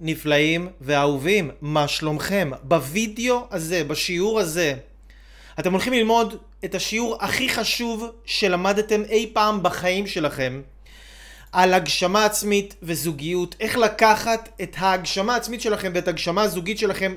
נפלאים 0.00 0.68
ואהובים, 0.80 1.50
מה 1.60 1.88
שלומכם? 1.88 2.50
בווידאו 2.62 3.46
הזה, 3.50 3.84
בשיעור 3.84 4.40
הזה, 4.40 4.74
אתם 5.60 5.72
הולכים 5.72 5.92
ללמוד 5.92 6.36
את 6.64 6.74
השיעור 6.74 7.16
הכי 7.20 7.48
חשוב 7.48 8.10
שלמדתם 8.24 9.02
אי 9.10 9.30
פעם 9.32 9.62
בחיים 9.62 10.06
שלכם 10.06 10.60
על 11.52 11.74
הגשמה 11.74 12.24
עצמית 12.24 12.74
וזוגיות, 12.82 13.54
איך 13.60 13.76
לקחת 13.76 14.48
את 14.62 14.76
ההגשמה 14.78 15.34
העצמית 15.34 15.60
שלכם 15.60 15.92
ואת 15.94 16.08
הגשמה 16.08 16.42
הזוגית 16.42 16.78
שלכם 16.78 17.14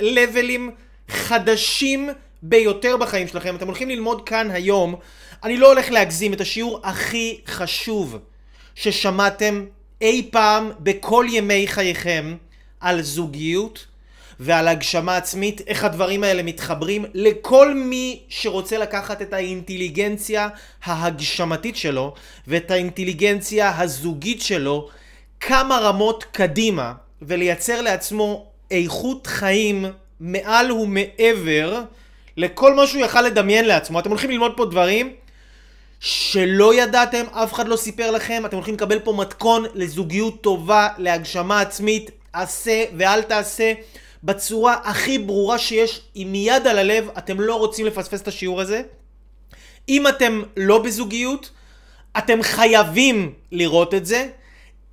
ללבלים 0.00 0.70
חדשים 1.08 2.10
ביותר 2.42 2.96
בחיים 2.96 3.28
שלכם. 3.28 3.56
אתם 3.56 3.66
הולכים 3.66 3.90
ללמוד 3.90 4.28
כאן 4.28 4.50
היום, 4.50 4.94
אני 5.44 5.56
לא 5.56 5.68
הולך 5.68 5.90
להגזים, 5.90 6.32
את 6.32 6.40
השיעור 6.40 6.80
הכי 6.82 7.40
חשוב 7.46 8.18
ששמעתם 8.74 9.64
אי 10.04 10.28
פעם 10.30 10.70
בכל 10.80 11.26
ימי 11.28 11.66
חייכם 11.66 12.36
על 12.80 13.02
זוגיות 13.02 13.86
ועל 14.40 14.68
הגשמה 14.68 15.16
עצמית, 15.16 15.60
איך 15.66 15.84
הדברים 15.84 16.24
האלה 16.24 16.42
מתחברים 16.42 17.04
לכל 17.14 17.74
מי 17.74 18.20
שרוצה 18.28 18.78
לקחת 18.78 19.22
את 19.22 19.32
האינטליגנציה 19.32 20.48
ההגשמתית 20.84 21.76
שלו 21.76 22.14
ואת 22.46 22.70
האינטליגנציה 22.70 23.78
הזוגית 23.78 24.42
שלו 24.42 24.88
כמה 25.40 25.78
רמות 25.78 26.24
קדימה 26.24 26.92
ולייצר 27.22 27.82
לעצמו 27.82 28.46
איכות 28.70 29.26
חיים 29.26 29.84
מעל 30.20 30.72
ומעבר 30.72 31.82
לכל 32.36 32.74
מה 32.74 32.86
שהוא 32.86 33.04
יכל 33.04 33.22
לדמיין 33.22 33.64
לעצמו. 33.64 34.00
אתם 34.00 34.10
הולכים 34.10 34.30
ללמוד 34.30 34.52
פה 34.56 34.64
דברים 34.64 35.12
שלא 36.00 36.74
ידעתם, 36.74 37.24
אף 37.32 37.52
אחד 37.52 37.68
לא 37.68 37.76
סיפר 37.76 38.10
לכם, 38.10 38.42
אתם 38.46 38.56
הולכים 38.56 38.74
לקבל 38.74 38.98
פה 38.98 39.12
מתכון 39.12 39.64
לזוגיות 39.74 40.40
טובה, 40.40 40.88
להגשמה 40.98 41.60
עצמית, 41.60 42.10
עשה 42.32 42.84
ואל 42.96 43.22
תעשה, 43.22 43.72
בצורה 44.24 44.76
הכי 44.84 45.18
ברורה 45.18 45.58
שיש, 45.58 46.00
עם 46.14 46.34
יד 46.34 46.66
על 46.66 46.78
הלב, 46.78 47.08
אתם 47.18 47.40
לא 47.40 47.54
רוצים 47.54 47.86
לפספס 47.86 48.20
את 48.20 48.28
השיעור 48.28 48.60
הזה. 48.60 48.82
אם 49.88 50.08
אתם 50.08 50.42
לא 50.56 50.82
בזוגיות, 50.82 51.50
אתם 52.18 52.42
חייבים 52.42 53.32
לראות 53.52 53.94
את 53.94 54.06
זה. 54.06 54.28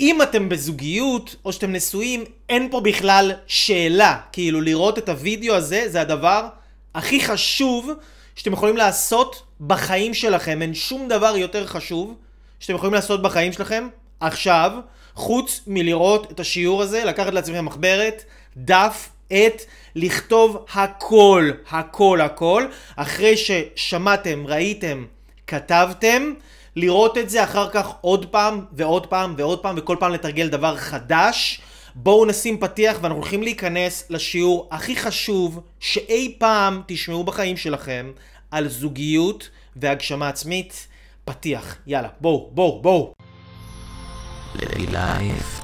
אם 0.01 0.21
אתם 0.21 0.49
בזוגיות, 0.49 1.35
או 1.45 1.53
שאתם 1.53 1.71
נשואים, 1.71 2.23
אין 2.49 2.67
פה 2.71 2.81
בכלל 2.81 3.31
שאלה. 3.47 4.17
כאילו, 4.31 4.61
לראות 4.61 4.97
את 4.97 5.09
הוידאו 5.09 5.55
הזה, 5.55 5.83
זה 5.87 6.01
הדבר 6.01 6.47
הכי 6.95 7.21
חשוב 7.21 7.91
שאתם 8.35 8.53
יכולים 8.53 8.77
לעשות 8.77 9.43
בחיים 9.61 10.13
שלכם. 10.13 10.61
אין 10.61 10.73
שום 10.73 11.07
דבר 11.07 11.37
יותר 11.37 11.67
חשוב 11.67 12.15
שאתם 12.59 12.75
יכולים 12.75 12.93
לעשות 12.93 13.21
בחיים 13.21 13.53
שלכם 13.53 13.87
עכשיו, 14.19 14.71
חוץ 15.15 15.61
מלראות 15.67 16.31
את 16.31 16.39
השיעור 16.39 16.81
הזה, 16.81 17.05
לקחת 17.05 17.33
לעצמכם 17.33 17.65
מחברת, 17.65 18.23
דף, 18.57 19.09
עט, 19.29 19.61
לכתוב 19.95 20.65
הכל, 20.73 21.51
הכל, 21.69 22.21
הכל, 22.21 22.65
אחרי 22.95 23.35
ששמעתם, 23.37 24.47
ראיתם, 24.47 25.05
כתבתם, 25.47 26.33
לראות 26.75 27.17
את 27.17 27.29
זה 27.29 27.43
אחר 27.43 27.69
כך 27.69 27.87
עוד 28.01 28.25
פעם 28.25 28.65
ועוד 28.71 29.07
פעם 29.07 29.33
ועוד 29.37 29.59
פעם 29.59 29.75
וכל 29.77 29.95
פעם 29.99 30.11
לתרגל 30.11 30.47
דבר 30.47 30.75
חדש. 30.77 31.61
בואו 31.95 32.25
נשים 32.25 32.57
פתיח 32.57 32.97
ואנחנו 33.01 33.21
הולכים 33.21 33.43
להיכנס 33.43 34.05
לשיעור 34.09 34.67
הכי 34.71 34.95
חשוב 34.95 35.59
שאי 35.79 36.35
פעם 36.39 36.81
תשמעו 36.87 37.23
בחיים 37.23 37.57
שלכם 37.57 38.11
על 38.51 38.67
זוגיות 38.67 39.49
והגשמה 39.75 40.29
עצמית. 40.29 40.87
פתיח, 41.25 41.77
יאללה, 41.87 42.09
בואו, 42.21 42.49
בואו, 42.53 42.81
בואו. 42.81 43.13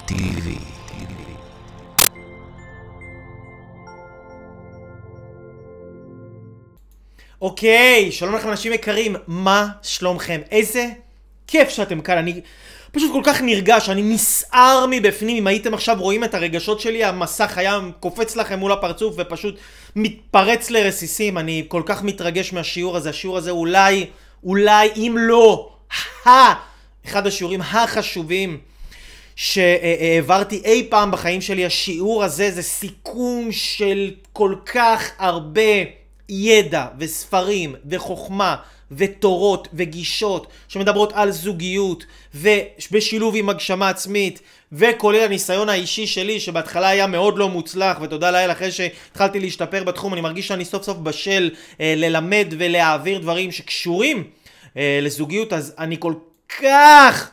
טיווי 0.05 0.57
אוקיי, 7.41 8.11
שלום 8.11 8.35
לכם 8.35 8.49
אנשים 8.49 8.73
יקרים, 8.73 9.15
מה 9.27 9.67
שלומכם? 9.81 10.41
איזה 10.51 10.85
כיף 11.47 11.69
שאתם 11.69 12.01
כאן, 12.01 12.17
אני 12.17 12.41
פשוט 12.97 13.11
כל 13.11 13.21
כך 13.23 13.41
נרגש, 13.41 13.89
אני 13.89 14.01
נסער 14.01 14.85
מבפנים, 14.89 15.37
אם 15.37 15.47
הייתם 15.47 15.73
עכשיו 15.73 15.97
רואים 15.99 16.23
את 16.23 16.33
הרגשות 16.33 16.79
שלי, 16.79 17.03
המסך 17.03 17.57
היה 17.57 17.79
קופץ 17.99 18.35
לכם 18.35 18.59
מול 18.59 18.71
הפרצוף 18.71 19.15
ופשוט 19.17 19.55
מתפרץ 19.95 20.69
לרסיסים, 20.69 21.37
אני 21.37 21.65
כל 21.67 21.81
כך 21.85 22.03
מתרגש 22.03 22.53
מהשיעור 22.53 22.97
הזה, 22.97 23.09
השיעור 23.09 23.37
הזה 23.37 23.51
אולי, 23.51 24.05
אולי 24.43 24.89
אם 24.95 25.15
לא, 25.19 25.69
ה... 26.25 26.29
אחד 27.05 27.27
השיעורים 27.27 27.61
החשובים 27.61 28.57
שהעברתי 29.35 30.61
אי 30.65 30.87
פעם 30.89 31.11
בחיים 31.11 31.41
שלי, 31.41 31.65
השיעור 31.65 32.23
הזה 32.23 32.51
זה 32.51 32.61
סיכום 32.61 33.51
של 33.51 34.11
כל 34.33 34.55
כך 34.65 35.11
הרבה 35.17 35.61
ידע 36.29 36.85
וספרים 36.99 37.75
וחוכמה 37.89 38.55
ותורות 38.91 39.67
וגישות 39.73 40.47
שמדברות 40.67 41.13
על 41.13 41.31
זוגיות 41.31 42.05
ובשילוב 42.35 43.35
עם 43.37 43.49
הגשמה 43.49 43.89
עצמית 43.89 44.41
וכולל 44.71 45.19
הניסיון 45.19 45.69
האישי 45.69 46.07
שלי 46.07 46.39
שבהתחלה 46.39 46.87
היה 46.87 47.07
מאוד 47.07 47.37
לא 47.37 47.49
מוצלח 47.49 47.97
ותודה 48.01 48.31
לאל 48.31 48.51
אחרי 48.51 48.71
שהתחלתי 48.71 49.39
להשתפר 49.39 49.83
בתחום 49.83 50.13
אני 50.13 50.21
מרגיש 50.21 50.47
שאני 50.47 50.65
סוף 50.65 50.83
סוף 50.83 50.97
בשל 50.97 51.49
אה, 51.81 51.93
ללמד 51.97 52.47
ולהעביר 52.57 53.19
דברים 53.19 53.51
שקשורים 53.51 54.23
אה, 54.77 54.99
לזוגיות 55.01 55.53
אז 55.53 55.73
אני 55.77 55.95
כל 55.99 56.13
כך 56.59 57.31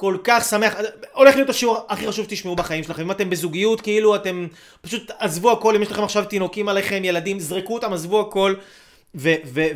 כל 0.00 0.16
כך 0.24 0.44
שמח, 0.44 0.74
הולך 1.12 1.34
להיות 1.34 1.48
השיעור 1.48 1.78
הכי 1.88 2.06
חשוב 2.06 2.24
שתשמעו 2.24 2.56
בחיים 2.56 2.84
שלכם. 2.84 3.02
אם 3.02 3.10
אתם 3.10 3.30
בזוגיות, 3.30 3.80
כאילו 3.80 4.16
אתם 4.16 4.46
פשוט 4.80 5.10
עזבו 5.18 5.52
הכל, 5.52 5.76
אם 5.76 5.82
יש 5.82 5.90
לכם 5.90 6.02
עכשיו 6.02 6.24
תינוקים 6.24 6.68
עליכם, 6.68 7.04
ילדים, 7.04 7.40
זרקו 7.40 7.74
אותם, 7.74 7.92
עזבו 7.92 8.20
הכל 8.20 8.54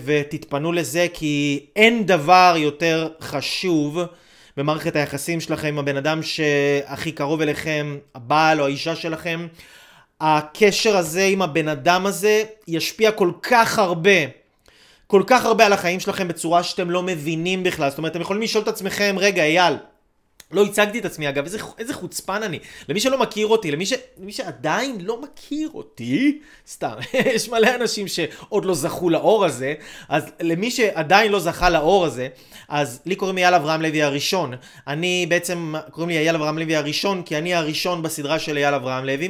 ותתפנו 0.04 0.72
לזה, 0.72 1.06
כי 1.14 1.66
אין 1.76 2.06
דבר 2.06 2.54
יותר 2.56 3.08
חשוב 3.20 4.00
במערכת 4.56 4.96
היחסים 4.96 5.40
שלכם 5.40 5.68
עם 5.68 5.78
הבן 5.78 5.96
אדם 5.96 6.22
שהכי 6.22 7.12
קרוב 7.12 7.40
אליכם, 7.40 7.98
הבעל 8.14 8.60
או 8.60 8.66
האישה 8.66 8.96
שלכם. 8.96 9.46
הקשר 10.20 10.96
הזה 10.96 11.24
עם 11.24 11.42
הבן 11.42 11.68
אדם 11.68 12.06
הזה 12.06 12.44
ישפיע 12.68 13.12
כל 13.12 13.30
כך 13.42 13.78
הרבה. 13.78 14.10
כל 15.06 15.22
כך 15.26 15.44
הרבה 15.44 15.66
על 15.66 15.72
החיים 15.72 16.00
שלכם 16.00 16.28
בצורה 16.28 16.62
שאתם 16.62 16.90
לא 16.90 17.02
מבינים 17.02 17.62
בכלל. 17.62 17.88
זאת 17.88 17.98
אומרת, 17.98 18.12
אתם 18.12 18.20
יכולים 18.20 18.42
לשאול 18.42 18.62
את 18.62 18.68
עצמכם, 18.68 19.16
רגע, 19.18 19.44
אייל, 19.44 19.74
לא 20.52 20.64
הצגתי 20.64 20.98
את 20.98 21.04
עצמי 21.04 21.28
אגב, 21.28 21.44
איזה, 21.44 21.58
איזה 21.78 21.94
חוצפן 21.94 22.42
אני. 22.42 22.58
למי 22.88 23.00
שלא 23.00 23.18
מכיר 23.18 23.46
אותי, 23.46 23.70
למי, 23.70 23.86
ש, 23.86 23.92
למי 24.20 24.32
שעדיין 24.32 24.98
לא 25.00 25.22
מכיר 25.22 25.70
אותי, 25.74 26.38
סתם, 26.68 26.94
יש 27.34 27.48
מלא 27.48 27.74
אנשים 27.74 28.08
שעוד 28.08 28.64
לא 28.64 28.74
זכו 28.74 29.10
לאור 29.10 29.44
הזה, 29.44 29.74
אז 30.08 30.24
למי 30.40 30.70
שעדיין 30.70 31.32
לא 31.32 31.40
זכה 31.40 31.70
לאור 31.70 32.04
הזה, 32.04 32.28
אז 32.68 33.00
לי 33.06 33.16
קוראים 33.16 33.38
אייל 33.38 33.54
אברהם 33.54 33.82
לוי 33.82 34.02
הראשון. 34.02 34.54
אני 34.86 35.26
בעצם, 35.28 35.74
קוראים 35.90 36.10
לי 36.10 36.18
אייל 36.18 36.34
אברהם 36.34 36.58
לוי 36.58 36.76
הראשון, 36.76 37.22
כי 37.22 37.38
אני 37.38 37.54
הראשון 37.54 38.02
בסדרה 38.02 38.38
של 38.38 38.56
אייל 38.56 38.74
אברהם 38.74 39.04
לוי, 39.04 39.28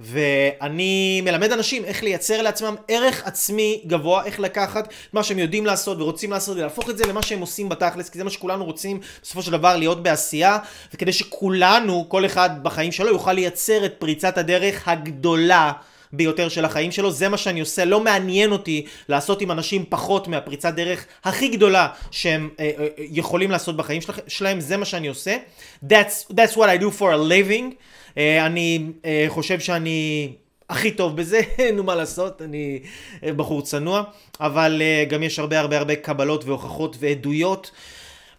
ואני 0.00 1.20
מלמד 1.24 1.52
אנשים 1.52 1.84
איך 1.84 2.02
לייצר 2.02 2.42
לעצמם 2.42 2.74
ערך 2.88 3.22
עצמי 3.24 3.82
גבוה, 3.86 4.24
איך 4.24 4.40
לקחת 4.40 4.86
את 4.86 5.14
מה 5.14 5.22
שהם 5.22 5.38
יודעים 5.38 5.66
לעשות 5.66 6.00
ורוצים 6.00 6.30
לעשות, 6.30 6.56
ולהפוך 6.56 6.90
את 6.90 6.98
זה 6.98 7.06
למה 7.06 7.22
שהם 7.22 7.40
עושים 7.40 7.68
בתכלס, 7.68 8.08
כי 8.08 8.18
זה 8.18 8.24
מה 8.24 8.30
שכולנו 8.30 8.64
רוצים 8.64 9.00
בסופו 9.22 9.42
של 9.42 9.52
דבר 9.52 9.76
להיות 9.76 10.02
בעשייה. 10.02 10.55
וכדי 10.94 11.12
שכולנו, 11.12 12.04
כל 12.08 12.26
אחד 12.26 12.50
בחיים 12.62 12.92
שלו, 12.92 13.08
יוכל 13.08 13.32
לייצר 13.32 13.84
את 13.84 13.94
פריצת 13.98 14.38
הדרך 14.38 14.88
הגדולה 14.88 15.72
ביותר 16.12 16.48
של 16.48 16.64
החיים 16.64 16.92
שלו, 16.92 17.10
זה 17.10 17.28
מה 17.28 17.36
שאני 17.36 17.60
עושה, 17.60 17.84
לא 17.84 18.00
מעניין 18.00 18.52
אותי 18.52 18.86
לעשות 19.08 19.40
עם 19.40 19.50
אנשים 19.50 19.84
פחות 19.88 20.28
מהפריצת 20.28 20.74
דרך 20.74 21.06
הכי 21.24 21.48
גדולה 21.48 21.88
שהם 22.10 22.50
אה, 22.60 22.70
אה, 22.78 22.86
יכולים 22.98 23.50
לעשות 23.50 23.76
בחיים 23.76 24.00
של, 24.00 24.12
שלהם, 24.28 24.60
זה 24.60 24.76
מה 24.76 24.84
שאני 24.84 25.08
עושה. 25.08 25.36
That's, 25.84 26.32
that's 26.32 26.54
what 26.54 26.68
I 26.78 26.82
do 26.82 26.98
for 26.98 27.12
a 27.12 27.30
living. 27.30 27.74
אה, 28.18 28.46
אני 28.46 28.86
אה, 29.04 29.26
חושב 29.28 29.60
שאני... 29.60 30.32
הכי 30.70 30.90
טוב 30.90 31.16
בזה, 31.16 31.40
נו 31.74 31.84
מה 31.84 31.94
לעשות, 31.94 32.42
אני 32.42 32.80
אה, 33.24 33.32
בחור 33.32 33.62
צנוע, 33.62 34.02
אבל 34.40 34.82
uh, 34.82 35.10
גם 35.10 35.22
יש 35.22 35.38
הרבה 35.38 35.60
הרבה 35.60 35.78
הרבה 35.78 35.96
קבלות 35.96 36.44
והוכחות 36.44 36.96
ועדויות 37.00 37.70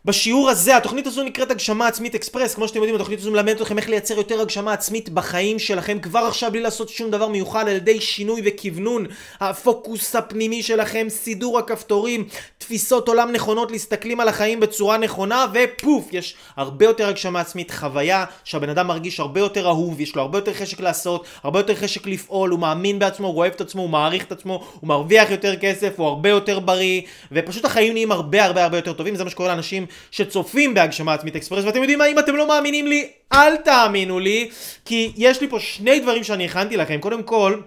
בשיעור 0.07 0.49
הזה, 0.49 0.77
התוכנית 0.77 1.07
הזו 1.07 1.23
נקראת 1.23 1.51
הגשמה 1.51 1.87
עצמית 1.87 2.15
אקספרס, 2.15 2.55
כמו 2.55 2.67
שאתם 2.67 2.79
יודעים, 2.79 2.95
התוכנית 2.95 3.19
הזו 3.19 3.31
מלמדת 3.31 3.61
אתכם 3.61 3.77
איך 3.77 3.89
לייצר 3.89 4.17
יותר 4.17 4.41
הגשמה 4.41 4.73
עצמית 4.73 5.09
בחיים 5.09 5.59
שלכם. 5.59 5.99
כבר 5.99 6.19
עכשיו 6.19 6.51
בלי 6.51 6.61
לעשות 6.61 6.89
שום 6.89 7.11
דבר 7.11 7.27
מיוחד 7.27 7.67
על 7.67 7.75
ידי 7.75 8.01
שינוי 8.01 8.41
וכוונון 8.45 9.05
הפוקוס 9.39 10.15
הפנימי 10.15 10.63
שלכם, 10.63 11.07
סידור 11.09 11.59
הכפתורים, 11.59 12.27
תפיסות 12.57 13.07
עולם 13.07 13.31
נכונות, 13.31 13.71
להסתכלים 13.71 14.19
על 14.19 14.27
החיים 14.27 14.59
בצורה 14.59 14.97
נכונה 14.97 15.45
ופוף, 15.53 16.07
יש 16.11 16.35
הרבה 16.55 16.85
יותר 16.85 17.07
הגשמה 17.07 17.41
עצמית, 17.41 17.71
חוויה 17.71 18.25
שהבן 18.43 18.69
אדם 18.69 18.87
מרגיש 18.87 19.19
הרבה 19.19 19.39
יותר 19.39 19.67
אהוב, 19.67 20.01
יש 20.01 20.15
לו 20.15 20.21
הרבה 20.21 20.37
יותר 20.37 20.53
חשק 20.53 20.79
לעשות, 20.79 21.25
הרבה 21.43 21.59
יותר 21.59 21.75
חשק 21.75 22.07
לפעול, 22.07 22.49
הוא 22.49 22.59
מאמין 22.59 22.99
בעצמו, 22.99 23.27
הוא 23.27 23.37
אוהב 23.37 23.53
את 23.53 23.61
עצמו, 23.61 23.81
הוא 23.81 23.89
מעריך 23.89 24.23
את 24.23 24.31
עצמו, 24.31 24.63
הוא 24.79 24.87
מרוויח 24.87 25.31
יותר 25.31 25.55
כסף, 25.55 25.93
הוא 25.97 26.07
הרבה 26.07 26.29
יותר 26.29 26.59
בריא, 26.59 27.01
ופשוט 27.31 27.65
החיים 27.65 27.93
נהיים 27.93 28.11
הרבה 28.11 28.45
הרבה 28.45 28.63
הרבה 28.63 28.77
יותר 28.77 28.93
טובים, 28.93 29.15
זה 29.15 29.23
מה 29.23 29.29
שקורה 29.29 29.49
לאנשים 29.49 29.85
שצופים 30.11 30.73
בהגשמה 30.73 31.13
עצמית 31.13 31.35
אקספרס, 31.35 31.65
ואתם 31.65 31.79
יודעים 31.79 31.99
מה, 31.99 32.05
אם 32.05 32.19
אתם 32.19 32.35
לא 32.35 32.47
מאמינים 32.47 32.87
לי, 32.87 33.09
אל 33.33 33.57
תאמינו 33.57 34.19
לי, 34.19 34.49
כי 34.85 35.11
יש 35.17 35.41
לי 35.41 35.47
פה 35.49 35.59
שני 35.59 35.99
דברים 35.99 36.23
שאני 36.23 36.45
הכנתי 36.45 36.77
לכם. 36.77 36.99
קודם 36.99 37.23
כל, 37.23 37.61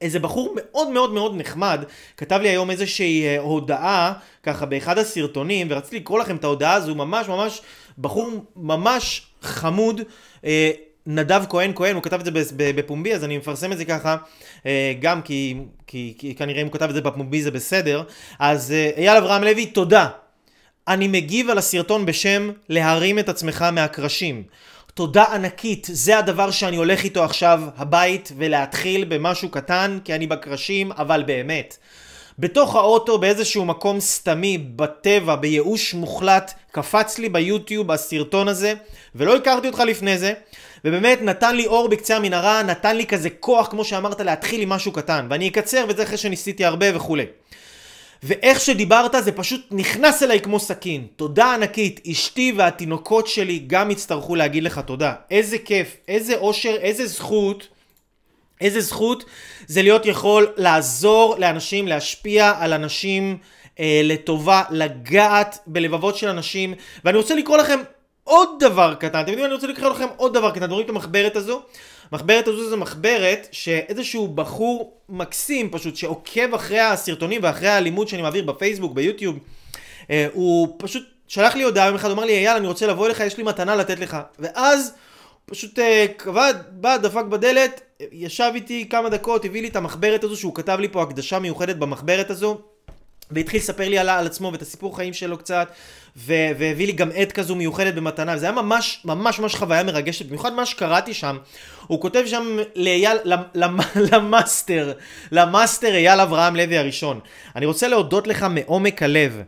איזה 0.00 0.18
בחור 0.18 0.54
מאוד 0.56 0.90
מאוד 0.90 1.12
מאוד 1.12 1.36
נחמד 1.36 1.84
כתב 2.16 2.38
לי 2.42 2.48
היום 2.48 2.70
איזושהי 2.70 3.26
אה, 3.26 3.38
הודעה 3.38 4.12
ככה 4.42 4.66
באחד 4.66 4.98
הסרטונים 4.98 5.66
ורציתי 5.70 5.96
לקרוא 5.96 6.18
לכם 6.18 6.36
את 6.36 6.44
ההודעה 6.44 6.74
הזו 6.74 6.94
ממש 6.94 7.28
ממש 7.28 7.62
בחור 7.98 8.30
ממש 8.56 9.26
חמוד 9.42 10.00
אה, 10.44 10.70
נדב 11.06 11.44
כהן 11.48 11.72
כהן 11.74 11.94
הוא 11.94 12.02
כתב 12.02 12.20
את 12.20 12.24
זה 12.24 12.54
בפומבי 12.56 13.14
אז 13.14 13.24
אני 13.24 13.38
מפרסם 13.38 13.72
את 13.72 13.78
זה 13.78 13.84
ככה 13.84 14.16
אה, 14.66 14.92
גם 15.00 15.22
כי, 15.22 15.56
כי, 15.86 16.14
כי 16.18 16.34
כנראה 16.34 16.60
אם 16.60 16.66
הוא 16.66 16.72
כתב 16.72 16.88
את 16.88 16.94
זה 16.94 17.00
בפומבי 17.00 17.42
זה 17.42 17.50
בסדר 17.50 18.02
אז 18.38 18.74
אייל 18.96 19.16
אברהם 19.16 19.44
לוי 19.44 19.66
תודה 19.66 20.08
אני 20.88 21.08
מגיב 21.08 21.50
על 21.50 21.58
הסרטון 21.58 22.06
בשם 22.06 22.50
להרים 22.68 23.18
את 23.18 23.28
עצמך 23.28 23.62
מהקרשים 23.72 24.42
תודה 24.96 25.24
ענקית, 25.24 25.88
זה 25.92 26.18
הדבר 26.18 26.50
שאני 26.50 26.76
הולך 26.76 27.04
איתו 27.04 27.24
עכשיו 27.24 27.62
הבית 27.76 28.32
ולהתחיל 28.36 29.04
במשהו 29.04 29.48
קטן, 29.48 29.98
כי 30.04 30.14
אני 30.14 30.26
בקרשים, 30.26 30.92
אבל 30.92 31.22
באמת. 31.26 31.76
בתוך 32.38 32.76
האוטו 32.76 33.18
באיזשהו 33.18 33.64
מקום 33.64 34.00
סתמי, 34.00 34.58
בטבע, 34.58 35.34
בייאוש 35.34 35.94
מוחלט, 35.94 36.54
קפץ 36.70 37.18
לי 37.18 37.28
ביוטיוב 37.28 37.90
הסרטון 37.90 38.48
הזה, 38.48 38.74
ולא 39.14 39.36
הכרתי 39.36 39.68
אותך 39.68 39.80
לפני 39.80 40.18
זה, 40.18 40.32
ובאמת 40.84 41.22
נתן 41.22 41.56
לי 41.56 41.66
אור 41.66 41.88
בקצה 41.88 42.16
המנהרה, 42.16 42.62
נתן 42.62 42.96
לי 42.96 43.06
כזה 43.06 43.30
כוח, 43.30 43.66
כמו 43.66 43.84
שאמרת, 43.84 44.20
להתחיל 44.20 44.60
עם 44.60 44.68
משהו 44.68 44.92
קטן, 44.92 45.26
ואני 45.30 45.48
אקצר, 45.48 45.84
וזה 45.88 46.02
אחרי 46.02 46.16
שניסיתי 46.16 46.64
הרבה 46.64 46.96
וכולי. 46.96 47.26
ואיך 48.22 48.60
שדיברת 48.60 49.24
זה 49.24 49.32
פשוט 49.32 49.66
נכנס 49.70 50.22
אליי 50.22 50.40
כמו 50.40 50.60
סכין. 50.60 51.06
תודה 51.16 51.54
ענקית, 51.54 52.00
אשתי 52.10 52.52
והתינוקות 52.56 53.26
שלי 53.26 53.58
גם 53.66 53.90
יצטרכו 53.90 54.34
להגיד 54.34 54.62
לך 54.62 54.78
תודה. 54.78 55.14
איזה 55.30 55.58
כיף, 55.58 55.96
איזה 56.08 56.36
אושר, 56.36 56.76
איזה 56.76 57.06
זכות, 57.06 57.68
איזה 58.60 58.80
זכות 58.80 59.24
זה 59.66 59.82
להיות 59.82 60.06
יכול 60.06 60.52
לעזור 60.56 61.34
לאנשים, 61.38 61.88
להשפיע 61.88 62.52
על 62.58 62.72
אנשים 62.72 63.38
אה, 63.80 64.00
לטובה, 64.04 64.62
לגעת 64.70 65.58
בלבבות 65.66 66.16
של 66.16 66.28
אנשים. 66.28 66.74
ואני 67.04 67.18
רוצה 67.18 67.34
לקרוא 67.34 67.56
לכם 67.56 67.80
עוד 68.24 68.48
דבר 68.60 68.94
קטן, 68.94 69.20
אתם 69.20 69.30
יודעים, 69.30 69.46
אני 69.46 69.54
רוצה 69.54 69.66
לקרוא 69.66 69.90
לכם 69.90 70.06
עוד 70.16 70.34
דבר 70.34 70.50
קטן, 70.50 70.64
אתם 70.64 70.72
רואים 70.72 70.84
את 70.84 70.90
המחברת 70.90 71.36
הזו? 71.36 71.62
מחברת 72.12 72.48
הזו 72.48 72.70
זו 72.70 72.76
מחברת 72.76 73.48
שאיזשהו 73.52 74.28
בחור 74.28 74.96
מקסים 75.08 75.70
פשוט 75.70 75.96
שעוקב 75.96 76.54
אחרי 76.54 76.80
הסרטונים 76.80 77.40
ואחרי 77.44 77.68
האלימות 77.68 78.08
שאני 78.08 78.22
מעביר 78.22 78.44
בפייסבוק, 78.44 78.92
ביוטיוב, 78.92 79.38
אה, 80.10 80.26
הוא 80.32 80.76
פשוט 80.78 81.02
שלח 81.28 81.54
לי 81.54 81.62
הודעה 81.62 81.86
יום 81.86 81.94
אחד, 81.94 82.10
אמר 82.10 82.24
לי 82.24 82.32
אייל 82.32 82.56
אני 82.56 82.66
רוצה 82.66 82.86
לבוא 82.86 83.06
אליך, 83.06 83.20
יש 83.20 83.36
לי 83.36 83.42
מתנה 83.42 83.76
לתת 83.76 83.98
לך. 83.98 84.16
ואז 84.38 84.94
פשוט 85.46 85.78
אה, 85.78 86.06
קבע, 86.16 86.50
בא, 86.70 86.96
דפק 86.96 87.24
בדלת, 87.24 87.80
ישב 88.12 88.50
איתי 88.54 88.88
כמה 88.88 89.08
דקות, 89.08 89.44
הביא 89.44 89.62
לי 89.62 89.68
את 89.68 89.76
המחברת 89.76 90.24
הזו 90.24 90.36
שהוא 90.36 90.54
כתב 90.54 90.78
לי 90.80 90.88
פה 90.88 91.02
הקדשה 91.02 91.38
מיוחדת 91.38 91.76
במחברת 91.76 92.30
הזו. 92.30 92.60
והתחיל 93.30 93.60
לספר 93.60 93.88
לי 93.88 93.98
על, 93.98 94.08
על 94.08 94.26
עצמו 94.26 94.52
ואת 94.52 94.62
הסיפור 94.62 94.96
חיים 94.96 95.12
שלו 95.12 95.38
קצת, 95.38 95.68
ו- 96.16 96.50
והביא 96.58 96.86
לי 96.86 96.92
גם 96.92 97.10
עט 97.14 97.32
כזו 97.32 97.54
מיוחדת 97.54 97.94
במתנה, 97.94 98.34
וזה 98.36 98.46
היה 98.46 98.54
ממש 98.54 99.00
ממש 99.04 99.38
ממש 99.38 99.54
חוויה 99.54 99.82
מרגשת, 99.82 100.26
במיוחד 100.26 100.52
מה 100.52 100.66
שקראתי 100.66 101.14
שם, 101.14 101.36
הוא 101.86 102.00
כותב 102.00 102.22
שם 102.26 102.58
לאייל, 102.74 103.16
למאסטר, 104.12 104.92
למאסטר 105.32 105.94
אייל 105.94 106.20
אברהם 106.20 106.56
לוי 106.56 106.78
הראשון. 106.78 107.20
אני 107.56 107.66
רוצה 107.66 107.88
להודות 107.88 108.26
לך 108.26 108.46
מעומק 108.50 109.02
הלב 109.02 109.42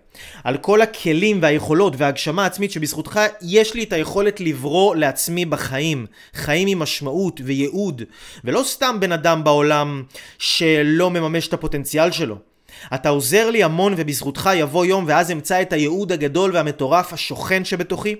על 0.44 0.56
כל 0.56 0.82
הכלים 0.82 1.38
והיכולות 1.42 1.94
וההגשמה 1.96 2.42
העצמית 2.42 2.72
שבזכותך 2.72 3.20
יש 3.42 3.74
לי 3.74 3.82
את 3.82 3.92
היכולת 3.92 4.40
לברוא 4.40 4.96
לעצמי 4.96 5.44
בחיים, 5.44 6.06
חיים 6.34 6.68
עם 6.68 6.78
משמעות 6.78 7.40
וייעוד, 7.44 8.02
ולא 8.44 8.62
סתם 8.64 8.96
בן 9.00 9.12
אדם 9.12 9.44
בעולם 9.44 10.02
שלא 10.38 11.10
מממש 11.10 11.48
את 11.48 11.52
הפוטנציאל 11.52 12.10
שלו. 12.10 12.47
אתה 12.94 13.08
עוזר 13.08 13.50
לי 13.50 13.62
המון 13.62 13.94
ובזכותך 13.96 14.50
יבוא 14.54 14.86
יום 14.86 15.04
ואז 15.08 15.30
אמצא 15.30 15.62
את 15.62 15.72
הייעוד 15.72 16.12
הגדול 16.12 16.50
והמטורף 16.54 17.12
השוכן 17.12 17.64
שבתוכי. 17.64 18.14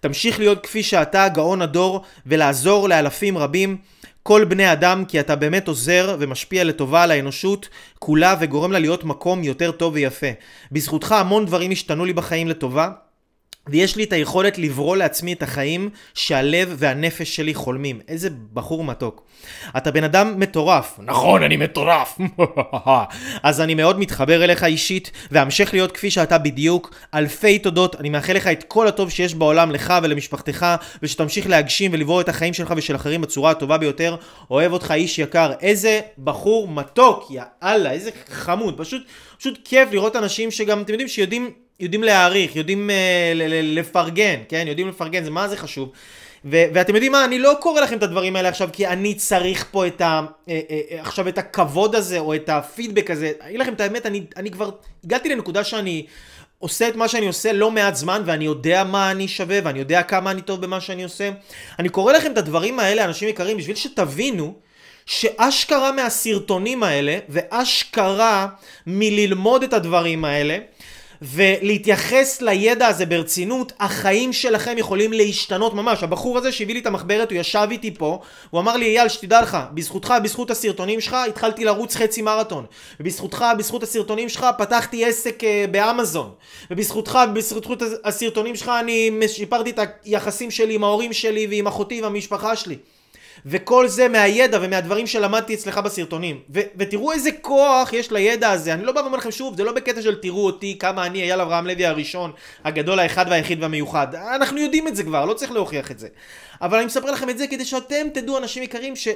תמשיך 0.00 0.38
להיות 0.38 0.62
כפי 0.62 0.82
שאתה 0.82 1.28
גאון 1.28 1.62
הדור 1.62 2.02
ולעזור 2.26 2.88
לאלפים 2.88 3.38
רבים. 3.38 3.76
כל 4.22 4.44
בני 4.44 4.72
אדם 4.72 5.04
כי 5.04 5.20
אתה 5.20 5.36
באמת 5.36 5.68
עוזר 5.68 6.16
ומשפיע 6.18 6.64
לטובה 6.64 7.02
על 7.02 7.10
האנושות 7.10 7.68
כולה 7.98 8.36
וגורם 8.40 8.72
לה 8.72 8.78
להיות 8.78 9.04
מקום 9.04 9.44
יותר 9.44 9.70
טוב 9.70 9.94
ויפה. 9.94 10.26
בזכותך 10.72 11.12
המון 11.12 11.46
דברים 11.46 11.70
השתנו 11.70 12.04
לי 12.04 12.12
בחיים 12.12 12.48
לטובה 12.48 12.90
ויש 13.70 13.96
לי 13.96 14.04
את 14.04 14.12
היכולת 14.12 14.58
לברוא 14.58 14.96
לעצמי 14.96 15.32
את 15.32 15.42
החיים 15.42 15.90
שהלב 16.14 16.74
והנפש 16.78 17.36
שלי 17.36 17.54
חולמים. 17.54 18.00
איזה 18.08 18.28
בחור 18.52 18.84
מתוק. 18.84 19.24
אתה 19.76 19.90
בן 19.90 20.04
אדם 20.04 20.40
מטורף. 20.40 20.98
נכון, 21.02 21.42
אני 21.42 21.56
מטורף. 21.56 22.18
אז 23.42 23.60
אני 23.60 23.74
מאוד 23.74 23.98
מתחבר 23.98 24.44
אליך 24.44 24.64
אישית, 24.64 25.10
ואמשך 25.30 25.70
להיות 25.72 25.92
כפי 25.92 26.10
שאתה 26.10 26.38
בדיוק. 26.38 26.94
אלפי 27.14 27.58
תודות, 27.58 27.96
אני 27.96 28.08
מאחל 28.08 28.32
לך 28.32 28.46
את 28.46 28.64
כל 28.68 28.88
הטוב 28.88 29.10
שיש 29.10 29.34
בעולם 29.34 29.70
לך 29.70 29.94
ולמשפחתך, 30.02 30.66
ושתמשיך 31.02 31.46
להגשים 31.46 31.90
ולברוא 31.94 32.20
את 32.20 32.28
החיים 32.28 32.54
שלך 32.54 32.74
ושל 32.76 32.96
אחרים 32.96 33.20
בצורה 33.20 33.50
הטובה 33.50 33.78
ביותר. 33.78 34.16
אוהב 34.50 34.72
אותך 34.72 34.90
איש 34.90 35.18
יקר. 35.18 35.52
איזה 35.60 36.00
בחור 36.18 36.68
מתוק, 36.68 37.26
יא 37.30 37.42
אללה, 37.62 37.90
איזה 37.90 38.10
חמוד. 38.28 38.74
פשוט, 38.78 39.02
פשוט 39.38 39.58
כיף 39.64 39.88
לראות 39.92 40.16
אנשים 40.16 40.50
שגם, 40.50 40.82
אתם 40.82 40.92
יודעים, 40.92 41.08
שיודעים... 41.08 41.50
יודעים 41.80 42.02
להעריך, 42.02 42.56
יודעים 42.56 42.90
uh, 42.90 43.38
לפרגן, 43.62 44.40
כן? 44.48 44.64
יודעים 44.68 44.88
לפרגן, 44.88 45.24
זה 45.24 45.30
מה 45.30 45.48
זה 45.48 45.56
חשוב. 45.56 45.92
ו- 46.44 46.64
ואתם 46.74 46.94
יודעים 46.94 47.12
מה, 47.12 47.24
אני 47.24 47.38
לא 47.38 47.54
קורא 47.60 47.80
לכם 47.80 47.96
את 47.96 48.02
הדברים 48.02 48.36
האלה 48.36 48.48
עכשיו 48.48 48.68
כי 48.72 48.86
אני 48.86 49.14
צריך 49.14 49.66
פה 49.70 49.86
את 49.86 50.00
ה... 50.00 50.20
אה, 50.48 50.60
אה, 50.70 51.00
עכשיו 51.00 51.28
את 51.28 51.38
הכבוד 51.38 51.94
הזה 51.94 52.18
או 52.18 52.34
את 52.34 52.48
הפידבק 52.48 53.10
הזה. 53.10 53.32
אני 53.40 53.48
אגיד 53.48 53.60
לכם 53.60 53.72
את 53.72 53.80
האמת, 53.80 54.06
אני, 54.06 54.22
אני 54.36 54.50
כבר 54.50 54.70
הגעתי 55.04 55.28
לנקודה 55.28 55.64
שאני 55.64 56.06
עושה 56.58 56.88
את 56.88 56.96
מה 56.96 57.08
שאני 57.08 57.26
עושה 57.26 57.52
לא 57.52 57.70
מעט 57.70 57.94
זמן 57.94 58.22
ואני 58.26 58.44
יודע 58.44 58.84
מה 58.84 59.10
אני 59.10 59.28
שווה 59.28 59.58
ואני 59.64 59.78
יודע 59.78 60.02
כמה 60.02 60.30
אני 60.30 60.42
טוב 60.42 60.60
במה 60.60 60.80
שאני 60.80 61.04
עושה. 61.04 61.30
אני 61.78 61.88
קורא 61.88 62.12
לכם 62.12 62.32
את 62.32 62.38
הדברים 62.38 62.78
האלה, 62.78 63.04
אנשים 63.04 63.28
יקרים, 63.28 63.56
בשביל 63.56 63.76
שתבינו 63.76 64.54
שאשכרה 65.06 65.92
מהסרטונים 65.92 66.82
האלה 66.82 67.18
ואשכרה 67.28 68.46
מללמוד 68.86 69.62
את 69.62 69.72
הדברים 69.72 70.24
האלה 70.24 70.58
ולהתייחס 71.22 72.42
לידע 72.42 72.86
הזה 72.86 73.06
ברצינות, 73.06 73.72
החיים 73.80 74.32
שלכם 74.32 74.78
יכולים 74.78 75.12
להשתנות 75.12 75.74
ממש. 75.74 76.02
הבחור 76.02 76.38
הזה 76.38 76.52
שהביא 76.52 76.74
לי 76.74 76.80
את 76.80 76.86
המחברת, 76.86 77.30
הוא 77.30 77.38
ישב 77.38 77.68
איתי 77.70 77.94
פה, 77.94 78.20
הוא 78.50 78.60
אמר 78.60 78.76
לי, 78.76 78.86
אייל, 78.86 79.08
שתדע 79.08 79.42
לך, 79.42 79.58
בזכותך, 79.74 80.14
בזכות 80.22 80.50
הסרטונים 80.50 81.00
שלך, 81.00 81.16
התחלתי 81.28 81.64
לרוץ 81.64 81.96
חצי 81.96 82.22
מרתון. 82.22 82.64
ובזכותך, 83.00 83.44
בזכות 83.58 83.82
הסרטונים 83.82 84.28
שלך, 84.28 84.46
פתחתי 84.58 85.04
עסק 85.04 85.40
uh, 85.40 85.70
באמזון. 85.70 86.30
ובזכותך, 86.70 87.18
בזכות 87.34 87.82
הסרטונים 88.04 88.56
שלך, 88.56 88.70
אני 88.80 89.10
שיפרתי 89.28 89.70
את 89.70 89.78
היחסים 90.04 90.50
שלי 90.50 90.74
עם 90.74 90.84
ההורים 90.84 91.12
שלי 91.12 91.46
ועם 91.46 91.66
אחותי 91.66 92.02
והמשפחה 92.02 92.56
שלי. 92.56 92.76
וכל 93.46 93.88
זה 93.88 94.08
מהידע 94.08 94.58
ומהדברים 94.62 95.06
שלמדתי 95.06 95.54
אצלך 95.54 95.78
בסרטונים. 95.78 96.40
ו- 96.54 96.60
ותראו 96.76 97.12
איזה 97.12 97.30
כוח 97.32 97.92
יש 97.92 98.12
לידע 98.12 98.50
הזה. 98.50 98.74
אני 98.74 98.84
לא 98.84 98.92
בא 98.92 99.00
ואומר 99.00 99.18
לכם 99.18 99.30
שוב, 99.30 99.56
זה 99.56 99.64
לא 99.64 99.72
בקטע 99.72 100.02
של 100.02 100.14
תראו 100.14 100.46
אותי 100.46 100.76
כמה 100.78 101.06
אני 101.06 101.22
אייל 101.22 101.40
אברהם 101.40 101.66
לוי 101.66 101.86
הראשון, 101.86 102.32
הגדול, 102.64 102.98
האחד 102.98 103.26
והיחיד 103.30 103.62
והמיוחד. 103.62 104.14
אנחנו 104.14 104.58
יודעים 104.58 104.88
את 104.88 104.96
זה 104.96 105.04
כבר, 105.04 105.24
לא 105.24 105.34
צריך 105.34 105.52
להוכיח 105.52 105.90
את 105.90 105.98
זה. 105.98 106.08
אבל 106.62 106.76
אני 106.76 106.86
מספר 106.86 107.10
לכם 107.10 107.30
את 107.30 107.38
זה 107.38 107.46
כדי 107.46 107.64
שאתם 107.64 108.06
תדעו, 108.14 108.38
אנשים 108.38 108.62
יקרים, 108.62 108.96
ש... 108.96 109.08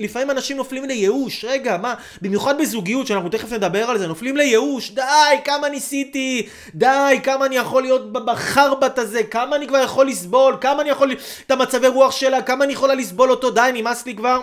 לפעמים 0.00 0.30
אנשים 0.30 0.56
נופלים 0.56 0.84
לייאוש, 0.84 1.44
רגע, 1.48 1.76
מה, 1.76 1.94
במיוחד 2.22 2.58
בזוגיות, 2.58 3.06
שאנחנו 3.06 3.28
תכף 3.28 3.52
נדבר 3.52 3.90
על 3.90 3.98
זה, 3.98 4.06
נופלים 4.06 4.36
לייאוש, 4.36 4.90
די, 4.90 5.02
כמה 5.44 5.68
ניסיתי, 5.68 6.46
די, 6.74 7.20
כמה 7.22 7.46
אני 7.46 7.56
יכול 7.56 7.82
להיות 7.82 8.12
בחרבט 8.12 8.98
הזה, 8.98 9.22
כמה 9.22 9.56
אני 9.56 9.68
כבר 9.68 9.78
יכול 9.78 10.08
לסבול, 10.08 10.56
כמה 10.60 10.82
אני 10.82 10.90
יכול, 10.90 11.12
את 11.46 11.50
המצבי 11.50 11.88
רוח 11.88 12.12
שלה, 12.12 12.42
כמה 12.42 12.64
אני 12.64 12.72
יכולה 12.72 12.94
לסבול 12.94 13.30
אותו, 13.30 13.50
די, 13.50 13.70
נמאס 13.74 14.06
לי 14.06 14.14
כבר. 14.14 14.40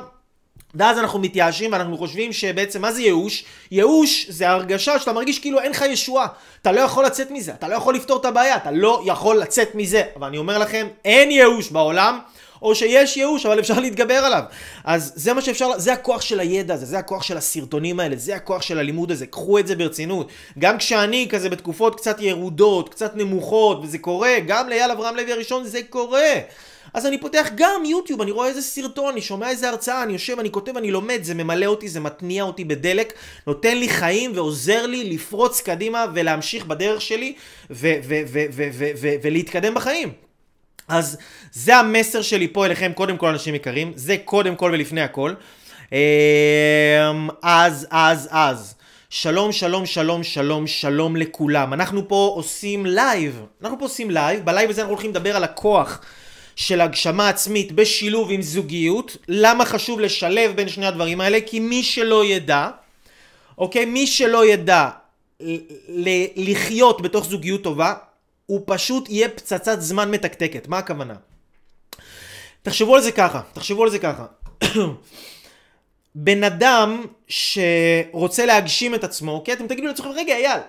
ואז 0.75 0.99
אנחנו 0.99 1.19
מתייאשים 1.19 1.71
ואנחנו 1.71 1.97
חושבים 1.97 2.33
שבעצם 2.33 2.81
מה 2.81 2.91
זה 2.91 3.01
ייאוש? 3.01 3.45
ייאוש 3.71 4.25
זה 4.29 4.49
הרגשה 4.49 4.99
שאתה 4.99 5.13
מרגיש 5.13 5.39
כאילו 5.39 5.59
אין 5.59 5.71
לך 5.71 5.81
ישועה. 5.81 6.27
אתה 6.61 6.71
לא 6.71 6.81
יכול 6.81 7.05
לצאת 7.05 7.31
מזה, 7.31 7.51
אתה 7.51 7.67
לא 7.67 7.75
יכול 7.75 7.95
לפתור 7.95 8.19
את 8.19 8.25
הבעיה, 8.25 8.55
אתה 8.55 8.71
לא 8.71 9.01
יכול 9.05 9.37
לצאת 9.37 9.75
מזה. 9.75 10.03
אבל 10.15 10.27
אני 10.27 10.37
אומר 10.37 10.57
לכם, 10.57 10.87
אין 11.05 11.31
ייאוש 11.31 11.69
בעולם. 11.71 12.19
או 12.61 12.75
שיש 12.75 13.17
ייאוש, 13.17 13.45
אבל 13.45 13.59
אפשר 13.59 13.79
להתגבר 13.79 14.13
עליו. 14.13 14.43
אז 14.83 15.13
זה 15.15 15.33
מה 15.33 15.41
שאפשר, 15.41 15.79
זה 15.79 15.93
הכוח 15.93 16.21
של 16.21 16.39
הידע 16.39 16.73
הזה, 16.73 16.85
זה 16.85 16.99
הכוח 16.99 17.23
של 17.23 17.37
הסרטונים 17.37 17.99
האלה, 17.99 18.15
זה 18.15 18.35
הכוח 18.35 18.61
של 18.61 18.79
הלימוד 18.79 19.11
הזה, 19.11 19.25
קחו 19.25 19.59
את 19.59 19.67
זה 19.67 19.75
ברצינות. 19.75 20.27
גם 20.59 20.77
כשאני 20.77 21.27
כזה 21.29 21.49
בתקופות 21.49 21.95
קצת 21.95 22.21
ירודות, 22.21 22.89
קצת 22.89 23.15
נמוכות, 23.15 23.79
וזה 23.83 23.97
קורה, 23.97 24.35
גם 24.47 24.69
לאייל 24.69 24.91
אברהם 24.91 25.15
לוי 25.15 25.31
הראשון 25.31 25.63
זה 25.63 25.79
קורה. 25.89 26.33
אז 26.93 27.05
אני 27.05 27.17
פותח 27.17 27.47
גם 27.55 27.85
יוטיוב, 27.85 28.21
אני 28.21 28.31
רואה 28.31 28.47
איזה 28.47 28.61
סרטון, 28.61 29.11
אני 29.11 29.21
שומע 29.21 29.49
איזה 29.49 29.69
הרצאה, 29.69 30.03
אני 30.03 30.13
יושב, 30.13 30.39
אני 30.39 30.51
כותב, 30.51 30.77
אני 30.77 30.91
לומד, 30.91 31.19
זה 31.21 31.33
ממלא 31.33 31.65
אותי, 31.65 31.89
זה 31.89 31.99
מתניע 31.99 32.43
אותי 32.43 32.65
בדלק, 32.65 33.13
נותן 33.47 33.77
לי 33.77 33.89
חיים 33.89 34.31
ועוזר 34.35 34.85
לי 34.85 35.03
לפרוץ 35.13 35.61
קדימה 35.61 36.05
ולהמשיך 36.13 36.65
בדרך 36.65 37.01
שלי 37.01 37.33
ולהתקדם 39.21 39.73
בחיים. 39.73 40.26
אז 40.87 41.17
זה 41.51 41.77
המסר 41.77 42.21
שלי 42.21 42.47
פה 42.47 42.65
אליכם, 42.65 42.91
קודם 42.95 43.17
כל 43.17 43.27
אנשים 43.27 43.55
יקרים, 43.55 43.91
זה 43.95 44.15
קודם 44.25 44.55
כל 44.55 44.69
ולפני 44.73 45.01
הכל. 45.01 45.33
אמ, 45.91 45.97
אז, 47.43 47.87
אז, 47.91 48.27
אז. 48.31 48.75
שלום, 49.09 49.51
שלום, 49.51 49.85
שלום, 49.85 50.23
שלום, 50.23 50.67
שלום 50.67 51.15
לכולם. 51.15 51.73
אנחנו 51.73 52.07
פה 52.07 52.31
עושים 52.35 52.85
live. 52.85 53.41
אנחנו 53.61 53.79
פה 53.79 53.85
עושים 53.85 54.11
live. 54.11 54.45
ב 54.45 54.50
live 54.50 54.69
הזה 54.69 54.81
אנחנו 54.81 54.93
הולכים 54.93 55.11
לדבר 55.11 55.35
על 55.35 55.43
הכוח 55.43 56.01
של 56.55 56.81
הגשמה 56.81 57.29
עצמית 57.29 57.71
בשילוב 57.71 58.31
עם 58.31 58.41
זוגיות. 58.41 59.17
למה 59.27 59.65
חשוב 59.65 59.99
לשלב 59.99 60.51
בין 60.55 60.69
שני 60.69 60.85
הדברים 60.85 61.21
האלה? 61.21 61.37
כי 61.45 61.59
מי 61.59 61.83
שלא 61.83 62.25
ידע, 62.25 62.69
אוקיי? 63.57 63.85
מי 63.85 64.07
שלא 64.07 64.45
ידע 64.45 64.89
לחיות 66.35 67.01
בתוך 67.01 67.25
זוגיות 67.25 67.63
טובה, 67.63 67.93
הוא 68.47 68.61
פשוט 68.65 69.09
יהיה 69.09 69.29
פצצת 69.29 69.81
זמן 69.81 70.11
מתקתקת. 70.11 70.67
מה 70.67 70.77
הכוונה? 70.77 71.15
תחשבו 72.61 72.95
על 72.95 73.01
זה 73.01 73.11
ככה, 73.11 73.41
תחשבו 73.53 73.83
על 73.83 73.89
זה 73.89 73.99
ככה. 73.99 74.25
בן 76.15 76.43
אדם 76.43 77.05
שרוצה 77.27 78.45
להגשים 78.45 78.95
את 78.95 79.03
עצמו, 79.03 79.31
אוקיי? 79.31 79.53
אתם 79.53 79.67
תגידו 79.67 79.87
לעצמכם, 79.87 80.09
רגע, 80.09 80.35
אייל, 80.35 80.59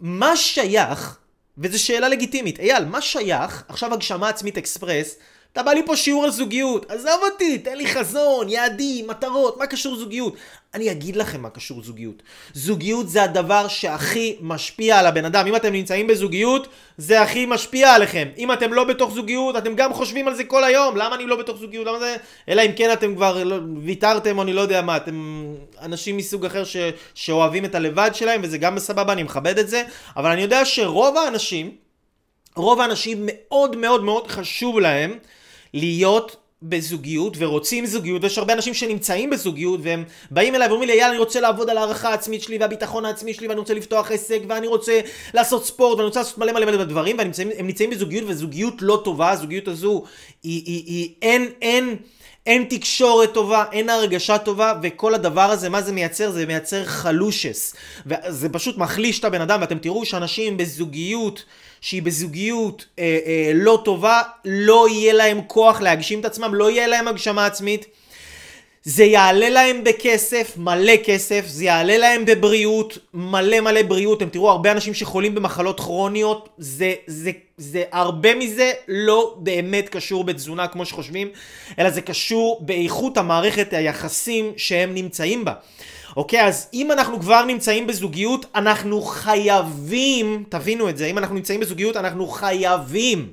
מה 0.00 0.36
שייך, 0.36 1.18
וזו 1.58 1.84
שאלה 1.84 2.08
לגיטימית, 2.08 2.60
אייל, 2.60 2.84
מה 2.84 3.00
שייך, 3.00 3.64
עכשיו 3.68 3.94
הגשמה 3.94 4.28
עצמית 4.28 4.58
אקספרס, 4.58 5.16
אתה 5.52 5.62
בא 5.62 5.72
לי 5.72 5.86
פה 5.86 5.96
שיעור 5.96 6.24
על 6.24 6.30
זוגיות, 6.30 6.90
עזוב 6.90 7.20
אותי, 7.32 7.58
תן 7.58 7.76
לי 7.76 7.86
חזון, 7.86 8.48
יעדים, 8.48 9.06
מטרות, 9.06 9.56
מה 9.58 9.66
קשור 9.66 9.96
זוגיות? 9.96 10.34
אני 10.74 10.90
אגיד 10.90 11.16
לכם 11.16 11.40
מה 11.40 11.50
קשור 11.50 11.82
זוגיות. 11.82 12.22
זוגיות 12.54 13.08
זה 13.08 13.22
הדבר 13.22 13.68
שהכי 13.68 14.36
משפיע 14.40 14.98
על 14.98 15.06
הבן 15.06 15.24
אדם. 15.24 15.46
אם 15.46 15.56
אתם 15.56 15.72
נמצאים 15.72 16.06
בזוגיות, 16.06 16.68
זה 16.98 17.22
הכי 17.22 17.46
משפיע 17.46 17.94
עליכם. 17.94 18.28
אם 18.38 18.52
אתם 18.52 18.72
לא 18.72 18.84
בתוך 18.84 19.12
זוגיות, 19.12 19.56
אתם 19.56 19.74
גם 19.74 19.92
חושבים 19.92 20.28
על 20.28 20.34
זה 20.34 20.44
כל 20.44 20.64
היום. 20.64 20.96
למה 20.96 21.14
אני 21.14 21.26
לא 21.26 21.36
בתוך 21.36 21.58
זוגיות? 21.58 21.86
למה 21.86 21.98
זה... 21.98 22.16
אלא 22.48 22.62
אם 22.62 22.72
כן 22.76 22.92
אתם 22.92 23.14
כבר 23.14 23.44
לא... 23.44 23.56
ויתרתם 23.82 24.38
או 24.38 24.42
אני 24.42 24.52
לא 24.52 24.60
יודע 24.60 24.82
מה. 24.82 24.96
אתם 24.96 25.44
אנשים 25.82 26.16
מסוג 26.16 26.44
אחר 26.44 26.64
ש... 26.64 26.76
שאוהבים 27.14 27.64
את 27.64 27.74
הלבד 27.74 28.10
שלהם, 28.14 28.40
וזה 28.44 28.58
גם 28.58 28.74
בסבבה, 28.74 29.12
אני 29.12 29.22
מכבד 29.22 29.58
את 29.58 29.68
זה. 29.68 29.82
אבל 30.16 30.30
אני 30.30 30.42
יודע 30.42 30.64
שרוב 30.64 31.16
האנשים, 31.16 31.70
רוב 32.56 32.80
האנשים 32.80 33.18
מאוד 33.26 33.76
מאוד 33.76 34.04
מאוד 34.04 34.28
חשוב 34.28 34.78
להם 34.78 35.18
להיות 35.74 36.36
בזוגיות 36.62 37.36
ורוצים 37.38 37.86
זוגיות, 37.86 38.24
ויש 38.24 38.38
הרבה 38.38 38.52
אנשים 38.52 38.74
שנמצאים 38.74 39.30
בזוגיות 39.30 39.80
והם 39.82 40.04
באים 40.30 40.54
אליי 40.54 40.68
ואומרים 40.68 40.88
לי, 40.88 40.94
יאללה, 40.94 41.10
אני 41.10 41.18
רוצה 41.18 41.40
לעבוד 41.40 41.70
על 41.70 41.78
הערכה 41.78 42.10
העצמית 42.10 42.42
שלי 42.42 42.58
והביטחון 42.58 43.04
העצמי 43.04 43.34
שלי 43.34 43.48
ואני 43.48 43.60
רוצה 43.60 43.74
לפתוח 43.74 44.10
עסק 44.12 44.40
ואני 44.48 44.66
רוצה 44.66 45.00
לעשות 45.34 45.64
ספורט 45.64 45.96
ואני 45.96 46.06
רוצה 46.06 46.20
לעשות 46.20 46.38
מלא 46.38 46.52
מלא 46.52 46.66
מלא 46.66 46.84
דברים 46.84 47.18
והם 47.18 47.26
נמצאים, 47.26 47.48
נמצאים 47.62 47.90
בזוגיות 47.90 48.24
וזוגיות 48.28 48.74
לא 48.80 49.00
טובה, 49.04 49.30
הזוגיות 49.30 49.68
הזו 49.68 50.02
היא, 50.42 50.62
היא, 50.66 50.84
היא, 50.86 51.14
אין, 51.22 51.48
אין, 51.62 51.96
אין 52.46 52.64
תקשורת 52.64 53.34
טובה, 53.34 53.64
אין 53.72 53.88
הרגשה 53.88 54.38
טובה 54.38 54.72
וכל 54.82 55.14
הדבר 55.14 55.50
הזה, 55.50 55.68
מה 55.68 55.82
זה 55.82 55.92
מייצר? 55.92 56.30
זה 56.30 56.46
מייצר 56.46 56.84
חלושס 56.84 57.74
וזה 58.06 58.48
פשוט 58.48 58.78
מחליש 58.78 59.18
את 59.18 59.24
הבן 59.24 59.40
אדם 59.40 59.60
ואתם 59.60 59.78
תראו 59.78 60.04
שאנשים 60.04 60.56
בזוגיות 60.56 61.44
שהיא 61.80 62.02
בזוגיות 62.02 62.86
אה, 62.98 63.18
אה, 63.26 63.52
לא 63.54 63.82
טובה, 63.84 64.22
לא 64.44 64.88
יהיה 64.88 65.12
להם 65.12 65.40
כוח 65.46 65.80
להגשים 65.80 66.20
את 66.20 66.24
עצמם, 66.24 66.54
לא 66.54 66.70
יהיה 66.70 66.86
להם 66.86 67.08
הגשמה 67.08 67.46
עצמית. 67.46 67.86
זה 68.82 69.04
יעלה 69.04 69.48
להם 69.48 69.84
בכסף, 69.84 70.54
מלא 70.56 70.92
כסף, 71.04 71.44
זה 71.46 71.64
יעלה 71.64 71.98
להם 71.98 72.24
בבריאות, 72.24 72.98
מלא 73.14 73.60
מלא 73.60 73.82
בריאות. 73.82 74.18
אתם 74.22 74.28
תראו 74.28 74.50
הרבה 74.50 74.72
אנשים 74.72 74.94
שחולים 74.94 75.34
במחלות 75.34 75.80
כרוניות, 75.80 76.48
זה, 76.58 76.94
זה, 77.06 77.30
זה 77.56 77.82
הרבה 77.92 78.34
מזה 78.34 78.72
לא 78.88 79.34
באמת 79.38 79.88
קשור 79.88 80.24
בתזונה 80.24 80.68
כמו 80.68 80.86
שחושבים, 80.86 81.28
אלא 81.78 81.90
זה 81.90 82.00
קשור 82.00 82.58
באיכות 82.60 83.16
המערכת 83.16 83.72
היחסים 83.72 84.52
שהם 84.56 84.94
נמצאים 84.94 85.44
בה. 85.44 85.52
אוקיי, 86.16 86.44
אז 86.44 86.68
אם 86.74 86.92
אנחנו 86.92 87.20
כבר 87.20 87.44
נמצאים 87.44 87.86
בזוגיות, 87.86 88.46
אנחנו 88.54 89.02
חייבים, 89.02 90.44
תבינו 90.48 90.88
את 90.88 90.96
זה, 90.96 91.06
אם 91.06 91.18
אנחנו 91.18 91.34
נמצאים 91.34 91.60
בזוגיות, 91.60 91.96
אנחנו 91.96 92.26
חייבים, 92.26 93.30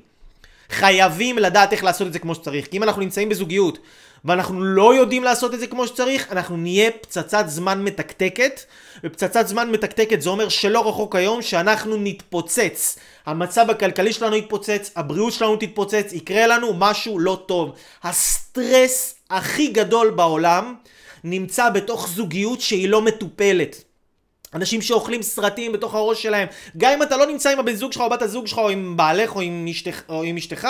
חייבים 0.70 1.38
לדעת 1.38 1.72
איך 1.72 1.84
לעשות 1.84 2.06
את 2.06 2.12
זה 2.12 2.18
כמו 2.18 2.34
שצריך. 2.34 2.66
כי 2.66 2.76
אם 2.76 2.82
אנחנו 2.82 3.02
נמצאים 3.02 3.28
בזוגיות 3.28 3.78
ואנחנו 4.24 4.62
לא 4.62 4.94
יודעים 4.94 5.24
לעשות 5.24 5.54
את 5.54 5.60
זה 5.60 5.66
כמו 5.66 5.86
שצריך, 5.86 6.32
אנחנו 6.32 6.56
נהיה 6.56 6.90
פצצת 6.90 7.44
זמן 7.48 7.84
מתקתקת, 7.84 8.60
ופצצת 9.04 9.46
זמן 9.48 9.70
מתקתקת 9.70 10.22
זה 10.22 10.30
אומר 10.30 10.48
שלא 10.48 10.88
רחוק 10.88 11.16
היום 11.16 11.42
שאנחנו 11.42 11.96
נתפוצץ. 11.96 12.98
המצב 13.26 13.70
הכלכלי 13.70 14.12
שלנו 14.12 14.36
יתפוצץ, 14.36 14.90
הבריאות 14.96 15.32
שלנו 15.32 15.56
תתפוצץ, 15.56 16.12
יקרה 16.12 16.46
לנו 16.46 16.74
משהו 16.74 17.18
לא 17.18 17.42
טוב. 17.46 17.72
הסטרס 18.02 19.14
הכי 19.30 19.66
גדול 19.66 20.10
בעולם 20.10 20.74
נמצא 21.24 21.70
בתוך 21.70 22.08
זוגיות 22.08 22.60
שהיא 22.60 22.88
לא 22.88 23.02
מטופלת. 23.02 23.84
אנשים 24.54 24.82
שאוכלים 24.82 25.22
סרטים 25.22 25.72
בתוך 25.72 25.94
הראש 25.94 26.22
שלהם, 26.22 26.48
גם 26.76 26.92
אם 26.92 27.02
אתה 27.02 27.16
לא 27.16 27.26
נמצא 27.26 27.50
עם 27.50 27.58
הבן 27.58 27.74
זוג 27.74 27.92
שלך 27.92 28.02
או 28.02 28.10
בת 28.10 28.22
הזוג 28.22 28.46
שלך 28.46 28.58
או 28.58 28.68
עם 28.68 28.96
בעלך 28.96 29.36
או 29.36 29.40
עם, 29.40 29.66
אשתך, 29.70 30.02
או 30.08 30.22
עם 30.22 30.36
אשתך, 30.36 30.68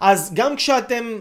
אז 0.00 0.30
גם 0.34 0.56
כשאתם 0.56 1.18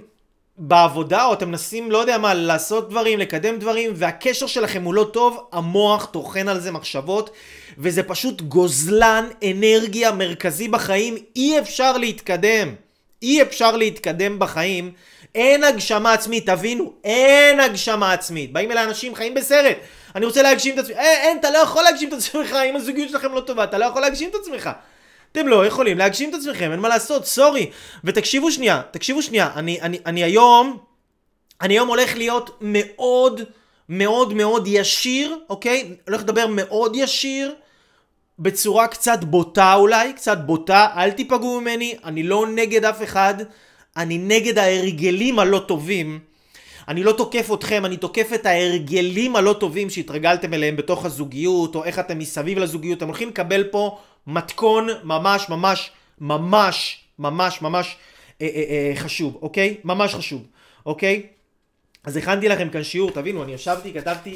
בעבודה 0.58 1.26
או 1.26 1.34
אתם 1.34 1.50
מנסים, 1.50 1.92
לא 1.92 1.98
יודע 1.98 2.18
מה, 2.18 2.34
לעשות 2.34 2.90
דברים, 2.90 3.20
לקדם 3.20 3.60
דברים, 3.60 3.92
והקשר 3.96 4.48
שלכם 4.48 4.84
הוא 4.84 4.94
לא 4.94 5.10
טוב, 5.14 5.48
המוח 5.52 6.06
טוחן 6.06 6.48
על 6.48 6.60
זה 6.60 6.72
מחשבות, 6.72 7.30
וזה 7.78 8.04
פשוט 8.04 8.42
גוזלן 8.42 9.26
אנרגיה 9.52 10.12
מרכזי 10.12 10.68
בחיים, 10.68 11.16
אי 11.36 11.60
אפשר 11.60 11.98
להתקדם. 11.98 12.74
אי 13.22 13.42
אפשר 13.42 13.78
להתקדם 13.78 14.40
בחיים 14.40 14.92
אין 15.38 15.64
הגשמה 15.64 16.14
עצמית, 16.14 16.50
תבינו, 16.50 16.94
אין 17.04 17.60
הגשמה 17.60 18.14
עצמית. 18.14 18.54
באים 18.54 18.72
אליי 18.72 18.84
אנשים 18.84 19.16
חיים 19.16 19.34
בסרט, 19.34 19.78
אני 20.16 20.26
רוצה 20.26 20.42
להגשים 20.42 20.74
את 20.74 20.80
עצמי. 20.80 20.94
אין, 20.94 21.04
אה, 21.04 21.22
אין, 21.22 21.38
אתה 21.38 21.52
לא 21.52 21.58
יכול 21.58 21.84
להגשים 21.84 22.10
את 22.10 22.14
עצמך 22.14 22.56
אם 22.70 22.76
הזוגיות 22.76 23.10
שלכם 23.10 23.34
לא 23.34 23.42
טובה, 23.42 23.64
אתה 23.64 23.78
לא 23.78 23.86
יכול 23.86 24.02
להגשים 24.02 24.30
את 24.30 24.36
עצמך. 24.36 24.70
אתם 25.32 25.48
לא 25.48 25.66
יכולים 25.66 25.98
להגשים 25.98 26.30
את 26.30 26.34
עצמכם, 26.34 26.72
אין 26.72 26.80
מה 26.80 26.90
לעשות, 26.90 27.26
סורי. 27.26 27.70
ותקשיבו 28.04 28.52
שנייה, 28.52 28.82
תקשיבו 28.92 29.22
שנייה, 29.22 29.52
אני, 29.56 29.82
אני, 29.82 30.00
אני 30.06 30.24
היום, 30.24 30.78
אני 31.62 31.74
היום 31.74 31.88
הולך 31.88 32.16
להיות 32.16 32.58
מאוד 32.62 33.42
מאוד 33.90 34.34
מאוד 34.34 34.68
ישיר, 34.68 35.38
אוקיי? 35.50 35.96
הולך 36.08 36.22
לדבר 36.22 36.48
מאוד 36.48 36.96
ישיר, 36.96 37.56
בצורה 38.40 38.88
קצת 38.88 39.24
בוטה 39.24 39.74
אולי, 39.74 40.14
קצת 40.14 40.38
בוטה, 40.38 40.88
אל 40.98 41.12
תיפגעו 41.12 41.62
ממני, 41.62 41.96
אני 42.04 42.24
לא 42.24 42.48
נגד 42.48 42.86
אף 42.86 43.04
אחד. 43.04 43.36
אני 43.98 44.18
נגד 44.18 44.58
ההרגלים 44.58 45.40
הלא 45.40 45.60
טובים. 45.60 46.20
אני 46.88 47.04
לא 47.04 47.12
תוקף 47.12 47.50
אתכם, 47.54 47.86
אני 47.86 47.98
תוקף 47.98 48.30
את 48.36 48.46
ההרגלים 48.46 49.36
הלא 49.36 49.54
טובים 49.54 49.90
שהתרגלתם 49.90 50.54
אליהם 50.54 50.76
בתוך 50.76 51.06
הזוגיות, 51.06 51.76
או 51.76 51.84
איך 51.84 52.00
אתם 52.00 52.20
מסביב 52.20 52.58
לזוגיות. 52.58 52.98
אתם 52.98 53.08
הולכים 53.08 53.30
לקבל 53.30 53.64
פה 53.64 53.98
מתכון 54.28 54.88
ממש 55.04 55.50
ממש 55.50 55.92
ממש 56.22 57.00
ממש 57.20 57.62
ממש 57.62 57.96
אה, 58.42 58.48
אה, 58.56 58.64
אה, 58.70 58.96
חשוב, 58.96 59.38
אוקיי? 59.42 59.78
ממש 59.84 60.16
חשוב, 60.16 60.44
אוקיי? 60.86 61.24
אז 62.04 62.18
הכנתי 62.18 62.50
לכם 62.50 62.70
כאן 62.70 62.84
שיעור, 62.84 63.12
תבינו, 63.12 63.44
אני 63.44 63.54
ישבתי, 63.54 63.94
כתבתי, 63.94 64.36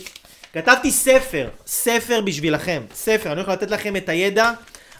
כתבתי 0.53 0.91
ספר, 0.91 1.49
ספר 1.65 2.21
בשבילכם, 2.21 2.83
ספר, 2.93 3.31
אני 3.31 3.41
הולך 3.41 3.49
לתת 3.49 3.71
לכם 3.71 3.95
את 3.95 4.09
הידע 4.09 4.51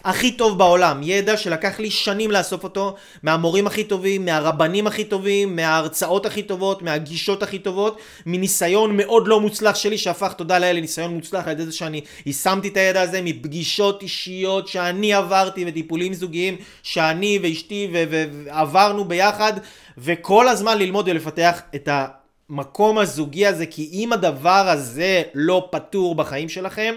הכי 0.04 0.32
טוב 0.32 0.58
בעולם, 0.58 1.00
ידע 1.02 1.36
שלקח 1.36 1.80
לי 1.80 1.90
שנים 1.90 2.30
לאסוף 2.30 2.64
אותו, 2.64 2.94
מהמורים 3.22 3.66
הכי 3.66 3.84
טובים, 3.84 4.24
מהרבנים 4.24 4.86
הכי 4.86 5.04
טובים, 5.04 5.56
מההרצאות 5.56 6.26
הכי 6.26 6.42
טובות, 6.42 6.82
מהגישות 6.82 7.42
הכי 7.42 7.58
טובות, 7.58 7.98
מניסיון 8.26 8.96
מאוד 8.96 9.28
לא 9.28 9.40
מוצלח 9.40 9.74
שלי 9.76 9.98
שהפך 9.98 10.32
תודה 10.32 10.58
לאל 10.58 10.76
לניסיון 10.76 11.14
מוצלח 11.14 11.46
על 11.46 11.52
ידי 11.52 11.66
זה 11.66 11.72
שאני 11.72 12.00
יישמתי 12.26 12.68
את 12.68 12.76
הידע 12.76 13.00
הזה, 13.00 13.20
מפגישות 13.22 14.02
אישיות 14.02 14.68
שאני 14.68 15.14
עברתי 15.14 15.64
וטיפולים 15.68 16.14
זוגיים 16.14 16.56
שאני 16.82 17.38
ואשתי 17.42 17.88
ועברנו 17.92 19.04
ביחד, 19.04 19.52
וכל 19.98 20.48
הזמן 20.48 20.78
ללמוד 20.78 21.08
ולפתח 21.08 21.60
את 21.74 21.88
המקום 21.92 22.98
הזוגי 22.98 23.46
הזה, 23.46 23.66
כי 23.66 23.90
אם 23.92 24.12
הדבר 24.12 24.68
הזה 24.68 25.22
לא 25.34 25.68
פתור 25.70 26.14
בחיים 26.14 26.48
שלכם, 26.48 26.94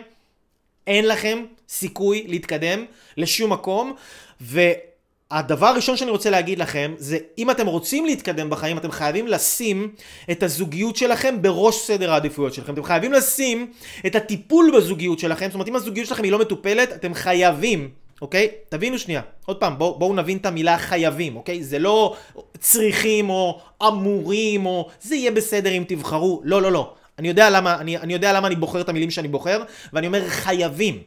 אין 0.88 1.08
לכם 1.08 1.44
סיכוי 1.70 2.25
להתקדם 2.27 2.86
לשום 3.18 3.54
מקום, 3.54 3.94
והדבר 4.42 5.68
הראשון 5.68 5.98
שאני 5.98 6.12
רוצה 6.12 6.30
להגיד 6.30 6.60
לכם, 6.60 6.94
זה 6.98 7.18
אם 7.38 7.51
אתם 7.51 7.68
רוצים 7.68 8.06
להתקדם 8.06 8.50
בחיים, 8.50 8.77
אתם 8.77 8.92
חייבים 8.92 9.27
לשים 9.27 9.92
את 10.32 10.44
הזוגיות 10.44 10.96
שלכם 10.96 11.42
בראש 11.42 11.75
סדר 11.75 12.12
העדיפויות 12.12 12.54
שלכם. 12.54 12.74
אתם 12.74 12.84
חייבים 12.84 13.13
לשים 13.13 13.72
את 14.06 14.15
הטיפול 14.15 14.72
בזוגיות 14.77 15.20
שלכם, 15.20 15.46
זאת 15.46 15.54
אומרת 15.54 15.68
אם 15.68 15.75
הזוגיות 15.75 16.08
שלכם 16.08 16.24
היא 16.24 16.32
לא 16.32 16.39
מטופלת, 16.39 16.94
אתם 16.94 17.13
חייבים, 17.13 17.89
אוקיי? 18.22 18.48
תבינו 18.70 19.00
שנייה. 19.00 19.22
עוד 19.46 19.58
פעם, 19.58 19.77
בואו 19.77 20.00
בוא 20.00 20.15
נבין 20.15 20.38
את 20.38 20.46
המילה 20.46 20.77
חייבים, 20.77 21.36
אוקיי? 21.36 21.63
זה 21.63 21.80
לא 21.80 22.15
צריכים 22.60 23.30
או 23.30 23.60
אמורים 23.88 24.65
או 24.65 24.89
זה 25.01 25.15
יהיה 25.15 25.32
בסדר 25.32 25.72
אם 25.72 25.84
תבחרו. 25.88 26.42
לא, 26.44 26.62
לא, 26.62 26.72
לא. 26.72 26.94
אני 27.19 27.27
יודע 27.27 27.50
למה 27.50 27.75
אני, 27.79 27.98
אני, 27.98 28.13
יודע 28.13 28.34
למה 28.34 28.48
אני 28.48 28.55
בוחר 28.55 28.81
את 28.81 28.89
המילים 28.89 29.12
שאני 29.12 29.27
בוחר, 29.27 29.63
ואני 29.93 30.07
אומר 30.07 30.29
חייבים. 30.29 31.01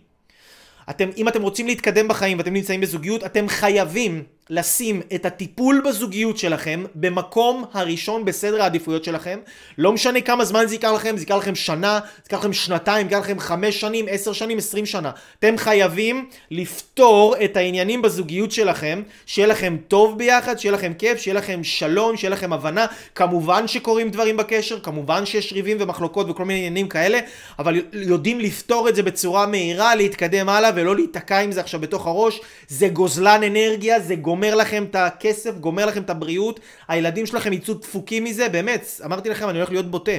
אתם, 0.90 1.10
אם 1.16 1.28
אתם 1.28 1.42
רוצים 1.42 1.66
להתקדם 1.66 2.08
בחיים 2.08 2.38
ואתם 2.38 2.52
נמצאים 2.52 2.80
בזוגיות, 2.80 3.24
אתם 3.24 3.48
חייבים 3.48 4.22
לשים 4.50 5.02
את 5.14 5.26
הטיפול 5.26 5.82
בזוגיות 5.86 6.38
שלכם 6.38 6.84
במקום 6.94 7.64
הראשון 7.72 8.24
בסדר 8.24 8.62
העדיפויות 8.62 9.04
שלכם. 9.04 9.38
לא 9.78 9.92
משנה 9.92 10.20
כמה 10.20 10.44
זמן 10.44 10.66
זה 10.66 10.74
ייקח 10.74 10.90
לכם, 10.94 11.16
זה 11.16 11.22
ייקח 11.22 11.34
לכם 11.34 11.54
שנה, 11.54 12.00
זה 12.16 12.22
ייקח 12.24 12.38
לכם 12.38 12.52
שנתיים, 12.52 13.08
זה 13.08 13.14
ייקח 13.14 13.24
לכם 13.26 13.38
חמש 13.38 13.80
שנים, 13.80 14.06
עשר 14.10 14.32
שנים, 14.32 14.58
עשרים 14.58 14.86
שנה. 14.86 15.10
אתם 15.38 15.58
חייבים 15.58 16.28
לפתור 16.50 17.34
את 17.44 17.56
העניינים 17.56 18.02
בזוגיות 18.02 18.52
שלכם, 18.52 19.02
שיהיה 19.26 19.48
לכם 19.48 19.76
טוב 19.88 20.18
ביחד, 20.18 20.58
שיהיה 20.58 20.72
לכם 20.72 20.92
כיף, 20.98 21.18
שיהיה 21.18 21.34
לכם 21.34 21.64
שלום, 21.64 22.16
שיהיה 22.16 22.30
לכם 22.30 22.52
הבנה. 22.52 22.86
כמובן 23.14 23.68
שקורים 23.68 24.10
דברים 24.10 24.36
בקשר, 24.36 24.80
כמובן 24.80 25.26
שיש 25.26 25.52
ריבים 25.52 25.76
ומחלוקות 25.80 26.30
וכל 26.30 26.44
מיני 26.44 26.58
עניינים 26.58 26.88
כאלה, 26.88 27.18
אבל 27.58 27.82
יודעים 27.92 28.40
לפתור 28.40 28.88
את 28.88 28.94
זה 28.94 29.02
בצורה 29.02 29.46
מהירה, 29.46 29.94
להתקדם 29.94 30.48
הלאה 30.48 30.70
ולא 30.74 30.96
להיתקע 30.96 31.38
עם 31.38 31.52
זה 31.52 31.60
עכשיו 31.60 31.80
בתוך 31.80 32.06
הראש. 32.06 32.40
זה 32.68 32.88
גוזלן 32.88 33.42
אנרגיה, 33.42 34.00
זה 34.00 34.14
גומר. 34.14 34.37
גומר 34.38 34.54
לכם 34.54 34.84
את 34.90 34.94
הכסף, 34.94 35.58
גומר 35.58 35.86
לכם 35.86 36.02
את 36.02 36.10
הבריאות, 36.10 36.60
הילדים 36.88 37.26
שלכם 37.26 37.52
יצאו 37.52 37.74
דפוקים 37.74 38.24
מזה, 38.24 38.48
באמת, 38.48 38.86
אמרתי 39.04 39.28
לכם, 39.28 39.48
אני 39.48 39.58
הולך 39.58 39.70
להיות 39.70 39.90
בוטה. 39.90 40.12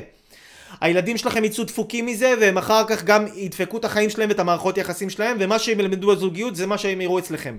הילדים 0.82 1.18
שלכם 1.18 1.44
יצאו 1.44 1.64
דפוקים 1.64 2.06
מזה, 2.06 2.34
והם 2.42 2.58
אחר 2.58 2.84
כך 2.88 3.04
גם 3.04 3.26
ידפקו 3.36 3.78
את 3.78 3.86
החיים 3.86 4.10
שלהם 4.10 4.30
ואת 4.30 4.40
המערכות 4.40 4.78
יחסים 4.78 5.10
שלהם, 5.10 5.38
ומה 5.40 5.60
שהם 5.60 5.80
ילמדו 5.80 6.08
בזוגיות 6.16 6.56
זה 6.56 6.68
מה 6.68 6.78
שהם 6.78 7.02
יראו 7.02 7.20
אצלכם. 7.20 7.58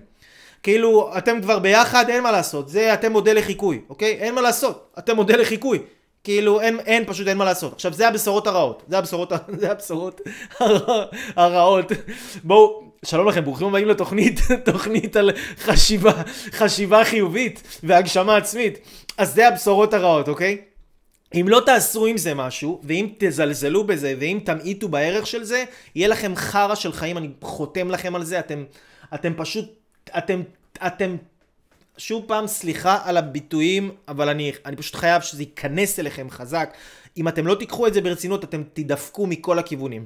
כאילו, 0.63 1.11
אתם 1.19 1.43
כבר 1.43 1.59
ביחד, 1.59 2.05
אין 2.09 2.23
מה 2.23 2.33
לעשות, 2.33 2.69
זה 2.69 2.95
אתם 2.95 3.13
מודל 3.13 3.39
לחיקוי, 3.39 3.81
אוקיי? 3.89 4.13
אין 4.13 4.35
מה 4.35 4.41
לעשות, 4.41 4.95
אתם 4.99 5.17
מודל 5.17 5.41
לחיקוי. 5.41 5.79
כאילו, 6.25 6.61
אין, 6.61 6.81
אין, 6.81 7.05
פשוט 7.07 7.29
אין 7.29 7.39
מה 7.39 7.45
לעשות. 7.45 7.73
עכשיו, 7.73 7.93
זה 7.93 8.09
הבשורות 8.09 8.47
הרעות. 8.47 8.83
זה 8.89 8.99
הבשורות, 8.99 9.33
זה 9.61 9.71
הבשורות 9.71 10.21
הרעות. 11.37 11.93
בואו, 12.45 12.91
שלום 13.05 13.29
לכם, 13.29 13.45
ברוכים 13.45 13.67
הבאים 13.67 13.89
לתוכנית, 13.89 14.41
תוכנית 14.73 15.17
על 15.17 15.31
חשיבה, 15.59 16.13
חשיבה 16.51 17.05
חיובית 17.05 17.79
והגשמה 17.83 18.37
עצמית. 18.37 18.79
אז 19.19 19.35
זה 19.35 19.49
הבשורות 19.49 19.95
הרעות, 19.95 20.29
אוקיי? 20.29 20.59
אם 21.35 21.47
לא 21.49 21.63
תעשו 21.67 22.07
עם 22.07 22.17
זה 22.17 22.35
משהו, 22.35 22.81
ואם 22.85 23.09
תזלזלו 23.19 23.85
בזה, 23.87 24.15
ואם 24.21 24.41
תמעיטו 24.45 24.89
בערך 24.89 25.27
של 25.27 25.45
זה, 25.45 25.65
יהיה 25.95 26.09
לכם 26.09 26.33
חרא 26.37 26.75
של 26.75 26.93
חיים, 26.93 27.19
אני 27.19 27.29
חותם 27.43 27.91
לכם 27.91 28.15
על 28.15 28.25
זה, 28.25 28.39
אתם, 28.39 28.65
אתם 29.15 29.33
פשוט, 29.37 29.65
אתם, 30.19 30.43
אתם, 30.87 31.17
שוב 32.01 32.25
פעם, 32.27 32.47
סליחה 32.47 32.99
על 33.05 33.17
הביטויים, 33.17 33.91
אבל 34.09 34.29
אני, 34.29 34.53
אני 34.67 34.77
פשוט 34.77 34.95
חייב 34.95 35.23
שזה 35.23 35.43
ייכנס 35.43 35.99
אליכם 35.99 36.31
חזק. 36.31 36.75
אם 37.17 37.29
אתם 37.29 37.47
לא 37.47 37.55
תיקחו 37.55 37.87
את 37.87 37.95
זה 37.95 38.01
ברצינות, 38.01 38.45
אתם 38.45 38.63
תדפקו 38.73 39.27
מכל 39.27 39.59
הכיוונים. 39.59 40.05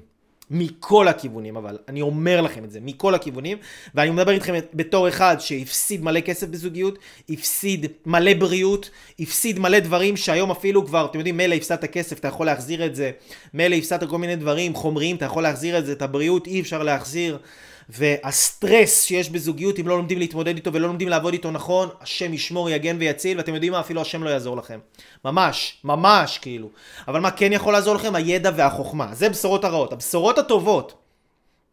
מכל 0.51 1.09
הכיוונים 1.09 1.57
אבל, 1.57 1.79
אני 1.89 2.01
אומר 2.01 2.41
לכם 2.41 2.65
את 2.65 2.71
זה, 2.71 2.79
מכל 2.83 3.15
הכיוונים, 3.15 3.59
ואני 3.95 4.11
מדבר 4.11 4.31
איתכם 4.31 4.55
בתור 4.75 5.09
אחד 5.09 5.37
שהפסיד 5.39 6.05
מלא 6.05 6.21
כסף 6.21 6.47
בזוגיות, 6.47 6.99
הפסיד 7.31 7.87
מלא 8.07 8.35
בריאות, 8.35 8.91
הפסיד 9.21 9.59
מלא 9.59 9.79
דברים 9.79 10.17
שהיום 10.17 10.51
אפילו 10.51 10.87
כבר, 10.87 11.07
אתם 11.11 11.19
יודעים, 11.19 11.37
מילא 11.37 11.55
הפסדת 11.55 11.85
כסף, 11.85 12.19
אתה 12.19 12.29
יכול 12.29 12.47
להחזיר 12.47 12.87
את 12.87 12.95
זה, 12.95 13.11
מילא 13.55 13.77
הפסדת 13.77 14.09
כל 14.11 14.19
מיני 14.19 14.37
דברים 14.37 14.75
חומריים, 14.75 15.17
אתה 15.17 15.25
יכול 15.25 15.43
להחזיר 15.43 15.79
את 15.79 15.87
זה, 15.87 15.93
את 15.93 16.03
הבריאות 16.03 16.47
אי 16.47 16.61
אפשר 16.61 16.83
להחזיר. 16.83 17.39
והסטרס 17.89 19.03
שיש 19.03 19.31
בזוגיות, 19.31 19.79
אם 19.79 19.89
לא 19.89 19.97
לומדים 19.97 20.19
להתמודד 20.19 20.55
איתו 20.55 20.73
ולא 20.73 20.87
לומדים 20.87 21.09
לעבוד 21.09 21.33
איתו 21.33 21.51
נכון, 21.51 21.89
השם 22.01 22.35
ישמור, 22.35 22.71
יגן 22.71 22.97
ויציל, 23.01 23.39
ואתם 23.39 23.55
יודעים 23.55 23.73
מה? 23.73 23.81
אפילו 23.81 24.01
השם 24.01 24.23
לא 24.23 24.31
יעזור 24.31 24.57
לכם. 24.57 24.79
ממש, 25.25 25.77
ממש 25.85 26.39
כאילו. 26.39 26.69
אבל 27.09 27.21
מה 27.21 27.31
כן 27.31 27.53
יכול 27.53 27.73
לעזור 27.73 27.95
לכם? 27.95 28.15
הידע 28.15 28.51
והחוכמה. 28.57 29.15
זה 29.15 29.29
בשורות 29.29 29.65
הרעות. 29.65 29.93
הבשורות 29.93 30.39
הטובות, 30.39 30.95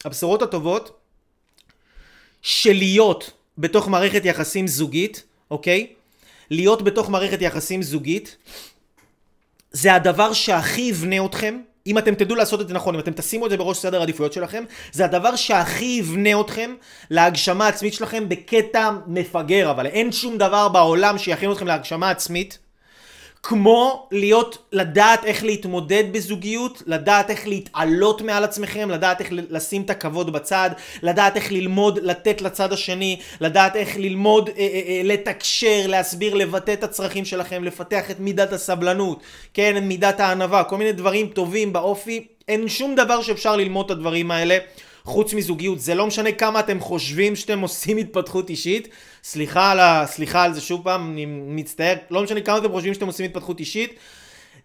הבשורות 0.06 0.41
הטובות, 0.41 1.00
שלהיות 2.41 3.32
בתוך 3.58 3.88
מערכת 3.88 4.25
יחסים 4.25 4.68
זוגית, 4.68 5.24
אוקיי? 5.51 5.88
להיות 6.50 6.82
בתוך 6.82 7.10
מערכת 7.10 7.41
יחסים 7.41 7.82
זוגית, 7.82 8.38
זה 9.72 9.96
הדבר 9.96 10.34
שהכי 10.34 10.82
יבנה 10.82 11.25
אתכם, 11.25 11.62
אם 11.88 11.98
אתם 11.98 12.16
תדעו 12.16 12.36
לעשות 12.36 12.62
את 12.62 12.68
זה 12.68 12.74
נכון, 12.74 12.96
אם 12.96 13.00
אתם 13.00 13.12
תשימו 13.12 13.46
את 13.46 13.52
זה 13.52 13.58
בראש 13.58 13.78
סדר 13.78 14.00
העדיפויות 14.00 14.34
שלכם, 14.34 14.63
זה 14.91 15.06
הדבר 15.06 15.36
שהכי 15.36 15.86
יבנה 15.86 16.41
אתכם 16.41 16.76
להגשמה 17.10 17.67
עצמית 17.67 17.94
שלכם 17.94 18.30
בקטע 18.30 18.91
מפגר, 19.08 19.72
אבל 19.72 19.86
אין 19.86 20.12
שום 20.12 20.38
דבר 20.38 20.70
בעולם 20.70 21.17
שיכין 21.17 21.52
אתכם 21.52 21.67
להגשמה 21.67 22.10
עצמית 22.10 22.60
כמו 23.43 24.08
להיות, 24.12 24.58
לדעת 24.71 25.25
איך 25.25 25.43
להתמודד 25.43 26.04
בזוגיות, 26.12 26.84
לדעת 26.86 27.30
איך 27.30 27.47
להתעלות 27.47 28.21
מעל 28.21 28.43
עצמכם, 28.43 28.89
לדעת 28.89 29.19
איך 29.21 29.30
לשים 29.32 29.82
את 29.82 29.89
הכבוד 29.89 30.34
בצד, 30.34 30.69
לדעת 31.04 31.36
איך 31.36 31.51
ללמוד 31.51 31.99
לתת 32.01 32.41
לצד 32.41 32.73
השני, 32.73 33.19
לדעת 33.41 33.75
איך 33.75 33.97
ללמוד 33.97 34.49
אה, 34.49 34.54
אה, 34.58 34.82
אה, 34.88 35.01
לתקשר, 35.04 35.88
להסביר, 35.88 36.34
לבטא 36.34 36.73
את 36.73 36.84
הצרכים 36.84 37.25
שלכם, 37.25 37.63
לפתח 37.63 38.12
את 38.12 38.19
מידת 38.19 38.54
הסבלנות, 38.54 39.19
כן, 39.54 39.84
מידת 39.84 40.19
הענווה, 40.19 40.63
כל 40.63 40.77
מיני 40.77 40.91
דברים 40.91 41.27
טובים 41.27 41.73
באופי, 41.73 42.27
אין 42.47 42.67
שום 42.67 42.95
דבר 42.95 43.21
שאפשר 43.21 43.56
ללמוד 43.56 43.86
את 43.86 43.91
הדברים 43.91 44.32
האלה. 44.32 44.58
חוץ 45.04 45.34
מזוגיות. 45.34 45.80
זה 45.80 45.95
לא 45.95 46.08
משנה 46.08 46.32
כמה 46.32 46.60
אתם 46.60 46.80
חושבים 46.80 47.36
שאתם 47.36 47.60
עושים 47.60 47.97
התפתחות 47.97 48.49
אישית. 48.49 48.88
סליחה 49.23 49.71
על, 49.71 49.79
ה... 49.79 50.03
סליחה 50.07 50.43
על 50.43 50.53
זה 50.53 50.62
שוב 50.62 50.84
פעם, 50.84 51.12
אני 51.12 51.25
מצטער. 51.27 51.95
לא 52.12 52.23
משנה 52.23 52.41
כמה 52.41 52.57
אתם 52.57 52.71
חושבים 52.71 52.93
שאתם 52.93 53.07
עושים 53.07 53.25
התפתחות 53.25 53.60
אישית. 53.60 53.93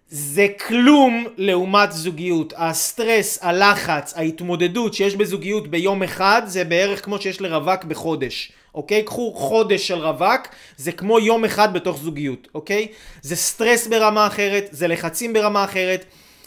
זה 0.08 0.46
כלום 0.68 1.26
לעומת 1.36 1.92
זוגיות. 1.92 2.52
הסטרס, 2.56 3.38
הלחץ, 3.42 4.14
ההתמודדות 4.16 4.94
שיש 4.94 5.16
בזוגיות 5.16 5.68
ביום 5.68 6.02
אחד, 6.02 6.42
זה 6.46 6.64
בערך 6.64 7.04
כמו 7.04 7.20
שיש 7.20 7.40
לרווק 7.40 7.84
בחודש. 7.84 8.52
אוקיי? 8.74 9.02
קחו 9.02 9.32
חודש 9.34 9.88
של 9.88 9.94
רווק, 9.94 10.48
זה 10.76 10.92
כמו 10.92 11.18
יום 11.18 11.44
אחד 11.44 11.72
בתוך 11.72 11.98
זוגיות, 11.98 12.48
אוקיי? 12.54 12.86
זה 13.22 13.36
סטרס 13.36 13.86
ברמה 13.86 14.26
אחרת, 14.26 14.68
זה 14.70 14.88
לחצים 14.88 15.32
ברמה 15.32 15.64
אחרת, 15.64 16.04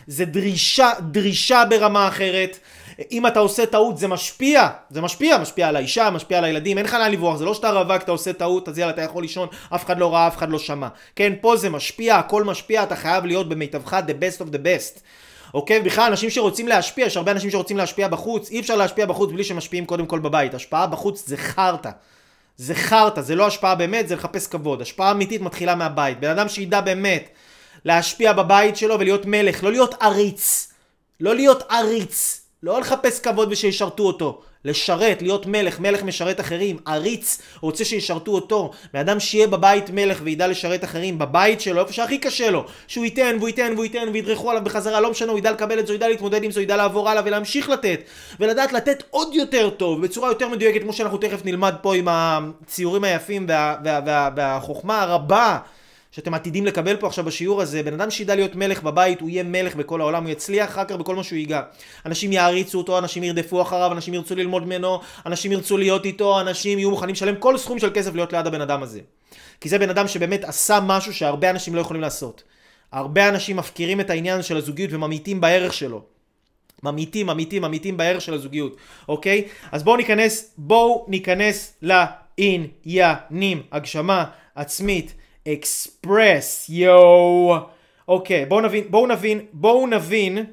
זה 0.08 0.26
דרישה, 0.26 0.90
דרישה 1.12 1.64
ברמה 1.70 2.08
אחרת, 2.08 2.60
אם 3.12 3.28
אתה 3.28 3.40
עושה 3.40 3.66
טעות 3.66 3.98
זה 3.98 4.08
משפיע, 4.08 4.68
זה 4.90 5.02
משפיע, 5.02 5.38
משפיע 5.38 5.68
על 5.68 5.76
האישה, 5.76 6.10
משפיע 6.10 6.38
על 6.38 6.44
הילדים, 6.44 6.78
אין 6.78 6.86
לך 6.86 6.94
לאן 6.94 7.12
לברוח, 7.12 7.38
זה 7.38 7.46
לא 7.46 7.54
שאתה 7.54 7.72
רווק, 7.72 8.04
אתה 8.04 8.12
עושה 8.12 8.34
טעות, 8.34 8.70
אז 8.70 8.78
יאללה, 8.78 8.94
אתה 8.94 9.02
יכול 9.02 9.24
לישון, 9.24 9.48
אף 9.76 9.86
אחד 9.86 10.00
לא 10.00 10.14
ראה, 10.14 10.28
אף 10.28 10.38
אחד 10.38 10.50
לא 10.50 10.60
שמע. 10.60 10.88
כן, 11.16 11.34
פה 11.42 11.58
זה 11.58 11.70
משפיע, 11.70 12.16
הכל 12.16 12.44
משפיע, 12.44 12.84
אתה 12.84 12.96
חייב 12.96 13.26
להיות 13.26 13.50
במיטבך 13.50 13.94
the 14.08 14.12
best 14.12 14.42
of 14.42 14.54
the 14.54 14.58
best. 14.58 15.00
אוקיי? 15.54 15.80
בכלל, 15.80 16.06
אנשים 16.06 16.30
שרוצים 16.30 16.68
להשפיע, 16.68 17.06
יש 17.06 17.18
הרבה 17.18 17.32
אנשים 17.32 17.50
שרוצים 17.50 17.78
להשפיע 17.78 18.08
בחוץ, 18.08 18.52
אי 18.52 18.60
אפשר 18.60 18.76
להשפיע 18.76 19.06
בחוץ 19.06 19.32
בלי 19.32 19.44
שמשפיעים 19.44 19.86
קודם 19.86 20.06
כל 20.06 20.20
בבית. 20.20 20.54
השפעה 20.54 20.88
בחוץ 20.88 21.28
זה 21.28 21.38
חרטא. 21.38 21.90
זה 22.58 22.76
חרטא, 22.76 23.22
זה 23.22 23.36
לא 23.36 23.48
השפעה 23.48 23.76
באמת, 23.76 24.08
זה 24.08 24.16
לחפש 24.16 24.48
כבוד. 24.48 24.82
השפעה 24.82 25.12
אמיתית 25.12 25.42
מתחילה 25.42 25.76
מהבית. 25.76 26.20
בן 26.20 26.30
אדם 26.30 26.50
שידע 26.50 26.82
באמת 26.82 27.30
להשפיע 27.86 28.34
בבית 28.34 28.78
שלו 28.78 29.00
ולהיות 29.00 29.26
מלך, 29.26 29.64
לא 29.64 29.72
להיות 29.72 29.96
עריץ. 30.02 30.74
לא 31.20 31.36
להיות 31.36 31.64
עריץ. 31.70 32.42
לא 32.64 32.80
לחפש 32.80 33.20
כבוד 33.20 33.52
ושישרתו 33.52 34.04
אותו, 34.04 34.42
לשרת, 34.66 35.22
להיות 35.22 35.46
מלך, 35.46 35.80
מלך 35.80 36.04
משרת 36.04 36.40
אחרים, 36.40 36.78
עריץ 36.86 37.42
רוצה 37.62 37.86
שישרתו 37.86 38.32
אותו, 38.32 38.72
בן 38.94 39.00
אדם 39.00 39.20
שיהיה 39.20 39.48
בבית 39.48 39.90
מלך 39.90 40.20
וידע 40.24 40.48
לשרת 40.48 40.84
אחרים, 40.84 41.20
בבית 41.20 41.62
שלו, 41.62 41.82
איפה 41.82 41.94
שהכי 41.94 42.18
קשה 42.18 42.50
לו, 42.50 42.66
שהוא 42.88 43.06
ייתן 43.06 43.36
והוא 43.38 43.48
ייתן 43.48 43.72
והוא 43.74 43.84
ייתן 43.84 44.10
וידרכו 44.14 44.50
עליו 44.50 44.64
בחזרה, 44.64 45.00
לא 45.00 45.12
משנה, 45.12 45.32
הוא 45.32 45.40
ידע 45.40 45.52
לקבל 45.52 45.80
את 45.80 45.88
זה, 45.88 45.94
הוא 45.94 45.98
ידע 45.98 46.08
להתמודד 46.08 46.44
עם 46.44 46.52
זה, 46.52 46.60
הוא 46.60 46.64
ידע 46.64 46.78
לעבור 46.78 47.10
הלאה 47.10 47.24
ולהמשיך 47.26 47.70
לתת, 47.70 48.02
ולדעת 48.40 48.74
לתת 48.74 49.04
עוד 49.10 49.36
יותר 49.36 49.70
טוב, 49.70 50.02
בצורה 50.02 50.30
יותר 50.30 50.48
מדויקת, 50.50 50.82
כמו 50.82 50.94
שאנחנו 50.94 51.18
תכף 51.18 51.46
נלמד 51.46 51.76
פה 51.82 51.96
עם 51.96 52.08
הציורים 52.12 53.04
היפים 53.04 53.46
וה, 53.50 53.76
וה, 53.84 54.00
וה, 54.06 54.30
והחוכמה 54.36 55.02
הרבה 55.02 55.58
שאתם 56.12 56.34
עתידים 56.34 56.66
לקבל 56.66 56.96
פה 56.98 57.08
עכשיו 57.08 57.26
בשיעור 57.26 57.62
הזה, 57.62 57.84
בן 57.84 57.94
אדם 57.94 58.12
שידע 58.12 58.36
להיות 58.36 58.56
מלך 58.56 58.84
בבית, 58.84 59.22
הוא 59.22 59.30
יהיה 59.30 59.44
מלך 59.44 59.76
בכל 59.76 60.02
העולם, 60.02 60.24
הוא 60.24 60.32
יצליח 60.32 60.70
אחר 60.70 60.86
כך 60.86 60.96
בכל 60.96 61.16
מה 61.16 61.24
שהוא 61.24 61.38
ייגע. 61.38 61.62
אנשים 62.06 62.32
יעריצו 62.32 62.78
אותו, 62.78 62.98
אנשים 62.98 63.24
ירדפו 63.24 63.62
אחריו, 63.62 63.92
אנשים 63.92 64.14
ירצו 64.14 64.36
ללמוד 64.36 64.66
ממנו, 64.66 65.00
אנשים 65.26 65.52
ירצו 65.52 65.78
להיות 65.78 66.06
איתו, 66.06 66.42
אנשים 66.42 66.80
יהיו 66.80 66.90
מוכנים 66.90 67.14
לשלם 67.14 67.36
כל 67.36 67.58
סכום 67.58 67.80
של 67.80 67.92
כסף 67.94 68.16
להיות 68.16 68.34
ליד 68.34 68.48
הבן 68.48 68.62
אדם 68.62 68.84
הזה. 68.84 69.00
כי 69.62 69.70
זה 69.70 69.80
בן 69.80 69.90
אדם 69.90 70.08
שבאמת 70.08 70.44
עשה 70.44 70.80
משהו 70.84 71.14
שהרבה 71.14 71.50
אנשים 71.50 71.76
לא 71.76 71.82
יכולים 71.82 72.02
לעשות. 72.02 72.44
הרבה 72.92 73.30
אנשים 73.30 73.58
מפקירים 73.58 74.00
את 74.00 74.10
העניין 74.10 74.42
של 74.42 74.58
הזוגיות 74.58 74.94
וממעיטים 74.94 75.42
בערך 75.42 75.74
שלו. 75.74 76.02
ממעיטים, 76.84 77.28
ממעיטים, 77.28 77.62
ממעיטים 77.62 77.98
בערך 77.98 78.22
של 78.22 78.34
הזוגיות, 78.34 78.76
אוקיי? 79.08 79.48
אז 79.72 79.84
בואו 79.84 79.98
ניכנס, 79.98 80.54
בואו 80.58 81.06
ניכנס 81.08 81.74
לעניינים, 81.82 83.62
הגשמה 83.72 84.26
עצמית. 84.56 85.14
אקספרס, 85.54 86.66
יואו. 86.70 87.58
אוקיי, 88.08 88.46
בואו 88.46 88.62
נבין, 88.62 88.84
בואו 88.90 89.08
נבין, 89.08 89.46
בואו 89.54 89.88
נבין, 89.88 90.46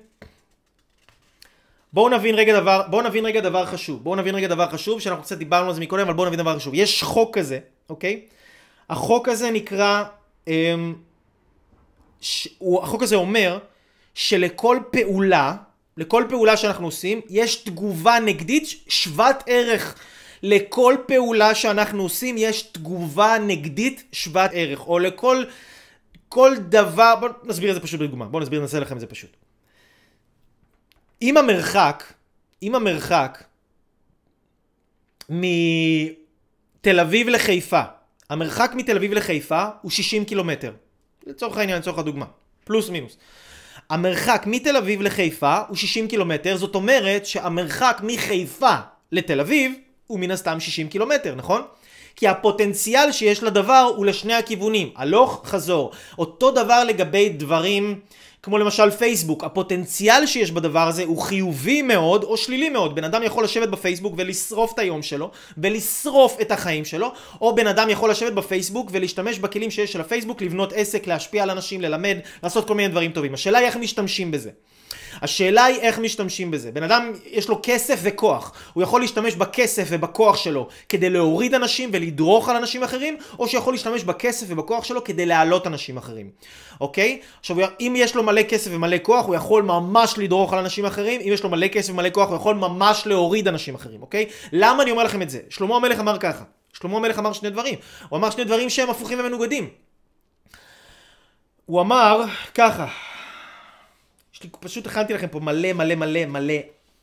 בואו 1.92 2.08
נבין 2.08 2.34
רגע 2.34 2.60
דבר, 2.60 2.82
בואו 2.90 3.02
נבין 3.02 3.26
רגע 3.26 3.40
דבר 3.40 3.66
חשוב. 3.66 4.04
בואו 4.04 4.16
נבין 4.16 4.34
רגע 4.34 4.48
דבר 4.48 4.68
חשוב, 4.68 5.00
שאנחנו 5.00 5.22
קצת 5.22 5.38
דיברנו 5.38 5.68
על 5.68 5.74
זה 5.74 5.80
מקודם, 5.80 6.02
אבל 6.02 6.12
בואו 6.12 6.26
נבין 6.26 6.38
דבר 6.38 6.56
חשוב. 6.58 6.74
יש 6.74 7.02
חוק 7.02 7.38
כזה, 7.38 7.58
אוקיי? 7.90 8.20
החוק 8.90 9.28
הזה 9.28 9.50
נקרא, 9.50 10.04
אמ, 10.48 10.94
ש... 12.20 12.48
הוא, 12.58 12.82
החוק 12.82 13.02
הזה 13.02 13.16
אומר 13.16 13.58
שלכל 14.14 14.78
פעולה, 14.90 15.56
לכל 15.96 16.24
פעולה 16.28 16.56
שאנחנו 16.56 16.86
עושים, 16.86 17.20
יש 17.28 17.56
תגובה 17.56 18.18
נגדית 18.20 18.64
שוות 18.88 19.36
ערך. 19.46 19.98
לכל 20.46 20.94
פעולה 21.06 21.54
שאנחנו 21.54 22.02
עושים 22.02 22.38
יש 22.38 22.62
תגובה 22.62 23.36
נגדית 23.46 24.04
שוות 24.12 24.50
ערך, 24.54 24.86
או 24.86 24.98
לכל 24.98 25.44
כל 26.28 26.56
דבר, 26.68 27.14
בואו 27.20 27.32
נסביר 27.44 27.70
את 27.70 27.74
זה 27.74 27.80
פשוט 27.80 28.00
בדוגמה, 28.00 28.24
בואו 28.24 28.42
נסביר, 28.42 28.60
נעשה 28.60 28.80
לכם 28.80 28.94
את 28.94 29.00
זה 29.00 29.06
פשוט. 29.06 29.36
אם 31.22 31.36
המרחק, 31.36 32.12
אם 32.62 32.74
המרחק 32.74 33.44
מתל 35.28 37.00
אביב 37.00 37.28
לחיפה, 37.28 37.82
המרחק 38.30 38.72
מתל 38.74 38.96
אביב 38.96 39.12
לחיפה 39.12 39.64
הוא 39.82 39.90
60 39.90 40.24
קילומטר, 40.24 40.72
לצורך 41.26 41.56
העניין, 41.56 41.78
לצורך 41.78 41.98
הדוגמה, 41.98 42.26
פלוס 42.64 42.88
מינוס. 42.90 43.16
המרחק 43.90 44.44
מתל 44.46 44.76
אביב 44.76 45.02
לחיפה 45.02 45.58
הוא 45.68 45.76
60 45.76 46.08
קילומטר, 46.08 46.56
זאת 46.56 46.74
אומרת 46.74 47.26
שהמרחק 47.26 48.00
מחיפה 48.02 48.76
לתל 49.12 49.40
אביב 49.40 49.72
הוא 50.06 50.18
מן 50.18 50.30
הסתם 50.30 50.60
60 50.60 50.88
קילומטר, 50.88 51.34
נכון? 51.34 51.62
כי 52.16 52.28
הפוטנציאל 52.28 53.12
שיש 53.12 53.42
לדבר 53.42 53.92
הוא 53.96 54.06
לשני 54.06 54.34
הכיוונים, 54.34 54.90
הלוך 54.96 55.42
חזור. 55.44 55.92
אותו 56.18 56.50
דבר 56.50 56.84
לגבי 56.84 57.28
דברים 57.28 58.00
כמו 58.46 58.58
למשל 58.58 58.90
פייסבוק, 58.90 59.44
הפוטנציאל 59.44 60.26
שיש 60.26 60.50
בדבר 60.50 60.88
הזה 60.88 61.04
הוא 61.04 61.22
חיובי 61.22 61.82
מאוד 61.82 62.24
או 62.24 62.36
שלילי 62.36 62.68
מאוד. 62.68 62.94
בן 62.94 63.04
אדם 63.04 63.22
יכול 63.22 63.44
לשבת 63.44 63.68
בפייסבוק 63.68 64.14
ולשרוף 64.16 64.72
את 64.74 64.78
היום 64.78 65.02
שלו, 65.02 65.30
ולשרוף 65.58 66.36
את 66.40 66.50
החיים 66.50 66.84
שלו, 66.84 67.12
או 67.40 67.54
בן 67.54 67.66
אדם 67.66 67.90
יכול 67.90 68.10
לשבת 68.10 68.32
בפייסבוק 68.32 68.88
ולהשתמש 68.92 69.38
בכלים 69.38 69.70
שיש 69.70 69.92
של 69.92 70.00
הפייסבוק, 70.00 70.42
לבנות 70.42 70.72
עסק, 70.72 71.06
להשפיע 71.06 71.42
על 71.42 71.50
אנשים, 71.50 71.80
ללמד, 71.80 72.18
לעשות 72.42 72.68
כל 72.68 72.74
מיני 72.74 72.88
דברים 72.88 73.12
טובים. 73.12 73.34
השאלה 73.34 73.58
היא 73.58 73.66
איך 73.66 73.76
משתמשים 73.76 74.30
בזה. 74.30 74.50
השאלה 75.22 75.64
היא 75.64 75.80
איך 75.80 75.98
משתמשים 75.98 76.50
בזה. 76.50 76.72
בן 76.72 76.82
אדם 76.82 77.12
יש 77.26 77.48
לו 77.48 77.60
כסף 77.62 78.00
וכוח, 78.02 78.52
הוא 78.72 78.82
יכול 78.82 79.00
להשתמש 79.00 79.34
בכסף 79.34 79.86
ובכוח 79.90 80.36
שלו 80.36 80.68
כדי 80.88 81.10
להוריד 81.10 81.54
אנשים 81.54 81.90
ולדרוך 81.92 82.48
על 82.48 82.56
אנשים 82.56 82.82
אחרים, 82.82 83.16
או 83.38 83.48
שיכול 83.48 83.74
להשתמש 83.74 84.04
בכסף 84.04 84.46
ובכוח 84.48 84.84
שלו 84.84 85.04
כדי 85.04 85.26
להעלות 85.26 85.66
אנשים 85.66 85.96
אחרים, 85.96 86.30
אוקיי? 86.80 87.20
עכשיו, 87.40 87.56
אם 87.80 87.94
יש 87.96 88.14
לו 88.14 88.22
מלא 88.22 88.42
כסף 88.42 88.70
ומלא 88.74 88.96
כוח, 89.02 89.26
הוא 89.26 89.34
יכול 89.34 89.62
ממש 89.62 90.14
לדרוך 90.18 90.52
על 90.52 90.58
אנשים 90.58 90.84
אחרים, 90.84 91.20
אם 91.20 91.32
יש 91.32 91.42
לו 91.42 91.50
מלא 91.50 91.68
כסף 91.68 91.90
ומלא 91.92 92.10
כוח, 92.10 92.28
הוא 92.28 92.36
יכול 92.36 92.54
ממש 92.54 93.06
להוריד 93.06 93.48
אנשים 93.48 93.74
אחרים, 93.74 94.02
אוקיי? 94.02 94.26
למה 94.52 94.82
אני 94.82 94.90
אומר 94.90 95.04
לכם 95.04 95.22
את 95.22 95.30
זה? 95.30 95.40
שלמה 95.48 95.76
המלך 95.76 96.00
אמר 96.00 96.18
ככה. 96.18 96.44
שלמה 96.72 96.96
המלך 96.96 97.18
אמר 97.18 97.32
שני 97.32 97.50
דברים. 97.50 97.74
הוא 98.08 98.16
אמר 98.16 98.30
שני 98.30 98.44
דברים 98.44 98.70
שהם 98.70 98.90
הפוכים 98.90 99.20
ומנוגדים. 99.20 99.68
הוא 101.66 101.80
אמר 101.80 102.24
ככה, 102.54 102.86
לי, 104.46 104.50
פשוט 104.60 104.86
הכנתי 104.86 105.14
לכם 105.14 105.26
פה 105.26 105.40
מלא 105.40 105.72
מלא 105.72 105.94
מלא 105.94 106.26
מלא 106.26 106.54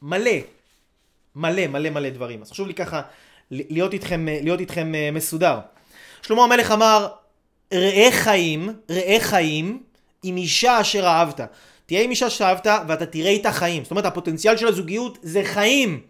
מלא 0.01 0.31
מלא 1.35 1.67
מלא 1.67 1.89
מלא 1.89 2.09
דברים. 2.09 2.41
אז 2.41 2.51
חשוב 2.51 2.67
לי 2.67 2.73
ככה 2.73 3.01
להיות 3.51 3.93
איתכם, 3.93 4.25
להיות 4.43 4.59
איתכם 4.59 4.95
אה, 4.95 5.09
מסודר. 5.11 5.59
שלמה 6.21 6.43
המלך 6.43 6.71
אמר, 6.71 7.07
ראה 7.73 8.09
חיים, 8.11 8.69
ראה 8.89 9.17
חיים 9.19 9.83
עם 10.23 10.37
אישה 10.37 10.81
אשר 10.81 11.05
אהבת. 11.05 11.41
תהיה 11.85 12.01
עם 12.01 12.09
אישה 12.09 12.29
שאהבת 12.29 12.67
ואתה 12.87 13.05
תראה 13.05 13.29
איתה 13.29 13.51
חיים. 13.51 13.83
זאת 13.83 13.91
אומרת, 13.91 14.05
הפוטנציאל 14.05 14.57
של 14.57 14.67
הזוגיות 14.67 15.17
זה 15.21 15.43
חיים. 15.43 16.01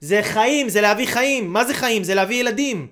זה 0.00 0.20
חיים, 0.22 0.68
זה 0.68 0.80
להביא 0.80 1.06
חיים. 1.06 1.52
מה 1.52 1.64
זה 1.64 1.74
חיים? 1.74 2.04
זה 2.04 2.14
להביא 2.14 2.40
ילדים. 2.40 2.86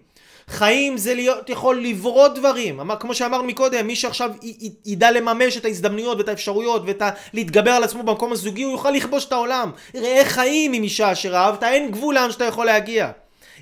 חיים 0.51 0.97
זה 0.97 1.15
להיות 1.15 1.51
יכול 1.51 1.81
לברוא 1.83 2.29
דברים. 2.29 2.81
כמו 3.01 3.15
שאמרנו 3.15 3.45
מקודם, 3.45 3.87
מי 3.87 3.97
שעכשיו 3.97 4.31
י- 4.43 4.47
י- 4.67 4.93
ידע 4.93 5.11
לממש 5.11 5.57
את 5.57 5.65
ההזדמנויות 5.65 6.19
ואת 6.19 6.29
האפשרויות 6.29 6.83
ואת 6.87 7.03
ה... 7.03 7.11
להתגבר 7.33 7.71
על 7.71 7.85
עצמו 7.85 8.03
במקום 8.03 8.33
הזוגי, 8.33 8.63
הוא 8.63 8.73
יוכל 8.73 8.91
לכבוש 8.91 9.25
את 9.25 9.33
העולם. 9.33 9.71
ראה 9.95 10.23
חיים 10.25 10.73
עם 10.73 10.83
אישה 10.83 11.13
אשר 11.13 11.37
אהבת, 11.37 11.63
אין 11.63 11.91
גבול 11.91 12.15
לאן 12.15 12.33
שאתה 12.33 12.45
יכול 12.45 12.67
להגיע. 12.67 13.11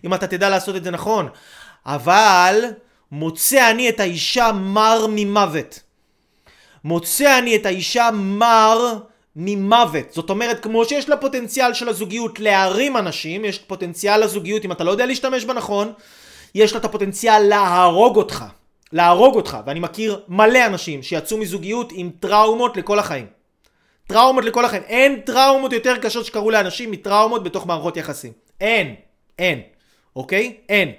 אם 0.04 0.14
אתה 0.14 0.26
תדע 0.26 0.48
לעשות 0.50 0.76
את 0.76 0.84
זה 0.84 0.90
נכון. 0.90 1.28
אבל 1.86 2.64
מוצא 3.12 3.70
אני 3.70 3.88
את 3.88 4.00
האישה 4.00 4.50
מר 4.52 5.06
ממוות. 5.08 5.80
מוצא 6.84 7.38
אני 7.38 7.56
את 7.56 7.66
האישה 7.66 8.10
מר 8.12 8.98
ממוות. 9.36 10.12
זאת 10.12 10.30
אומרת, 10.30 10.62
כמו 10.62 10.84
שיש 10.84 11.08
לה 11.08 11.16
פוטנציאל 11.16 11.74
של 11.74 11.88
הזוגיות 11.88 12.40
להרים 12.40 12.96
אנשים, 12.96 13.44
יש 13.44 13.58
פוטנציאל 13.58 14.24
לזוגיות, 14.24 14.64
אם 14.64 14.72
אתה 14.72 14.84
לא 14.84 14.90
יודע 14.90 15.06
להשתמש 15.06 15.44
בה 15.44 15.54
נכון, 15.54 15.92
יש 16.54 16.72
לה 16.72 16.80
את 16.80 16.84
הפוטנציאל 16.84 17.42
להרוג 17.42 18.16
אותך. 18.16 18.44
להרוג 18.92 19.34
אותך. 19.34 19.58
ואני 19.66 19.80
מכיר 19.80 20.20
מלא 20.28 20.66
אנשים 20.66 21.02
שיצאו 21.02 21.38
מזוגיות 21.38 21.92
עם 21.94 22.10
טראומות 22.20 22.76
לכל 22.76 22.98
החיים. 22.98 23.26
טראומות 24.06 24.44
לכל 24.44 24.64
החיים. 24.64 24.82
אין 24.82 25.20
טראומות 25.20 25.72
יותר 25.72 25.96
קשות 25.98 26.26
שקרו 26.26 26.50
לאנשים 26.50 26.90
מטראומות 26.90 27.42
בתוך 27.42 27.66
מערכות 27.66 27.96
יחסים. 27.96 28.32
אין. 28.60 28.94
אין. 29.38 29.60
אוקיי? 30.16 30.56
אין. 30.68 30.92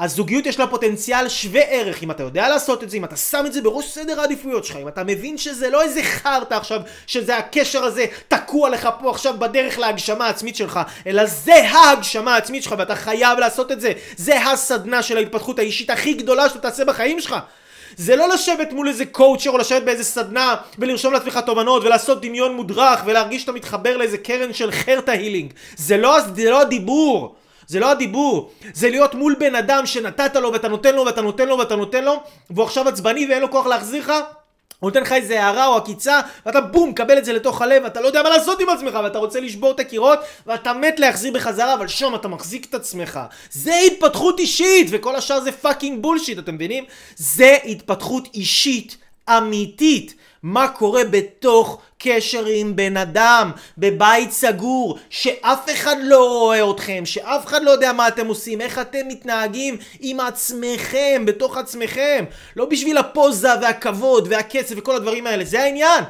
הזוגיות 0.00 0.46
יש 0.46 0.58
לה 0.58 0.66
פוטנציאל 0.66 1.28
שווה 1.28 1.60
ערך 1.60 2.02
אם 2.02 2.10
אתה 2.10 2.22
יודע 2.22 2.48
לעשות 2.48 2.82
את 2.82 2.90
זה, 2.90 2.96
אם 2.96 3.04
אתה 3.04 3.16
שם 3.16 3.44
את 3.46 3.52
זה 3.52 3.62
בראש 3.62 3.86
סדר 3.86 4.20
העדיפויות 4.20 4.64
שלך, 4.64 4.76
אם 4.76 4.88
אתה 4.88 5.04
מבין 5.04 5.38
שזה 5.38 5.70
לא 5.70 5.82
איזה 5.82 6.02
חרטא 6.02 6.54
עכשיו, 6.54 6.80
שזה 7.06 7.36
הקשר 7.36 7.84
הזה 7.84 8.06
תקוע 8.28 8.70
לך 8.70 8.88
פה 9.00 9.10
עכשיו 9.10 9.34
בדרך 9.38 9.78
להגשמה 9.78 10.26
העצמית 10.26 10.56
שלך, 10.56 10.80
אלא 11.06 11.26
זה 11.26 11.54
ההגשמה 11.54 12.34
העצמית 12.34 12.62
שלך 12.62 12.74
ואתה 12.78 12.96
חייב 12.96 13.38
לעשות 13.38 13.72
את 13.72 13.80
זה. 13.80 13.92
זה 14.16 14.42
הסדנה 14.42 15.02
של 15.02 15.16
ההתפתחות 15.16 15.58
האישית 15.58 15.90
הכי 15.90 16.14
גדולה 16.14 16.48
שאתה 16.48 16.60
תעשה 16.60 16.84
בחיים 16.84 17.20
שלך. 17.20 17.36
זה 17.96 18.16
לא 18.16 18.28
לשבת 18.28 18.72
מול 18.72 18.88
איזה 18.88 19.06
קואוצ'ר 19.06 19.50
או 19.50 19.58
לשבת 19.58 19.82
באיזה 19.82 20.04
סדנה 20.04 20.54
ולרשום 20.78 21.12
לעצמך 21.12 21.40
תובנות 21.46 21.84
ולעשות 21.84 22.22
דמיון 22.22 22.54
מודרך 22.54 23.00
ולהרגיש 23.04 23.40
שאתה 23.40 23.52
מתחבר 23.52 23.96
לאיזה 23.96 24.18
קרן 24.18 24.52
של 24.52 24.72
חרטא 24.72 25.10
הילינג. 25.10 25.52
זה 25.76 25.96
לא, 25.96 26.20
זה 26.20 26.50
לא 26.50 26.60
הדיבור. 26.60 27.36
זה 27.66 27.80
לא 27.80 27.90
הדיבור, 27.90 28.50
זה 28.74 28.90
להיות 28.90 29.14
מול 29.14 29.36
בן 29.38 29.54
אדם 29.54 29.86
שנתת 29.86 30.36
לו 30.36 30.52
ואתה 30.52 30.68
נותן 30.68 30.94
לו 30.94 31.04
ואתה 31.04 31.20
נותן 31.20 31.48
לו 31.48 31.58
ואתה 31.58 31.76
נותן 31.76 32.04
לו 32.04 32.22
והוא 32.50 32.64
עכשיו 32.64 32.88
עצבני 32.88 33.26
ואין 33.26 33.42
לו 33.42 33.50
כוח 33.50 33.66
להחזיר 33.66 34.00
לך 34.00 34.12
הוא 34.78 34.90
נותן 34.90 35.02
לך 35.02 35.12
איזה 35.12 35.42
הערה 35.42 35.66
או 35.66 35.76
עקיצה 35.76 36.20
ואתה 36.46 36.60
בום 36.60 36.92
קבל 36.92 37.18
את 37.18 37.24
זה 37.24 37.32
לתוך 37.32 37.62
הלב 37.62 37.82
ואתה 37.84 38.00
לא 38.00 38.06
יודע 38.06 38.22
מה 38.22 38.28
לעשות 38.28 38.60
עם 38.60 38.68
עצמך 38.68 38.98
ואתה 39.04 39.18
רוצה 39.18 39.40
לשבור 39.40 39.70
את 39.70 39.80
הקירות 39.80 40.18
ואתה 40.46 40.72
מת 40.72 41.00
להחזיר 41.00 41.32
בחזרה 41.32 41.74
אבל 41.74 41.88
שם 41.88 42.14
אתה 42.14 42.28
מחזיק 42.28 42.66
את 42.70 42.74
עצמך 42.74 43.20
זה 43.50 43.74
התפתחות 43.86 44.38
אישית 44.38 44.86
וכל 44.90 45.16
השאר 45.16 45.40
זה 45.40 45.52
fucking 45.52 46.02
bullshit 46.02 46.38
אתם 46.38 46.54
מבינים? 46.54 46.84
זה 47.16 47.56
התפתחות 47.64 48.28
אישית 48.34 48.96
אמיתית 49.28 50.14
מה 50.44 50.68
קורה 50.68 51.04
בתוך 51.10 51.78
קשר 51.98 52.46
עם 52.46 52.76
בן 52.76 52.96
אדם, 52.96 53.50
בבית 53.78 54.32
סגור, 54.32 54.98
שאף 55.10 55.70
אחד 55.72 55.96
לא 56.02 56.28
רואה 56.28 56.70
אתכם, 56.70 57.02
שאף 57.06 57.46
אחד 57.46 57.62
לא 57.62 57.70
יודע 57.70 57.92
מה 57.92 58.08
אתם 58.08 58.26
עושים, 58.26 58.60
איך 58.60 58.78
אתם 58.78 59.08
מתנהגים 59.08 59.76
עם 60.00 60.20
עצמכם, 60.20 61.22
בתוך 61.26 61.56
עצמכם. 61.56 62.24
לא 62.56 62.64
בשביל 62.64 62.98
הפוזה 62.98 63.48
והכבוד 63.62 64.26
והכסף 64.30 64.74
וכל 64.78 64.96
הדברים 64.96 65.26
האלה, 65.26 65.44
זה 65.44 65.62
העניין. 65.62 66.04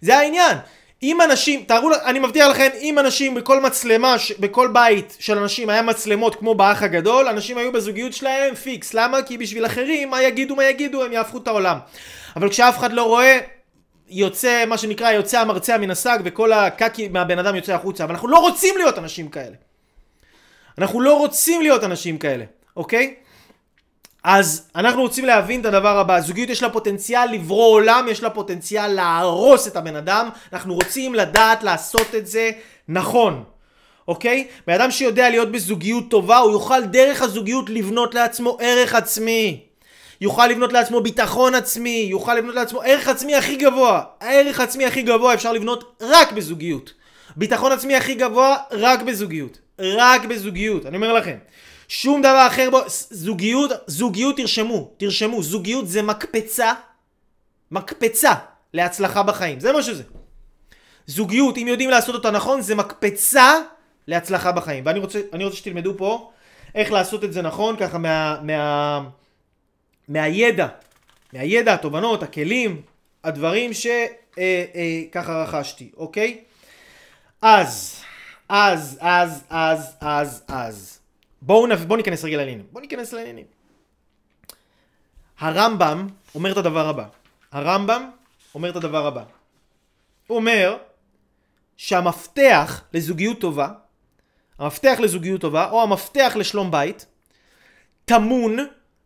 זה 0.00 0.18
העניין. 0.18 0.56
אם 1.02 1.20
אנשים, 1.20 1.64
תארו, 1.64 1.90
אני 2.04 2.18
מבטיח 2.18 2.48
לכם, 2.48 2.68
אם 2.80 2.98
אנשים 2.98 3.34
בכל 3.34 3.60
מצלמה, 3.60 4.16
בכל 4.40 4.68
בית 4.72 5.16
של 5.18 5.38
אנשים 5.38 5.70
היה 5.70 5.82
מצלמות 5.82 6.34
כמו 6.34 6.54
באח 6.54 6.82
הגדול, 6.82 7.28
אנשים 7.28 7.58
היו 7.58 7.72
בזוגיות 7.72 8.12
שלהם 8.12 8.54
פיקס. 8.54 8.94
למה? 8.94 9.22
כי 9.22 9.38
בשביל 9.38 9.66
אחרים, 9.66 10.10
מה 10.10 10.22
יגידו, 10.22 10.56
מה 10.56 10.64
יגידו, 10.64 11.04
הם 11.04 11.12
יהפכו 11.12 11.38
את 11.38 11.48
העולם. 11.48 11.78
אבל 12.36 12.50
כשאף 12.50 12.78
אחד 12.78 12.92
לא 12.92 13.02
רואה, 13.02 13.38
יוצא, 14.08 14.64
מה 14.66 14.78
שנקרא, 14.78 15.12
יוצא 15.12 15.40
המרצע 15.40 15.78
מן 15.78 15.90
השק 15.90 16.18
וכל 16.24 16.52
הקקי 16.52 17.08
מהבן 17.08 17.38
אדם 17.38 17.56
יוצא 17.56 17.74
החוצה. 17.74 18.04
אבל 18.04 18.12
אנחנו 18.12 18.28
לא 18.28 18.38
רוצים 18.38 18.76
להיות 18.76 18.98
אנשים 18.98 19.28
כאלה. 19.28 19.56
אנחנו 20.78 21.00
לא 21.00 21.18
רוצים 21.18 21.62
להיות 21.62 21.84
אנשים 21.84 22.18
כאלה, 22.18 22.44
אוקיי? 22.76 23.14
אז 24.24 24.68
אנחנו 24.74 25.02
רוצים 25.02 25.24
להבין 25.24 25.60
את 25.60 25.66
הדבר 25.66 25.98
הבא, 25.98 26.20
זוגיות 26.20 26.50
יש 26.50 26.62
לה 26.62 26.70
פוטנציאל 26.70 27.32
לברוא 27.32 27.72
עולם, 27.72 28.06
יש 28.10 28.22
לה 28.22 28.30
פוטנציאל 28.30 28.86
להרוס 28.86 29.68
את 29.68 29.76
הבן 29.76 29.96
אדם, 29.96 30.28
אנחנו 30.52 30.74
רוצים 30.74 31.14
לדעת 31.14 31.62
לעשות 31.62 32.14
את 32.14 32.26
זה 32.26 32.50
נכון, 32.88 33.44
אוקיי? 34.08 34.48
בן 34.66 34.74
אדם 34.74 34.90
שיודע 34.90 35.30
להיות 35.30 35.52
בזוגיות 35.52 36.10
טובה, 36.10 36.38
הוא 36.38 36.52
יוכל 36.52 36.84
דרך 36.84 37.22
הזוגיות 37.22 37.70
לבנות 37.70 38.14
לעצמו 38.14 38.56
ערך 38.60 38.94
עצמי. 38.94 39.65
יוכל 40.20 40.46
לבנות 40.46 40.72
לעצמו 40.72 41.00
ביטחון 41.00 41.54
עצמי, 41.54 42.06
יוכל 42.10 42.34
לבנות 42.34 42.54
לעצמו 42.54 42.82
ערך 42.82 43.08
עצמי 43.08 43.34
הכי 43.34 43.56
גבוה. 43.56 44.02
הערך 44.20 44.60
עצמי 44.60 44.86
הכי 44.86 45.02
גבוה 45.02 45.34
אפשר 45.34 45.52
לבנות 45.52 45.98
רק 46.00 46.32
בזוגיות. 46.32 46.92
ביטחון 47.36 47.72
עצמי 47.72 47.96
הכי 47.96 48.14
גבוה 48.14 48.56
רק 48.70 49.02
בזוגיות. 49.02 49.58
רק 49.78 50.24
בזוגיות, 50.24 50.86
אני 50.86 50.96
אומר 50.96 51.12
לכם. 51.12 51.36
שום 51.88 52.22
דבר 52.22 52.46
אחר 52.46 52.70
בו, 52.70 52.78
זוגיות, 53.10 53.70
זוגיות 53.86 54.36
תרשמו, 54.36 54.90
תרשמו, 54.96 55.42
זוגיות 55.42 55.88
זה 55.88 56.02
מקפצה, 56.02 56.72
מקפצה 57.70 58.32
להצלחה 58.74 59.22
בחיים, 59.22 59.60
זה 59.60 59.72
מה 59.72 59.82
שזה. 59.82 60.02
זוגיות, 61.06 61.58
אם 61.58 61.68
יודעים 61.68 61.90
לעשות 61.90 62.14
אותה 62.14 62.30
נכון, 62.30 62.60
זה 62.60 62.74
מקפצה 62.74 63.52
להצלחה 64.08 64.52
בחיים. 64.52 64.86
ואני 64.86 64.98
רוצה, 64.98 65.20
רוצה 65.44 65.56
שתלמדו 65.56 65.94
פה 65.96 66.30
איך 66.74 66.92
לעשות 66.92 67.24
את 67.24 67.32
זה 67.32 67.42
נכון, 67.42 67.76
ככה 67.76 67.98
מה, 67.98 68.36
מה, 68.42 69.02
מהידע, 70.08 70.66
מהידע, 71.32 71.74
התובנות, 71.74 72.22
הכלים, 72.22 72.82
הדברים 73.24 73.72
שככה 73.72 75.32
אה, 75.32 75.38
אה, 75.38 75.44
רכשתי, 75.44 75.90
אוקיי? 75.96 76.44
אז, 77.42 78.02
אז, 78.48 78.98
אז, 79.00 79.44
אז, 79.50 79.96
אז, 80.00 80.42
אז. 80.48 80.98
בואו 81.42 81.66
נב... 81.66 81.84
בוא 81.84 81.96
ניכנס 81.96 82.24
רגע 82.24 82.36
לעניינים. 82.36 82.66
בואו 82.72 82.82
ניכנס 82.82 83.12
לעניינים. 83.12 83.44
הרמב"ם 85.38 86.08
אומר 86.34 86.52
את 86.52 86.56
הדבר 86.56 86.88
הבא. 86.88 87.04
הרמב"ם 87.52 88.10
אומר 88.54 88.70
את 88.70 88.76
הדבר 88.76 89.06
הבא. 89.06 89.24
הוא 90.26 90.36
אומר 90.36 90.76
שהמפתח 91.76 92.82
לזוגיות 92.92 93.40
טובה, 93.40 93.68
המפתח 94.58 94.96
לזוגיות 95.00 95.40
טובה, 95.40 95.70
או 95.70 95.82
המפתח 95.82 96.32
לשלום 96.36 96.70
בית, 96.70 97.06
טמון 98.04 98.56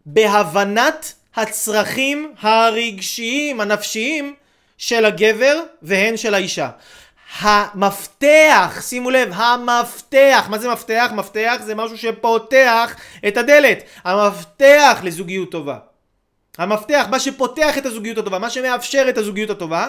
בהבנת 0.06 1.14
הצרכים 1.36 2.34
הרגשיים, 2.40 3.60
הנפשיים, 3.60 4.34
של 4.80 5.04
הגבר 5.04 5.60
והן 5.82 6.16
של 6.16 6.34
האישה. 6.34 6.70
המפתח, 7.40 8.82
שימו 8.86 9.10
לב, 9.10 9.32
המפתח, 9.32 10.46
מה 10.50 10.58
זה 10.58 10.68
מפתח? 10.68 11.10
מפתח 11.14 11.56
זה 11.64 11.74
משהו 11.74 11.98
שפותח 11.98 12.94
את 13.28 13.36
הדלת. 13.36 13.82
המפתח 14.04 15.00
לזוגיות 15.02 15.50
טובה. 15.50 15.78
המפתח, 16.58 17.06
מה 17.10 17.20
שפותח 17.20 17.78
את 17.78 17.86
הזוגיות 17.86 18.18
הטובה, 18.18 18.38
מה 18.38 18.50
שמאפשר 18.50 19.06
את 19.08 19.18
הזוגיות 19.18 19.50
הטובה, 19.50 19.88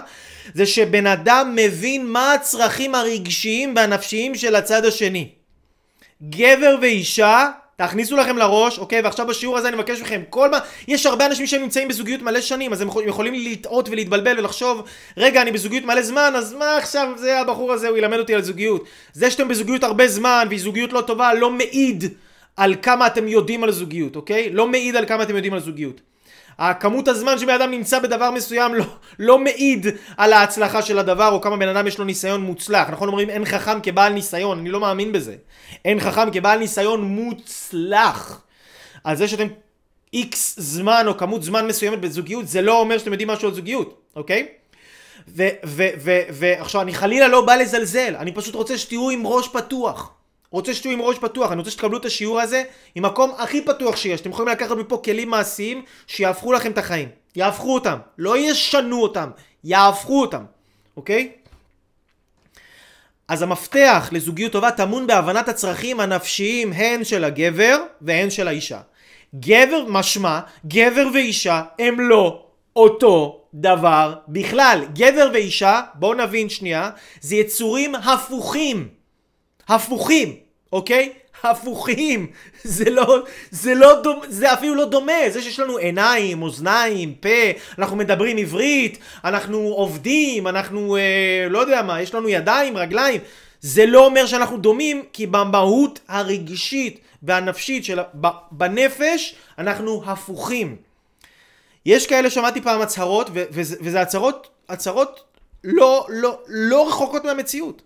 זה 0.54 0.65
שבן 0.65 1.08
אדם 1.08 1.54
מבין 1.56 2.08
מה 2.08 2.34
הצרכים 2.34 2.95
הרגשיים 2.95 3.74
והנפשיים 3.76 4.36
של 4.36 4.56
הצד 4.56 4.86
השני. 4.86 5.30
גבר 6.30 6.76
ואישה, 6.82 7.50
תכניסו 7.81 8.17
לכם 8.17 8.37
לראש, 8.37 8.79
אוקיי? 8.79 9.01
ועכשיו 9.01 9.27
בשיעור 9.27 9.57
הזה 9.57 9.67
אני 9.67 9.75
מבקש 9.75 10.01
מכם, 10.01 10.21
כל 10.29 10.49
מה... 10.49 10.59
יש 10.87 11.05
הרבה 11.05 11.25
אנשים 11.25 11.47
שנמצאים 11.47 11.87
בזוגיות 11.87 12.21
מלא 12.21 12.41
שנים, 12.41 12.73
אז 12.73 12.81
הם 12.81 12.87
יכולים 13.05 13.33
לטעות 13.33 13.89
ולהתבלבל 13.89 14.39
ולחשוב, 14.39 14.81
רגע, 15.17 15.41
אני 15.41 15.51
בזוגיות 15.51 15.85
מלא 15.85 16.01
זמן, 16.01 16.33
אז 16.35 16.53
מה 16.53 16.77
עכשיו 16.77 17.07
זה 17.17 17.39
הבחור 17.39 17.71
הזה, 17.71 17.87
הוא 17.87 17.97
ילמד 17.97 18.17
אותי 18.19 18.35
על 18.35 18.41
זוגיות. 18.41 18.83
זה 19.13 19.31
שאתם 19.31 19.47
בזוגיות 19.47 19.83
הרבה 19.83 20.07
זמן, 20.07 20.45
והיא 20.49 20.59
זוגיות 20.59 20.93
לא 20.93 21.01
טובה, 21.01 21.33
לא 21.33 21.51
מעיד 21.51 22.03
על 22.57 22.75
כמה 22.81 23.07
אתם 23.07 23.27
יודעים 23.27 23.63
על 23.63 23.71
זוגיות, 23.71 24.15
אוקיי? 24.15 24.49
לא 24.49 24.67
מעיד 24.67 24.95
על 24.95 25.05
כמה 25.05 25.23
אתם 25.23 25.35
יודעים 25.35 25.53
על 25.53 25.59
זוגיות. 25.59 26.01
הכמות 26.69 27.08
הזמן 27.08 27.39
שבן 27.39 27.54
אדם 27.54 27.71
נמצא 27.71 28.00
בדבר 28.00 28.32
מסוים 28.32 28.74
לא, 28.74 28.86
לא 29.19 29.39
מעיד 29.39 29.88
על 30.17 30.34
ההצלחה 30.34 30.82
של 30.82 31.00
הדבר 31.00 31.28
או 31.28 31.41
כמה 31.41 31.58
בן 31.58 31.67
אדם 31.67 31.88
יש 31.88 31.97
לו 31.97 32.06
ניסיון 32.06 32.41
מוצלח. 32.41 32.89
נכון 32.89 33.08
אומרים 33.08 33.30
אין 33.30 33.45
חכם 33.45 33.82
כבעל 33.84 34.13
ניסיון, 34.13 34.60
אני 34.60 34.69
לא 34.69 34.80
מאמין 34.80 35.12
בזה. 35.12 35.36
אין 35.86 36.00
חכם 36.00 36.32
כבעל 36.32 36.60
ניסיון 36.60 37.02
מוצלח. 37.02 38.41
על 39.04 39.15
זה 39.15 39.28
שאתם 39.28 39.47
איקס 40.13 40.56
זמן 40.60 41.06
או 41.08 41.17
כמות 41.17 41.43
זמן 41.43 41.67
מסוימת 41.67 42.00
בזוגיות 42.00 42.47
זה 42.47 42.62
לא 42.62 42.80
אומר 42.80 42.97
שאתם 42.97 43.12
יודעים 43.12 43.30
משהו 43.30 43.47
על 43.47 43.54
זוגיות, 43.54 44.02
אוקיי? 44.15 44.47
ועכשיו 46.32 46.82
אני 46.82 46.93
חלילה 46.93 47.28
לא 47.28 47.45
בא 47.45 47.56
לזלזל, 47.56 48.15
אני 48.19 48.32
פשוט 48.32 48.56
רוצה 48.56 48.78
שתהיו 48.78 49.10
עם 49.10 49.28
ראש 49.28 49.47
פתוח. 49.47 50.12
רוצה 50.51 50.73
שתהיו 50.73 50.91
עם 50.91 51.01
ראש 51.01 51.17
פתוח, 51.17 51.51
אני 51.51 51.59
רוצה 51.59 51.71
שתקבלו 51.71 51.97
את 51.97 52.05
השיעור 52.05 52.41
הזה 52.41 52.63
עם 52.95 53.05
מקום 53.05 53.31
הכי 53.37 53.65
פתוח 53.65 53.95
שיש. 53.95 54.21
אתם 54.21 54.29
יכולים 54.29 54.51
לקחת 54.51 54.71
מפה 54.77 55.01
כלים 55.05 55.29
מעשיים 55.29 55.83
שיהפכו 56.07 56.53
לכם 56.53 56.71
את 56.71 56.77
החיים. 56.77 57.09
יהפכו 57.35 57.73
אותם, 57.73 57.97
לא 58.17 58.37
ישנו 58.37 59.01
אותם, 59.01 59.29
יהפכו 59.63 60.21
אותם, 60.21 60.43
אוקיי? 60.97 61.31
אז 63.27 63.41
המפתח 63.41 64.09
לזוגיות 64.11 64.51
טובה 64.51 64.71
טמון 64.71 65.07
בהבנת 65.07 65.49
הצרכים 65.49 65.99
הנפשיים 65.99 66.73
הן 66.73 67.03
של 67.03 67.23
הגבר 67.23 67.77
והן 68.01 68.29
של 68.29 68.47
האישה. 68.47 68.79
גבר, 69.35 69.85
משמע, 69.87 70.39
גבר 70.67 71.07
ואישה 71.13 71.63
הם 71.79 71.99
לא 71.99 72.45
אותו 72.75 73.41
דבר 73.53 74.13
בכלל. 74.27 74.85
גבר 74.93 75.29
ואישה, 75.33 75.81
בואו 75.93 76.13
נבין 76.13 76.49
שנייה, 76.49 76.89
זה 77.21 77.35
יצורים 77.35 77.95
הפוכים. 77.95 78.87
הפוכים, 79.67 80.35
אוקיי? 80.71 81.13
הפוכים. 81.43 82.27
זה 82.63 82.89
לא, 82.89 83.23
זה 83.51 83.73
לא 83.73 84.01
דומה, 84.01 84.25
זה 84.29 84.53
אפילו 84.53 84.75
לא 84.75 84.86
דומה. 84.86 85.29
זה 85.29 85.41
שיש 85.41 85.60
לנו 85.60 85.77
עיניים, 85.77 86.41
אוזניים, 86.41 87.13
פה, 87.13 87.29
אנחנו 87.77 87.95
מדברים 87.95 88.38
עברית, 88.38 88.97
אנחנו 89.23 89.57
עובדים, 89.60 90.47
אנחנו 90.47 90.97
אה, 90.97 91.47
לא 91.49 91.60
יודע 91.60 91.81
מה, 91.81 92.01
יש 92.01 92.15
לנו 92.15 92.29
ידיים, 92.29 92.77
רגליים. 92.77 93.21
זה 93.62 93.86
לא 93.86 94.05
אומר 94.05 94.25
שאנחנו 94.25 94.57
דומים, 94.57 95.03
כי 95.13 95.27
במהות 95.27 95.99
הרגשית 96.07 96.99
והנפשית 97.23 97.86
של, 97.86 97.99
בנפש, 98.51 99.36
אנחנו 99.57 100.03
הפוכים. 100.05 100.75
יש 101.86 102.07
כאלה, 102.07 102.29
שמעתי 102.29 102.62
פעם 102.62 102.81
הצהרות, 102.81 103.29
וזה, 103.34 104.01
הצהרות, 104.01 104.49
הצהרות 104.69 105.23
לא, 105.63 106.05
לא, 106.10 106.39
לא 106.47 106.88
רחוקות 106.88 107.25
מהמציאות. 107.25 107.81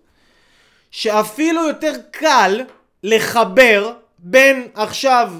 שאפילו 0.90 1.68
יותר 1.68 1.92
קל 2.10 2.60
לחבר 3.02 3.92
בין 4.18 4.68
עכשיו 4.74 5.32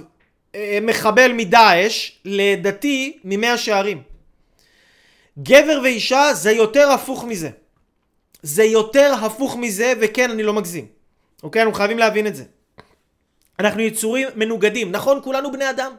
אה, 0.55 0.79
מחבל 0.83 1.33
מדאעש 1.33 2.13
לדתי 2.25 3.19
ממאה 3.25 3.59
שערים. 3.59 4.03
גבר 5.39 5.81
ואישה 5.83 6.35
זה 6.35 6.53
יותר 6.53 6.91
הפוך 6.91 7.25
מזה. 7.25 7.51
זה 8.43 8.65
יותר 8.65 9.15
הפוך 9.23 9.57
מזה, 9.57 9.93
וכן, 10.01 10.31
אני 10.31 10.43
לא 10.43 10.53
מגזים. 10.53 10.87
אוקיי? 11.43 11.63
אנחנו 11.63 11.75
חייבים 11.75 11.99
להבין 11.99 12.27
את 12.27 12.37
זה. 12.37 12.45
אנחנו 13.59 13.81
יצורים 13.81 14.29
מנוגדים. 14.35 14.93
נכון, 14.93 15.21
כולנו 15.25 15.53
בני 15.53 15.71
אדם. 15.71 15.93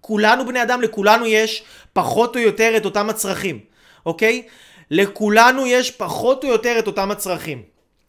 כולנו 0.00 0.46
בני 0.46 0.62
אדם, 0.62 0.82
לכולנו 0.82 1.26
יש 1.26 1.62
פחות 1.92 2.36
או 2.36 2.40
יותר 2.40 2.76
את 2.76 2.84
אותם 2.84 3.10
הצרכים. 3.10 3.60
אוקיי? 4.06 4.42
לכולנו 4.90 5.66
יש 5.66 5.90
פחות 5.90 6.44
או 6.44 6.48
יותר 6.48 6.78
את 6.78 6.86
אותם 6.86 7.10
הצרכים. 7.10 7.62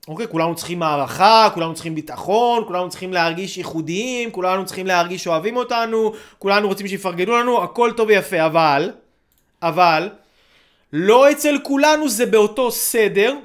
אוקיי, 0.08 0.28
כולנו 0.28 0.56
צריכים 0.56 0.84
הערכה, 0.84 1.50
כולנו 1.54 1.74
צריכים 1.74 1.96
ביטחון, 1.96 2.64
כולנו 2.68 2.90
צריכים 2.90 3.14
להרגיש 3.14 3.58
ייחודיים, 3.58 4.32
כולנו 4.32 4.66
צריכים 4.66 4.88
להרגיש 4.88 5.24
שאוהבים 5.24 5.58
אותנו, 5.58 6.14
כולנו 6.40 6.68
רוצים 6.68 6.88
שיפרגנו 6.88 7.38
לנו, 7.38 7.64
הכל 7.64 7.92
טוב 7.98 8.08
ויפה, 8.08 8.46
אבל, 8.46 8.92
אבל, 9.62 10.10
לא 10.94 11.32
אצל 11.32 11.58
כולנו 11.64 12.10
זה 12.10 12.26
באותו 12.26 12.72
סדר, 12.72 13.36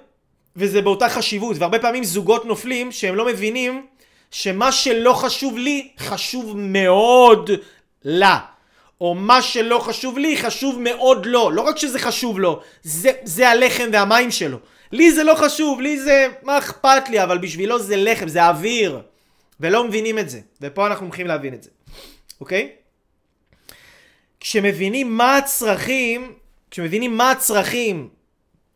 וזה 0.57 0.83
באותה 0.83 1.09
חשיבות, 1.09 1.57
והרבה 1.59 1.79
פעמים 1.79 2.05
זוגות 2.05 2.45
נופלים 2.45 2.93
שהם 2.93 3.15
לא 3.15 3.27
מבינים 3.27 3.87
שמה 4.31 4.73
שלא 4.73 5.13
חשוב 5.13 5.59
לי, 5.59 5.89
חשוב 5.99 6.53
מאוד 6.57 7.51
לה. 8.05 8.39
או 9.01 9.15
מה 9.15 9.43
שלא 9.43 9.79
חשוב 9.79 10.19
לי, 10.19 10.37
חשוב 10.37 10.79
מאוד 10.81 11.27
לו. 11.27 11.51
לא 11.51 11.63
רק 11.63 11.77
שזה 11.77 11.99
חשוב 11.99 12.39
לו, 12.39 12.61
זה, 12.83 13.11
זה 13.25 13.49
הלחם 13.49 13.89
והמים 13.93 14.31
שלו. 14.31 14.59
לי 14.93 15.13
זה 15.13 15.25
לא 15.25 15.35
חשוב, 15.35 15.81
לי 15.81 16.01
זה, 16.01 16.29
מה 16.43 16.59
אכפת 16.59 17.09
לי, 17.09 17.23
אבל 17.23 17.39
בשבילו 17.39 17.79
זה 17.79 17.97
לחם, 17.97 18.29
זה 18.29 18.49
אוויר. 18.49 19.01
ולא 19.61 19.85
מבינים 19.85 20.19
את 20.19 20.31
זה. 20.31 20.41
ופה 20.61 20.87
אנחנו 20.87 21.07
הולכים 21.07 21.27
להבין 21.27 21.55
את 21.55 21.63
זה, 21.63 21.71
אוקיי? 22.41 22.73
כשמבינים 24.41 25.17
מה 25.17 25.37
הצרכים, 25.37 26.33
כשמבינים 26.71 27.17
מה 27.17 27.31
הצרכים 27.31 28.09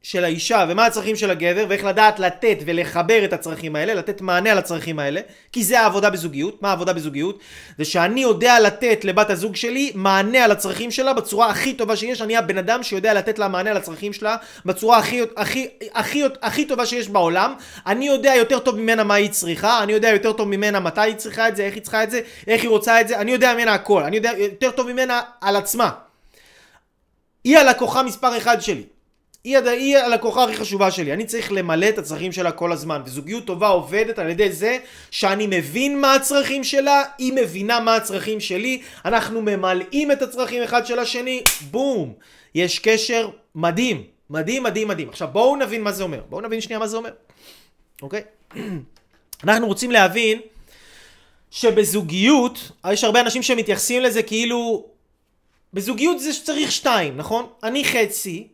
של 0.03 0.25
האישה 0.25 0.67
ומה 0.69 0.87
הצרכים 0.87 1.17
של 1.17 1.31
הגבר 1.31 1.65
ואיך 1.69 1.85
לדעת 1.85 2.19
לתת 2.19 2.59
ולחבר 2.67 3.25
את 3.25 3.33
הצרכים 3.33 3.77
האלה, 3.77 3.95
לתת 3.95 4.21
מענה 4.21 4.53
על 4.53 4.59
הצרכים 4.59 4.99
האלה, 4.99 5.21
כי 5.53 5.65
זה 5.65 5.81
העבודה 5.81 6.11
בזוגיות. 6.11 6.63
מה 6.63 6.69
העבודה 6.69 6.93
בזוגיות? 6.93 7.39
זה 7.79 7.85
שאני 7.85 8.21
יודע 8.21 8.61
לתת 8.61 9.05
לבת 9.05 9.31
הזוג 9.31 9.57
שלי 9.57 9.93
מענה 9.95 10.45
על 10.45 10.51
הצרכים 10.51 10.91
שלה 10.91 11.13
בצורה 11.13 11.51
הכי 11.51 11.75
טובה 11.75 11.97
שיש. 11.97 12.23
אני 12.23 12.37
הבן 12.37 12.59
אדם 12.59 12.83
שיודע 12.83 13.15
לתת 13.15 13.39
לה 13.39 13.49
מענה 13.49 13.71
על 13.71 13.77
הצרכים 13.77 14.13
שלה 14.13 14.37
בצורה 14.65 14.99
הכי, 14.99 15.23
הכי, 15.37 15.69
הכי, 15.95 16.23
הכי 16.43 16.65
טובה 16.65 16.87
שיש 16.87 17.09
בעולם. 17.09 17.55
אני 17.87 18.07
יודע 18.07 18.35
יותר 18.35 18.59
טוב 18.59 18.77
ממנה 18.77 19.05
מה 19.05 19.15
היא 19.15 19.31
צריכה, 19.31 19.83
אני 19.83 19.93
יודע 19.93 20.09
יותר 20.09 20.33
טוב 20.33 20.49
ממנה 20.49 20.81
מתי 20.81 21.01
היא 21.01 21.15
צריכה 21.15 21.49
את 21.49 21.57
זה, 21.57 21.63
איך 21.63 21.75
היא 21.75 21.83
צריכה 21.83 22.03
את 22.03 22.11
זה, 22.11 22.21
איך 22.47 22.63
היא 22.63 22.71
רוצה 22.71 23.01
את 23.01 23.09
זה, 23.09 23.21
אני 23.21 23.33
יודע 23.33 23.55
ממנה 23.55 23.75
הכל, 23.75 24.03
אני 24.03 24.17
יודע 24.17 24.33
יותר 24.37 24.71
טוב 24.71 24.93
ממנה 24.93 25.21
על 25.41 25.57
עצמה. 25.57 25.91
היא 27.45 27.59
הלקוחה 27.59 28.03
מספר 28.03 28.37
אחד 28.37 28.61
שלי. 28.61 29.00
היא, 29.45 29.59
הד... 29.59 29.67
היא 29.67 29.97
הלקוחה 29.97 30.45
הכי 30.45 30.57
חשובה 30.57 30.91
שלי, 30.91 31.13
אני 31.13 31.27
צריך 31.27 31.53
למלא 31.53 31.89
את 31.89 31.99
הצרכים 31.99 32.33
שלה 32.33 32.53
כל 32.53 32.73
הזמן, 32.73 33.03
וזוגיות 33.05 33.45
טובה 33.45 33.69
עובדת 33.69 34.19
על 34.19 34.31
ידי 34.31 34.53
זה 34.53 34.79
שאני 35.11 35.47
מבין 35.47 36.01
מה 36.01 36.15
הצרכים 36.15 36.65
שלה, 36.65 37.03
היא 37.19 37.33
מבינה 37.33 37.81
מה 37.81 37.97
הצרכים 37.97 38.41
שלי, 38.41 38.83
אנחנו 39.05 39.43
ממלאים 39.43 40.13
את 40.13 40.23
הצרכים 40.23 40.63
אחד 40.63 40.87
של 40.87 40.99
השני, 40.99 41.43
בום! 41.71 42.15
יש 42.55 42.79
קשר 42.79 43.29
מדהים, 43.55 44.05
מדהים, 44.31 44.63
מדהים, 44.63 44.89
מדהים. 44.89 45.09
עכשיו 45.09 45.29
בואו 45.33 45.57
נבין 45.57 45.83
מה 45.83 45.93
זה 45.93 46.03
אומר, 46.03 46.21
בואו 46.29 46.41
נבין 46.41 46.61
שנייה 46.61 46.79
מה 46.79 46.87
זה 46.87 46.97
אומר, 46.97 47.11
אוקיי? 48.03 48.23
אנחנו 49.45 49.67
רוצים 49.67 49.91
להבין 49.91 50.41
שבזוגיות, 51.51 52.71
יש 52.93 53.05
הרבה 53.05 53.21
אנשים 53.21 53.43
שמתייחסים 53.43 54.03
לזה 54.03 54.23
כאילו, 54.23 54.87
בזוגיות 55.75 56.21
זה 56.21 56.33
שצריך 56.33 56.73
שתיים, 56.73 57.17
נכון? 57.17 57.47
אני 57.63 57.85
חצי, 57.85 58.49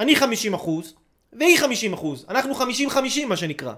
אני 0.00 0.16
50 0.16 0.54
אחוז, 0.54 0.94
והיא 1.32 1.58
50 1.58 1.92
אחוז. 1.92 2.26
אנחנו 2.28 2.54
50-50 2.54 3.26
מה 3.28 3.36
שנקרא. 3.36 3.72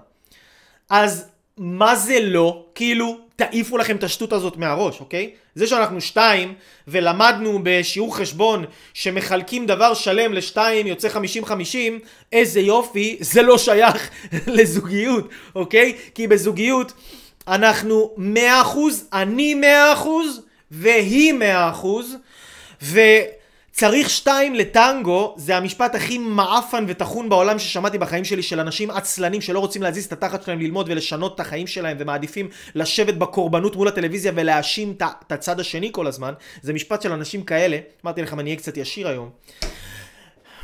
אז 0.89 1.25
מה 1.57 1.95
זה 1.95 2.19
לא? 2.19 2.65
כאילו, 2.75 3.17
תעיפו 3.35 3.77
לכם 3.77 3.95
את 3.95 4.03
השטות 4.03 4.33
הזאת 4.33 4.57
מהראש, 4.57 4.99
אוקיי? 4.99 5.33
זה 5.55 5.67
שאנחנו 5.67 6.01
שתיים, 6.01 6.53
ולמדנו 6.87 7.59
בשיעור 7.63 8.15
חשבון 8.15 8.65
שמחלקים 8.93 9.65
דבר 9.65 9.93
שלם 9.93 10.33
לשתיים 10.33 10.87
יוצא 10.87 11.09
50-50, 11.45 11.49
איזה 12.31 12.59
יופי, 12.59 13.17
זה 13.19 13.41
לא 13.41 13.57
שייך 13.57 14.09
לזוגיות, 14.57 15.29
אוקיי? 15.55 15.97
כי 16.15 16.27
בזוגיות 16.27 16.93
אנחנו 17.47 18.15
100%, 18.17 18.19
אני 19.13 19.61
100% 20.03 20.07
והיא 20.71 21.33
100%, 21.83 21.85
ו... 22.81 22.99
צריך 23.73 24.09
שתיים 24.09 24.55
לטנגו, 24.55 25.35
זה 25.37 25.57
המשפט 25.57 25.95
הכי 25.95 26.17
מעפן 26.17 26.85
וטחון 26.87 27.29
בעולם 27.29 27.59
ששמעתי 27.59 27.97
בחיים 27.97 28.25
שלי 28.25 28.41
של 28.43 28.59
אנשים 28.59 28.91
עצלנים 28.91 29.41
שלא 29.41 29.59
רוצים 29.59 29.81
להזיז 29.81 30.05
את 30.05 30.13
התחת 30.13 30.43
שלהם 30.43 30.59
ללמוד 30.59 30.89
ולשנות 30.89 31.35
את 31.35 31.39
החיים 31.39 31.67
שלהם 31.67 31.97
ומעדיפים 31.99 32.49
לשבת 32.75 33.13
בקורבנות 33.13 33.75
מול 33.75 33.87
הטלוויזיה 33.87 34.31
ולהאשים 34.35 34.95
את 35.01 35.31
הצד 35.31 35.59
השני 35.59 35.89
כל 35.91 36.07
הזמן. 36.07 36.33
זה 36.61 36.73
משפט 36.73 37.01
של 37.01 37.11
אנשים 37.11 37.43
כאלה, 37.43 37.77
אמרתי 38.05 38.21
לכם 38.21 38.39
אני 38.39 38.49
אהיה 38.49 38.59
קצת 38.59 38.77
ישיר 38.77 39.07
היום, 39.07 39.29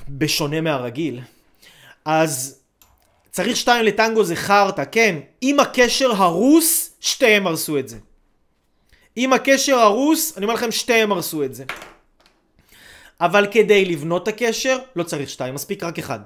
בשונה 0.09 0.61
מהרגיל. 0.61 1.19
אז 2.05 2.59
צריך 3.31 3.57
שתיים 3.57 3.85
לטנגו 3.85 4.23
זה 4.23 4.35
חרטא, 4.35 4.83
כן, 4.91 5.19
אם 5.43 5.59
הקשר 5.59 6.11
הרוס, 6.11 6.91
שתיהם 6.99 7.47
הרסו 7.47 7.77
את 7.77 7.89
זה. 7.89 7.97
אם 9.17 9.33
הקשר 9.33 9.75
הרוס, 9.75 10.37
אני 10.37 10.45
אומר 10.45 10.55
לכם 10.55 10.71
שתיהם 10.71 11.11
הרסו 11.11 11.43
את 11.43 11.55
זה. 11.55 11.63
אבל 13.21 13.47
כדי 13.51 13.85
לבנות 13.85 14.23
את 14.23 14.27
הקשר, 14.27 14.77
לא 14.95 15.03
צריך 15.03 15.29
שתיים, 15.29 15.53
מספיק 15.53 15.83
רק 15.83 15.99
אחד. 15.99 16.19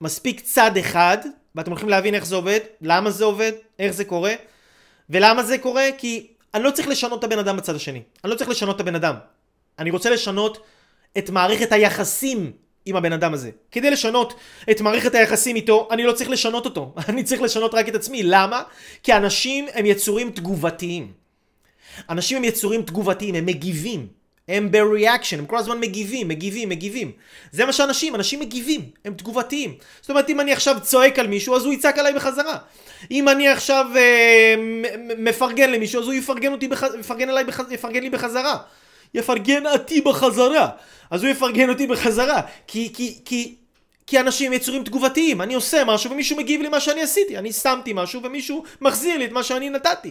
מספיק 0.00 0.40
צד 0.40 0.76
אחד, 0.76 1.18
ואתם 1.54 1.70
הולכים 1.70 1.88
להבין 1.88 2.14
איך 2.14 2.26
זה 2.26 2.36
עובד, 2.36 2.60
למה 2.80 3.10
זה 3.10 3.24
עובד, 3.24 3.52
איך 3.78 3.92
זה 3.92 4.04
קורה, 4.04 4.34
ולמה 5.10 5.42
זה 5.42 5.58
קורה? 5.58 5.88
כי 5.98 6.26
אני 6.54 6.62
לא 6.62 6.70
צריך 6.70 6.88
לשנות 6.88 7.18
את 7.18 7.24
הבן 7.24 7.38
אדם 7.38 7.56
בצד 7.56 7.74
השני. 7.74 8.02
אני 8.24 8.30
לא 8.30 8.36
צריך 8.36 8.50
לשנות 8.50 8.76
את 8.76 8.80
הבן 8.80 8.94
אדם. 8.94 9.14
אני 9.78 9.90
רוצה 9.90 10.10
לשנות 10.10 10.64
את 11.18 11.30
מערכת 11.30 11.72
היחסים 11.72 12.52
עם 12.86 12.96
הבן 12.96 13.12
אדם 13.12 13.34
הזה. 13.34 13.50
כדי 13.70 13.90
לשנות 13.90 14.34
את 14.70 14.80
מערכת 14.80 15.14
היחסים 15.14 15.56
איתו, 15.56 15.88
אני 15.90 16.04
לא 16.04 16.12
צריך 16.12 16.30
לשנות 16.30 16.64
אותו. 16.64 16.94
אני 17.08 17.24
צריך 17.24 17.42
לשנות 17.42 17.74
רק 17.74 17.88
את 17.88 17.94
עצמי. 17.94 18.22
למה? 18.22 18.62
כי 19.02 19.12
אנשים 19.12 19.66
הם 19.74 19.86
יצורים 19.86 20.30
תגובתיים. 20.30 21.12
אנשים 22.10 22.36
הם 22.36 22.44
יצורים 22.44 22.82
תגובתיים, 22.82 23.34
הם 23.34 23.46
מגיבים. 23.46 24.06
הם 24.48 24.70
ב-reaction, 24.70 25.38
הם 25.38 25.46
כל 25.46 25.58
הזמן 25.58 25.80
מגיבים, 25.80 26.28
מגיבים, 26.28 26.68
מגיבים. 26.68 27.12
זה 27.52 27.64
מה 27.64 27.72
שאנשים, 27.72 28.14
אנשים 28.14 28.40
מגיבים, 28.40 28.80
הם 29.04 29.14
תגובתיים. 29.14 29.74
זאת 30.00 30.10
אומרת, 30.10 30.30
אם 30.30 30.40
אני 30.40 30.52
עכשיו 30.52 30.76
צועק 30.82 31.18
על 31.18 31.26
מישהו, 31.26 31.56
אז 31.56 31.64
הוא 31.64 31.72
יצעק 31.72 31.98
עליי 31.98 32.12
בחזרה. 32.12 32.58
אם 33.10 33.28
אני 33.28 33.48
עכשיו 33.48 33.86
אה, 33.96 34.54
מפרגן 35.18 35.70
למישהו, 35.70 36.00
אז 36.00 36.06
הוא 36.06 36.14
יפרגן, 36.14 36.52
אותי 36.52 36.68
בח... 36.68 36.82
יפרגן, 37.00 37.28
עליי 37.28 37.44
בח... 37.44 37.60
יפרגן 37.70 38.02
לי 38.02 38.10
בחזרה. 38.10 38.56
יפרגן 39.14 39.66
אותי 39.66 40.00
בחזרה. 40.00 40.68
אז 41.10 41.22
הוא 41.22 41.30
יפרגן 41.30 41.68
אותי 41.68 41.86
בחזרה. 41.86 42.40
כי, 42.66 42.92
כי, 42.94 43.18
כי, 43.24 43.54
כי 44.06 44.20
אנשים 44.20 44.52
יצורים 44.52 44.84
תגובתיים. 44.84 45.40
אני 45.40 45.54
עושה 45.54 45.84
משהו 45.84 46.10
ומישהו 46.10 46.36
מגיב 46.36 46.62
לי 46.62 46.68
מה 46.68 46.80
שאני 46.80 47.02
עשיתי. 47.02 47.38
אני 47.38 47.52
שמתי 47.52 47.92
משהו 47.94 48.22
ומישהו 48.22 48.64
מחזיר 48.80 49.18
לי 49.18 49.24
את 49.24 49.32
מה 49.32 49.42
שאני 49.42 49.70
נתתי. 49.70 50.10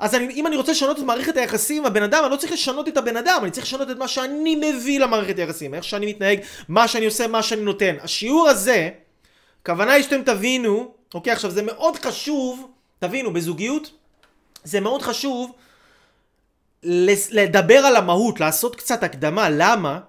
אז 0.00 0.14
אני, 0.14 0.34
אם 0.34 0.46
אני 0.46 0.56
רוצה 0.56 0.72
לשנות 0.72 0.98
את 0.98 1.02
מערכת 1.02 1.36
היחסים 1.36 1.76
עם 1.76 1.86
הבן 1.86 2.02
אדם, 2.02 2.22
אני 2.24 2.32
לא 2.32 2.36
צריך 2.36 2.52
לשנות 2.52 2.88
את 2.88 2.96
הבן 2.96 3.16
אדם, 3.16 3.40
אני 3.42 3.50
צריך 3.50 3.66
לשנות 3.66 3.90
את 3.90 3.96
מה 3.96 4.08
שאני 4.08 4.56
מביא 4.56 5.00
למערכת 5.00 5.38
היחסים, 5.38 5.74
איך 5.74 5.84
שאני 5.84 6.06
מתנהג, 6.06 6.40
מה 6.68 6.88
שאני 6.88 7.06
עושה, 7.06 7.26
מה 7.26 7.42
שאני 7.42 7.62
נותן. 7.62 7.96
השיעור 8.02 8.48
הזה, 8.48 8.88
הכוונה 9.62 9.92
היא 9.92 10.02
שאתם 10.02 10.22
תבינו, 10.22 10.92
אוקיי, 11.14 11.32
עכשיו 11.32 11.50
זה 11.50 11.62
מאוד 11.62 11.96
חשוב, 11.96 12.68
תבינו, 12.98 13.32
בזוגיות, 13.32 13.90
זה 14.64 14.80
מאוד 14.80 15.02
חשוב 15.02 15.52
לדבר 17.30 17.78
על 17.78 17.96
המהות, 17.96 18.40
לעשות 18.40 18.76
קצת 18.76 19.02
הקדמה, 19.02 19.48
למה? 19.50 20.00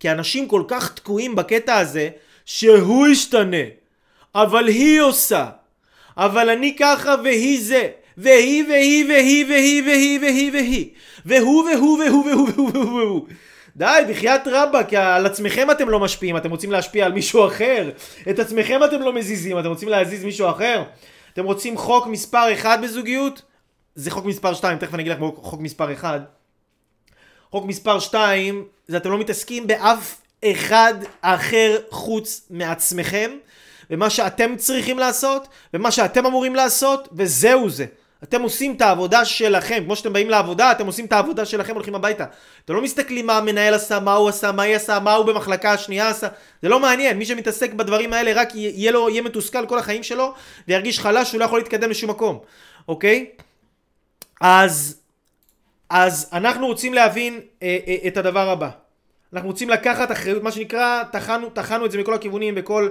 כי 0.00 0.10
אנשים 0.10 0.48
כל 0.48 0.62
כך 0.68 0.94
תקועים 0.94 1.36
בקטע 1.36 1.76
הזה, 1.76 2.10
שהוא 2.44 3.06
ישתנה, 3.06 3.64
אבל 4.34 4.68
היא 4.68 5.00
עושה, 5.00 5.48
אבל 6.16 6.50
אני 6.50 6.76
ככה 6.78 7.14
והיא 7.24 7.64
זה. 7.64 7.88
והיא 8.16 8.64
והיא 8.68 9.04
והיא 9.08 9.44
והיא 9.48 9.82
והיא 9.82 10.20
והיא 10.20 10.52
והיא 10.52 10.88
והוא 11.26 11.64
והוא 11.70 11.98
והוא 11.98 12.24
והוא 12.26 12.48
והוא 12.54 12.70
והוא 12.74 13.00
והוא 13.00 13.26
די, 13.76 14.02
בחייאת 14.08 14.40
רבאק, 14.46 14.94
על 14.94 15.26
עצמכם 15.26 15.70
אתם 15.70 15.88
לא 15.88 16.00
משפיעים, 16.00 16.36
אתם 16.36 16.50
רוצים 16.50 16.72
להשפיע 16.72 17.06
על 17.06 17.12
מישהו 17.12 17.46
אחר. 17.46 17.90
את 18.30 18.38
עצמכם 18.38 18.80
אתם 18.84 19.00
לא 19.00 19.12
מזיזים, 19.12 19.58
אתם 19.58 19.68
רוצים 19.68 19.88
להזיז 19.88 20.24
מישהו 20.24 20.50
אחר. 20.50 20.82
אתם 21.32 21.44
רוצים 21.44 21.78
חוק 21.78 22.06
מספר 22.06 22.52
1 22.52 22.80
בזוגיות? 22.80 23.42
זה 23.94 24.10
חוק 24.10 24.24
מספר 24.24 24.54
2, 24.54 24.78
תכף 24.78 24.94
אני 24.94 25.02
אגיד 25.02 25.12
לך 25.12 25.18
חוק 25.36 25.60
מספר 25.60 25.92
1. 25.92 26.20
חוק 27.50 27.64
מספר 27.64 28.00
2, 28.00 28.64
זה 28.88 28.96
אתם 28.96 29.10
לא 29.10 29.18
מתעסקים 29.18 29.66
באף 29.66 30.20
אחד 30.44 30.94
אחר 31.20 31.78
חוץ 31.90 32.46
מעצמכם, 32.50 33.30
ומה 33.90 34.10
שאתם 34.10 34.56
צריכים 34.56 34.98
לעשות, 34.98 35.48
ומה 35.74 35.90
שאתם 35.90 36.26
אמורים 36.26 36.54
לעשות, 36.54 37.08
וזהו 37.12 37.70
זה. 37.70 37.86
אתם 38.24 38.42
עושים 38.42 38.74
את 38.76 38.80
העבודה 38.80 39.24
שלכם, 39.24 39.82
כמו 39.84 39.96
שאתם 39.96 40.12
באים 40.12 40.30
לעבודה, 40.30 40.72
אתם 40.72 40.86
עושים 40.86 41.04
את 41.04 41.12
העבודה 41.12 41.44
שלכם, 41.44 41.74
הולכים 41.74 41.94
הביתה. 41.94 42.24
אתם 42.64 42.74
לא 42.74 42.82
מסתכלים 42.82 43.26
מה 43.26 43.38
המנהל 43.38 43.74
עשה, 43.74 44.00
מה 44.00 44.14
הוא 44.14 44.28
עשה, 44.28 44.52
מה 44.52 44.62
היא 44.62 44.76
עשה, 44.76 44.98
מה 44.98 45.14
הוא 45.14 45.26
במחלקה 45.26 45.72
השנייה 45.72 46.08
עשה. 46.08 46.28
זה 46.62 46.68
לא 46.68 46.80
מעניין, 46.80 47.18
מי 47.18 47.26
שמתעסק 47.26 47.72
בדברים 47.72 48.12
האלה 48.12 48.32
רק 48.32 48.54
יהיה 48.54 48.92
לו, 48.92 49.10
יהיה 49.10 49.22
מתוסכל 49.22 49.66
כל 49.66 49.78
החיים 49.78 50.02
שלו, 50.02 50.34
וירגיש 50.68 51.00
חלש 51.00 51.28
שהוא 51.28 51.40
לא 51.40 51.44
יכול 51.44 51.58
להתקדם 51.58 51.90
לשום 51.90 52.10
מקום, 52.10 52.38
אוקיי? 52.88 53.26
אז, 54.40 55.00
אז 55.90 56.28
אנחנו 56.32 56.66
רוצים 56.66 56.94
להבין 56.94 57.40
אה, 57.62 57.78
אה, 57.86 57.96
את 58.06 58.16
הדבר 58.16 58.50
הבא. 58.50 58.70
אנחנו 59.32 59.48
רוצים 59.48 59.70
לקחת 59.70 60.12
אחריות, 60.12 60.42
מה 60.42 60.52
שנקרא, 60.52 61.02
טחנו, 61.12 61.50
טחנו 61.50 61.86
את 61.86 61.90
זה 61.90 61.98
מכל 61.98 62.14
הכיוונים, 62.14 62.54
בכל... 62.54 62.88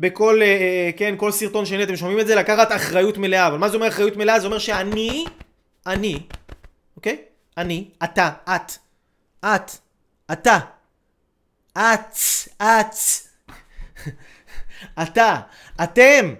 בכל, 0.00 0.42
אה, 0.42 0.46
אה, 0.46 0.90
כן, 0.96 1.14
כל 1.16 1.30
סרטון 1.30 1.66
שני 1.66 1.82
אתם 1.82 1.96
שומעים 1.96 2.20
את 2.20 2.26
זה, 2.26 2.34
לקחת 2.34 2.72
אחריות 2.72 3.18
מלאה. 3.18 3.46
אבל 3.46 3.58
מה 3.58 3.68
זה 3.68 3.76
אומר 3.76 3.88
אחריות 3.88 4.16
מלאה? 4.16 4.40
זה 4.40 4.46
אומר 4.46 4.58
שאני, 4.58 5.24
אני, 5.86 6.18
אוקיי? 6.96 7.16
אני, 7.58 7.88
אתה, 8.04 8.30
את, 8.44 8.72
את, 9.44 9.70
אתה, 10.32 10.58
את, 11.72 12.16
את, 12.62 12.94
אתה, 15.02 15.40
אתם, 15.82 16.34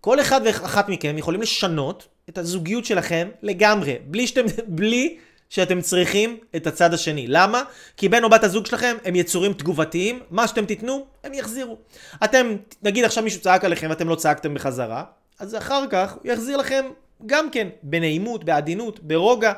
כל 0.00 0.20
אחד 0.20 0.40
ואחת 0.44 0.88
מכם 0.88 1.18
יכולים 1.18 1.42
לשנות 1.42 2.08
את 2.28 2.38
הזוגיות 2.38 2.84
שלכם 2.84 3.28
לגמרי, 3.42 3.96
בלי 4.06 4.26
שאתם, 4.26 4.44
בלי 4.78 5.18
שאתם 5.50 5.80
צריכים 5.80 6.38
את 6.56 6.66
הצד 6.66 6.94
השני. 6.94 7.26
למה? 7.28 7.62
כי 7.96 8.08
בן 8.08 8.24
או 8.24 8.30
בת 8.30 8.44
הזוג 8.44 8.66
שלכם 8.66 8.96
הם 9.04 9.16
יצורים 9.16 9.52
תגובתיים, 9.52 10.20
מה 10.30 10.48
שאתם 10.48 10.66
תיתנו, 10.66 11.06
הם 11.24 11.34
יחזירו. 11.34 11.78
אתם, 12.24 12.56
נגיד 12.82 13.04
עכשיו 13.04 13.24
מישהו 13.24 13.40
צעק 13.40 13.64
עליכם 13.64 13.86
ואתם 13.90 14.08
לא 14.08 14.14
צעקתם 14.14 14.54
בחזרה, 14.54 15.04
אז 15.38 15.56
אחר 15.56 15.84
כך 15.90 16.12
הוא 16.12 16.32
יחזיר 16.32 16.56
לכם 16.56 16.84
גם 17.26 17.50
כן, 17.50 17.68
בנעימות, 17.82 18.44
בעדינות, 18.44 19.00
ברוגע. 19.00 19.52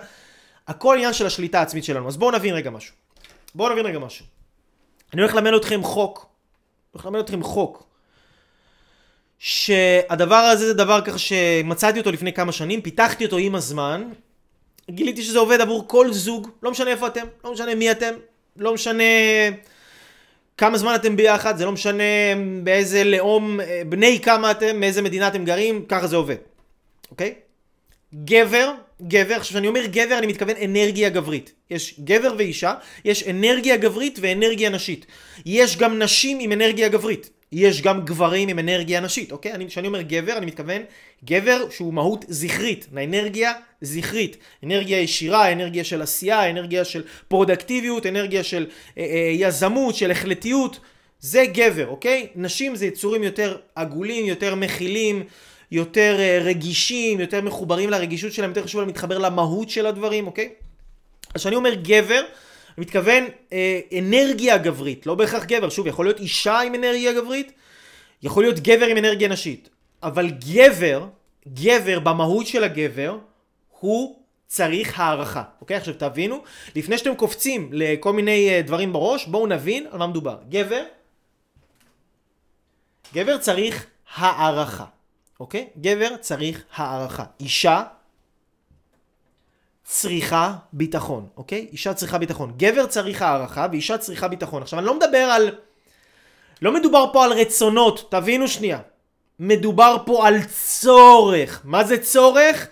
הכל 0.69 0.95
עניין 0.95 1.13
של 1.13 1.27
השליטה 1.27 1.59
העצמית 1.59 1.85
שלנו. 1.85 2.09
אז 2.09 2.17
בואו 2.17 2.31
נבין 2.31 2.55
רגע 2.55 2.71
משהו. 2.71 2.95
בואו 3.55 3.73
נבין 3.73 3.87
רגע 3.87 3.99
משהו. 3.99 4.25
אני 5.13 5.23
הולך 5.23 5.35
ללמד 5.35 5.55
אתכם 5.55 5.83
חוק. 5.83 6.19
אני 6.19 6.91
הולך 6.93 7.07
ללמד 7.07 7.21
אתכם 7.21 7.43
חוק. 7.43 7.89
שהדבר 9.39 10.35
הזה 10.35 10.67
זה 10.67 10.75
דבר 10.75 11.01
ככה 11.01 11.19
שמצאתי 11.19 11.99
אותו 11.99 12.13
לפני 12.13 12.33
כמה 12.33 12.53
שנים, 12.53 12.81
פיתחתי 12.83 13.25
אותו 13.25 13.37
עם 13.37 13.55
הזמן, 13.55 14.09
גיליתי 14.91 15.23
שזה 15.23 15.39
עובד 15.39 15.61
עבור 15.61 15.85
כל 15.89 16.13
זוג, 16.13 16.49
לא 16.63 16.71
משנה 16.71 16.91
איפה 16.91 17.07
אתם, 17.07 17.27
לא 17.45 17.53
משנה 17.53 17.75
מי 17.75 17.91
אתם, 17.91 18.15
לא 18.57 18.75
משנה 18.75 19.05
כמה 20.57 20.79
זמן 20.79 20.95
אתם 20.95 21.17
ביחד, 21.17 21.59
זה 21.59 21.65
לא 21.65 21.73
משנה 21.73 22.05
באיזה 22.63 23.05
לאום, 23.05 23.61
בני 23.89 24.21
כמה 24.23 24.51
אתם, 24.51 24.81
מאיזה 24.81 25.03
מדינה 25.03 25.29
אתם 25.29 25.45
גרים, 25.45 25.85
ככה 25.89 26.07
זה 26.07 26.17
עובד, 26.17 26.37
אוקיי? 27.11 27.35
גבר, 28.15 28.73
גבר, 29.03 29.35
עכשיו 29.35 29.51
כשאני 29.51 29.69
אומר 29.69 29.87
גבר 29.87 30.19
אני 30.19 30.27
מתכוון 30.27 30.57
אנרגיה 30.65 31.09
גברית. 31.09 31.53
יש 31.71 32.01
גבר 32.01 32.35
ואישה, 32.39 32.75
יש 33.05 33.23
אנרגיה 33.23 33.77
גברית 33.77 34.19
ואנרגיה 34.23 34.71
נשית. 34.71 35.07
יש 35.47 35.77
גם 35.77 35.99
נשים 35.99 36.39
עם 36.41 36.53
אנרגיה 36.53 36.89
גברית. 36.89 37.31
יש 37.53 37.83
גם 37.83 38.05
גברים 38.05 38.49
עם 38.49 38.59
אנרגיה 38.59 39.01
נשית, 39.01 39.33
אוקיי? 39.33 39.53
כשאני 39.69 39.87
אומר 39.87 40.03
גבר, 40.03 40.37
אני 40.37 40.47
מתכוון 40.47 40.83
גבר 41.25 41.71
שהוא 41.71 41.95
מהות 41.95 42.25
זכרית, 42.29 42.87
לאנרגיה 42.93 43.53
זכרית. 43.81 44.37
אנרגיה 44.65 45.01
ישירה, 45.01 45.53
אנרגיה 45.53 45.85
של 45.85 46.03
עשייה, 46.03 46.51
אנרגיה 46.51 46.85
של 46.85 47.03
פרודקטיביות, 47.29 48.07
אנרגיה 48.07 48.45
של 48.45 48.67
אה, 48.99 49.03
אה, 49.03 49.31
יזמות, 49.33 49.95
של 49.95 50.11
החלטיות. 50.11 50.81
זה 51.21 51.45
גבר, 51.53 51.87
אוקיי? 51.87 52.27
נשים 52.35 52.77
זה 52.77 52.87
יצורים 52.87 53.23
יותר 53.23 53.57
עגולים, 53.75 54.27
יותר 54.27 54.55
מכילים, 54.55 55.23
יותר 55.71 56.17
אה, 56.19 56.39
רגישים, 56.43 57.21
יותר 57.21 57.41
מחוברים 57.41 57.91
לרגישות 57.91 58.33
שלהם, 58.33 58.51
יותר 58.51 58.65
חשוב 58.65 58.81
להם 58.81 58.89
להתחבר 58.89 59.19
למהות 59.19 59.71
של 59.71 59.87
הדברים, 59.87 60.27
אוקיי? 60.27 60.49
אז 61.35 61.41
כשאני 61.41 61.57
אומר 61.57 61.75
גבר, 61.75 62.23
אני 62.79 62.85
מתכוון 62.85 63.25
אה, 63.53 63.81
אנרגיה 63.99 64.59
גברית, 64.59 65.07
לא 65.07 65.15
בהכרח 65.15 65.45
גבר, 65.45 65.69
שוב, 65.69 65.87
יכול 65.87 66.07
להיות 66.07 66.21
אישה 66.21 66.61
עם 66.61 66.75
אנרגיה 66.75 67.13
גברית, 67.13 67.53
יכול 68.23 68.45
להיות 68.45 68.61
גבר 68.61 68.87
עם 68.87 68.97
אנרגיה 68.97 69.29
נשית, 69.29 69.69
אבל 70.03 70.31
גבר, 70.31 71.07
גבר 71.49 71.99
במהות 71.99 72.47
של 72.47 72.65
הגבר, 72.65 73.19
הוא 73.81 74.23
צריך 74.47 75.01
הערכה, 75.01 75.43
אוקיי? 75.61 75.77
עכשיו 75.77 75.95
תבינו, 75.95 76.43
לפני 76.77 76.99
שאתם 76.99 77.15
קופצים 77.15 77.69
לכל 77.73 78.13
מיני 78.13 78.49
אה, 78.51 78.63
דברים 78.63 78.93
בראש, 78.93 79.27
בואו 79.27 79.47
נבין 79.47 79.87
על 79.91 79.99
מה 79.99 80.07
מדובר. 80.07 80.39
גבר, 80.49 80.83
גבר 83.15 83.39
צריך 83.39 83.87
הערכה, 84.15 84.85
אוקיי? 85.41 85.69
גבר 85.81 86.17
צריך 86.21 86.65
הערכה. 86.75 87.25
אישה 87.41 87.83
צריכה 89.91 90.55
ביטחון, 90.73 91.27
אוקיי? 91.37 91.67
אישה 91.73 91.95
צריכה 91.95 92.19
ביטחון. 92.19 92.53
גבר 92.57 92.87
צריך 92.87 93.23
הערכה 93.23 93.67
ואישה 93.71 93.99
צריכה 93.99 94.29
ביטחון. 94.29 94.63
עכשיו 94.63 94.79
אני 94.79 94.87
לא 94.87 94.95
מדבר 94.95 95.19
על... 95.19 95.51
לא 96.63 96.73
מדובר 96.73 97.05
פה 97.13 97.25
על 97.25 97.33
רצונות, 97.33 98.07
תבינו 98.11 98.49
שנייה. 98.49 98.79
מדובר 99.41 99.97
פה 100.07 100.27
על 100.27 100.37
צורך. 100.81 101.61
מה 101.65 101.85
זה 101.85 101.99
צורך? 101.99 102.67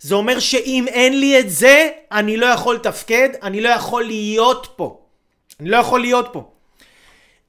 זה 0.00 0.14
אומר 0.14 0.38
שאם 0.38 0.84
אין 0.88 1.20
לי 1.20 1.40
את 1.40 1.50
זה, 1.50 1.88
אני 2.12 2.36
לא 2.36 2.46
יכול 2.46 2.74
לתפקד, 2.74 3.28
אני 3.42 3.60
לא 3.60 3.68
יכול 3.68 4.04
להיות 4.04 4.68
פה. 4.76 5.00
אני 5.60 5.68
לא 5.68 5.76
יכול 5.76 6.00
להיות 6.00 6.28
פה. 6.32 6.50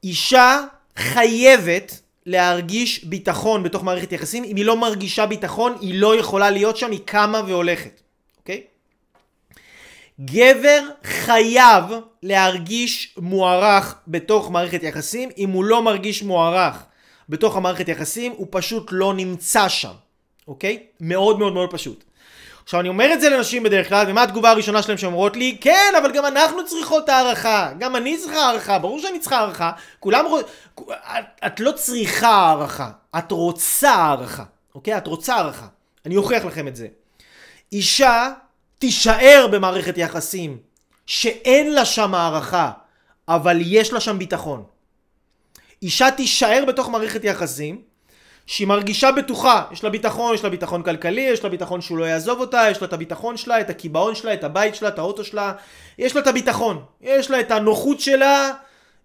אישה 0.04 0.64
חייבת 0.96 2.00
להרגיש 2.26 3.04
ביטחון 3.04 3.64
בתוך 3.64 3.84
מערכת 3.84 4.12
יחסים. 4.12 4.44
אם 4.44 4.56
היא 4.56 4.66
לא 4.66 4.78
מרגישה 4.78 5.26
ביטחון, 5.26 5.78
היא 5.82 6.02
לא 6.02 6.16
יכולה 6.16 6.50
להיות 6.50 6.78
שם, 6.78 6.92
היא 6.92 7.00
קמה 7.06 7.42
והולכת. 7.48 8.03
גבר 10.22 10.82
חייב 11.04 11.86
להרגיש 12.24 13.16
מוערך 13.18 13.96
בתוך 14.08 14.52
מערכת 14.52 14.84
יחסים. 14.84 15.30
אם 15.38 15.50
הוא 15.50 15.64
לא 15.64 15.82
מרגיש 15.82 16.24
מוערך 16.24 16.84
בתוך 17.30 17.58
המערכת 17.58 17.88
יחסים, 17.88 18.34
הוא 18.38 18.48
פשוט 18.50 18.90
לא 18.92 19.14
נמצא 19.14 19.70
שם. 19.70 19.94
אוקיי? 20.48 20.84
מאוד 21.00 21.40
מאוד 21.40 21.54
מאוד 21.54 21.72
פשוט. 21.72 22.04
עכשיו 22.64 22.80
אני 22.80 22.90
אומר 22.90 23.14
את 23.14 23.22
זה 23.22 23.30
לנשים 23.30 23.64
בדרך 23.64 23.90
כלל, 23.90 24.06
ומה 24.10 24.24
התגובה 24.24 24.50
הראשונה 24.50 24.82
שלהם 24.82 24.98
שאומרות 24.98 25.38
לי? 25.38 25.58
כן, 25.62 25.94
אבל 26.02 26.12
גם 26.12 26.26
אנחנו 26.26 26.66
צריכות 26.66 27.10
הערכה. 27.10 27.72
גם 27.80 27.96
אני 27.96 28.18
צריכה 28.18 28.40
הערכה, 28.40 28.80
ברור 28.80 29.00
שאני 29.00 29.20
צריכה 29.20 29.38
הערכה. 29.38 29.72
כולם 30.00 30.26
רוצ... 30.26 30.46
את, 30.80 31.26
את 31.46 31.60
לא 31.60 31.72
צריכה 31.72 32.28
הערכה, 32.28 32.90
את 33.18 33.32
רוצה 33.32 33.92
הערכה. 33.92 34.44
אוקיי? 34.76 34.98
את 34.98 35.08
רוצה 35.08 35.36
הערכה. 35.36 35.68
אני 36.06 36.18
אוכיח 36.18 36.46
לכם 36.46 36.68
את 36.68 36.76
זה. 36.76 36.88
אישה 37.72 38.34
תישאר 38.84 39.48
במערכת 39.52 39.98
יחסים 39.98 40.58
שאין 41.06 41.74
לה 41.74 41.86
שם 41.86 42.16
הערכה, 42.16 42.72
אבל 43.28 43.58
יש 43.62 43.94
לה 43.94 44.00
שם 44.00 44.20
ביטחון. 44.20 44.64
אישה 45.82 46.12
תישאר 46.12 46.64
בתוך 46.68 46.90
מערכת 46.90 47.24
יחסים 47.24 47.82
שהיא 48.48 48.68
מרגישה 48.68 49.12
בטוחה, 49.12 49.64
יש 49.72 49.84
לה 49.84 49.90
ביטחון, 49.90 50.36
יש 50.36 50.44
לה 50.44 50.50
ביטחון 50.50 50.84
כלכלי, 50.84 51.22
יש 51.22 51.44
לה 51.44 51.50
ביטחון 51.50 51.82
שהוא 51.82 51.98
לא 51.98 52.06
יעזוב 52.06 52.40
אותה, 52.40 52.68
יש 52.72 52.82
לה 52.82 52.88
את 52.88 52.94
הביטחון 52.94 53.38
שלה, 53.38 53.62
את 53.62 53.70
הקיבעון 53.70 54.16
שלה, 54.16 54.34
את 54.34 54.44
הבית 54.44 54.76
שלה, 54.76 54.90
את 54.90 55.00
האוטו 55.00 55.24
שלה, 55.24 55.54
יש 55.98 56.16
לה 56.16 56.22
את 56.22 56.28
הביטחון, 56.28 56.84
יש 57.02 57.32
לה 57.32 57.40
את 57.40 57.52
הנוחות 57.52 58.00
שלה, 58.00 58.52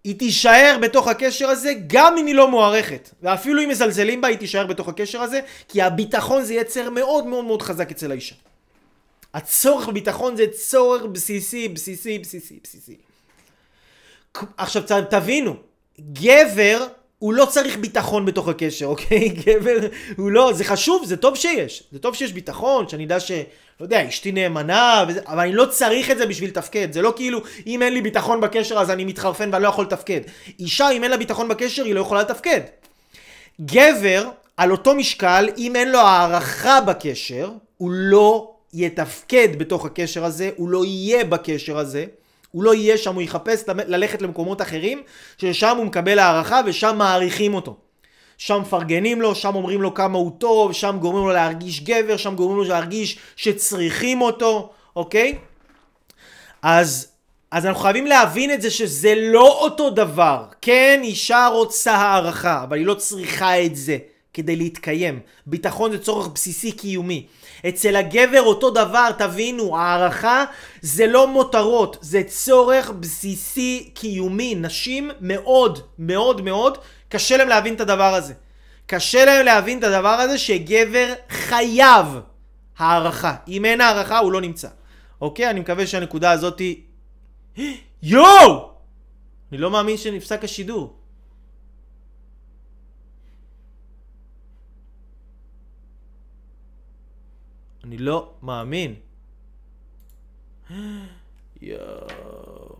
היא 0.03 0.19
תישאר 0.19 0.77
בתוך 0.81 1.07
הקשר 1.07 1.47
הזה 1.47 1.73
גם 1.87 2.17
אם 2.17 2.25
היא 2.25 2.35
לא 2.35 2.47
מוערכת, 2.47 3.09
ואפילו 3.21 3.63
אם 3.63 3.69
מזלזלים 3.69 4.21
בה 4.21 4.27
היא 4.27 4.37
תישאר 4.37 4.65
בתוך 4.65 4.87
הקשר 4.87 5.21
הזה, 5.21 5.39
כי 5.67 5.81
הביטחון 5.81 6.43
זה 6.43 6.53
יצר 6.53 6.89
מאוד 6.89 7.25
מאוד 7.25 7.45
מאוד 7.45 7.61
חזק 7.61 7.91
אצל 7.91 8.11
האישה. 8.11 8.35
הצורך 9.33 9.87
בביטחון 9.87 10.35
זה 10.35 10.45
צורך 10.47 11.03
בסיסי, 11.05 11.67
בסיסי, 11.67 12.19
בסיסי, 12.19 12.59
בסיסי. 12.63 12.95
עכשיו 14.57 14.83
תבינו, 15.09 15.55
גבר 15.99 16.87
הוא 17.19 17.33
לא 17.33 17.45
צריך 17.45 17.77
ביטחון 17.77 18.25
בתוך 18.25 18.47
הקשר, 18.47 18.85
אוקיי? 18.85 19.29
גבר, 19.45 19.87
הוא 20.17 20.31
לא, 20.31 20.53
זה 20.53 20.63
חשוב, 20.63 21.05
זה 21.05 21.17
טוב 21.17 21.35
שיש. 21.35 21.83
זה 21.91 21.99
טוב 21.99 22.15
שיש 22.15 22.33
ביטחון, 22.33 22.89
שאני 22.89 23.05
אדע 23.05 23.19
ש... 23.19 23.31
לא 23.79 23.85
יודע, 23.85 24.07
אשתי 24.07 24.31
נאמנה, 24.31 25.05
וזה, 25.07 25.19
אבל 25.27 25.39
אני 25.39 25.53
לא 25.53 25.65
צריך 25.65 26.11
את 26.11 26.17
זה 26.17 26.25
בשביל 26.25 26.49
לתפקד. 26.49 26.93
זה 26.93 27.01
לא 27.01 27.13
כאילו, 27.15 27.41
אם 27.67 27.81
אין 27.81 27.93
לי 27.93 28.01
ביטחון 28.01 28.41
בקשר 28.41 28.79
אז 28.79 28.89
אני 28.89 29.05
מתחרפן 29.05 29.49
ואני 29.53 29.63
לא 29.63 29.67
יכול 29.67 29.85
לתפקד. 29.85 30.21
אישה, 30.59 30.89
אם 30.89 31.03
אין 31.03 31.11
לה 31.11 31.17
ביטחון 31.17 31.47
בקשר, 31.47 31.83
היא 31.83 31.95
לא 31.95 32.01
יכולה 32.01 32.21
לתפקד. 32.21 32.59
גבר, 33.61 34.29
על 34.57 34.71
אותו 34.71 34.95
משקל, 34.95 35.49
אם 35.57 35.75
אין 35.75 35.91
לו 35.91 35.99
הערכה 35.99 36.81
בקשר, 36.81 37.51
הוא 37.77 37.91
לא 37.91 38.55
יתפקד 38.73 39.59
בתוך 39.59 39.85
הקשר 39.85 40.25
הזה, 40.25 40.49
הוא 40.55 40.69
לא 40.69 40.85
יהיה 40.85 41.23
בקשר 41.23 41.77
הזה. 41.77 42.05
הוא 42.51 42.63
לא 42.63 42.73
יהיה 42.73 42.97
שם, 42.97 43.15
הוא 43.15 43.21
יחפש 43.21 43.63
ללכת 43.67 44.21
למקומות 44.21 44.61
אחרים, 44.61 45.03
ששם 45.37 45.77
הוא 45.77 45.85
מקבל 45.85 46.19
הערכה 46.19 46.61
ושם 46.65 46.95
מעריכים 46.97 47.53
אותו. 47.53 47.77
שם 48.37 48.61
מפרגנים 48.61 49.21
לו, 49.21 49.35
שם 49.35 49.55
אומרים 49.55 49.81
לו 49.81 49.93
כמה 49.93 50.17
הוא 50.17 50.31
טוב, 50.37 50.73
שם 50.73 50.97
גורמים 51.01 51.23
לו 51.23 51.33
להרגיש 51.33 51.83
גבר, 51.83 52.17
שם 52.17 52.35
גורמים 52.35 52.57
לו 52.57 52.63
להרגיש 52.63 53.17
שצריכים 53.35 54.21
אותו, 54.21 54.69
אוקיי? 54.95 55.37
אז, 56.61 57.07
אז 57.51 57.65
אנחנו 57.65 57.81
חייבים 57.81 58.05
להבין 58.05 58.53
את 58.53 58.61
זה 58.61 58.71
שזה 58.71 59.13
לא 59.17 59.59
אותו 59.61 59.89
דבר. 59.89 60.45
כן, 60.61 60.99
אישה 61.03 61.47
רוצה 61.53 61.95
הערכה, 61.95 62.63
אבל 62.63 62.77
היא 62.77 62.85
לא 62.85 62.93
צריכה 62.93 63.65
את 63.65 63.75
זה 63.75 63.97
כדי 64.33 64.55
להתקיים. 64.55 65.19
ביטחון 65.45 65.91
זה 65.91 65.97
צורך 65.97 66.27
בסיסי 66.27 66.71
קיומי. 66.71 67.25
אצל 67.67 67.95
הגבר 67.95 68.41
אותו 68.41 68.69
דבר, 68.69 69.09
תבינו, 69.17 69.77
הערכה 69.77 70.43
זה 70.81 71.07
לא 71.07 71.27
מותרות, 71.27 71.97
זה 72.01 72.21
צורך 72.27 72.89
בסיסי 72.89 73.91
קיומי. 73.93 74.55
נשים 74.55 75.11
מאוד 75.21 75.79
מאוד 75.99 76.41
מאוד 76.41 76.77
קשה 77.09 77.37
להם 77.37 77.47
להבין 77.47 77.73
את 77.73 77.81
הדבר 77.81 78.13
הזה. 78.13 78.33
קשה 78.85 79.25
להם 79.25 79.45
להבין 79.45 79.79
את 79.79 79.83
הדבר 79.83 80.09
הזה 80.09 80.37
שגבר 80.37 81.13
חייב 81.29 82.05
הערכה. 82.77 83.35
אם 83.47 83.65
אין 83.65 83.81
הערכה 83.81 84.17
הוא 84.19 84.31
לא 84.31 84.41
נמצא. 84.41 84.67
אוקיי? 85.21 85.49
אני 85.49 85.59
מקווה 85.59 85.87
שהנקודה 85.87 86.31
הזאתי... 86.31 86.81
יואו! 88.03 88.69
אני 89.51 89.57
לא 89.57 89.71
מאמין 89.71 89.97
שנפסק 89.97 90.43
השידור. 90.43 90.98
אני 97.89 97.97
לא 97.97 98.33
מאמין. 98.43 98.95
יואו. 101.61 102.75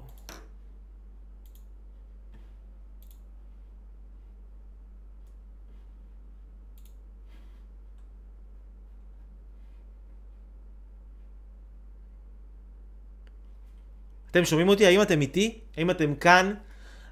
אתם 14.32 14.45
שומעים 14.45 14.70
אותי? 14.70 14.86
האם 14.86 15.01
אתם 15.01 15.22
איתי? 15.22 15.60
האם 15.78 15.91
אתם 15.91 16.16
כאן? 16.16 16.53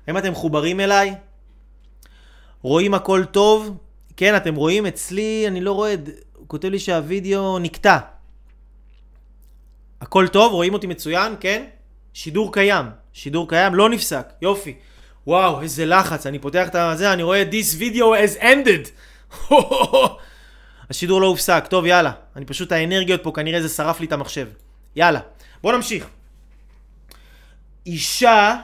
האם 0.07 0.17
אתם 0.17 0.31
מחוברים 0.31 0.79
אליי? 0.79 1.15
רואים 2.61 2.93
הכל 2.93 3.25
טוב? 3.25 3.77
כן, 4.17 4.37
אתם 4.37 4.55
רואים 4.55 4.85
אצלי, 4.85 5.47
אני 5.47 5.61
לא 5.61 5.71
רואה... 5.71 5.95
הוא 6.47 6.51
כותב 6.51 6.67
לי 6.67 6.79
שהווידאו 6.79 7.59
נקטע. 7.59 7.97
הכל 10.01 10.27
טוב, 10.27 10.53
רואים 10.53 10.73
אותי 10.73 10.87
מצוין, 10.87 11.35
כן? 11.39 11.65
שידור 12.13 12.53
קיים, 12.53 12.85
שידור 13.13 13.49
קיים, 13.49 13.75
לא 13.75 13.89
נפסק, 13.89 14.27
יופי. 14.41 14.75
וואו, 15.27 15.61
איזה 15.61 15.85
לחץ, 15.85 16.25
אני 16.25 16.39
פותח 16.39 16.67
את 16.67 16.97
זה, 16.97 17.13
אני 17.13 17.23
רואה 17.23 17.43
this 17.51 17.79
video 17.79 18.03
has 18.03 18.41
ended. 18.41 18.89
השידור 20.89 21.21
לא 21.21 21.27
הופסק, 21.27 21.67
טוב 21.69 21.85
יאללה. 21.85 22.11
אני 22.35 22.45
פשוט, 22.45 22.71
האנרגיות 22.71 23.23
פה 23.23 23.31
כנראה 23.35 23.61
זה 23.61 23.69
שרף 23.69 23.99
לי 23.99 24.05
את 24.05 24.11
המחשב. 24.11 24.47
יאללה, 24.95 25.19
בוא 25.61 25.73
נמשיך. 25.73 26.07
אישה 27.85 28.55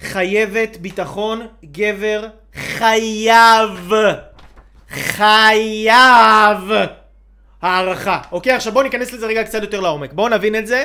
חייבת 0.00 0.76
ביטחון, 0.76 1.46
גבר 1.64 2.28
חייב 2.54 3.92
חייב 4.90 6.70
הערכה. 7.62 8.20
אוקיי, 8.32 8.52
עכשיו 8.52 8.72
בואו 8.72 8.84
ניכנס 8.84 9.12
לזה 9.12 9.26
רגע 9.26 9.44
קצת 9.44 9.62
יותר 9.62 9.80
לעומק. 9.80 10.12
בואו 10.12 10.28
נבין 10.28 10.56
את 10.56 10.66
זה 10.66 10.84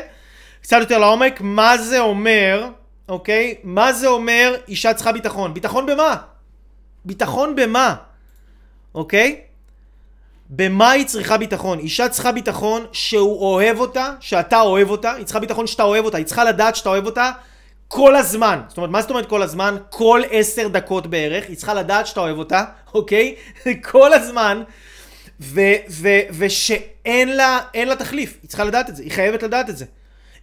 קצת 0.61 0.77
יותר 0.79 0.97
לעומק, 0.97 1.41
מה 1.41 1.77
זה 1.77 1.99
אומר, 1.99 2.67
אוקיי? 3.09 3.55
מה 3.63 3.93
זה 3.93 4.07
אומר 4.07 4.55
אישה 4.67 4.93
צריכה 4.93 5.11
ביטחון? 5.11 5.53
ביטחון 5.53 5.85
במה? 5.85 6.15
ביטחון 7.05 7.55
במה? 7.55 7.95
אוקיי? 8.95 9.41
במה 10.49 10.91
היא 10.91 11.05
צריכה 11.05 11.37
ביטחון? 11.37 11.79
אישה 11.79 12.09
צריכה 12.09 12.31
ביטחון 12.31 12.85
שהוא 12.91 13.53
אוהב 13.53 13.79
אותה, 13.79 14.13
שאתה 14.19 14.61
אוהב 14.61 14.89
אותה, 14.89 15.11
היא 15.11 15.25
צריכה 15.25 15.39
ביטחון 15.39 15.67
שאתה 15.67 15.83
אוהב 15.83 16.05
אותה, 16.05 16.17
היא 16.17 16.25
צריכה 16.25 16.43
לדעת 16.43 16.75
שאתה 16.75 16.89
אוהב 16.89 17.05
אותה 17.05 17.31
כל 17.87 18.15
הזמן. 18.15 18.59
זאת 18.67 18.77
אומרת, 18.77 18.89
מה 18.89 19.01
זאת 19.01 19.09
אומרת 19.09 19.25
כל 19.25 19.41
הזמן? 19.41 19.77
כל 19.89 20.21
עשר 20.31 20.67
דקות 20.67 21.07
בערך. 21.07 21.45
היא 21.47 21.57
צריכה 21.57 21.73
לדעת 21.73 22.07
שאתה 22.07 22.19
אוהב 22.19 22.37
אותה, 22.37 22.63
אוקיי? 22.93 23.35
כל 23.91 24.13
הזמן. 24.13 24.63
ו- 25.39 25.75
ו- 25.89 26.19
ושאין 26.37 27.35
לה, 27.35 27.59
לה 27.75 27.95
תחליף. 27.95 28.37
היא 28.41 28.49
צריכה 28.49 28.63
לדעת 28.63 28.89
את 28.89 28.95
זה. 28.95 29.03
היא 29.03 29.11
חייבת 29.11 29.43
לדעת 29.43 29.69
את 29.69 29.77
זה. 29.77 29.85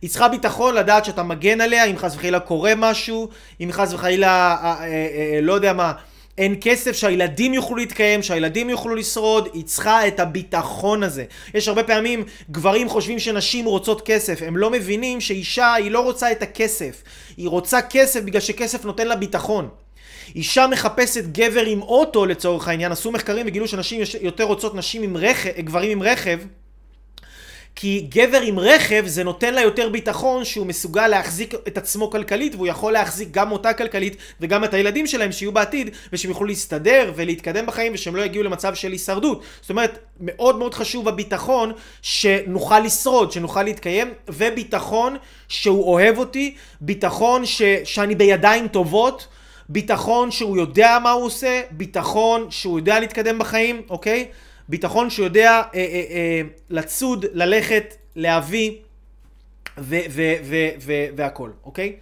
היא 0.02 0.10
צריכה 0.10 0.28
ביטחון 0.28 0.74
לדעת 0.74 1.04
שאתה 1.04 1.22
מגן 1.22 1.60
עליה, 1.60 1.84
אם 1.84 1.98
חס 1.98 2.14
וחלילה 2.14 2.40
קורה 2.40 2.72
משהו, 2.76 3.28
אם 3.60 3.68
חס 3.72 3.92
וחלילה, 3.92 4.56
אה, 4.62 4.76
אה, 4.80 4.86
אה, 4.86 5.38
לא 5.42 5.52
יודע 5.52 5.72
מה, 5.72 5.92
אין 6.38 6.54
כסף 6.60 6.92
שהילדים 6.92 7.54
יוכלו 7.54 7.76
להתקיים, 7.76 8.22
שהילדים 8.22 8.70
יוכלו 8.70 8.94
לשרוד, 8.94 9.48
היא 9.52 9.64
צריכה 9.64 10.08
את 10.08 10.20
הביטחון 10.20 11.02
הזה. 11.02 11.24
יש 11.54 11.68
הרבה 11.68 11.82
פעמים 11.82 12.24
גברים 12.50 12.88
חושבים 12.88 13.18
שנשים 13.18 13.64
רוצות 13.64 14.02
כסף, 14.04 14.42
הם 14.42 14.56
לא 14.56 14.70
מבינים 14.70 15.20
שאישה 15.20 15.74
היא 15.74 15.90
לא 15.90 16.00
רוצה 16.00 16.32
את 16.32 16.42
הכסף, 16.42 17.02
היא 17.36 17.48
רוצה 17.48 17.82
כסף 17.82 18.20
בגלל 18.20 18.40
שכסף 18.40 18.84
נותן 18.84 19.08
לה 19.08 19.16
ביטחון. 19.16 19.68
אישה 20.34 20.66
מחפשת 20.66 21.24
גבר 21.24 21.64
עם 21.64 21.82
אוטו 21.82 22.26
לצורך 22.26 22.68
העניין, 22.68 22.92
עשו 22.92 23.12
מחקרים 23.12 23.46
וגילו 23.46 23.68
שנשים 23.68 24.00
יותר 24.20 24.44
רוצות 24.44 24.74
נשים 24.74 25.02
עם 25.02 25.16
רכב, 25.16 25.50
גברים 25.60 25.90
עם 25.90 26.02
רכב, 26.02 26.38
כי 27.76 28.06
גבר 28.08 28.40
עם 28.40 28.58
רכב 28.58 29.04
זה 29.06 29.24
נותן 29.24 29.54
לה 29.54 29.60
יותר 29.60 29.88
ביטחון 29.88 30.44
שהוא 30.44 30.66
מסוגל 30.66 31.08
להחזיק 31.08 31.54
את 31.68 31.78
עצמו 31.78 32.10
כלכלית 32.10 32.54
והוא 32.54 32.66
יכול 32.66 32.92
להחזיק 32.92 33.28
גם 33.30 33.52
אותה 33.52 33.72
כלכלית 33.72 34.16
וגם 34.40 34.64
את 34.64 34.74
הילדים 34.74 35.06
שלהם 35.06 35.32
שיהיו 35.32 35.52
בעתיד 35.52 35.90
ושהם 36.12 36.30
יוכלו 36.30 36.46
להסתדר 36.46 37.12
ולהתקדם 37.16 37.66
בחיים 37.66 37.92
ושהם 37.94 38.16
לא 38.16 38.22
יגיעו 38.22 38.44
למצב 38.44 38.74
של 38.74 38.92
הישרדות. 38.92 39.42
זאת 39.60 39.70
אומרת, 39.70 39.98
מאוד 40.20 40.58
מאוד 40.58 40.74
חשוב 40.74 41.08
הביטחון 41.08 41.72
שנוכל 42.02 42.80
לשרוד, 42.80 43.32
שנוכל 43.32 43.62
להתקיים 43.62 44.12
וביטחון 44.28 45.16
שהוא 45.48 45.84
אוהב 45.84 46.18
אותי, 46.18 46.54
ביטחון 46.80 47.46
ש... 47.46 47.62
שאני 47.84 48.14
בידיים 48.14 48.68
טובות 48.68 49.26
ביטחון 49.68 50.30
שהוא 50.30 50.56
יודע 50.56 50.98
מה 51.02 51.10
הוא 51.10 51.24
עושה, 51.24 51.60
ביטחון 51.70 52.46
שהוא 52.50 52.78
יודע 52.78 53.00
להתקדם 53.00 53.38
בחיים, 53.38 53.82
אוקיי? 53.90 54.26
ביטחון 54.68 55.10
שהוא 55.10 55.24
יודע 55.24 55.50
אה, 55.50 55.62
אה, 55.74 55.80
אה, 56.10 56.42
לצוד, 56.70 57.26
ללכת, 57.32 57.94
להביא 58.16 58.72
והכל, 61.16 61.50
אוקיי? 61.64 61.96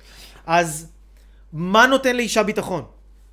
אז 0.47 0.89
מה 1.53 1.87
נותן 1.87 2.17
לאישה 2.17 2.43
ביטחון? 2.43 2.85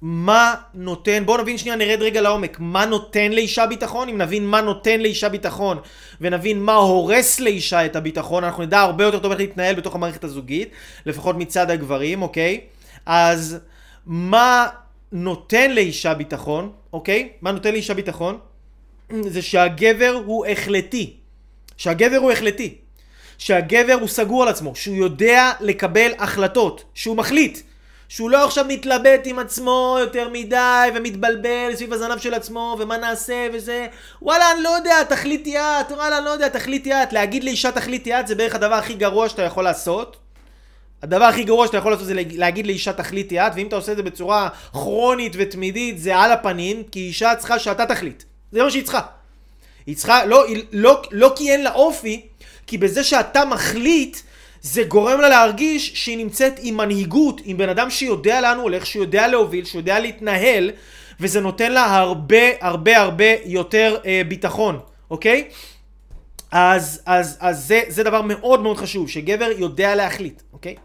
מה 0.02 0.56
נותן, 0.74 1.24
בואו 1.26 1.42
נבין 1.42 1.58
שנייה, 1.58 1.76
נרד 1.76 2.02
רגע 2.02 2.22
לעומק, 2.22 2.58
מה 2.60 2.86
נותן 2.86 3.32
לאישה 3.32 3.66
ביטחון? 3.66 4.10
אם 4.10 4.18
נבין 4.18 4.46
מה 4.46 4.62
נותן 4.62 5.00
לאישה 5.00 5.30
ביטחון 5.30 5.78
ונבין 6.22 6.60
מה 6.60 6.74
הורס 6.74 7.40
לאישה 7.40 7.86
את 7.86 7.96
הביטחון, 7.96 8.44
אנחנו 8.44 8.64
נדע 8.64 8.80
הרבה 8.80 9.04
יותר 9.04 9.20
טוב 9.20 9.32
איך 9.32 9.40
להתנהל 9.40 9.76
בתוך 9.76 9.96
המערכת 9.96 10.24
הזוגית, 10.24 10.70
לפחות 11.06 11.36
מצד 11.36 11.70
הגברים, 11.70 12.22
אוקיי? 12.22 12.62
אז 13.06 13.60
מה 14.06 14.68
נותן 15.12 15.72
לאישה 15.72 16.14
ביטחון, 16.14 16.72
אוקיי? 16.94 17.30
מה 17.42 17.52
נותן 17.52 17.72
לאישה 17.72 17.94
ביטחון? 17.94 18.38
זה 19.28 19.42
שהגבר 19.42 20.22
הוא 20.26 20.46
החלטי. 20.46 21.14
שהגבר 21.78 22.18
הוא 22.18 22.32
החלטי. 22.32 22.76
שהגבר 23.38 23.94
הוא 23.94 24.08
סגור 24.08 24.44
על 24.44 24.50
עצמו, 24.50 24.76
שהוא 24.76 24.96
יודע 24.96 25.52
לקבל 25.60 26.12
החלטות, 26.20 26.84
שהוא 26.94 27.18
מחליט. 27.18 27.60
שהוא 28.10 28.30
לא 28.30 28.46
עכשיו 28.46 28.66
מתלבט 28.68 29.22
עם 29.26 29.40
עצמו 29.40 29.98
יותר 30.00 30.30
מדי 30.30 30.90
ומתבלבל 30.96 31.76
סביב 31.76 31.94
הזנב 31.94 32.18
של 32.18 32.34
עצמו 32.34 32.76
ומה 32.80 32.98
נעשה 32.98 33.48
וזה 33.54 33.88
וואלה 34.22 34.52
אני 34.52 34.64
לא 34.64 34.70
יודע 34.70 35.04
תחליטי 35.04 35.58
את 35.58 35.92
וואלה 35.92 36.18
אני 36.18 36.26
לא 36.26 36.30
יודע 36.30 36.50
תחליטי 36.50 36.94
את 36.94 37.14
להגיד 37.14 37.44
לאישה 37.44 37.72
תחליטי 37.72 38.20
את 38.20 38.28
זה 38.28 38.36
בערך 38.36 38.56
הדבר 38.56 38.76
הכי 38.76 38.94
גרוע 38.94 39.30
שאתה 39.30 39.42
יכול 39.42 39.64
לעשות 39.64 40.18
הדבר 41.04 41.24
הכי 41.24 41.44
גרוע 41.44 41.68
שאתה 41.68 41.78
יכול 41.78 41.92
לעשות 41.92 42.08
זה 42.08 42.14
להגיד 42.32 42.68
לאישה 42.68 42.94
תחליטי 42.94 43.40
את, 43.40 43.52
ואם 43.56 43.68
אתה 43.68 43.76
עושה 43.76 43.92
את 43.92 43.98
זה 43.98 44.04
בצורה 44.04 44.50
כרונית 44.72 45.34
ותמידית 45.36 46.00
זה 46.00 46.18
על 46.18 46.32
הפנים, 46.32 46.84
כי 46.84 47.00
אישה 47.00 47.36
צריכה 47.36 47.60
שאתה 47.60 47.86
תחליט. 47.86 48.24
זה 48.52 48.64
מה 48.64 48.72
שהיא 48.72 48.84
צריכה. 48.84 49.02
היא 49.86 49.96
צריכה, 49.96 50.26
לא, 50.26 50.46
לא, 50.72 51.02
לא 51.12 51.34
כי 51.36 51.52
אין 51.52 51.64
לה 51.64 51.74
אופי, 51.74 52.22
כי 52.68 52.78
בזה 52.78 53.04
שאתה 53.04 53.46
מחליט, 53.46 54.18
זה 54.62 54.84
גורם 54.84 55.22
לה 55.22 55.30
להרגיש 55.30 55.92
שהיא 55.96 56.18
נמצאת 56.18 56.54
עם 56.62 56.78
מנהיגות, 56.78 57.42
עם 57.44 57.58
בן 57.58 57.70
אדם 57.70 57.90
שיודע 57.90 58.42
לאן 58.42 58.56
הוא 58.56 58.64
הולך, 58.64 58.86
שיודע 58.86 59.28
להוביל, 59.28 59.66
שיודע 59.66 60.00
להתנהל, 60.00 60.72
וזה 61.20 61.42
נותן 61.42 61.72
לה 61.72 61.98
הרבה 61.98 62.38
הרבה 62.62 62.98
הרבה 62.98 63.26
יותר 63.46 63.98
אה, 64.06 64.22
ביטחון, 64.28 64.80
אוקיי? 65.10 65.50
אז, 66.52 67.02
אז, 67.06 67.38
אז 67.40 67.68
זה, 67.68 67.82
זה 67.88 68.04
דבר 68.04 68.22
מאוד 68.22 68.62
מאוד 68.62 68.78
חשוב, 68.78 69.10
שגבר 69.10 69.50
יודע 69.58 69.96
להחליט, 69.96 70.42
אוקיי? 70.54 70.76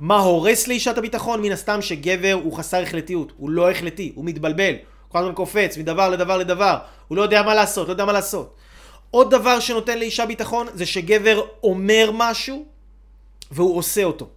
מה 0.00 0.18
הורס 0.18 0.68
לאישת 0.68 0.98
הביטחון? 0.98 1.42
מן 1.42 1.52
הסתם 1.52 1.82
שגבר 1.82 2.32
הוא 2.42 2.52
חסר 2.52 2.82
החלטיות, 2.82 3.32
הוא 3.36 3.50
לא 3.50 3.70
החלטי, 3.70 4.12
הוא 4.14 4.24
מתבלבל, 4.24 4.74
כל 5.08 5.18
הזמן 5.18 5.34
קופץ 5.34 5.76
מדבר 5.76 6.08
לדבר 6.08 6.36
לדבר, 6.36 6.78
הוא 7.08 7.16
לא 7.16 7.22
יודע 7.22 7.42
מה 7.42 7.54
לעשות, 7.54 7.88
לא 7.88 7.92
יודע 7.92 8.04
מה 8.04 8.12
לעשות. 8.12 8.54
עוד 9.10 9.30
דבר 9.30 9.60
שנותן 9.60 9.98
לאישה 9.98 10.26
ביטחון 10.26 10.66
זה 10.74 10.86
שגבר 10.86 11.42
אומר 11.62 12.10
משהו 12.14 12.64
והוא 13.50 13.76
עושה 13.76 14.04
אותו. 14.04 14.28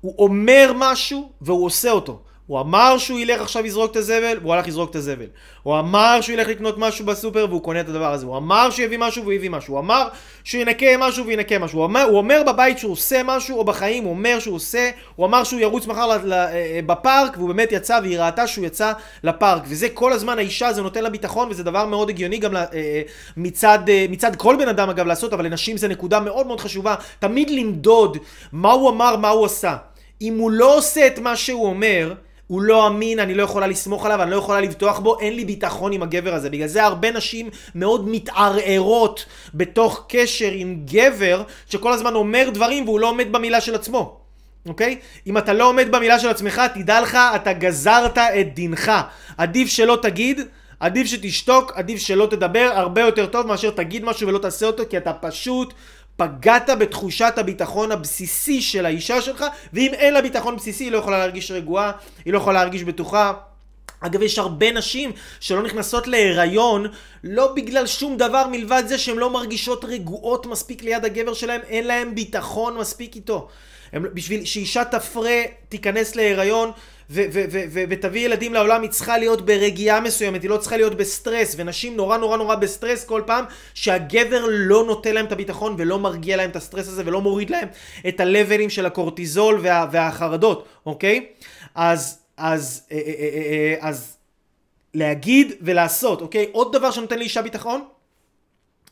הוא 0.00 0.14
אומר 0.18 0.72
משהו 0.76 1.32
והוא 1.40 1.66
עושה 1.66 1.90
אותו. 1.90 2.22
הוא 2.46 2.60
אמר 2.60 2.98
שהוא 2.98 3.18
ילך 3.18 3.40
עכשיו 3.40 3.62
לזרוק 3.62 3.90
את 3.90 3.96
הזבל, 3.96 4.38
והוא 4.42 4.54
הלך 4.54 4.66
לזרוק 4.66 4.90
את 4.90 4.96
הזבל. 4.96 5.26
הוא 5.62 5.78
אמר 5.78 6.18
שהוא 6.20 6.34
ילך 6.34 6.48
לקנות 6.48 6.78
משהו 6.78 7.06
בסופר, 7.06 7.46
והוא 7.48 7.62
קונה 7.62 7.80
את 7.80 7.88
הדבר 7.88 8.12
הזה. 8.12 8.26
הוא 8.26 8.36
אמר 8.36 8.70
שהוא 8.70 8.84
יביא 8.84 8.98
משהו, 8.98 9.22
והוא 9.22 9.32
יביא 9.32 9.50
משהו. 9.50 9.74
הוא 9.74 9.80
אמר 9.80 10.08
שהוא 10.44 10.62
ינקה 10.62 10.86
משהו, 10.98 11.26
וינקה 11.26 11.58
משהו. 11.58 11.78
הוא 11.78 11.84
אומר, 11.84 12.02
הוא 12.02 12.18
אומר 12.18 12.42
בבית 12.46 12.78
שהוא 12.78 12.92
עושה 12.92 13.22
משהו, 13.24 13.58
או 13.58 13.64
בחיים 13.64 14.04
הוא 14.04 14.10
אומר 14.10 14.38
שהוא 14.38 14.56
עושה, 14.56 14.90
הוא 15.16 15.26
אמר 15.26 15.44
שהוא 15.44 15.60
ירוץ 15.60 15.86
מחר 15.86 16.18
ל, 16.24 16.32
אה, 16.32 16.80
בפארק, 16.86 17.36
והוא 17.36 17.48
באמת 17.48 17.72
יצא, 17.72 17.98
והיא 18.02 18.18
ראתה 18.18 18.46
שהוא 18.46 18.66
יצא 18.66 18.92
לפארק. 19.24 19.62
וזה 19.66 19.88
כל 19.88 20.12
הזמן 20.12 20.38
האישה, 20.38 20.72
זה 20.72 20.82
נותן 20.82 21.02
לה 21.02 21.10
ביטחון, 21.10 21.48
וזה 21.50 21.64
דבר 21.64 21.86
מאוד 21.86 22.08
הגיוני 22.08 22.38
גם 22.38 22.56
אה, 22.56 22.64
אה, 22.74 23.02
מצד, 23.36 23.78
מצד 24.08 24.36
כל 24.36 24.56
בן 24.58 24.68
אדם 24.68 24.90
אגב 24.90 25.06
לעשות, 25.06 25.32
אבל 25.32 25.44
לנשים 25.46 25.76
זה 25.76 25.88
נקודה 25.88 26.20
מאוד 26.20 26.46
מאוד 26.46 26.60
חשובה. 26.60 26.94
תמיד 27.18 27.50
למדוד 27.50 28.18
מה 28.52 28.72
הוא 28.72 28.90
אמר, 28.90 29.16
מה 29.16 29.28
הוא 29.28 29.46
עשה. 29.46 29.76
אם 30.20 30.38
הוא 30.38 30.50
לא 30.50 30.76
עושה 30.76 31.06
את 31.06 31.18
מה 31.18 31.36
שהוא 31.36 31.66
אומר, 31.66 32.14
הוא 32.46 32.62
לא 32.62 32.86
אמין, 32.86 33.18
אני 33.18 33.34
לא 33.34 33.42
יכולה 33.42 33.66
לסמוך 33.66 34.06
עליו, 34.06 34.22
אני 34.22 34.30
לא 34.30 34.36
יכולה 34.36 34.60
לבטוח 34.60 34.98
בו, 34.98 35.20
אין 35.20 35.36
לי 35.36 35.44
ביטחון 35.44 35.92
עם 35.92 36.02
הגבר 36.02 36.34
הזה. 36.34 36.50
בגלל 36.50 36.68
זה 36.68 36.84
הרבה 36.84 37.10
נשים 37.10 37.50
מאוד 37.74 38.08
מתערערות 38.08 39.26
בתוך 39.54 40.04
קשר 40.08 40.50
עם 40.52 40.80
גבר 40.84 41.42
שכל 41.70 41.92
הזמן 41.92 42.14
אומר 42.14 42.50
דברים 42.54 42.84
והוא 42.88 43.00
לא 43.00 43.08
עומד 43.08 43.32
במילה 43.32 43.60
של 43.60 43.74
עצמו. 43.74 44.20
אוקיי? 44.68 44.98
אם 45.26 45.38
אתה 45.38 45.52
לא 45.52 45.68
עומד 45.68 45.88
במילה 45.90 46.18
של 46.18 46.28
עצמך, 46.28 46.62
תדע 46.74 47.00
לך, 47.00 47.18
אתה 47.34 47.52
גזרת 47.52 48.18
את 48.18 48.54
דינך. 48.54 48.92
עדיף 49.38 49.68
שלא 49.68 49.98
תגיד, 50.02 50.40
עדיף 50.80 51.06
שתשתוק, 51.06 51.72
עדיף 51.74 51.98
שלא 51.98 52.26
תדבר, 52.30 52.70
הרבה 52.74 53.00
יותר 53.00 53.26
טוב 53.26 53.46
מאשר 53.46 53.70
תגיד 53.70 54.04
משהו 54.04 54.28
ולא 54.28 54.38
תעשה 54.38 54.66
אותו, 54.66 54.82
כי 54.90 54.96
אתה 54.96 55.12
פשוט 55.12 55.74
פגעת 56.16 56.70
בתחושת 56.78 57.34
הביטחון 57.36 57.92
הבסיסי 57.92 58.62
של 58.62 58.86
האישה 58.86 59.20
שלך, 59.20 59.44
ואם 59.72 59.94
אין 59.94 60.14
לה 60.14 60.22
ביטחון 60.22 60.56
בסיסי 60.56 60.84
היא 60.84 60.92
לא 60.92 60.98
יכולה 60.98 61.18
להרגיש 61.18 61.50
רגועה, 61.50 61.92
היא 62.24 62.32
לא 62.32 62.38
יכולה 62.38 62.60
להרגיש 62.60 62.82
בטוחה. 62.82 63.32
אגב, 64.00 64.22
יש 64.22 64.38
הרבה 64.38 64.72
נשים 64.72 65.12
שלא 65.40 65.62
נכנסות 65.62 66.06
להיריון 66.06 66.86
לא 67.24 67.52
בגלל 67.54 67.86
שום 67.86 68.16
דבר 68.16 68.46
מלבד 68.50 68.82
זה 68.86 68.98
שהן 68.98 69.16
לא 69.16 69.30
מרגישות 69.30 69.84
רגועות 69.84 70.46
מספיק 70.46 70.82
ליד 70.82 71.04
הגבר 71.04 71.34
שלהן, 71.34 71.60
אין 71.68 71.86
להן 71.86 72.14
ביטחון 72.14 72.78
מספיק 72.78 73.16
איתו. 73.16 73.48
הם, 73.92 74.06
בשביל 74.14 74.44
שאישה 74.44 74.84
תפרה, 74.84 75.42
תיכנס 75.68 76.16
להיריון, 76.16 76.70
ותביא 77.10 78.24
ילדים 78.24 78.54
לעולם, 78.54 78.82
היא 78.82 78.90
צריכה 78.90 79.18
להיות 79.18 79.46
ברגיעה 79.46 80.00
מסוימת, 80.00 80.42
היא 80.42 80.50
לא 80.50 80.56
צריכה 80.56 80.76
להיות 80.76 80.94
בסטרס, 80.94 81.54
ונשים 81.58 81.96
נורא 81.96 82.16
נורא 82.16 82.36
נורא 82.36 82.54
בסטרס 82.54 83.04
כל 83.04 83.22
פעם 83.26 83.44
שהגבר 83.74 84.44
לא 84.48 84.84
נותן 84.86 85.14
להם 85.14 85.26
את 85.26 85.32
הביטחון 85.32 85.74
ולא 85.78 85.98
מרגיע 85.98 86.36
להם 86.36 86.50
את 86.50 86.56
הסטרס 86.56 86.88
הזה 86.88 87.02
ולא 87.06 87.20
מוריד 87.20 87.50
להם 87.50 87.68
את 88.08 88.20
הלבלים 88.20 88.70
של 88.70 88.86
הקורטיזול 88.86 89.60
וה, 89.62 89.86
והחרדות, 89.92 90.68
אוקיי? 90.86 91.26
אז, 91.74 92.18
אז, 92.36 92.86
אה, 92.92 92.96
אה, 92.96 93.12
אה, 93.12 93.74
אז 93.80 94.16
להגיד 94.94 95.52
ולעשות, 95.60 96.20
אוקיי? 96.20 96.48
עוד 96.52 96.72
דבר 96.72 96.90
שנותן 96.90 97.18
לאישה 97.18 97.42
ביטחון, 97.42 97.84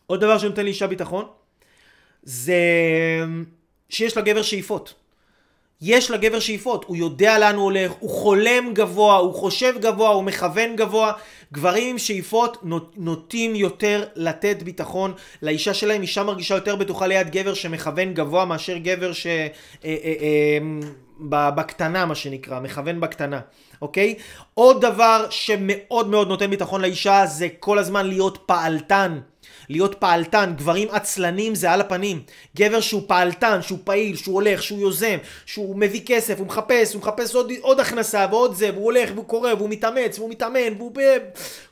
עוד 0.07 0.21
דבר 0.21 0.39
שנותן 0.39 0.65
לאישה 0.65 0.87
ביטחון, 0.87 1.25
זה 2.23 2.55
שיש 3.89 4.17
לגבר 4.17 4.43
שאיפות. 4.43 4.95
יש 5.87 6.11
לגבר 6.11 6.41
שאיפות, 6.41 6.85
הוא 6.89 6.97
יודע 6.97 7.39
לאן 7.39 7.55
הוא 7.55 7.65
הולך, 7.65 7.93
הוא 7.99 8.11
חולם 8.11 8.75
גבוה, 8.75 9.17
הוא 9.17 9.35
חושב 9.35 9.75
גבוה, 9.81 10.09
הוא 10.09 10.25
מכוון 10.25 10.77
גבוה. 10.77 11.13
גברים 11.53 11.91
עם 11.91 11.99
שאיפות 11.99 12.65
נוטים 12.97 13.55
יותר 13.55 14.05
לתת 14.15 14.63
ביטחון 14.63 15.13
לאישה 15.43 15.75
שלהם, 15.75 16.03
אישה 16.03 16.23
מרגישה 16.23 16.55
יותר 16.55 16.77
בטוחה 16.77 17.07
ליד 17.07 17.31
גבר 17.31 17.55
שמכוון 17.55 18.15
גבוה 18.15 18.45
מאשר 18.45 18.77
גבר 18.79 19.13
ש... 19.13 19.27
אה, 19.27 19.47
אה, 19.85 19.95
אה, 20.21 21.51
בקטנה 21.51 22.07
מה 22.07 22.15
שנקרא, 22.15 22.61
מכוון 22.61 23.01
בקטנה, 23.01 23.41
אוקיי? 23.83 24.15
עוד 24.55 24.81
דבר 24.81 25.27
שמאוד 25.31 26.09
מאוד 26.09 26.29
נותן 26.29 26.51
ביטחון 26.51 26.81
לאישה 26.81 27.27
זה 27.27 27.49
כל 27.59 27.79
הזמן 27.79 28.07
להיות 28.07 28.39
פעלתן. 28.47 29.19
להיות 29.69 29.95
פעלתן, 29.95 30.53
גברים 30.57 30.89
עצלנים 30.91 31.55
זה 31.55 31.71
על 31.71 31.81
הפנים. 31.81 32.23
גבר 32.57 32.81
שהוא 32.81 33.03
פעלתן, 33.07 33.63
שהוא 33.63 33.79
פעיל, 33.85 34.17
שהוא 34.17 34.35
הולך, 34.35 34.63
שהוא 34.63 34.81
יוזם, 34.81 35.17
שהוא 35.47 35.77
מביא 35.77 36.01
כסף, 36.07 36.39
הוא 36.39 36.47
מחפש, 36.47 36.95
הוא 36.95 37.01
מחפש 37.01 37.35
עוד, 37.35 37.53
עוד 37.61 37.81
הכנסה 37.81 38.27
ועוד 38.31 38.55
זה, 38.55 38.71
והוא 38.73 38.85
הולך 38.85 39.11
והוא 39.15 39.25
קורא 39.25 39.55
והוא 39.55 39.71
מתאמץ 39.71 40.19
והוא 40.19 40.31
מתאמן 40.31 40.75
והוא 40.79 40.91
ב... 40.95 41.01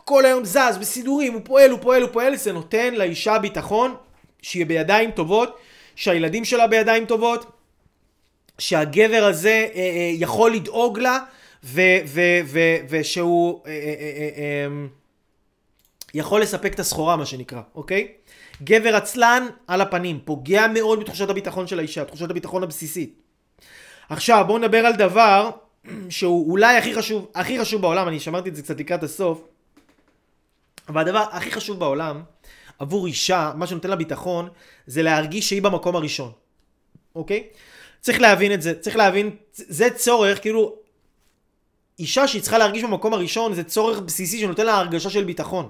כל 0.04 0.24
היום 0.24 0.44
זז 0.44 0.78
בסידורים, 0.80 1.32
הוא 1.32 1.40
פועל, 1.44 1.70
הוא 1.70 1.78
פועל, 1.82 2.02
הוא 2.02 2.10
פועל, 2.12 2.36
זה 2.36 2.52
נותן 2.52 2.94
לאישה 2.94 3.38
ביטחון 3.38 3.94
שיהיה 4.42 4.66
בידיים 4.66 5.10
טובות, 5.10 5.58
שהילדים 5.96 6.44
שלה 6.44 6.66
בידיים 6.66 7.04
טובות, 7.04 7.46
שהגבר 8.58 9.24
הזה 9.24 9.66
אה, 9.74 9.80
אה, 9.80 10.10
יכול 10.14 10.54
לדאוג 10.54 10.98
לה 10.98 11.18
ו- 11.64 11.98
ו- 12.06 12.40
ו- 12.44 12.76
ושהוא 12.88 13.60
אה, 13.66 13.72
אה, 13.72 13.76
אה, 13.76 14.28
אה, 14.36 14.66
אמ, 14.66 14.88
יכול 16.14 16.42
לספק 16.42 16.74
את 16.74 16.80
הסחורה, 16.80 17.16
מה 17.16 17.26
שנקרא, 17.26 17.60
אוקיי? 17.74 18.08
גבר 18.62 18.96
עצלן 18.96 19.46
על 19.66 19.80
הפנים, 19.80 20.20
פוגע 20.24 20.66
מאוד 20.66 21.00
בתחושת 21.00 21.30
הביטחון 21.30 21.66
של 21.66 21.78
האישה, 21.78 22.04
תחושת 22.04 22.30
הביטחון 22.30 22.62
הבסיסית. 22.62 23.22
עכשיו, 24.08 24.44
בואו 24.46 24.58
נדבר 24.58 24.78
על 24.78 24.92
דבר 24.92 25.50
שהוא 26.08 26.50
אולי 26.50 26.76
הכי 26.76 26.94
חשוב, 26.94 27.30
הכי 27.34 27.60
חשוב 27.60 27.82
בעולם, 27.82 28.08
אני 28.08 28.20
שמרתי 28.20 28.48
את 28.48 28.56
זה 28.56 28.62
קצת 28.62 28.80
לקראת 28.80 29.02
הסוף, 29.02 29.44
אבל 30.88 31.00
הדבר 31.00 31.24
הכי 31.30 31.50
חשוב 31.50 31.78
בעולם, 31.78 32.22
עבור 32.78 33.06
אישה, 33.06 33.52
מה 33.56 33.66
שנותן 33.66 33.90
לה 33.90 33.96
ביטחון, 33.96 34.48
זה 34.86 35.02
להרגיש 35.02 35.48
שהיא 35.48 35.62
במקום 35.62 35.96
הראשון, 35.96 36.32
אוקיי? 37.14 37.46
צריך 38.00 38.20
להבין 38.20 38.52
את 38.52 38.62
זה, 38.62 38.80
צריך 38.80 38.96
להבין, 38.96 39.36
זה 39.52 39.90
צורך, 39.90 40.40
כאילו, 40.40 40.74
אישה 41.98 42.28
שהיא 42.28 42.42
צריכה 42.42 42.58
להרגיש 42.58 42.84
במקום 42.84 43.14
הראשון, 43.14 43.54
זה 43.54 43.64
צורך 43.64 44.00
בסיסי 44.00 44.40
שנותן 44.40 44.66
לה 44.66 44.74
הרגשה 44.74 45.10
של 45.10 45.24
ביטחון. 45.24 45.68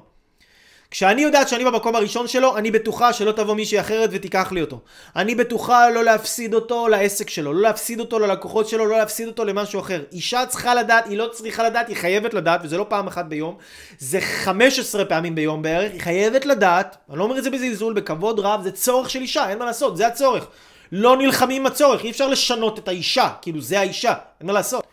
כשאני 0.92 1.22
יודעת 1.22 1.48
שאני 1.48 1.64
במקום 1.64 1.96
הראשון 1.96 2.28
שלו, 2.28 2.56
אני 2.56 2.70
בטוחה 2.70 3.12
שלא 3.12 3.32
תבוא 3.32 3.54
מישהי 3.54 3.80
אחרת 3.80 4.10
ותיקח 4.12 4.52
לי 4.52 4.60
אותו. 4.60 4.80
אני 5.16 5.34
בטוחה 5.34 5.90
לא 5.90 6.04
להפסיד 6.04 6.54
אותו 6.54 6.88
לעסק 6.88 7.30
שלו, 7.30 7.52
לא 7.52 7.60
להפסיד 7.60 8.00
אותו 8.00 8.18
ללקוחות 8.18 8.68
שלו, 8.68 8.86
לא 8.86 8.96
להפסיד 8.96 9.28
אותו 9.28 9.44
למשהו 9.44 9.80
אחר. 9.80 10.02
אישה 10.12 10.46
צריכה 10.46 10.74
לדעת, 10.74 11.06
היא 11.06 11.18
לא 11.18 11.28
צריכה 11.32 11.62
לדעת, 11.62 11.88
היא 11.88 11.96
חייבת 11.96 12.34
לדעת, 12.34 12.60
וזה 12.64 12.78
לא 12.78 12.86
פעם 12.88 13.06
אחת 13.06 13.24
ביום, 13.24 13.56
זה 13.98 14.20
15 14.20 15.04
פעמים 15.04 15.34
ביום 15.34 15.62
בערך, 15.62 15.92
היא 15.92 16.00
חייבת 16.00 16.46
לדעת, 16.46 16.96
אני 17.10 17.18
לא 17.18 17.24
אומר 17.24 17.38
את 17.38 17.44
זה 17.44 17.50
בזלזול, 17.50 17.92
בכבוד 17.92 18.40
רב, 18.40 18.62
זה 18.62 18.72
צורך 18.72 19.10
של 19.10 19.20
אישה, 19.20 19.50
אין 19.50 19.58
מה 19.58 19.64
לעשות, 19.64 19.96
זה 19.96 20.06
הצורך. 20.06 20.46
לא 20.92 21.16
נלחמים 21.16 21.60
עם 21.60 21.66
הצורך, 21.66 22.04
אי 22.04 22.10
אפשר 22.10 22.28
לשנות 22.28 22.78
את 22.78 22.88
האישה, 22.88 23.28
כאילו 23.42 23.60
זה 23.60 23.80
האישה, 23.80 24.14
אין 24.40 24.46
מה 24.46 24.52
לעשות. 24.52 24.84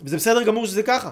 וזה 0.00 0.16
בסדר 0.16 0.42
גמור 0.42 0.66
שזה 0.66 0.82
ככה. 0.82 1.10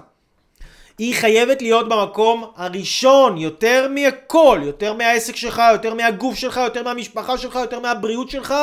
היא 0.98 1.14
חייבת 1.14 1.62
להיות 1.62 1.88
במקום 1.88 2.44
הראשון, 2.56 3.36
יותר 3.36 3.88
מהכל, 3.90 4.60
יותר 4.64 4.92
מהעסק 4.92 5.36
שלך, 5.36 5.62
יותר 5.72 5.94
מהגוף 5.94 6.34
שלך, 6.34 6.60
יותר 6.64 6.82
מהמשפחה 6.82 7.38
שלך, 7.38 7.54
יותר 7.54 7.80
מהבריאות 7.80 8.30
שלך, 8.30 8.54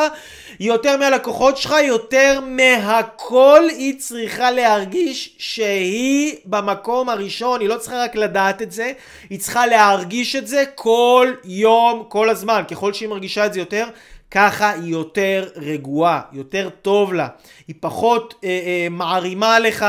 יותר 0.60 0.98
מהלקוחות 0.98 1.58
שלך, 1.58 1.76
יותר 1.88 2.40
מהכל. 2.46 3.64
היא 3.70 4.00
צריכה 4.00 4.52
להרגיש 4.52 5.36
שהיא 5.38 6.36
במקום 6.46 7.10
הראשון, 7.10 7.62
היא 7.62 7.70
לא 7.70 7.78
צריכה 7.78 8.04
רק 8.04 8.16
לדעת 8.16 8.62
את 8.62 8.72
זה, 8.72 8.92
היא 9.30 9.40
צריכה 9.40 9.68
להרגיש 9.68 10.36
את 10.36 10.48
זה 10.48 10.64
כל 10.76 11.34
יום, 11.44 12.04
כל 12.10 12.30
הזמן, 12.30 12.62
ככל 12.72 12.94
שהיא 12.94 13.10
מרגישה 13.10 13.46
את 13.46 13.54
זה 13.54 13.60
יותר, 13.60 13.88
ככה 14.36 14.72
היא 14.72 14.92
יותר 14.92 15.50
רגועה, 15.56 16.22
יותר 16.34 16.70
טוב 16.82 17.14
לה, 17.14 17.28
היא 17.68 17.76
פחות 17.80 18.34
אה, 18.44 18.50
אה, 18.50 18.88
מערימה 18.92 19.56
עליך 19.56 19.84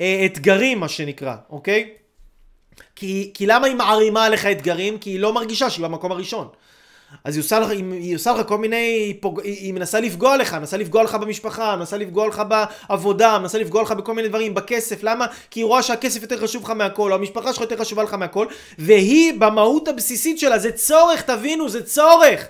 אה, 0.00 0.22
אתגרים 0.26 0.80
מה 0.80 0.88
שנקרא, 0.88 1.34
אוקיי? 1.50 1.90
כי, 2.96 3.30
כי 3.34 3.46
למה 3.46 3.66
היא 3.66 3.76
מערימה 3.76 4.24
עליך 4.24 4.46
אתגרים? 4.46 4.98
כי 4.98 5.10
היא 5.10 5.20
לא 5.20 5.32
מרגישה 5.32 5.70
שהיא 5.70 5.84
במקום 5.84 6.12
הראשון. 6.12 6.48
אז 7.24 7.36
היא 7.36 7.42
עושה 7.42 7.60
לך, 7.60 7.70
היא 7.70 8.16
עושה 8.16 8.32
לך 8.32 8.48
כל 8.48 8.58
מיני, 8.58 9.16
פוג... 9.20 9.40
היא 9.40 9.74
מנסה 9.74 10.00
לפגוע 10.00 10.36
לך, 10.36 10.54
מנסה 10.54 10.76
לפגוע 10.76 11.02
לך 11.02 11.14
במשפחה, 11.14 11.76
מנסה 11.76 11.96
לפגוע 11.96 12.28
לך 12.28 12.42
בעבודה, 12.48 13.38
מנסה 13.38 13.58
לפגוע 13.58 13.82
לך 13.82 13.92
בכל 13.92 14.14
מיני 14.14 14.28
דברים, 14.28 14.54
בכסף, 14.54 15.02
למה? 15.02 15.26
כי 15.50 15.60
היא 15.60 15.66
רואה 15.66 15.82
שהכסף 15.82 16.22
יותר 16.22 16.40
חשוב 16.40 16.62
לך 16.62 16.70
מהכל, 16.70 17.12
או 17.12 17.16
המשפחה 17.16 17.52
שלך 17.52 17.60
יותר 17.60 17.76
חשובה 17.76 18.02
לך 18.02 18.14
מהכל, 18.14 18.46
והיא 18.78 19.32
במהות 19.40 19.88
הבסיסית 19.88 20.38
שלה, 20.38 20.58
זה 20.58 20.72
צורך, 20.72 21.22
תבינו, 21.22 21.68
זה 21.68 21.82
צורך. 21.82 22.48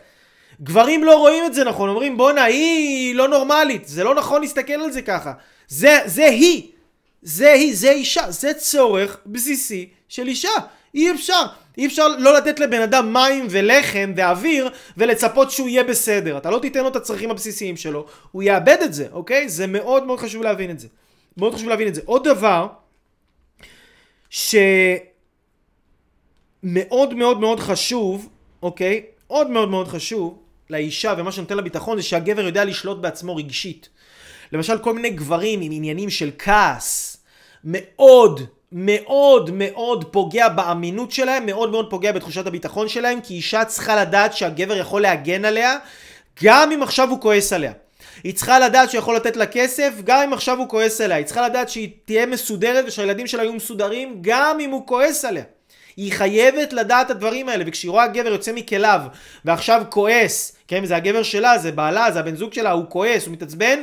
גברים 0.62 1.04
לא 1.04 1.18
רואים 1.18 1.44
את 1.44 1.54
זה 1.54 1.64
נכון, 1.64 1.88
אומרים 1.88 2.16
בואנה 2.16 2.44
היא 2.44 3.14
לא 3.14 3.28
נורמלית, 3.28 3.88
זה 3.88 4.04
לא 4.04 4.14
נכון 4.14 4.40
להסתכל 4.40 4.72
על 4.72 4.90
זה 4.90 5.02
ככה. 5.02 5.32
זה, 5.68 5.98
זה 6.04 6.24
היא, 6.24 6.68
זה 7.22 7.52
היא, 7.52 7.76
זה 7.76 7.90
אישה, 7.90 8.30
זה 8.30 8.54
צורך 8.54 9.18
בסיסי 9.26 9.88
של 10.09 10.28
אישה. 10.28 10.48
אי 10.94 11.11
אפשר, 11.11 11.42
אי 11.78 11.86
אפשר 11.86 12.09
לא 12.09 12.34
לתת 12.36 12.61
לבן 12.61 12.80
אדם 12.80 13.12
מים 13.12 13.46
ולחם 13.50 14.12
ואוויר 14.16 14.70
ולצפות 14.96 15.50
שהוא 15.50 15.68
יהיה 15.68 15.84
בסדר. 15.84 16.38
אתה 16.38 16.50
לא 16.50 16.59
תיתן 16.59 16.82
לו 16.82 16.88
את 16.88 16.96
הצרכים 16.96 17.30
הבסיסיים 17.30 17.76
שלו, 17.76 18.07
הוא 18.32 18.42
יאבד 18.42 18.78
את 18.84 18.94
זה, 18.94 19.07
אוקיי? 19.12 19.48
זה 19.48 19.66
מאוד 19.66 20.04
מאוד 20.04 20.18
חשוב 20.18 20.42
להבין 20.42 20.70
את 20.70 20.78
זה. 20.78 20.88
מאוד 21.36 21.54
חשוב 21.54 21.68
להבין 21.68 21.88
את 21.88 21.94
זה. 21.94 22.00
עוד 22.04 22.28
דבר, 22.28 22.66
שמאוד 24.30 24.74
מאוד 27.14 27.40
מאוד 27.40 27.61
חשוב, 27.61 28.28
אוקיי? 28.62 29.02
עוד 29.26 29.50
מאוד 29.50 29.68
מאוד 29.68 29.88
חשוב, 29.88 30.38
לאישה 30.70 31.14
ומה 31.18 31.32
שנותן 31.32 31.56
לה 31.56 31.62
ביטחון 31.62 31.96
זה 31.96 32.02
שהגבר 32.02 32.46
יודע 32.46 32.64
לשלוט 32.64 32.98
בעצמו 32.98 33.36
רגשית. 33.36 33.88
למשל 34.52 34.78
כל 34.78 34.94
מיני 34.94 35.10
גברים 35.10 35.60
עם 35.60 35.72
עניינים 35.72 36.10
של 36.10 36.30
כעס, 36.38 37.16
מאוד 37.64 38.40
מאוד 38.72 39.50
מאוד 39.52 40.04
פוגע 40.04 40.48
באמינות 40.48 41.12
שלהם, 41.12 41.46
מאוד 41.46 41.70
מאוד 41.70 41.90
פוגע 41.90 42.12
בתחושת 42.12 42.46
הביטחון 42.46 42.88
שלהם, 42.88 43.20
כי 43.20 43.34
אישה 43.34 43.64
צריכה 43.64 43.96
לדעת 43.96 44.36
שהגבר 44.36 44.76
יכול 44.76 45.02
להגן 45.02 45.44
עליה, 45.44 45.76
גם 46.42 46.72
אם 46.72 46.82
עכשיו 46.82 47.10
הוא 47.10 47.20
כועס 47.20 47.52
עליה. 47.52 47.72
היא 48.24 48.34
צריכה 48.34 48.58
לדעת 48.58 48.90
שהוא 48.90 48.98
יכול 48.98 49.16
לתת 49.16 49.36
לה 49.36 49.46
כסף, 49.46 49.92
גם 50.04 50.22
אם 50.22 50.32
עכשיו 50.32 50.58
הוא 50.58 50.68
כועס 50.68 51.00
עליה. 51.00 51.16
היא 51.16 51.26
צריכה 51.26 51.48
לדעת 51.48 51.68
שהיא 51.68 51.90
תהיה 52.04 52.26
מסודרת 52.26 52.84
ושהילדים 52.88 53.26
שלה 53.26 53.42
יהיו 53.42 53.52
מסודרים, 53.52 54.18
גם 54.20 54.60
אם 54.60 54.70
הוא 54.70 54.86
כועס 54.86 55.24
עליה. 55.24 55.44
היא 55.97 56.12
חייבת 56.12 56.72
לדעת 56.72 57.07
את 57.07 57.11
הדברים 57.11 57.49
האלה, 57.49 57.64
וכשהיא 57.66 57.90
רואה 57.90 58.07
גבר 58.07 58.28
יוצא 58.28 58.53
מכליו, 58.53 59.01
ועכשיו 59.44 59.82
כועס, 59.90 60.57
כן, 60.68 60.84
זה 60.84 60.97
הגבר 60.97 61.22
שלה, 61.22 61.59
זה 61.59 61.72
בעלה, 61.72 62.12
זה 62.12 62.20
הבן 62.20 62.36
זוג 62.36 62.53
שלה, 62.53 62.70
הוא 62.70 62.84
כועס, 62.88 63.26
הוא 63.26 63.32
מתעצבן, 63.32 63.82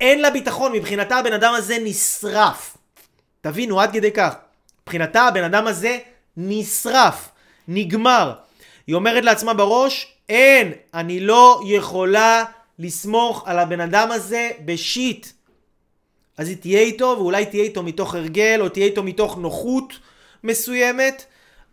אין 0.00 0.20
לה 0.20 0.30
ביטחון, 0.30 0.72
מבחינתה 0.72 1.16
הבן 1.16 1.32
אדם 1.32 1.54
הזה 1.54 1.76
נשרף. 1.84 2.76
תבינו, 3.40 3.80
עד 3.80 3.92
כדי 3.92 4.10
כך. 4.10 4.34
מבחינתה 4.82 5.22
הבן 5.22 5.44
אדם 5.44 5.66
הזה 5.66 5.98
נשרף, 6.36 7.28
נגמר. 7.68 8.32
היא 8.86 8.94
אומרת 8.94 9.24
לעצמה 9.24 9.54
בראש, 9.54 10.12
אין, 10.28 10.72
אני 10.94 11.20
לא 11.20 11.60
יכולה 11.66 12.44
לסמוך 12.78 13.42
על 13.46 13.58
הבן 13.58 13.80
אדם 13.80 14.10
הזה 14.10 14.50
בשיט. 14.64 15.26
אז 16.38 16.48
היא 16.48 16.56
תהיה 16.56 16.80
איתו, 16.80 17.14
ואולי 17.18 17.46
תהיה 17.46 17.62
איתו 17.62 17.82
מתוך 17.82 18.14
הרגל, 18.14 18.58
או 18.60 18.68
תהיה 18.68 18.86
איתו 18.86 19.02
מתוך 19.02 19.38
נוחות 19.38 19.92
מסוימת, 20.44 21.24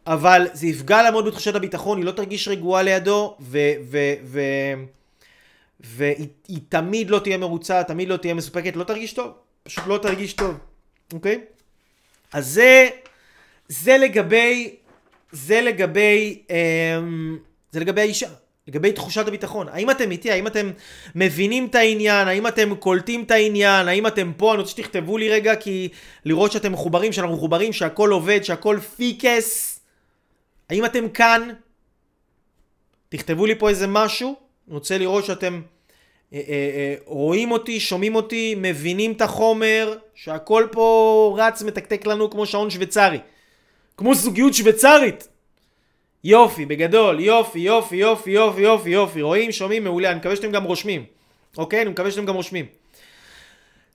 אבל 0.07 0.47
זה 0.53 0.67
יפגע 0.67 1.03
לה 1.03 1.11
מאוד 1.11 1.25
בתחושת 1.25 1.55
הביטחון, 1.55 1.97
היא 1.97 2.05
לא 2.05 2.11
תרגיש 2.11 2.47
רגועה 2.47 2.83
לידו, 2.83 3.37
והיא 5.79 6.59
תמיד 6.69 7.09
לא 7.09 7.19
תהיה 7.19 7.37
מרוצה, 7.37 7.83
תמיד 7.83 8.09
לא 8.09 8.17
תהיה 8.17 8.33
מסופקת, 8.33 8.75
לא 8.75 8.83
תרגיש 8.83 9.13
טוב. 9.13 9.31
פשוט 9.63 9.87
לא 9.87 9.97
תרגיש 9.97 10.33
טוב, 10.33 10.57
אוקיי? 11.13 11.41
אז 12.33 12.47
זה, 12.47 12.89
זה 13.67 13.97
לגבי, 13.97 14.75
זה 15.31 15.61
לגבי, 15.61 16.41
אמ, 16.49 17.37
זה 17.71 17.79
לגבי 17.79 18.01
האישה. 18.01 18.29
לגבי 18.67 18.91
תחושת 18.91 19.27
הביטחון. 19.27 19.67
האם 19.69 19.91
אתם 19.91 20.11
איתי? 20.11 20.31
האם 20.31 20.47
אתם 20.47 20.71
מבינים 21.15 21.65
את 21.65 21.75
העניין? 21.75 22.27
האם 22.27 22.47
אתם 22.47 22.75
קולטים 22.75 23.23
את 23.23 23.31
העניין? 23.31 23.87
האם 23.87 24.07
אתם 24.07 24.31
פה? 24.37 24.51
אני 24.51 24.59
רוצה 24.59 24.71
שתכתבו 24.71 25.17
לי 25.17 25.29
רגע, 25.29 25.55
כי 25.55 25.89
לראות 26.25 26.51
שאתם 26.51 26.71
מחוברים, 26.71 27.13
שאנחנו 27.13 27.35
מחוברים, 27.35 27.73
שהכל 27.73 28.09
עובד, 28.09 28.43
שהכל 28.43 28.79
פיקס. 28.95 29.74
האם 30.69 30.85
אתם 30.85 31.09
כאן? 31.09 31.49
תכתבו 33.09 33.45
לי 33.45 33.55
פה 33.55 33.69
איזה 33.69 33.87
משהו. 33.87 34.35
אני 34.67 34.75
רוצה 34.75 34.97
לראות 34.97 35.25
שאתם 35.25 35.61
אה, 36.33 36.39
אה, 36.39 36.53
אה, 36.53 36.95
רואים 37.05 37.51
אותי, 37.51 37.79
שומעים 37.79 38.15
אותי, 38.15 38.55
מבינים 38.57 39.11
את 39.11 39.21
החומר, 39.21 39.97
שהכל 40.15 40.67
פה 40.71 41.37
רץ 41.39 41.61
מתקתק 41.61 42.05
לנו 42.05 42.29
כמו 42.29 42.45
שעון 42.45 42.69
שוויצרי. 42.69 43.19
כמו 43.97 44.15
זוגיות 44.15 44.53
שוויצרית. 44.53 45.27
יופי, 46.23 46.65
בגדול, 46.65 47.19
יופי, 47.19 47.59
יופי, 47.59 47.95
יופי, 47.95 48.31
יופי, 48.31 48.61
יופי, 48.61 48.89
יופי, 48.89 49.21
רואים, 49.21 49.51
שומעים, 49.51 49.83
מעולה, 49.83 50.09
אני 50.09 50.19
מקווה 50.19 50.35
שאתם 50.35 50.51
גם 50.51 50.63
רושמים, 50.63 51.05
אוקיי? 51.57 51.81
אני 51.81 51.89
מקווה 51.89 52.11
שאתם 52.11 52.25
גם 52.25 52.35
רושמים. 52.35 52.65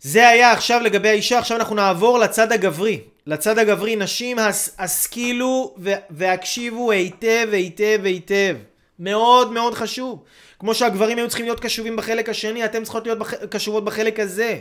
זה 0.01 0.29
היה 0.29 0.53
עכשיו 0.53 0.81
לגבי 0.81 1.09
האישה, 1.09 1.39
עכשיו 1.39 1.57
אנחנו 1.57 1.75
נעבור 1.75 2.19
לצד 2.19 2.53
הגברי. 2.53 3.01
לצד 3.31 3.59
הגברי, 3.59 3.97
נשים, 3.97 4.37
השכילו 4.79 5.75
והקשיבו 6.11 6.91
היטב, 6.91 7.49
היטב, 7.53 8.01
היטב. 8.05 8.57
מאוד 8.99 9.53
מאוד 9.53 9.75
חשוב. 9.75 10.23
כמו 10.59 10.75
שהגברים 10.75 11.19
היו 11.19 11.29
צריכים 11.29 11.47
להיות 11.47 11.61
קשובים 11.61 11.97
בחלק 11.97 12.29
השני, 12.29 12.65
אתם 12.65 12.83
צריכות 12.83 13.07
להיות 13.07 13.19
בח... 13.19 13.35
קשובות 13.35 13.85
בחלק 13.85 14.21
הזה, 14.21 14.59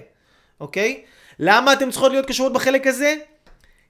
אוקיי? 0.60 1.02
למה 1.40 1.74
אתם 1.74 1.92
צריכות 1.92 2.12
להיות 2.12 2.26
קשובות 2.26 2.54
בחלק 2.54 2.88
הזה? 2.88 3.16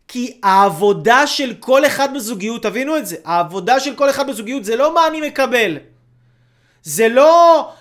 כי 0.08 0.40
העבודה 0.44 1.28
של 1.28 1.54
כל 1.60 1.86
אחד 1.86 2.14
בזוגיות, 2.14 2.64
תבינו 2.64 2.98
את 2.98 3.08
זה, 3.08 3.16
העבודה 3.26 3.80
של 3.80 3.96
כל 3.96 4.10
אחד 4.10 4.28
בזוגיות 4.28 4.66
זה 4.66 4.76
לא 4.76 4.94
מה 4.94 5.08
אני 5.08 5.22
מקבל. 5.28 5.78
זה 6.84 7.08
לא... 7.08 7.72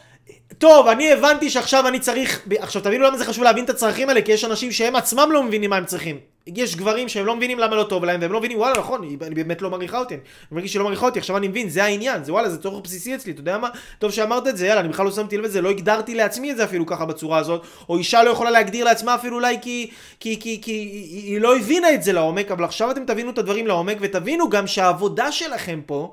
טוב, 0.58 0.86
אני 0.86 1.12
הבנתי 1.12 1.50
שעכשיו 1.50 1.88
אני 1.88 2.00
צריך... 2.00 2.46
עכשיו 2.58 2.82
תבינו 2.82 3.04
למה 3.04 3.18
זה 3.18 3.24
חשוב 3.24 3.44
להבין 3.44 3.64
את 3.64 3.70
הצרכים 3.70 4.08
האלה, 4.08 4.22
כי 4.22 4.32
יש 4.32 4.44
אנשים 4.44 4.72
שהם 4.72 4.96
עצמם 4.96 5.28
לא 5.32 5.42
מבינים 5.42 5.70
מה 5.70 5.76
הם 5.76 5.84
צריכים. 5.84 6.20
יש 6.56 6.76
גברים 6.76 7.08
שהם 7.08 7.26
לא 7.26 7.36
מבינים 7.36 7.58
למה 7.58 7.76
לא 7.76 7.82
טוב 7.82 8.04
להם, 8.04 8.20
והם 8.20 8.32
לא 8.32 8.38
מבינים, 8.38 8.58
וואלה, 8.58 8.78
נכון, 8.78 9.04
אני 9.22 9.34
באמת 9.34 9.62
לא 9.62 9.70
מעריכה 9.70 9.98
אותי, 9.98 10.14
אני 10.14 10.22
מרגיש 10.52 10.72
שלא 10.72 10.84
מעריכה 10.84 11.06
אותי, 11.06 11.18
עכשיו 11.18 11.36
אני 11.36 11.48
מבין, 11.48 11.68
זה 11.68 11.84
העניין, 11.84 12.24
זה 12.24 12.32
וואלה, 12.32 12.50
זה 12.50 12.62
צורך 12.62 12.84
בסיסי 12.84 13.14
אצלי, 13.14 13.32
אתה 13.32 13.40
יודע 13.40 13.58
מה? 13.58 13.68
טוב 13.98 14.10
שאמרת 14.10 14.48
את 14.48 14.56
זה, 14.56 14.66
יאללה, 14.66 14.80
אני 14.80 14.88
בכלל 14.88 15.06
לא 15.06 15.12
שמתי 15.12 15.36
לב 15.36 15.44
לזה, 15.44 15.60
לא 15.60 15.70
הגדרתי 15.70 16.14
לעצמי 16.14 16.50
את 16.50 16.56
זה 16.56 16.64
אפילו 16.64 16.86
ככה 16.86 17.04
בצורה 17.04 17.38
הזאת, 17.38 17.62
או 17.88 17.96
אישה 17.96 18.22
לא 18.22 18.30
יכולה 18.30 18.50
להגדיר 18.50 18.84
לעצמה 18.84 19.14
אפילו 19.14 19.36
אולי 19.36 19.58
כי, 19.62 19.90
כי, 20.20 20.40
כי, 20.40 20.58
כי 20.62 20.72
היא 21.12 21.40
לא 21.40 21.56
הבינה 21.56 21.94
את 21.94 22.02
זה 22.02 22.12
לעומק, 22.12 22.50
אבל 22.50 22.64
עכשיו 22.64 22.90
אתם 22.90 23.04
תבינו 23.04 23.30
את 23.30 23.38
הדברים 23.38 23.66
לעומק, 23.66 23.96
ותבינו 24.00 24.48
גם 24.48 24.66
שהעבודה 24.66 25.32
שלכם 25.32 25.80
פה, 25.86 26.12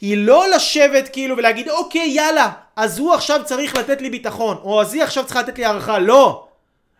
היא 0.00 0.16
לא 0.16 0.44
לשבת 0.54 1.08
כאילו 1.12 1.36
ולהגיד 1.36 1.68
אוקיי 1.68 2.08
יאללה 2.08 2.50
אז 2.76 2.98
הוא 2.98 3.14
עכשיו 3.14 3.40
צריך 3.44 3.76
לתת 3.76 4.02
לי 4.02 4.10
ביטחון 4.10 4.56
או 4.62 4.80
אז 4.80 4.94
היא 4.94 5.02
עכשיו 5.02 5.24
צריכה 5.24 5.40
לתת 5.40 5.58
לי 5.58 5.64
הערכה 5.64 5.98
לא 5.98 6.46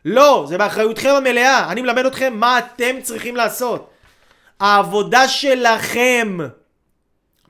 לא 0.04 0.44
זה 0.48 0.58
באחריותכם 0.58 1.14
המלאה. 1.16 1.72
אני 1.72 1.82
מלמד 1.82 2.06
אתכם 2.06 2.36
מה 2.36 2.58
אתם 2.58 3.00
צריכים 3.02 3.36
לעשות. 3.36 3.90
העבודה 4.60 5.28
שלכם. 5.28 6.38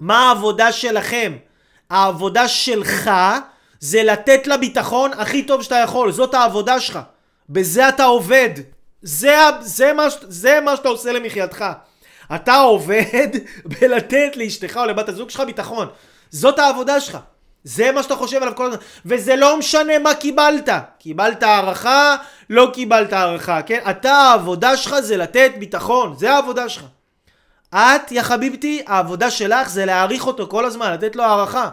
מה 0.01 0.29
העבודה 0.29 0.73
שלכם? 0.73 1.37
העבודה 1.91 2.49
שלך 2.49 3.11
זה 3.81 4.03
לתת 4.03 4.47
לה 4.47 4.57
ביטחון 4.57 5.11
הכי 5.13 5.43
טוב 5.43 5.63
שאתה 5.63 5.77
יכול. 5.77 6.13
זאת 6.13 6.35
העבודה 6.35 6.81
שלך. 6.81 6.99
בזה 7.49 7.89
אתה 7.89 8.05
עובד. 8.05 8.51
זה, 9.03 9.37
זה, 9.61 9.93
מה, 9.93 10.07
זה 10.21 10.61
מה 10.61 10.77
שאתה 10.77 10.89
עושה 10.89 11.13
למחייתך. 11.13 11.65
אתה 12.35 12.57
עובד 12.57 13.29
בלתת 13.81 14.37
לאשתך 14.37 14.77
או 14.77 14.87
לבת 14.87 15.09
הזוג 15.09 15.31
שלך 15.31 15.41
ביטחון. 15.41 15.89
זאת 16.31 16.59
העבודה 16.59 17.01
שלך. 17.01 17.19
זה 17.65 17.93
מה 17.93 18.03
שאתה 18.03 18.15
חושב 18.15 18.43
עליו 18.43 18.55
כל 18.57 18.67
הזמן. 18.67 18.79
וזה 19.07 19.37
לא 19.37 19.59
משנה 19.59 19.99
מה 19.99 20.15
קיבלת. 20.15 20.69
קיבלת 20.99 21.43
הערכה, 21.43 22.17
לא 22.51 22.71
קיבלת 22.73 23.13
הערכה, 23.13 23.63
כן? 23.63 23.81
אתה 23.91 24.13
העבודה 24.13 24.77
שלך 24.77 25.01
זה 25.01 25.17
לתת 25.17 25.53
ביטחון. 25.59 26.15
זה 26.19 26.33
העבודה 26.33 26.69
שלך. 26.69 26.83
את, 27.75 28.13
יא 28.13 28.23
חביבתי, 28.23 28.83
העבודה 28.87 29.31
שלך 29.31 29.69
זה 29.69 29.87
להעריך 29.87 30.27
אותו 30.27 30.47
כל 30.49 30.65
הזמן, 30.65 30.93
לתת 30.93 31.17
לו 31.17 31.25
הערכה. 31.25 31.69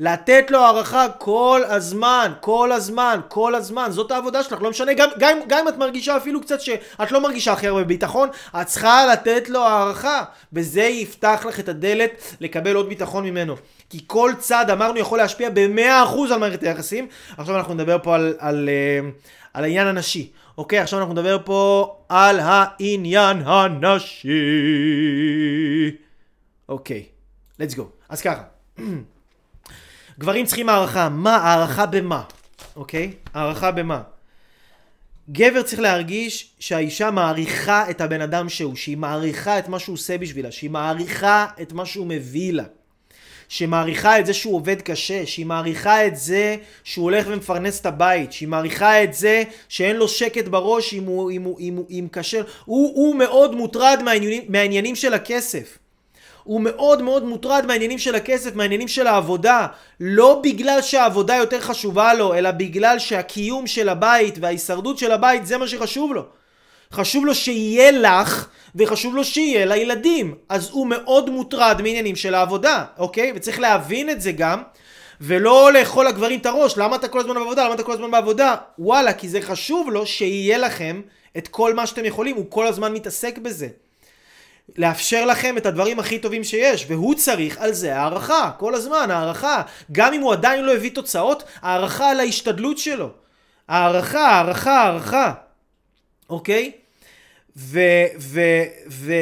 לתת 0.00 0.50
לו 0.50 0.58
הערכה 0.58 1.06
כל 1.18 1.62
הזמן, 1.68 2.32
כל 2.40 2.72
הזמן, 2.72 3.20
כל 3.28 3.54
הזמן, 3.54 3.90
זאת 3.90 4.10
העבודה 4.10 4.42
שלך, 4.42 4.62
לא 4.62 4.70
משנה, 4.70 4.92
גם, 4.92 5.08
גם, 5.18 5.38
גם 5.46 5.58
אם 5.58 5.68
את 5.68 5.76
מרגישה 5.76 6.16
אפילו 6.16 6.40
קצת 6.40 6.60
שאת 6.60 7.12
לא 7.12 7.20
מרגישה 7.20 7.52
הכי 7.52 7.66
הרבה 7.66 7.84
ביטחון, 7.84 8.28
את 8.60 8.66
צריכה 8.66 9.06
לתת 9.06 9.48
לו 9.48 9.60
הערכה, 9.60 10.24
וזה 10.52 10.82
יפתח 10.82 11.46
לך 11.48 11.60
את 11.60 11.68
הדלת 11.68 12.10
לקבל 12.40 12.74
עוד 12.74 12.88
ביטחון 12.88 13.24
ממנו. 13.24 13.56
כי 13.90 14.00
כל 14.06 14.32
צד, 14.38 14.70
אמרנו, 14.70 14.98
יכול 14.98 15.18
להשפיע 15.18 15.50
ב-100% 15.50 16.32
על 16.32 16.38
מערכת 16.40 16.62
היחסים. 16.62 17.08
עכשיו 17.36 17.56
אנחנו 17.56 17.74
נדבר 17.74 17.96
פה 18.02 18.14
על, 18.14 18.22
על, 18.22 18.34
על, 18.38 18.68
אה, 18.68 19.00
על 19.54 19.64
העניין 19.64 19.86
הנשי. 19.86 20.30
אוקיי, 20.58 20.78
עכשיו 20.78 20.98
אנחנו 21.00 21.14
נדבר 21.14 21.38
פה 21.44 21.96
על 22.08 22.40
העניין 22.40 23.42
הנשי. 23.46 24.28
אוקיי, 26.68 27.04
let's 27.60 27.74
go. 27.74 27.82
אז 28.08 28.20
ככה. 28.20 28.42
גברים 30.18 30.46
צריכים 30.46 30.68
הערכה. 30.68 31.08
מה? 31.08 31.36
הערכה 31.36 31.86
במה? 31.86 32.22
אוקיי? 32.76 33.12
הערכה 33.34 33.70
במה? 33.70 34.02
גבר 35.30 35.62
צריך 35.62 35.80
להרגיש 35.80 36.50
שהאישה 36.58 37.10
מעריכה 37.10 37.90
את 37.90 38.00
הבן 38.00 38.20
אדם 38.20 38.48
שהוא, 38.48 38.76
שהיא 38.76 38.96
מעריכה 38.96 39.58
את 39.58 39.68
מה 39.68 39.78
שהוא 39.78 39.94
עושה 39.94 40.18
בשבילה, 40.18 40.52
שהיא 40.52 40.70
מעריכה 40.70 41.46
את 41.62 41.72
מה 41.72 41.86
שהוא 41.86 42.06
מביא 42.06 42.52
לה. 42.52 42.64
שהיא 43.48 43.68
מעריכה 43.68 44.18
את 44.18 44.26
זה 44.26 44.34
שהוא 44.34 44.56
עובד 44.56 44.82
קשה, 44.82 45.26
שהיא 45.26 45.46
מעריכה 45.46 46.06
את 46.06 46.16
זה 46.16 46.56
שהוא 46.84 47.02
הולך 47.02 47.26
ומפרנס 47.28 47.80
את 47.80 47.86
הבית, 47.86 48.32
שהיא 48.32 48.48
מעריכה 48.48 49.02
את 49.02 49.14
זה 49.14 49.42
שאין 49.68 49.96
לו 49.96 50.08
שקט 50.08 50.48
בראש 50.48 50.94
אם 50.94 51.04
הוא, 51.04 51.30
אם 51.30 51.42
הוא, 51.42 51.60
אם 51.60 51.76
הוא, 51.76 51.86
אם 51.90 52.06
קשה, 52.10 52.40
הוא, 52.64 52.92
הוא 52.94 53.16
מאוד 53.16 53.54
מוטרד 53.54 54.00
מהעניינים, 54.04 54.42
מהעניינים 54.48 54.96
של 54.96 55.14
הכסף. 55.14 55.78
הוא 56.44 56.60
מאוד 56.60 57.02
מאוד 57.02 57.24
מוטרד 57.24 57.64
מהעניינים 57.66 57.98
של 57.98 58.14
הכסף, 58.14 58.54
מהעניינים 58.54 58.88
של 58.88 59.06
העבודה. 59.06 59.66
לא 60.00 60.40
בגלל 60.44 60.82
שהעבודה 60.82 61.36
יותר 61.36 61.60
חשובה 61.60 62.14
לו, 62.14 62.34
אלא 62.34 62.50
בגלל 62.50 62.98
שהקיום 62.98 63.66
של 63.66 63.88
הבית 63.88 64.34
וההישרדות 64.40 64.98
של 64.98 65.12
הבית 65.12 65.46
זה 65.46 65.58
מה 65.58 65.68
שחשוב 65.68 66.12
לו. 66.12 66.37
חשוב 66.92 67.26
לו 67.26 67.34
שיהיה 67.34 67.90
לך, 67.90 68.48
וחשוב 68.74 69.14
לו 69.14 69.24
שיהיה 69.24 69.66
לילדים. 69.66 70.34
אז 70.48 70.68
הוא 70.70 70.86
מאוד 70.86 71.30
מוטרד 71.30 71.82
מעניינים 71.82 72.16
של 72.16 72.34
העבודה, 72.34 72.84
אוקיי? 72.98 73.32
וצריך 73.34 73.60
להבין 73.60 74.10
את 74.10 74.20
זה 74.20 74.32
גם. 74.32 74.62
ולא 75.20 75.72
לאכול 75.72 76.06
לגברים 76.06 76.40
את 76.40 76.46
הראש, 76.46 76.78
למה 76.78 76.96
אתה 76.96 77.08
כל 77.08 77.20
הזמן 77.20 77.34
בעבודה? 77.34 77.64
למה 77.64 77.74
אתה 77.74 77.82
כל 77.82 77.92
הזמן 77.92 78.10
בעבודה? 78.10 78.56
וואלה, 78.78 79.12
כי 79.12 79.28
זה 79.28 79.42
חשוב 79.42 79.90
לו 79.90 80.06
שיהיה 80.06 80.58
לכם 80.58 81.00
את 81.38 81.48
כל 81.48 81.74
מה 81.74 81.86
שאתם 81.86 82.04
יכולים, 82.04 82.36
הוא 82.36 82.46
כל 82.48 82.66
הזמן 82.66 82.92
מתעסק 82.92 83.38
בזה. 83.38 83.68
לאפשר 84.76 85.24
לכם 85.24 85.56
את 85.56 85.66
הדברים 85.66 85.98
הכי 85.98 86.18
טובים 86.18 86.44
שיש, 86.44 86.86
והוא 86.88 87.14
צריך 87.14 87.58
על 87.58 87.72
זה 87.72 87.96
הערכה, 87.96 88.50
כל 88.58 88.74
הזמן 88.74 89.10
הערכה. 89.10 89.62
גם 89.92 90.12
אם 90.12 90.20
הוא 90.20 90.32
עדיין 90.32 90.64
לא 90.64 90.74
הביא 90.74 90.90
תוצאות, 90.90 91.42
הערכה 91.62 92.10
על 92.10 92.20
ההשתדלות 92.20 92.78
שלו. 92.78 93.10
הערכה, 93.68 94.28
הערכה, 94.28 94.82
הערכה. 94.82 95.32
אוקיי? 96.30 96.72
ו... 97.56 97.80
ו... 98.18 98.40
ו... 98.90 99.12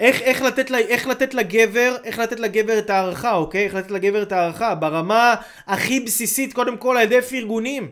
איך, 0.00 0.22
איך, 0.22 0.42
לתת 0.42 0.70
לה, 0.70 0.78
איך 0.78 1.06
לתת 1.06 1.34
לגבר, 1.34 1.96
איך 2.04 2.18
לתת 2.18 2.40
לגבר 2.40 2.78
את 2.78 2.90
הערכה, 2.90 3.34
אוקיי? 3.34 3.64
איך 3.64 3.74
לתת 3.74 3.90
לגבר 3.90 4.22
את 4.22 4.32
הערכה? 4.32 4.74
ברמה 4.74 5.34
הכי 5.66 6.00
בסיסית, 6.00 6.52
קודם 6.52 6.76
כל 6.76 6.96
על 6.96 7.02
ידי 7.02 7.22
פרגונים, 7.22 7.90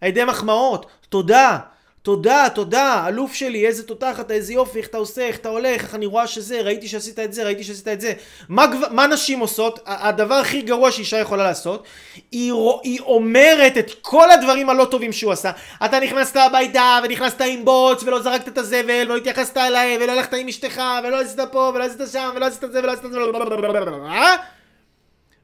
על 0.00 0.08
ידי 0.08 0.24
מחמאות, 0.24 0.86
תודה, 1.08 1.58
תודה, 2.02 2.46
תודה, 2.54 3.04
אלוף 3.08 3.34
שלי, 3.34 3.66
איזה 3.66 3.86
תותחת, 3.86 4.30
איזה 4.30 4.52
יופי, 4.52 4.78
איך 4.78 4.86
אתה 4.86 4.98
עושה, 4.98 5.22
איך 5.26 5.36
אתה 5.36 5.48
הולך, 5.48 5.82
איך 5.84 5.94
אני 5.94 6.06
רואה 6.06 6.26
שזה, 6.26 6.60
ראיתי 6.60 6.88
שעשית 6.88 7.18
את 7.18 7.32
זה, 7.32 7.44
ראיתי 7.44 7.64
שעשית 7.64 7.88
את 7.88 8.00
זה. 8.00 8.12
מה, 8.48 8.66
מה 8.90 9.06
נשים 9.06 9.40
עושות? 9.40 9.80
הדבר 9.86 10.34
הכי 10.34 10.62
גרוע 10.62 10.90
שאישה 10.90 11.18
יכולה 11.18 11.44
לעשות, 11.44 11.84
היא, 12.30 12.52
היא 12.82 13.00
אומרת 13.00 13.78
את 13.78 13.90
כל 14.00 14.30
הדברים 14.30 14.70
הלא 14.70 14.84
טובים 14.84 15.12
שהוא 15.12 15.32
עשה. 15.32 15.50
אתה 15.84 16.00
נכנסת 16.00 16.36
הביתה, 16.36 16.98
ונכנסת 17.04 17.40
עם 17.40 17.64
בוץ, 17.64 18.02
ולא 18.02 18.22
זרקת 18.22 18.48
את 18.48 18.58
הזבל, 18.58 19.04
ולא 19.04 19.16
התייחסת 19.16 19.56
אליי, 19.56 19.98
ולא 20.00 20.12
הלכת 20.12 20.34
עם 20.34 20.48
אשתך, 20.48 20.82
ולא 21.04 21.20
עשית 21.20 21.40
פה, 21.52 21.72
ולא 21.74 21.84
עשית 21.84 22.00
שם, 22.12 22.30
ולא 22.34 22.46
עשית 22.46 22.60
זה, 22.72 22.78
ולא 22.82 22.92
עשית 22.92 23.12
זה, 23.12 23.18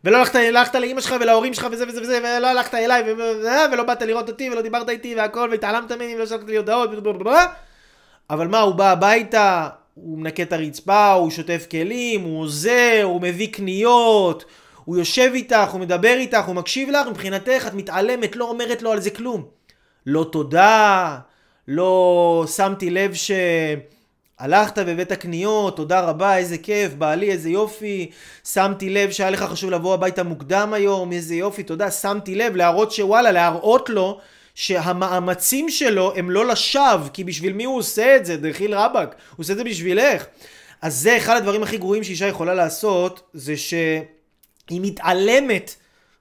ולא 0.04 0.18
הלכת, 0.18 0.34
הלכת 0.34 0.74
לאימא 0.74 1.00
שלך 1.00 1.14
ולהורים 1.20 1.54
שלך 1.54 1.66
וזה 1.72 1.84
וזה 1.88 2.02
וזה, 2.02 2.18
ולא 2.18 2.46
הלכת 2.46 2.74
אליי, 2.74 3.02
ולא 3.72 3.82
באת 3.82 4.02
לראות 4.02 4.28
אותי, 4.28 4.50
ולא 4.50 4.62
דיברת 4.62 4.88
איתי 4.88 5.14
והכל, 5.14 5.48
והתעלמת 5.50 5.92
ממני, 5.92 6.16
ולא 6.16 6.26
שלחת 6.26 6.48
לי 6.48 6.56
הודעות, 6.56 6.90
אבל 8.30 8.48
מה, 8.48 8.60
הוא 8.60 8.74
בא 8.74 8.90
הביתה, 8.90 9.68
הוא 9.94 10.18
מנקה 10.18 10.42
את 10.42 10.52
הרצפה, 10.52 11.12
הוא 11.12 11.30
שוטף 11.30 11.66
כלים, 11.70 12.20
הוא 12.20 12.40
עוזר, 12.40 13.00
הוא 13.02 13.22
מביא 13.22 13.52
קניות, 13.52 14.44
הוא 14.84 14.96
יושב 14.96 15.30
איתך, 15.34 15.70
הוא 15.72 15.80
מדבר 15.80 16.14
איתך, 16.14 16.44
הוא 16.46 16.54
מקשיב 16.54 16.90
לך, 16.90 17.06
מבחינתך 17.06 17.64
את 17.66 17.74
מתעלמת, 17.74 18.36
לא 18.36 18.44
אומרת 18.44 18.82
לו 18.82 18.92
על 18.92 19.00
זה 19.00 19.10
כלום. 19.10 19.44
לא 20.06 20.28
תודה, 20.32 21.18
לא 21.68 22.44
שמתי 22.56 22.90
לב 22.90 23.14
ש... 23.14 23.30
הלכת 24.38 24.78
והבאת 24.78 25.12
קניות, 25.12 25.76
תודה 25.76 26.00
רבה, 26.00 26.36
איזה 26.36 26.58
כיף, 26.58 26.92
בעלי, 26.94 27.30
איזה 27.30 27.50
יופי, 27.50 28.10
שמתי 28.52 28.90
לב 28.90 29.10
שהיה 29.10 29.30
לך 29.30 29.42
חשוב 29.42 29.70
לבוא 29.70 29.94
הביתה 29.94 30.22
מוקדם 30.22 30.72
היום, 30.74 31.12
איזה 31.12 31.34
יופי, 31.34 31.62
תודה, 31.62 31.90
שמתי 31.90 32.34
לב, 32.34 32.56
להראות 32.56 32.92
שוואלה, 32.92 33.32
להראות 33.32 33.90
לו 33.90 34.20
שהמאמצים 34.54 35.70
שלו 35.70 36.12
הם 36.16 36.30
לא 36.30 36.46
לשווא, 36.46 37.08
כי 37.12 37.24
בשביל 37.24 37.52
מי 37.52 37.64
הוא 37.64 37.78
עושה 37.78 38.16
את 38.16 38.26
זה, 38.26 38.36
דחיל 38.36 38.74
רבאק, 38.74 39.08
הוא 39.08 39.42
עושה 39.44 39.52
את 39.52 39.58
זה 39.58 39.64
בשבילך. 39.64 40.24
אז 40.82 40.94
זה 40.94 41.16
אחד 41.16 41.36
הדברים 41.36 41.62
הכי 41.62 41.78
גרועים 41.78 42.04
שאישה 42.04 42.26
יכולה 42.26 42.54
לעשות, 42.54 43.30
זה 43.34 43.56
שהיא 43.56 44.00
מתעלמת 44.68 45.74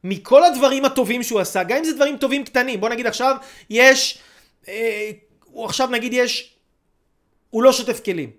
מכל 0.04 0.44
הדברים 0.44 0.86
הטובים 0.86 1.24
שהוא 1.24 1.40
עשה, 1.40 1.64
גם 1.64 1.78
אם 1.78 1.84
זה 1.84 1.94
דברים 1.94 2.18
טובים 2.18 2.44
קטנים. 2.44 2.80
בוא 2.80 2.90
נגיד 2.90 3.08
עכשיו, 3.08 3.36
יש, 3.70 4.18
אה, 4.68 5.12
עכשיו 5.64 5.88
נגיד 5.88 6.14
יש 6.14 6.57
הוא 7.58 7.64
לא 7.64 7.72
שוטף 7.72 8.00
כלים. 8.06 8.30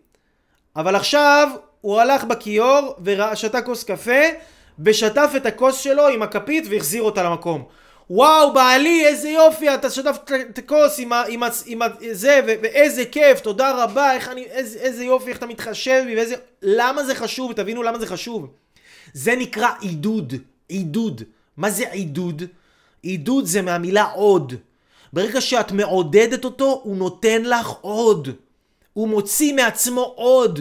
אבל 0.76 0.96
עכשיו 0.96 1.48
הוא 1.80 2.00
הלך 2.00 2.24
בכיור 2.24 2.94
ושתה 3.02 3.62
כוס 3.62 3.84
קפה 3.84 4.20
ושטף 4.78 5.30
את 5.36 5.46
הכוס 5.46 5.80
שלו 5.80 6.08
עם 6.08 6.22
הכפית 6.22 6.64
והחזיר 6.70 7.02
אותה 7.02 7.22
למקום. 7.22 7.64
וואו 8.10 8.52
בעלי 8.52 9.06
איזה 9.06 9.28
יופי 9.28 9.74
אתה 9.74 9.90
שטף 9.90 10.16
את 10.50 10.58
הכוס 10.58 10.98
עם, 10.98 11.12
ה, 11.12 11.22
עם, 11.28 11.42
ה, 11.42 11.48
עם 11.66 11.82
ה, 11.82 11.86
זה 12.10 12.40
ו, 12.46 12.50
ואיזה 12.62 13.04
כיף 13.04 13.40
תודה 13.40 13.84
רבה 13.84 14.12
איך 14.12 14.28
אני 14.28 14.44
איזה, 14.44 14.78
איזה 14.78 15.04
יופי 15.04 15.30
איך 15.30 15.38
אתה 15.38 15.46
מתחשב 15.46 16.02
בי 16.06 16.16
ואיזה 16.16 16.34
למה 16.62 17.04
זה 17.04 17.14
חשוב 17.14 17.52
תבינו 17.52 17.82
למה 17.82 17.98
זה 17.98 18.06
חשוב 18.06 18.46
זה 19.12 19.36
נקרא 19.36 19.68
עידוד 19.80 20.34
עידוד 20.68 21.22
מה 21.56 21.70
זה 21.70 21.90
עידוד? 21.90 22.42
עידוד 23.02 23.44
זה 23.46 23.62
מהמילה 23.62 24.04
עוד 24.04 24.54
ברגע 25.12 25.40
שאת 25.40 25.72
מעודדת 25.72 26.44
אותו 26.44 26.80
הוא 26.84 26.96
נותן 26.96 27.42
לך 27.42 27.68
עוד 27.80 28.28
הוא 28.98 29.08
מוציא 29.08 29.54
מעצמו 29.54 30.12
עוד. 30.16 30.60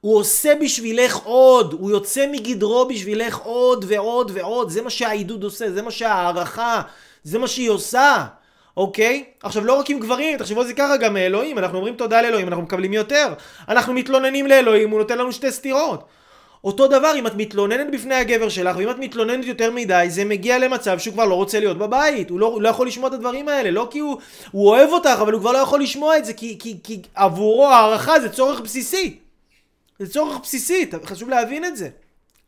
הוא 0.00 0.16
עושה 0.16 0.52
בשבילך 0.60 1.16
עוד, 1.16 1.72
הוא 1.72 1.90
יוצא 1.90 2.26
מגדרו 2.32 2.88
בשבילך 2.88 3.36
עוד 3.36 3.84
ועוד 3.88 4.30
ועוד, 4.34 4.70
זה 4.70 4.82
מה 4.82 4.90
שהעידוד 4.90 5.44
עושה, 5.44 5.70
זה 5.70 5.82
מה 5.82 5.90
שהערכה, 5.90 6.82
זה 7.24 7.38
מה 7.38 7.48
שהיא 7.48 7.70
עושה. 7.70 8.26
אוקיי? 8.76 9.24
עכשיו 9.42 9.64
לא 9.64 9.72
רק 9.72 9.90
עם 9.90 9.98
גברים, 9.98 10.38
תחשבו 10.38 10.60
על 10.60 10.66
זה 10.66 10.74
ככה 10.74 10.96
גם 10.96 11.14
מאלוהים, 11.14 11.58
אנחנו 11.58 11.76
אומרים 11.76 11.94
תודה 11.94 12.22
לאלוהים, 12.22 12.48
אנחנו 12.48 12.62
מקבלים 12.62 12.92
יותר. 12.92 13.34
אנחנו 13.68 13.92
מתלוננים 13.92 14.46
לאלוהים, 14.46 14.90
הוא 14.90 14.98
נותן 14.98 15.18
לנו 15.18 15.32
שתי 15.32 15.52
סטירות. 15.52 16.04
אותו 16.64 16.88
דבר 16.88 17.12
אם 17.18 17.26
את 17.26 17.34
מתלוננת 17.34 17.86
בפני 17.92 18.14
הגבר 18.14 18.48
שלך, 18.48 18.76
ואם 18.76 18.90
את 18.90 18.98
מתלוננת 18.98 19.44
יותר 19.44 19.70
מדי, 19.70 20.06
זה 20.08 20.24
מגיע 20.24 20.58
למצב 20.58 20.98
שהוא 20.98 21.14
כבר 21.14 21.24
לא 21.24 21.34
רוצה 21.34 21.60
להיות 21.60 21.78
בבית. 21.78 22.30
הוא 22.30 22.40
לא, 22.40 22.46
הוא 22.46 22.62
לא 22.62 22.68
יכול 22.68 22.86
לשמוע 22.86 23.08
את 23.08 23.14
הדברים 23.14 23.48
האלה, 23.48 23.70
לא 23.70 23.88
כי 23.90 23.98
הוא, 23.98 24.18
הוא 24.50 24.68
אוהב 24.68 24.90
אותך, 24.90 25.18
אבל 25.22 25.32
הוא 25.32 25.40
כבר 25.40 25.52
לא 25.52 25.58
יכול 25.58 25.82
לשמוע 25.82 26.18
את 26.18 26.24
זה, 26.24 26.32
כי, 26.32 26.56
כי, 26.58 26.76
כי 26.82 27.02
עבורו 27.14 27.68
הערכה 27.68 28.20
זה 28.20 28.28
צורך 28.28 28.60
בסיסי. 28.60 29.18
זה 29.98 30.12
צורך 30.12 30.38
בסיסי, 30.42 30.90
חשוב 31.04 31.28
להבין 31.28 31.64
את 31.64 31.76
זה. 31.76 31.88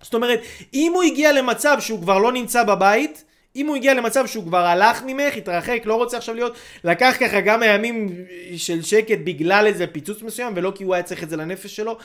זאת 0.02 0.14
אומרת, 0.14 0.40
אם 0.74 0.92
הוא 0.94 1.02
הגיע 1.02 1.32
למצב 1.32 1.76
שהוא 1.80 2.00
כבר 2.00 2.18
לא 2.18 2.32
נמצא 2.32 2.62
בבית, 2.62 3.24
אם 3.56 3.66
הוא 3.66 3.76
הגיע 3.76 3.94
למצב 3.94 4.26
שהוא 4.26 4.44
כבר 4.44 4.66
הלך 4.66 5.02
ממך, 5.06 5.36
התרחק, 5.36 5.82
לא 5.84 5.94
רוצה 5.94 6.16
עכשיו 6.16 6.34
להיות, 6.34 6.56
לקח 6.84 7.16
ככה 7.20 7.40
גם 7.40 7.62
הימים 7.62 8.14
של 8.56 8.82
שקט 8.82 9.18
בגלל 9.24 9.66
איזה 9.66 9.86
פיצוץ 9.86 10.22
מסוים, 10.22 10.52
ולא 10.56 10.72
כי 10.74 10.84
הוא 10.84 10.94
היה 10.94 11.02
צריך 11.02 11.22
את 11.22 11.30
זה 11.30 11.36
לנפש 11.36 11.76
שלו. 11.76 11.98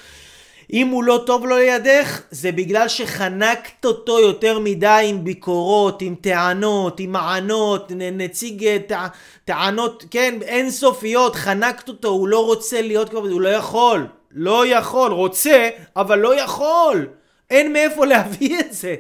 אם 0.74 0.88
הוא 0.88 1.04
לא 1.04 1.24
טוב 1.26 1.46
לו 1.46 1.58
לידך, 1.58 2.22
זה 2.32 2.52
בגלל 2.52 2.88
שחנקת 2.88 3.86
אותו 3.86 4.20
יותר 4.20 4.60
מדי 4.60 5.06
עם 5.10 5.24
ביקורות, 5.24 6.02
עם 6.02 6.16
טענות, 6.22 7.00
עם 7.00 7.12
מענות, 7.12 7.92
נציג 7.96 8.78
טע, 8.88 9.08
טענות, 9.46 10.04
כן, 10.12 10.36
אינסופיות, 10.42 11.36
חנקת 11.36 11.90
אותו, 11.90 12.08
הוא 12.08 12.28
לא 12.28 12.46
רוצה 12.46 12.82
להיות 12.82 13.10
כבר, 13.10 13.20
הוא 13.20 13.42
לא 13.42 13.50
יכול, 13.50 14.08
לא 14.32 14.68
יכול, 14.68 15.12
רוצה, 15.12 15.70
אבל 15.96 16.20
לא 16.20 16.40
יכול. 16.40 17.08
אין 17.50 17.74
מאיפה 17.74 18.06
להביא 18.12 18.60
את 18.60 18.74
זה. 18.74 18.96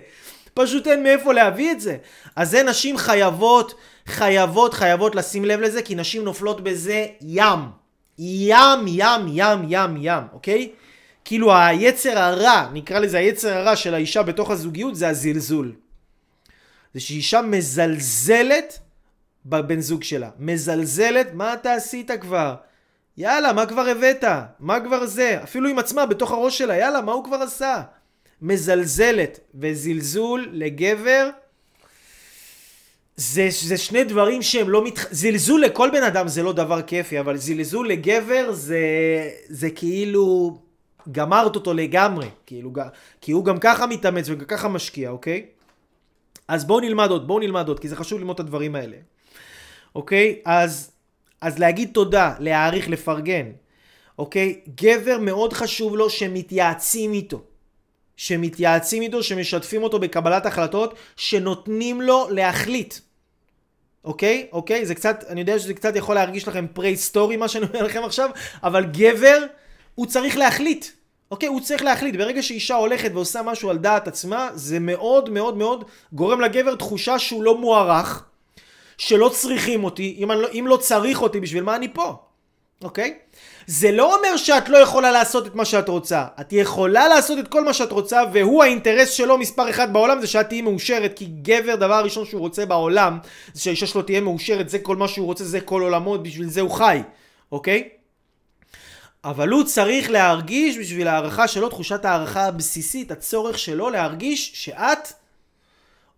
פשוט 0.53 0.87
אין 0.87 1.03
מאיפה 1.03 1.33
להביא 1.33 1.71
את 1.71 1.81
זה. 1.81 1.97
אז 2.35 2.51
זה 2.51 2.63
נשים 2.63 2.97
חייבות, 2.97 3.73
חייבות, 4.07 4.73
חייבות 4.73 5.15
לשים 5.15 5.45
לב 5.45 5.59
לזה, 5.59 5.81
כי 5.81 5.95
נשים 5.95 6.23
נופלות 6.23 6.61
בזה 6.61 7.05
ים. 7.21 7.59
ים, 8.19 8.85
ים, 8.87 9.27
ים, 9.27 9.65
ים, 9.67 9.97
ים, 9.99 10.23
אוקיי? 10.33 10.69
כאילו 11.27 11.55
היצר 11.55 12.19
הרע, 12.19 12.69
נקרא 12.73 12.99
לזה 12.99 13.17
היצר 13.17 13.53
הרע 13.53 13.75
של 13.75 13.93
האישה 13.93 14.23
בתוך 14.23 14.51
הזוגיות, 14.51 14.95
זה 14.95 15.09
הזלזול. 15.09 15.71
זה 16.93 16.99
שאישה 16.99 17.41
מזלזלת 17.41 18.79
בבן 19.45 19.79
זוג 19.79 20.03
שלה. 20.03 20.29
מזלזלת, 20.39 21.33
מה 21.33 21.53
אתה 21.53 21.73
עשית 21.73 22.11
כבר? 22.11 22.55
יאללה, 23.17 23.53
מה 23.53 23.65
כבר 23.65 23.81
הבאת? 23.87 24.23
מה 24.59 24.79
כבר 24.79 25.05
זה? 25.05 25.43
אפילו 25.43 25.69
עם 25.69 25.79
עצמה, 25.79 26.05
בתוך 26.05 26.31
הראש 26.31 26.57
שלה, 26.57 26.77
יאללה, 26.77 27.01
מה 27.01 27.11
הוא 27.11 27.23
כבר 27.23 27.37
עשה? 27.37 27.81
מזלזלת 28.41 29.39
וזלזול 29.55 30.49
לגבר 30.51 31.29
זה, 33.15 33.47
זה 33.51 33.77
שני 33.77 34.03
דברים 34.03 34.41
שהם 34.41 34.69
לא 34.69 34.83
מתח... 34.83 35.07
זלזול 35.11 35.61
לכל 35.61 35.89
בן 35.89 36.03
אדם 36.03 36.27
זה 36.27 36.43
לא 36.43 36.53
דבר 36.53 36.81
כיפי, 36.81 37.19
אבל 37.19 37.37
זלזול 37.37 37.89
לגבר 37.89 38.51
זה, 38.53 38.79
זה 39.49 39.69
כאילו 39.69 40.57
גמרת 41.11 41.55
אותו 41.55 41.73
לגמרי, 41.73 42.27
כאילו, 42.45 42.71
כי 43.21 43.31
הוא 43.31 43.45
גם 43.45 43.57
ככה 43.59 43.87
מתאמץ 43.87 44.29
וגם 44.29 44.45
ככה 44.45 44.67
משקיע, 44.67 45.09
אוקיי? 45.09 45.45
אז 46.47 46.65
בואו 46.65 46.79
נלמד 46.79 47.09
עוד, 47.09 47.27
בואו 47.27 47.39
נלמד 47.39 47.67
עוד, 47.67 47.79
כי 47.79 47.87
זה 47.87 47.95
חשוב 47.95 48.19
ללמוד 48.19 48.33
את 48.33 48.39
הדברים 48.39 48.75
האלה. 48.75 48.97
אוקיי? 49.95 50.41
אז, 50.45 50.91
אז 51.41 51.59
להגיד 51.59 51.89
תודה, 51.93 52.35
להעריך, 52.39 52.89
לפרגן. 52.89 53.51
אוקיי? 54.17 54.61
גבר 54.75 55.17
מאוד 55.19 55.53
חשוב 55.53 55.95
לו 55.95 56.09
שמתייעצים 56.09 57.13
איתו. 57.13 57.41
שמתייעצים 58.17 59.01
איתו, 59.01 59.23
שמשתפים 59.23 59.83
אותו 59.83 59.99
בקבלת 59.99 60.45
החלטות, 60.45 60.93
שנותנים 61.15 62.01
לו 62.01 62.27
להחליט. 62.29 62.95
אוקיי? 64.03 64.47
אוקיי? 64.51 64.85
זה 64.85 64.95
קצת, 64.95 65.23
אני 65.29 65.39
יודע 65.39 65.59
שזה 65.59 65.73
קצת 65.73 65.95
יכול 65.95 66.15
להרגיש 66.15 66.47
לכם 66.47 66.65
פרה-היסטורי 66.73 67.37
מה 67.37 67.47
שאני 67.47 67.65
אומר 67.65 67.83
לכם 67.83 68.03
עכשיו, 68.03 68.29
אבל 68.63 68.85
גבר, 68.85 69.43
הוא 69.95 70.05
צריך 70.05 70.37
להחליט. 70.37 70.85
אוקיי? 71.31 71.49
הוא 71.49 71.61
צריך 71.61 71.83
להחליט. 71.83 72.15
ברגע 72.15 72.41
שאישה 72.41 72.75
הולכת 72.75 73.11
ועושה 73.13 73.41
משהו 73.41 73.69
על 73.69 73.77
דעת 73.77 74.07
עצמה, 74.07 74.49
זה 74.53 74.79
מאוד 74.79 75.29
מאוד 75.29 75.57
מאוד 75.57 75.83
גורם 76.13 76.41
לגבר 76.41 76.75
תחושה 76.75 77.19
שהוא 77.19 77.43
לא 77.43 77.57
מוערך, 77.57 78.23
שלא 78.97 79.29
צריכים 79.29 79.83
אותי. 79.83 80.17
אם, 80.23 80.31
לא, 80.31 80.47
אם 80.53 80.65
לא 80.67 80.77
צריך 80.77 81.21
אותי, 81.21 81.39
בשביל 81.39 81.63
מה 81.63 81.75
אני 81.75 81.93
פה? 81.93 82.15
אוקיי? 82.83 83.13
זה 83.67 83.91
לא 83.91 84.15
אומר 84.15 84.37
שאת 84.37 84.69
לא 84.69 84.77
יכולה 84.77 85.11
לעשות 85.11 85.47
את 85.47 85.55
מה 85.55 85.65
שאת 85.65 85.89
רוצה. 85.89 86.25
את 86.41 86.53
יכולה 86.53 87.07
לעשות 87.07 87.39
את 87.39 87.47
כל 87.47 87.63
מה 87.63 87.73
שאת 87.73 87.91
רוצה, 87.91 88.21
והוא 88.33 88.63
האינטרס 88.63 89.11
שלו 89.11 89.37
מספר 89.37 89.69
אחד 89.69 89.93
בעולם 89.93 90.21
זה 90.21 90.27
שאת 90.27 90.49
תהיי 90.49 90.61
מאושרת, 90.61 91.13
כי 91.15 91.25
גבר 91.41 91.75
דבר 91.75 92.03
ראשון 92.03 92.25
שהוא 92.25 92.41
רוצה 92.41 92.65
בעולם, 92.65 93.17
זה 93.53 93.61
שהאישה 93.61 93.87
שלו 93.87 94.01
תהיה 94.01 94.21
מאושרת, 94.21 94.69
זה 94.69 94.79
כל 94.79 94.95
מה 94.95 95.07
שהוא 95.07 95.25
רוצה, 95.25 95.43
זה 95.43 95.61
כל 95.61 95.81
עולמו, 95.81 96.17
בשביל 96.17 96.49
זה 96.49 96.61
הוא 96.61 96.71
חי, 96.71 97.01
אוקיי? 97.51 97.89
אבל 99.27 99.49
הוא 99.49 99.63
צריך 99.63 100.09
להרגיש 100.09 100.77
בשביל 100.77 101.07
הערכה 101.07 101.47
שלו, 101.47 101.69
תחושת 101.69 102.05
הערכה 102.05 102.45
הבסיסית, 102.45 103.11
הצורך 103.11 103.59
שלו 103.59 103.89
להרגיש 103.89 104.51
שאת 104.53 105.13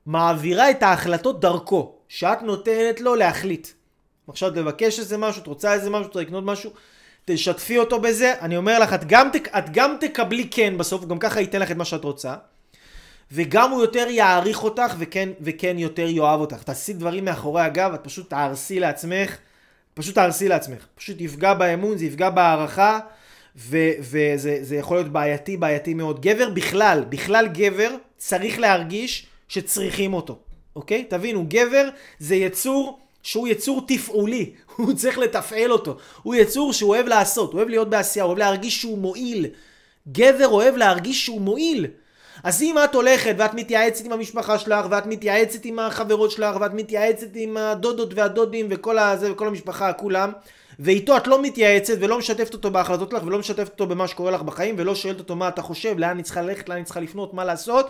מעבירה 0.05 0.71
את 0.71 0.83
ההחלטות 0.83 1.39
דרכו, 1.39 1.93
שאת 2.09 2.41
נותנת 2.41 3.01
לו 3.01 3.15
להחליט. 3.15 3.67
עכשיו 4.27 4.51
תבקש 4.51 4.99
איזה 4.99 5.17
משהו, 5.17 5.41
את 5.41 5.47
רוצה 5.47 5.73
איזה 5.73 5.89
משהו, 5.89 6.01
את 6.01 6.07
רוצה 6.07 6.21
לקנות 6.21 6.43
משהו, 6.43 6.71
תשתפי 7.25 7.77
אותו 7.77 7.99
בזה, 7.99 8.33
אני 8.41 8.57
אומר 8.57 8.79
לך, 8.79 8.93
את 8.93 9.05
גם, 9.07 9.29
את 9.57 9.69
גם 9.71 9.95
תקבלי 9.99 10.47
כן 10.51 10.77
בסוף, 10.77 11.05
גם 11.05 11.19
ככה 11.19 11.41
ייתן 11.41 11.59
לך 11.59 11.71
את 11.71 11.77
מה 11.77 11.85
שאת 11.85 12.03
רוצה, 12.03 12.35
וגם 13.31 13.71
הוא 13.71 13.81
יותר 13.81 14.05
יעריך 14.09 14.63
אותך 14.63 14.95
וכן, 14.99 15.29
וכן 15.41 15.79
יותר 15.79 16.07
יאהב 16.07 16.39
אותך. 16.39 16.63
תעשי 16.63 16.93
דברים 16.93 17.25
מאחורי 17.25 17.61
הגב, 17.61 17.93
את 17.93 18.03
פשוט 18.03 18.29
תהרסי 18.29 18.79
לעצמך, 18.79 19.37
פשוט 19.93 20.15
תהרסי 20.15 20.47
לעצמך. 20.47 20.85
פשוט 20.95 21.21
יפגע 21.21 21.53
באמון, 21.53 21.97
זה 21.97 22.05
יפגע 22.05 22.29
בהערכה, 22.29 22.99
וזה 23.55 24.75
יכול 24.75 24.97
להיות 24.97 25.07
בעייתי, 25.11 25.57
בעייתי 25.57 25.93
מאוד. 25.93 26.21
גבר 26.21 26.49
בכלל, 26.49 27.05
בכלל 27.09 27.47
גבר 27.47 27.95
צריך 28.17 28.59
להרגיש 28.59 29.27
שצריכים 29.47 30.13
אותו, 30.13 30.39
אוקיי? 30.75 31.03
תבינו, 31.03 31.45
גבר 31.47 31.89
זה 32.19 32.35
יצור 32.35 32.99
שהוא 33.23 33.47
יצור 33.47 33.85
תפעולי, 33.87 34.51
הוא 34.75 34.93
צריך 34.93 35.17
לתפעל 35.17 35.71
אותו. 35.71 35.97
הוא 36.23 36.35
יצור 36.35 36.73
שהוא 36.73 36.89
אוהב 36.89 37.07
לעשות, 37.07 37.51
הוא 37.51 37.57
אוהב 37.57 37.69
להיות 37.69 37.89
בעשייה, 37.89 38.25
הוא 38.25 38.29
אוהב 38.29 38.39
להרגיש 38.39 38.81
שהוא 38.81 38.97
מועיל. 38.97 39.45
גבר 40.11 40.47
אוהב 40.47 40.75
להרגיש 40.75 41.25
שהוא 41.25 41.41
מועיל. 41.41 41.87
אז 42.43 42.61
אם 42.61 42.75
את 42.83 42.95
הולכת 42.95 43.35
ואת 43.37 43.53
מתייעצת 43.53 44.05
עם 44.05 44.11
המשפחה 44.11 44.59
שלך, 44.59 44.85
ואת 44.89 45.05
מתייעצת 45.05 45.65
עם 45.65 45.79
החברות 45.79 46.31
שלך, 46.31 46.55
ואת 46.61 46.73
מתייעצת 46.73 47.27
עם 47.35 47.57
הדודות 47.57 48.13
והדודים 48.13 48.67
וכל 48.69 48.97
הזה 48.97 49.31
וכל 49.31 49.47
המשפחה, 49.47 49.93
כולם, 49.93 50.31
ואיתו 50.79 51.17
את 51.17 51.27
לא 51.27 51.41
מתייעצת 51.41 51.93
ולא 51.99 52.17
משתפת 52.17 52.53
אותו 52.53 52.71
בהחלטות 52.71 53.11
שלך 53.11 53.23
ולא 53.25 53.39
משתפת 53.39 53.71
אותו 53.71 53.87
במה 53.87 54.07
שקורה 54.07 54.31
לך 54.31 54.41
בחיים 54.41 54.75
ולא 54.77 54.95
שואלת 54.95 55.19
אותו 55.19 55.35
מה 55.35 55.47
אתה 55.47 55.61
חושב, 55.61 55.99
לאן 55.99 56.09
אני 56.09 56.23
צריכה 56.23 56.41
ללכת, 56.41 56.69
לאן 56.69 56.77
אני 56.77 56.85
צריכה 56.85 56.99
לפנות, 56.99 57.33
מה 57.33 57.45
לעשות, 57.45 57.89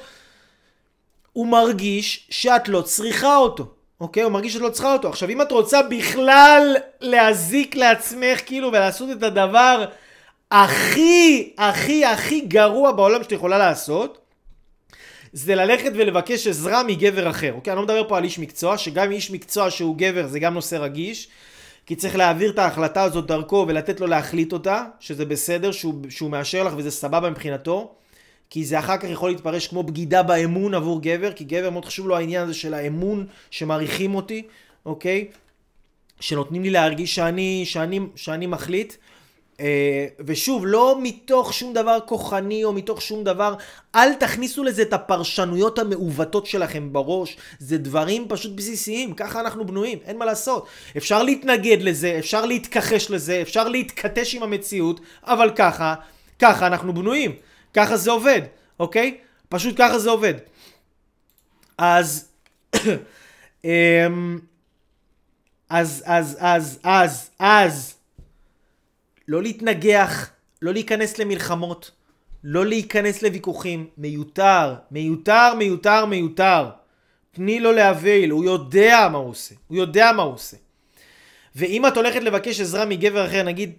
הוא 1.34 1.48
מרגיש 1.48 2.28
שאת 2.30 2.70
לא 2.70 2.82
צריכה 2.82 3.38
אותו. 3.38 3.66
אוקיי? 4.02 4.24
הוא 4.24 4.32
מרגיש 4.32 4.54
שאת 4.54 4.62
לא 4.62 4.70
צריכה 4.70 4.94
אותו. 4.94 5.10
עכשיו, 5.10 5.30
אם 5.30 5.42
את 5.42 5.52
רוצה 5.52 5.82
בכלל 5.82 6.76
להזיק 7.02 7.76
לעצמך, 7.76 8.42
כאילו, 8.46 8.68
ולעשות 8.68 9.10
את 9.18 9.24
הדבר 9.24 9.86
הכי, 10.52 11.54
הכי, 11.58 12.06
הכי 12.06 12.40
גרוע 12.42 12.92
בעולם 12.92 13.24
שאת 13.24 13.32
יכולה 13.32 13.58
לעשות, 13.58 14.18
זה 15.34 15.56
ללכת 15.56 15.92
ולבקש 15.96 16.48
עזרה 16.48 16.84
מגבר 16.84 17.30
אחר, 17.30 17.54
אוקיי? 17.54 17.74
אני 17.74 17.78
לא 17.78 17.84
מדבר 17.84 18.08
פה 18.08 18.18
על 18.18 18.24
איש 18.24 18.40
מקצוע, 18.40 18.78
שגם 18.78 19.12
איש 19.12 19.32
מקצוע 19.32 19.72
שהוא 19.72 19.98
גבר 19.98 20.28
זה 20.28 20.40
גם 20.40 20.54
נושא 20.54 20.76
רגיש, 20.76 21.28
כי 21.86 21.96
צריך 21.96 22.16
להעביר 22.16 22.52
את 22.52 22.60
ההחלטה 22.60 23.04
הזאת 23.04 23.26
דרכו 23.26 23.66
ולתת 23.68 24.00
לו 24.00 24.08
להחליט 24.08 24.54
אותה, 24.54 24.84
שזה 25.00 25.26
בסדר, 25.26 25.72
שהוא, 25.72 25.94
שהוא 26.10 26.30
מאשר 26.30 26.64
לך 26.64 26.74
וזה 26.78 26.92
סבבה 26.92 27.30
מבחינתו. 27.30 27.96
כי 28.50 28.66
זה 28.66 28.80
אחר 28.80 28.98
כך 28.98 29.10
יכול 29.10 29.30
להתפרש 29.30 29.68
כמו 29.68 29.84
בגידה 29.84 30.24
באמון 30.24 30.74
עבור 30.74 31.02
גבר, 31.02 31.32
כי 31.32 31.44
גבר 31.44 31.70
מאוד 31.70 31.86
חשוב 31.86 32.08
לו 32.08 32.18
העניין 32.18 32.44
הזה 32.44 32.54
של 32.54 32.74
האמון 32.74 33.28
שמעריכים 33.52 34.16
אותי, 34.16 34.44
אוקיי? 34.86 35.28
שנותנים 36.20 36.64
לי 36.64 36.70
להרגיש 36.70 37.16
שאני, 37.16 37.62
שאני, 37.66 38.00
שאני 38.16 38.46
מחליט. 38.46 38.94
אה, 39.60 40.08
ושוב, 40.20 40.64
לא 40.66 40.98
מתוך 41.02 41.54
שום 41.54 41.74
דבר 41.74 41.98
כוחני 42.06 42.64
או 42.64 42.74
מתוך 42.74 43.02
שום 43.02 43.24
דבר, 43.24 43.56
אל 43.96 44.14
תכניסו 44.14 44.64
לזה 44.64 44.82
את 44.82 44.94
הפרשנויות 44.94 45.80
המעוותות 45.80 46.46
שלכם 46.46 46.94
בראש. 46.94 47.38
זה 47.60 47.78
דברים 47.78 48.26
פשוט 48.30 48.52
בסיסיים, 48.52 49.14
ככה 49.14 49.40
אנחנו 49.40 49.66
בנויים, 49.66 50.00
אין 50.06 50.18
מה 50.18 50.26
לעשות. 50.26 50.68
אפשר 50.98 51.24
להתנגד 51.24 51.82
לזה, 51.82 52.16
אפשר 52.20 52.46
להתכחש 52.46 53.12
לזה, 53.12 53.42
אפשר 53.42 53.70
להתכתש 53.70 54.36
עם 54.36 54.44
המציאות, 54.44 55.00
אבל 55.24 55.52
ככה, 55.56 55.96
ככה 56.40 56.68
אנחנו 56.68 56.94
בנויים. 56.94 57.36
ככה 57.74 57.98
זה 57.98 58.12
עובד, 58.12 58.42
אוקיי? 58.80 59.18
פשוט 59.50 59.76
ככה 59.78 60.00
זה 60.00 60.10
עובד. 60.10 60.34
אז... 61.78 62.30
אמ, 63.66 64.40
אז, 65.70 66.04
אז, 66.06 66.38
אז, 66.40 66.80
אז, 66.84 67.30
אז, 67.40 67.94
לא 69.30 69.42
להתנגח, 69.42 70.30
לא 70.62 70.74
להיכנס 70.74 71.18
למלחמות, 71.18 71.92
לא 72.44 72.66
להיכנס 72.66 73.22
לוויכוחים, 73.22 73.88
מיותר, 73.98 74.76
מיותר, 74.92 75.54
מיותר, 75.58 76.06
מיותר. 76.06 76.70
תני 77.32 77.60
לו 77.60 77.72
להבהיל, 77.72 78.32
הוא 78.32 78.44
יודע 78.44 79.08
מה 79.12 79.18
הוא 79.18 79.30
עושה, 79.30 79.56
הוא 79.68 79.78
יודע 79.78 80.12
מה 80.12 80.24
הוא 80.24 80.34
עושה. 80.34 80.58
ואם 81.56 81.88
את 81.88 81.98
הולכת 81.98 82.22
לבקש 82.22 82.60
עזרה 82.60 82.86
מגבר 82.86 83.26
אחר, 83.26 83.44
נגיד, 83.44 83.74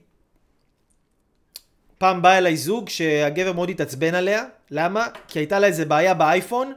פעם 1.98 2.22
בא 2.22 2.38
אליי 2.38 2.56
זוג 2.56 2.88
שהגבר 2.88 3.52
מאוד 3.52 3.70
התעצבן 3.70 4.14
עליה, 4.14 4.44
למה? 4.70 5.06
כי 5.28 5.38
הייתה 5.38 5.58
לה 5.58 5.66
איזה 5.66 5.84
בעיה 5.84 6.14
באייפון, 6.14 6.72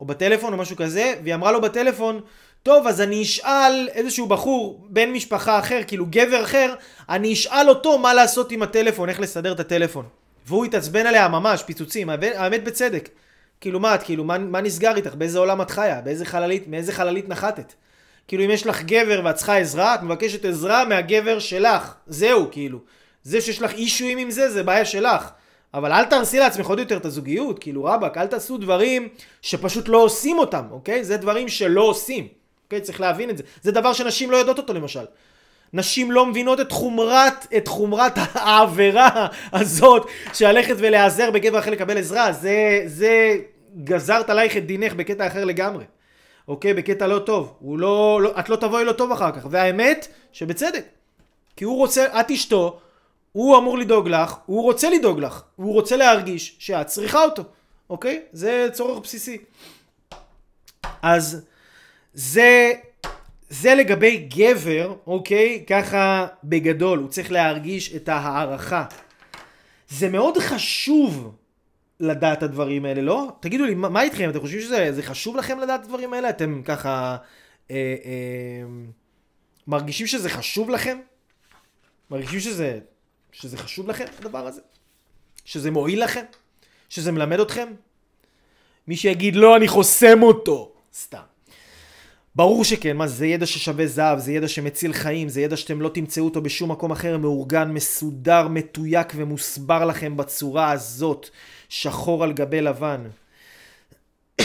או 0.00 0.06
בטלפון 0.06 0.52
או 0.52 0.58
משהו 0.58 0.76
כזה, 0.76 1.14
והיא 1.22 1.34
אמרה 1.34 1.52
לו 1.52 1.60
בטלפון, 1.60 2.20
טוב, 2.68 2.86
אז 2.86 3.00
אני 3.00 3.22
אשאל 3.22 3.88
איזשהו 3.92 4.26
בחור, 4.26 4.86
בן 4.88 5.10
משפחה 5.10 5.58
אחר, 5.58 5.80
כאילו 5.86 6.06
גבר 6.10 6.42
אחר, 6.42 6.74
אני 7.08 7.32
אשאל 7.32 7.68
אותו 7.68 7.98
מה 7.98 8.14
לעשות 8.14 8.52
עם 8.52 8.62
הטלפון, 8.62 9.08
איך 9.08 9.20
לסדר 9.20 9.52
את 9.52 9.60
הטלפון. 9.60 10.04
והוא 10.46 10.64
התעצבן 10.64 11.06
עליה 11.06 11.28
ממש, 11.28 11.62
פיצוצים, 11.62 12.10
האמת 12.10 12.64
בצדק. 12.64 13.08
כאילו 13.60 13.80
מה 13.80 13.94
את, 13.94 14.02
כאילו 14.02 14.24
מה, 14.24 14.38
מה 14.38 14.60
נסגר 14.60 14.96
איתך, 14.96 15.14
באיזה 15.14 15.38
עולם 15.38 15.62
את 15.62 15.70
חיה, 15.70 16.00
באיזה 16.00 16.24
חללית, 16.24 16.68
מאיזה 16.68 16.92
חללית 16.92 17.28
נחתת. 17.28 17.72
כאילו 18.28 18.44
אם 18.44 18.50
יש 18.50 18.66
לך 18.66 18.82
גבר 18.82 19.20
ואת 19.24 19.34
צריכה 19.34 19.56
עזרה, 19.56 19.94
את 19.94 20.02
מבקשת 20.02 20.44
עזרה 20.44 20.84
מהגבר 20.84 21.38
שלך, 21.38 21.94
זהו 22.06 22.48
כאילו. 22.50 22.78
זה 23.22 23.40
שיש 23.40 23.62
לך 23.62 23.72
אישויים 23.72 24.18
עם 24.18 24.30
זה, 24.30 24.50
זה 24.50 24.62
בעיה 24.62 24.84
שלך. 24.84 25.30
אבל 25.74 25.92
אל 25.92 26.04
תהרסי 26.04 26.38
לעצמך 26.38 26.66
עוד 26.66 26.78
יותר 26.78 26.96
את 26.96 27.04
הזוגיות, 27.04 27.58
כאילו 27.58 27.84
רבאק, 27.84 28.18
אל 28.18 28.26
תעשו 28.26 28.58
דברים 28.58 29.08
שפשוט 29.42 29.88
לא 29.88 29.98
עושים 29.98 30.38
אותם, 30.38 30.64
אוקיי? 30.70 31.04
זה 31.04 31.16
דברים 31.16 31.48
שלא 31.48 31.82
עושים, 31.82 32.28
אוקיי? 32.68 32.80
צריך 32.80 33.00
להבין 33.00 33.30
את 33.30 33.38
זה. 33.38 33.44
זה 33.62 33.72
דבר 33.72 33.92
שנשים 33.92 34.30
לא 34.30 34.36
יודעות 34.36 34.58
אותו 34.58 34.72
למשל. 34.72 35.04
נשים 35.72 36.10
לא 36.10 36.26
מבינות 36.26 36.60
את 36.60 36.72
חומרת, 36.72 37.46
את 37.56 37.68
חומרת 37.68 38.12
העבירה 38.34 39.26
הזאת 39.52 40.06
של 40.32 40.48
ללכת 40.52 40.74
ולהיעזר 40.78 41.30
בגבר 41.30 41.58
אחר 41.58 41.70
לקבל 41.70 41.98
עזרה. 41.98 42.32
זה, 42.32 42.82
זה 42.86 43.36
גזרת 43.84 44.30
עלייך 44.30 44.56
את 44.56 44.66
דינך 44.66 44.94
בקטע 44.94 45.26
אחר 45.26 45.44
לגמרי. 45.44 45.84
אוקיי? 46.48 46.74
בקטע 46.74 47.06
לא 47.06 47.18
טוב. 47.18 47.54
הוא 47.58 47.78
לא, 47.78 48.20
לא, 48.22 48.32
את 48.38 48.48
לא 48.48 48.56
תבואי 48.56 48.84
לו 48.84 48.92
טוב 48.92 49.12
אחר 49.12 49.32
כך. 49.32 49.46
והאמת, 49.50 50.08
שבצדק. 50.32 50.84
כי 51.56 51.64
הוא 51.64 51.76
רוצה, 51.76 52.20
את 52.20 52.30
אשתו, 52.30 52.80
הוא 53.32 53.58
אמור 53.58 53.78
לדאוג 53.78 54.08
לך, 54.08 54.34
הוא 54.46 54.62
רוצה 54.62 54.90
לדאוג 54.90 55.20
לך. 55.20 55.42
הוא 55.56 55.72
רוצה 55.72 55.96
להרגיש 55.96 56.56
שאת 56.58 56.86
צריכה 56.86 57.24
אותו. 57.24 57.42
אוקיי? 57.90 58.22
זה 58.32 58.68
צורך 58.72 58.98
בסיסי. 58.98 59.38
אז 61.02 61.44
זה 62.14 62.72
זה 63.50 63.74
לגבי 63.74 64.16
גבר, 64.36 64.94
אוקיי? 65.06 65.64
ככה 65.66 66.26
בגדול, 66.44 66.98
הוא 66.98 67.08
צריך 67.08 67.32
להרגיש 67.32 67.96
את 67.96 68.08
ההערכה. 68.08 68.84
זה 69.88 70.08
מאוד 70.08 70.38
חשוב 70.38 71.36
לדעת 72.00 72.38
את 72.38 72.42
הדברים 72.42 72.84
האלה, 72.84 73.02
לא? 73.02 73.32
תגידו 73.40 73.64
לי, 73.64 73.74
מה, 73.74 73.88
מה 73.88 74.02
איתכם? 74.02 74.30
אתם 74.30 74.40
חושבים 74.40 74.60
שזה 74.60 75.02
חשוב 75.02 75.36
לכם 75.36 75.58
לדעת 75.60 75.80
את 75.80 75.84
הדברים 75.84 76.12
האלה? 76.12 76.30
אתם 76.30 76.62
ככה 76.64 77.16
אה, 77.70 77.76
אה, 78.04 78.68
מרגישים 79.66 80.06
שזה 80.06 80.28
חשוב 80.28 80.70
לכם? 80.70 80.98
מרגישים 82.10 82.40
שזה, 82.40 82.78
שזה 83.32 83.56
חשוב 83.56 83.88
לכם, 83.88 84.04
הדבר 84.18 84.46
הזה? 84.46 84.60
שזה 85.44 85.70
מועיל 85.70 86.04
לכם? 86.04 86.24
שזה 86.88 87.12
מלמד 87.12 87.40
אתכם? 87.40 87.68
מי 88.88 88.96
שיגיד, 88.96 89.36
לא, 89.36 89.56
אני 89.56 89.68
חוסם 89.68 90.22
אותו. 90.22 90.72
סתם. 90.94 91.37
ברור 92.38 92.64
שכן, 92.64 92.96
מה 92.96 93.06
זה 93.06 93.26
ידע 93.26 93.46
ששווה 93.46 93.86
זהב, 93.86 94.18
זה 94.18 94.32
ידע 94.32 94.48
שמציל 94.48 94.92
חיים, 94.92 95.28
זה 95.28 95.40
ידע 95.40 95.56
שאתם 95.56 95.80
לא 95.80 95.88
תמצאו 95.88 96.24
אותו 96.24 96.40
בשום 96.40 96.70
מקום 96.70 96.90
אחר 96.90 97.18
מאורגן, 97.18 97.70
מסודר, 97.70 98.48
מתויק 98.48 99.12
ומוסבר 99.16 99.84
לכם 99.84 100.16
בצורה 100.16 100.70
הזאת, 100.70 101.28
שחור 101.68 102.24
על 102.24 102.32
גבי 102.32 102.60
לבן. 102.60 103.08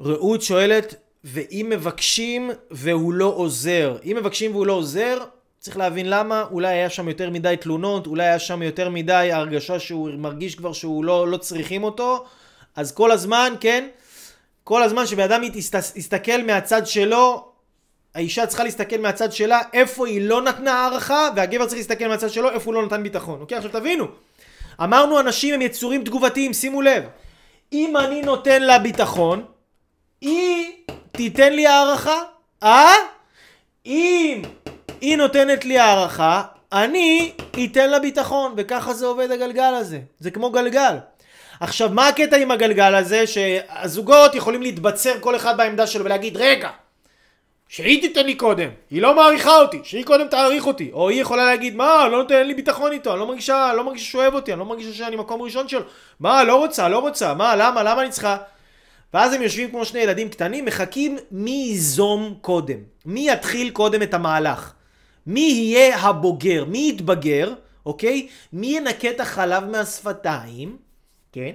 רעות 0.00 0.42
שואלת, 0.42 0.94
ואם 1.24 1.66
מבקשים 1.70 2.50
והוא 2.70 3.12
לא 3.12 3.26
עוזר, 3.26 3.96
אם 4.04 4.16
מבקשים 4.20 4.54
והוא 4.54 4.66
לא 4.66 4.72
עוזר, 4.72 5.18
צריך 5.58 5.76
להבין 5.76 6.10
למה, 6.10 6.44
אולי 6.50 6.68
היה 6.68 6.90
שם 6.90 7.08
יותר 7.08 7.30
מדי 7.30 7.54
תלונות, 7.60 8.06
אולי 8.06 8.24
היה 8.24 8.38
שם 8.38 8.62
יותר 8.62 8.88
מדי 8.88 9.32
הרגשה 9.32 9.78
שהוא 9.78 10.10
מרגיש 10.18 10.54
כבר 10.54 10.72
שהוא 10.72 11.04
לא, 11.04 11.28
לא 11.28 11.36
צריכים 11.36 11.84
אותו, 11.84 12.24
אז 12.76 12.92
כל 12.92 13.10
הזמן, 13.10 13.52
כן, 13.60 13.88
כל 14.70 14.82
הזמן 14.82 15.06
שבן 15.06 15.22
אדם 15.22 15.42
יסתכל 15.94 16.42
מהצד 16.46 16.86
שלו, 16.86 17.48
האישה 18.14 18.46
צריכה 18.46 18.64
להסתכל 18.64 18.98
מהצד 18.98 19.32
שלה 19.32 19.60
איפה 19.72 20.06
היא 20.06 20.20
לא 20.20 20.42
נתנה 20.42 20.72
הערכה, 20.72 21.28
והגבר 21.36 21.66
צריך 21.66 21.76
להסתכל 21.76 22.08
מהצד 22.08 22.30
שלו 22.30 22.50
איפה 22.50 22.70
הוא 22.70 22.74
לא 22.74 22.86
נתן 22.86 23.02
ביטחון. 23.02 23.40
אוקיי? 23.40 23.56
עכשיו 23.56 23.70
תבינו, 23.72 24.06
אמרנו 24.82 25.20
אנשים 25.20 25.54
הם 25.54 25.62
יצורים 25.62 26.04
תגובתיים, 26.04 26.52
שימו 26.52 26.82
לב. 26.82 27.04
אם 27.72 27.96
אני 27.96 28.22
נותן 28.22 28.62
לה 28.62 28.78
ביטחון, 28.78 29.44
היא 30.20 30.72
תיתן 31.12 31.52
לי 31.52 31.66
הערכה, 31.66 32.22
אה? 32.62 32.94
אם 33.86 34.42
היא 35.00 35.16
נותנת 35.16 35.64
לי 35.64 35.78
הערכה, 35.78 36.42
אני 36.72 37.32
אתן 37.64 37.90
לה 37.90 37.98
ביטחון, 37.98 38.54
וככה 38.56 38.94
זה 38.94 39.06
עובד 39.06 39.30
הגלגל 39.30 39.74
הזה. 39.74 40.00
זה 40.18 40.30
כמו 40.30 40.50
גלגל. 40.50 40.96
עכשיו, 41.60 41.90
מה 41.92 42.08
הקטע 42.08 42.36
עם 42.36 42.50
הגלגל 42.50 42.94
הזה? 42.94 43.26
שהזוגות 43.26 44.34
יכולים 44.34 44.62
להתבצר 44.62 45.12
כל 45.20 45.36
אחד 45.36 45.56
בעמדה 45.56 45.86
שלו 45.86 46.04
ולהגיד, 46.04 46.36
רגע, 46.36 46.70
שהיא 47.68 48.00
תיתן 48.00 48.26
לי 48.26 48.34
קודם, 48.34 48.68
היא 48.90 49.02
לא 49.02 49.16
מעריכה 49.16 49.56
אותי, 49.56 49.80
שהיא 49.84 50.04
קודם 50.04 50.28
תעריך 50.28 50.66
אותי. 50.66 50.90
או 50.92 51.08
היא 51.08 51.20
יכולה 51.20 51.44
להגיד, 51.44 51.76
מה, 51.76 52.08
לא 52.08 52.18
נותן 52.18 52.46
לי 52.46 52.54
ביטחון 52.54 52.92
איתו, 52.92 53.10
אני 53.10 53.20
לא 53.20 53.26
מרגישה, 53.26 53.72
לא 53.76 53.84
מרגישה 53.84 54.04
שהוא 54.04 54.22
אוהב 54.22 54.34
אותי, 54.34 54.52
אני 54.52 54.58
לא 54.58 54.66
מרגישה 54.66 54.92
שאני 54.92 55.16
מקום 55.16 55.42
ראשון 55.42 55.68
שלו. 55.68 55.82
מה, 56.20 56.44
לא 56.44 56.56
רוצה, 56.56 56.88
לא 56.88 56.98
רוצה, 56.98 57.34
מה, 57.34 57.56
למה, 57.56 57.82
למה 57.82 58.02
אני 58.02 58.10
צריכה? 58.10 58.36
ואז 59.14 59.32
הם 59.32 59.42
יושבים 59.42 59.70
כמו 59.70 59.84
שני 59.84 60.00
ילדים 60.00 60.28
קטנים, 60.28 60.64
מחכים 60.64 61.18
מי 61.30 61.50
ייזום 61.50 62.34
קודם. 62.40 62.78
מי 63.06 63.30
יתחיל 63.30 63.70
קודם 63.70 64.02
את 64.02 64.14
המהלך. 64.14 64.72
מי 65.26 65.40
יהיה 65.40 65.98
הבוגר, 65.98 66.64
מי 66.64 66.88
יתבגר, 66.88 67.52
אוקיי? 67.86 68.28
מי 68.52 68.66
ינקה 68.76 69.10
את 69.10 69.20
החלב 69.20 69.64
מהשפתיים, 69.64 70.89
כן? 71.32 71.50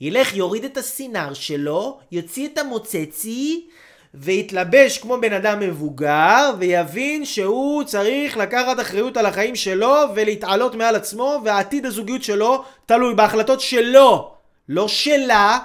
ילך, 0.00 0.34
יוריד 0.34 0.64
את 0.64 0.76
הסינר 0.76 1.34
שלו, 1.34 1.98
יוציא 2.12 2.48
את 2.48 2.58
המוצצי, 2.58 3.66
ויתלבש 4.14 4.98
כמו 4.98 5.20
בן 5.20 5.32
אדם 5.32 5.60
מבוגר, 5.60 6.50
ויבין 6.58 7.24
שהוא 7.24 7.84
צריך 7.84 8.36
לקחת 8.36 8.80
אחריות 8.80 9.16
על 9.16 9.26
החיים 9.26 9.56
שלו, 9.56 9.94
ולהתעלות 10.14 10.74
מעל 10.74 10.96
עצמו, 10.96 11.40
ועתיד 11.44 11.86
הזוגיות 11.86 12.22
שלו 12.22 12.64
תלוי 12.86 13.14
בהחלטות 13.14 13.60
שלו, 13.60 14.34
לא 14.68 14.88
שלה, 14.88 15.58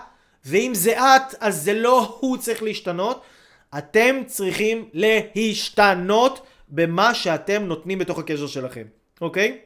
ואם 0.45 0.71
זה 0.75 0.99
את, 0.99 1.35
אז 1.39 1.63
זה 1.63 1.73
לא 1.73 2.17
הוא 2.19 2.37
צריך 2.37 2.63
להשתנות. 2.63 3.21
אתם 3.77 4.21
צריכים 4.25 4.89
להשתנות 4.93 6.45
במה 6.69 7.13
שאתם 7.13 7.63
נותנים 7.63 7.99
בתוך 7.99 8.19
הקשר 8.19 8.47
שלכם, 8.47 8.83
אוקיי? 9.21 9.57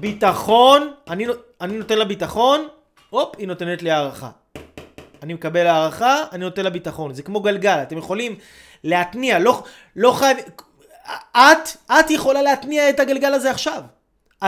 ביטחון, 0.00 0.92
אני, 1.08 1.26
אני 1.60 1.76
נותן 1.76 1.98
לה 1.98 2.04
ביטחון, 2.04 2.68
הופ, 3.10 3.36
היא 3.38 3.48
נותנת 3.48 3.82
לי 3.82 3.90
הערכה. 3.90 4.30
אני 5.22 5.34
מקבל 5.34 5.66
הערכה, 5.66 6.22
אני 6.32 6.44
נותן 6.44 6.64
לה 6.64 6.70
ביטחון. 6.70 7.14
זה 7.14 7.22
כמו 7.22 7.40
גלגל, 7.40 7.78
אתם 7.82 7.98
יכולים 7.98 8.36
להתניע, 8.84 9.38
לא, 9.38 9.62
לא 9.96 10.12
חייב... 10.12 10.36
את, 11.32 11.68
את 11.90 12.10
יכולה 12.10 12.42
להתניע 12.42 12.90
את 12.90 13.00
הגלגל 13.00 13.34
הזה 13.34 13.50
עכשיו. 13.50 13.82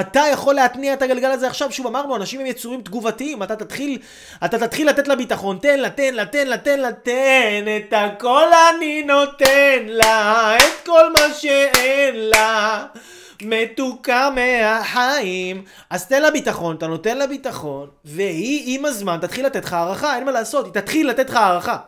אתה 0.00 0.22
יכול 0.32 0.54
להתניע 0.54 0.94
את 0.94 1.02
הגלגל 1.02 1.30
הזה 1.30 1.46
עכשיו, 1.46 1.72
שוב 1.72 1.86
אמרנו, 1.86 2.16
אנשים 2.16 2.40
הם 2.40 2.46
יצורים 2.46 2.82
תגובתיים, 2.82 3.42
אתה 3.42 3.56
תתחיל, 3.56 3.98
אתה 4.44 4.58
תתחיל 4.58 4.88
לתת 4.88 5.08
לה 5.08 5.16
ביטחון, 5.16 5.58
תן 5.62 5.80
לה, 5.80 5.90
תן 5.90 6.14
לה, 6.14 6.26
תן 6.26 6.46
לה, 6.46 6.58
תן 6.58 6.80
לה, 6.80 6.92
תן 6.92 7.64
את 7.76 7.92
הכל 7.96 8.46
אני 8.70 9.02
נותן 9.02 9.82
לה, 9.86 10.56
את 10.56 10.86
כל 10.86 11.12
מה 11.12 11.34
שאין 11.34 12.14
לה. 12.16 12.86
מתוקה 13.46 14.30
מהחיים. 14.34 15.64
אז 15.90 16.06
תן 16.06 16.22
לה 16.22 16.30
ביטחון, 16.30 16.76
אתה 16.76 16.86
נותן 16.86 17.18
לה 17.18 17.26
ביטחון, 17.26 17.88
והיא 18.04 18.78
עם 18.78 18.84
הזמן 18.84 19.18
תתחיל 19.20 19.46
לתת 19.46 19.64
לך 19.64 19.72
הערכה, 19.72 20.16
אין 20.16 20.24
מה 20.24 20.32
לעשות, 20.32 20.64
היא 20.64 20.72
תתחיל 20.72 21.10
לתת 21.10 21.30
לך 21.30 21.36
הערכה. 21.36 21.78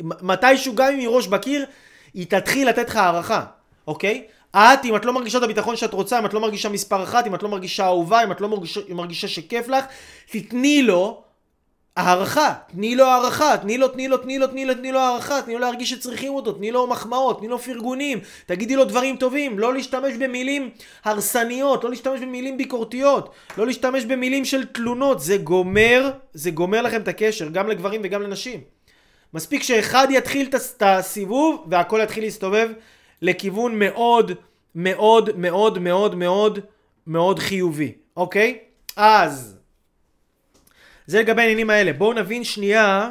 מתישהו 0.00 0.74
גם 0.74 0.92
אם 0.92 0.98
היא 0.98 1.08
ראש 1.08 1.26
בקיר, 1.26 1.66
היא 2.14 2.26
תתחיל 2.26 2.68
לתת 2.68 2.88
לך 2.88 2.96
הערכה, 2.96 3.44
אוקיי? 3.86 4.24
את, 4.56 4.84
אם 4.84 4.96
את 4.96 5.04
לא 5.04 5.12
מרגישה 5.12 5.38
את 5.38 5.42
הביטחון 5.42 5.76
שאת 5.76 5.92
רוצה, 5.92 6.18
אם 6.18 6.26
את 6.26 6.34
לא 6.34 6.40
מרגישה 6.40 6.68
מספר 6.68 7.02
אחת, 7.02 7.26
אם 7.26 7.34
את 7.34 7.42
לא 7.42 7.48
מרגישה 7.48 7.84
אהובה, 7.84 8.24
אם 8.24 8.32
את 8.32 8.40
לא 8.40 8.48
מרגישה, 8.48 8.80
מרגישה 8.88 9.28
שכיף 9.28 9.68
לך, 9.68 9.84
תתני 10.30 10.82
לו 10.82 11.22
הערכה, 11.96 12.54
תני 12.66 12.94
לו 12.94 13.04
הערכה, 13.04 13.56
תני 13.56 13.78
לו, 13.78 13.88
תני 13.88 14.08
לו, 14.08 14.16
תני 14.16 14.38
לו, 14.38 14.46
תני 14.46 14.64
לו, 14.64 14.74
תני 14.74 14.92
לו 14.92 14.98
הערכה, 14.98 15.42
תני 15.42 15.54
לו 15.54 15.60
להרגיש 15.60 15.90
שצריכים 15.90 16.34
אותו, 16.34 16.52
תני 16.52 16.70
לו 16.70 16.86
מחמאות, 16.86 17.38
תני 17.38 17.48
לו 17.48 17.58
פרגונים, 17.58 18.20
תגידי 18.46 18.76
לו 18.76 18.84
דברים 18.84 19.16
טובים, 19.16 19.58
לא 19.58 19.74
להשתמש 19.74 20.14
במילים 20.14 20.70
הרסניות, 21.04 21.84
לא 21.84 21.90
להשתמש 21.90 22.20
במילים 22.20 22.56
ביקורתיות, 22.56 23.34
לא 23.58 23.66
להשתמש 23.66 24.04
במילים 24.04 24.44
של 24.44 24.64
תלונות, 24.64 25.20
זה 25.20 25.36
גומר, 25.36 26.10
זה 26.34 26.50
גומר 26.50 26.82
לכם 26.82 27.00
את 27.00 27.08
הקשר, 27.08 27.48
גם 27.48 27.68
לגברים 27.68 28.00
וגם 28.04 28.22
לנשים. 28.22 28.60
מספיק 29.34 29.62
שאחד 29.62 30.08
יתחיל 30.10 30.48
את 30.52 30.82
הסיבוב 30.82 31.66
והכל 31.70 32.00
יתחיל 32.02 32.24
להסתובב 32.24 32.70
לכיוון 33.22 33.78
מאוד 33.78 34.32
מאוד 34.74 35.30
מאוד 35.36 35.78
מאוד 35.78 36.14
מאוד 36.14 36.58
מאוד 37.06 37.38
חיובי, 37.38 37.92
אוקיי? 38.16 38.58
אז 38.96 39.61
זה 41.06 41.18
לגבי 41.18 41.42
העניינים 41.42 41.70
האלה. 41.70 41.92
בואו 41.92 42.12
נבין 42.12 42.44
שנייה 42.44 43.10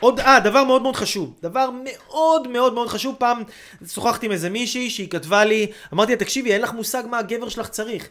עוד, 0.00 0.20
אה, 0.20 0.40
דבר 0.40 0.64
מאוד 0.64 0.82
מאוד 0.82 0.96
חשוב. 0.96 1.34
דבר 1.42 1.70
מאוד 1.84 2.48
מאוד 2.48 2.74
מאוד 2.74 2.88
חשוב. 2.88 3.14
פעם 3.18 3.42
שוחחתי 3.86 4.26
עם 4.26 4.32
איזה 4.32 4.50
מישהי 4.50 4.90
שהיא 4.90 5.08
כתבה 5.10 5.44
לי, 5.44 5.66
אמרתי 5.92 6.12
לה, 6.12 6.18
תקשיבי, 6.18 6.52
אין 6.52 6.62
לך 6.62 6.72
מושג 6.72 7.02
מה 7.10 7.18
הגבר 7.18 7.48
שלך 7.48 7.68
צריך. 7.68 8.02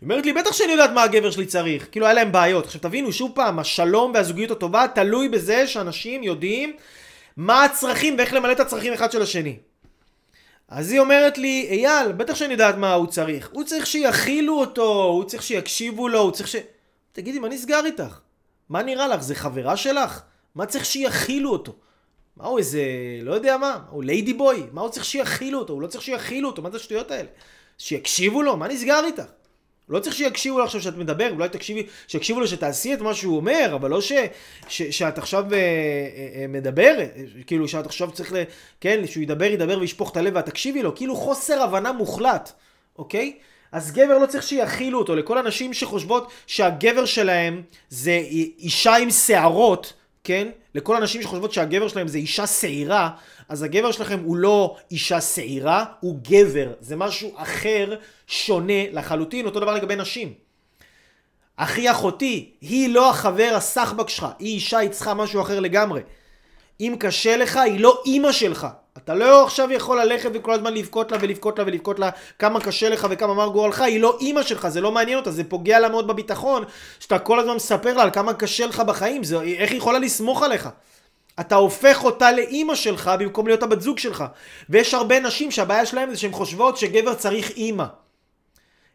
היא 0.00 0.06
אומרת 0.06 0.26
לי, 0.26 0.32
בטח 0.32 0.52
שאני 0.52 0.72
יודעת 0.72 0.90
מה 0.90 1.02
הגבר 1.02 1.30
שלי 1.30 1.46
צריך. 1.46 1.86
כאילו, 1.90 2.06
היה 2.06 2.14
להם 2.14 2.32
בעיות. 2.32 2.64
עכשיו 2.64 2.80
תבינו, 2.80 3.12
שוב 3.12 3.32
פעם, 3.34 3.58
השלום 3.58 4.12
והזוגיות 4.14 4.50
הטובה 4.50 4.86
תלוי 4.94 5.28
בזה 5.28 5.66
שאנשים 5.66 6.22
יודעים 6.22 6.72
מה 7.36 7.64
הצרכים 7.64 8.14
ואיך 8.18 8.32
למלא 8.32 8.52
את 8.52 8.60
הצרכים 8.60 8.92
אחד 8.92 9.12
של 9.12 9.22
השני. 9.22 9.56
אז 10.68 10.92
היא 10.92 11.00
אומרת 11.00 11.38
לי, 11.38 11.68
אייל, 11.70 12.12
בטח 12.12 12.34
שאני 12.34 12.52
יודעת 12.52 12.76
מה 12.76 12.94
הוא 12.94 13.06
צריך. 13.06 13.48
הוא 13.52 13.64
צריך 13.64 13.86
שיכילו 13.86 14.60
אותו, 14.60 15.02
הוא 15.02 15.24
צריך 15.24 15.42
שיקשיבו 15.42 16.08
לו, 16.08 16.18
הוא 16.18 16.30
צריך 16.30 16.48
ש... 16.48 16.56
תגידי, 17.12 17.38
מה 17.38 17.48
נסגר 17.48 17.80
איתך? 17.84 18.20
מה 18.68 18.82
נראה 18.82 19.08
לך? 19.08 19.22
זה 19.22 19.34
חברה 19.34 19.76
שלך? 19.76 20.22
מה 20.54 20.66
צריך 20.66 20.84
שיכילו 20.84 21.50
אותו? 21.50 21.72
מה 22.36 22.46
הוא 22.46 22.58
איזה, 22.58 22.82
לא 23.22 23.34
יודע 23.34 23.56
מה, 23.56 23.78
הוא 23.90 24.04
ליידי 24.04 24.34
בוי? 24.34 24.62
מה 24.72 24.80
הוא 24.80 24.90
צריך 24.90 25.04
שיכילו 25.04 25.58
אותו? 25.58 25.72
הוא 25.72 25.82
לא 25.82 25.86
צריך 25.86 26.04
שיכילו 26.04 26.48
אותו, 26.48 26.62
מה 26.62 26.70
זה 26.70 26.76
השטויות 26.76 27.10
האלה? 27.10 27.28
שיקשיבו 27.78 28.42
לו? 28.42 28.56
מה 28.56 28.68
נסגר 28.68 29.04
איתך? 29.04 29.24
לא 29.88 29.98
צריך 29.98 30.16
שיקשיבו 30.16 30.58
לו 30.58 30.64
עכשיו 30.64 30.80
שאת 30.80 30.96
מדבר, 30.96 31.30
אולי 31.30 31.48
תקשיבי, 31.48 31.86
שיקשיבו 32.08 32.40
לו 32.40 32.46
שתעשי 32.46 32.94
את 32.94 33.00
מה 33.00 33.14
שהוא 33.14 33.36
אומר, 33.36 33.72
אבל 33.74 33.90
לא 33.90 34.00
ש, 34.00 34.12
ש, 34.68 34.82
שאת 34.82 35.18
עכשיו 35.18 35.44
אה, 35.52 35.58
אה, 35.58 36.46
מדברת, 36.48 37.10
כאילו 37.46 37.68
שאת 37.68 37.86
עכשיו 37.86 38.10
צריך, 38.12 38.32
ל, 38.32 38.42
כן, 38.80 39.06
שהוא 39.06 39.22
ידבר, 39.22 39.44
ידבר 39.44 39.78
וישפוך 39.80 40.12
את 40.12 40.16
הלב 40.16 40.36
ואת 40.36 40.46
תקשיבי 40.46 40.82
לו, 40.82 40.94
כאילו 40.94 41.16
חוסר 41.16 41.62
הבנה 41.62 41.92
מוחלט, 41.92 42.52
אוקיי? 42.98 43.38
אז 43.72 43.92
גבר 43.92 44.18
לא 44.18 44.26
צריך 44.26 44.42
שיכילו 44.42 44.98
אותו. 44.98 45.16
לכל 45.16 45.38
הנשים 45.38 45.74
שחושבות 45.74 46.32
שהגבר 46.46 47.04
שלהם 47.04 47.62
זה 47.88 48.12
אישה 48.58 48.96
עם 48.96 49.10
שערות, 49.10 49.92
כן? 50.24 50.48
לכל 50.74 50.96
הנשים 50.96 51.22
שחושבות 51.22 51.52
שהגבר 51.52 51.88
שלהם 51.88 52.08
זה 52.08 52.18
אישה 52.18 52.46
שעירה, 52.46 53.10
אז 53.48 53.62
הגבר 53.62 53.92
שלכם 53.92 54.20
הוא 54.24 54.36
לא 54.36 54.76
אישה 54.90 55.20
שעירה, 55.20 55.84
הוא 56.00 56.18
גבר. 56.22 56.72
זה 56.80 56.96
משהו 56.96 57.32
אחר, 57.36 57.96
שונה 58.26 58.90
לחלוטין. 58.92 59.46
אותו 59.46 59.60
דבר 59.60 59.74
לגבי 59.74 59.96
נשים. 59.96 60.32
אחי 61.56 61.90
אחותי, 61.90 62.50
היא 62.60 62.94
לא 62.94 63.10
החבר 63.10 63.52
הסחבק 63.54 64.08
שלך, 64.08 64.26
היא 64.38 64.54
אישה, 64.54 64.78
היא 64.78 64.90
צריכה 64.90 65.14
משהו 65.14 65.42
אחר 65.42 65.60
לגמרי. 65.60 66.00
אם 66.80 66.96
קשה 66.98 67.36
לך, 67.36 67.56
היא 67.56 67.80
לא 67.80 68.02
אימא 68.06 68.32
שלך. 68.32 68.66
אתה 68.96 69.14
לא 69.14 69.44
עכשיו 69.44 69.72
יכול 69.72 70.00
ללכת 70.02 70.30
וכל 70.34 70.52
הזמן 70.52 70.74
לבכות 70.74 71.12
לה 71.12 71.18
ולבכות 71.20 71.58
לה 71.58 71.64
ולבכות 71.66 71.98
לה 71.98 72.10
כמה 72.38 72.60
קשה 72.60 72.88
לך 72.88 73.06
וכמה 73.10 73.34
מר 73.34 73.48
גורלך, 73.48 73.80
היא 73.80 74.00
לא 74.00 74.18
אימא 74.20 74.42
שלך, 74.42 74.68
זה 74.68 74.80
לא 74.80 74.92
מעניין 74.92 75.18
אותה, 75.18 75.30
זה 75.30 75.44
פוגע 75.44 75.80
לה 75.80 75.88
מאוד 75.88 76.06
בביטחון, 76.06 76.64
שאתה 77.00 77.18
כל 77.18 77.40
הזמן 77.40 77.54
מספר 77.54 77.96
לה 77.96 78.02
על 78.02 78.10
כמה 78.10 78.34
קשה 78.34 78.66
לך 78.66 78.80
בחיים, 78.80 79.24
זה, 79.24 79.40
איך 79.40 79.70
היא 79.70 79.78
יכולה 79.78 79.98
לסמוך 79.98 80.42
עליך? 80.42 80.68
אתה 81.40 81.54
הופך 81.54 82.04
אותה 82.04 82.32
לאימא 82.32 82.74
שלך 82.74 83.10
במקום 83.18 83.46
להיות 83.46 83.62
הבת 83.62 83.80
זוג 83.80 83.98
שלך. 83.98 84.24
ויש 84.70 84.94
הרבה 84.94 85.20
נשים 85.20 85.50
שהבעיה 85.50 85.86
שלהם 85.86 86.10
זה 86.10 86.16
שהן 86.16 86.32
חושבות 86.32 86.76
שגבר 86.76 87.14
צריך 87.14 87.50
אימא. 87.50 87.84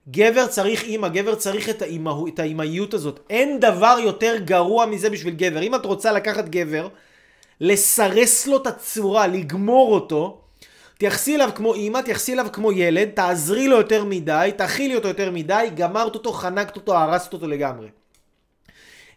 גבר 0.09 0.47
צריך 0.47 0.83
אימא, 0.83 1.07
גבר 1.07 1.35
צריך 1.35 1.69
את, 1.69 1.81
האימא, 1.81 2.13
את 2.27 2.39
האימהיות 2.39 2.93
הזאת. 2.93 3.19
אין 3.29 3.59
דבר 3.59 3.97
יותר 4.03 4.35
גרוע 4.37 4.85
מזה 4.85 5.09
בשביל 5.09 5.33
גבר. 5.33 5.61
אם 5.61 5.75
את 5.75 5.85
רוצה 5.85 6.11
לקחת 6.11 6.49
גבר, 6.49 6.87
לסרס 7.61 8.47
לו 8.47 8.57
את 8.57 8.67
הצורה, 8.67 9.27
לגמור 9.27 9.93
אותו, 9.93 10.41
תייחסי 10.97 11.35
אליו 11.35 11.49
כמו 11.55 11.73
אימא, 11.73 11.99
תייחסי 11.99 12.33
אליו 12.33 12.47
כמו 12.53 12.71
ילד, 12.71 13.09
תעזרי 13.09 13.67
לו 13.67 13.77
יותר 13.77 14.03
מדי, 14.05 14.51
תאכילי 14.57 14.95
אותו 14.95 15.07
יותר 15.07 15.31
מדי, 15.31 15.67
גמרת 15.75 16.15
אותו, 16.15 16.33
חנקת 16.33 16.75
אותו, 16.75 16.97
הרסת 16.97 17.33
אותו 17.33 17.47
לגמרי. 17.47 17.87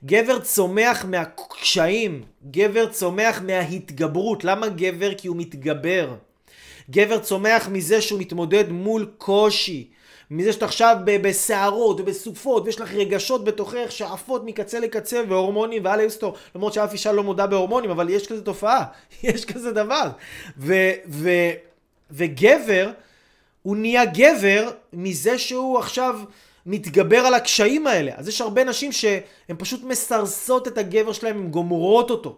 גבר 0.04 0.38
צומח 0.38 1.04
מהקשיים, 1.04 2.22
גבר 2.50 2.86
צומח 2.86 3.42
מההתגברות. 3.46 4.44
למה 4.44 4.68
גבר? 4.68 5.14
כי 5.14 5.28
הוא 5.28 5.36
מתגבר. 5.36 6.14
גבר 6.90 7.18
צומח 7.18 7.68
מזה 7.68 8.00
שהוא 8.00 8.20
מתמודד 8.20 8.68
מול 8.68 9.10
קושי. 9.18 9.90
מזה 10.30 10.52
שאתה 10.52 10.64
עכשיו 10.64 10.96
בסערות 11.04 12.00
ובסופות 12.00 12.62
ויש 12.66 12.80
לך 12.80 12.94
רגשות 12.94 13.44
בתוכך 13.44 13.86
שעפות 13.88 14.42
מקצה 14.44 14.80
לקצה 14.80 15.22
והורמונים 15.28 15.84
ואללה 15.84 16.02
יוסטו 16.02 16.34
למרות 16.54 16.72
שאף 16.72 16.92
אישה 16.92 17.12
לא 17.12 17.22
מודה 17.22 17.46
בהורמונים 17.46 17.90
אבל 17.90 18.10
יש 18.10 18.26
כזה 18.26 18.44
תופעה 18.44 18.84
יש 19.22 19.44
כזה 19.44 19.72
דבר. 19.72 20.10
ו, 20.58 20.74
ו, 21.08 21.30
וגבר 22.10 22.90
הוא 23.62 23.76
נהיה 23.76 24.04
גבר 24.04 24.70
מזה 24.92 25.38
שהוא 25.38 25.78
עכשיו 25.78 26.20
מתגבר 26.66 27.18
על 27.18 27.34
הקשיים 27.34 27.86
האלה. 27.86 28.12
אז 28.16 28.28
יש 28.28 28.40
הרבה 28.40 28.64
נשים 28.64 28.92
שהן 28.92 29.56
פשוט 29.58 29.82
מסרסות 29.84 30.68
את 30.68 30.78
הגבר 30.78 31.12
שלהם 31.12 31.38
הן 31.38 31.50
גומרות 31.50 32.10
אותו 32.10 32.36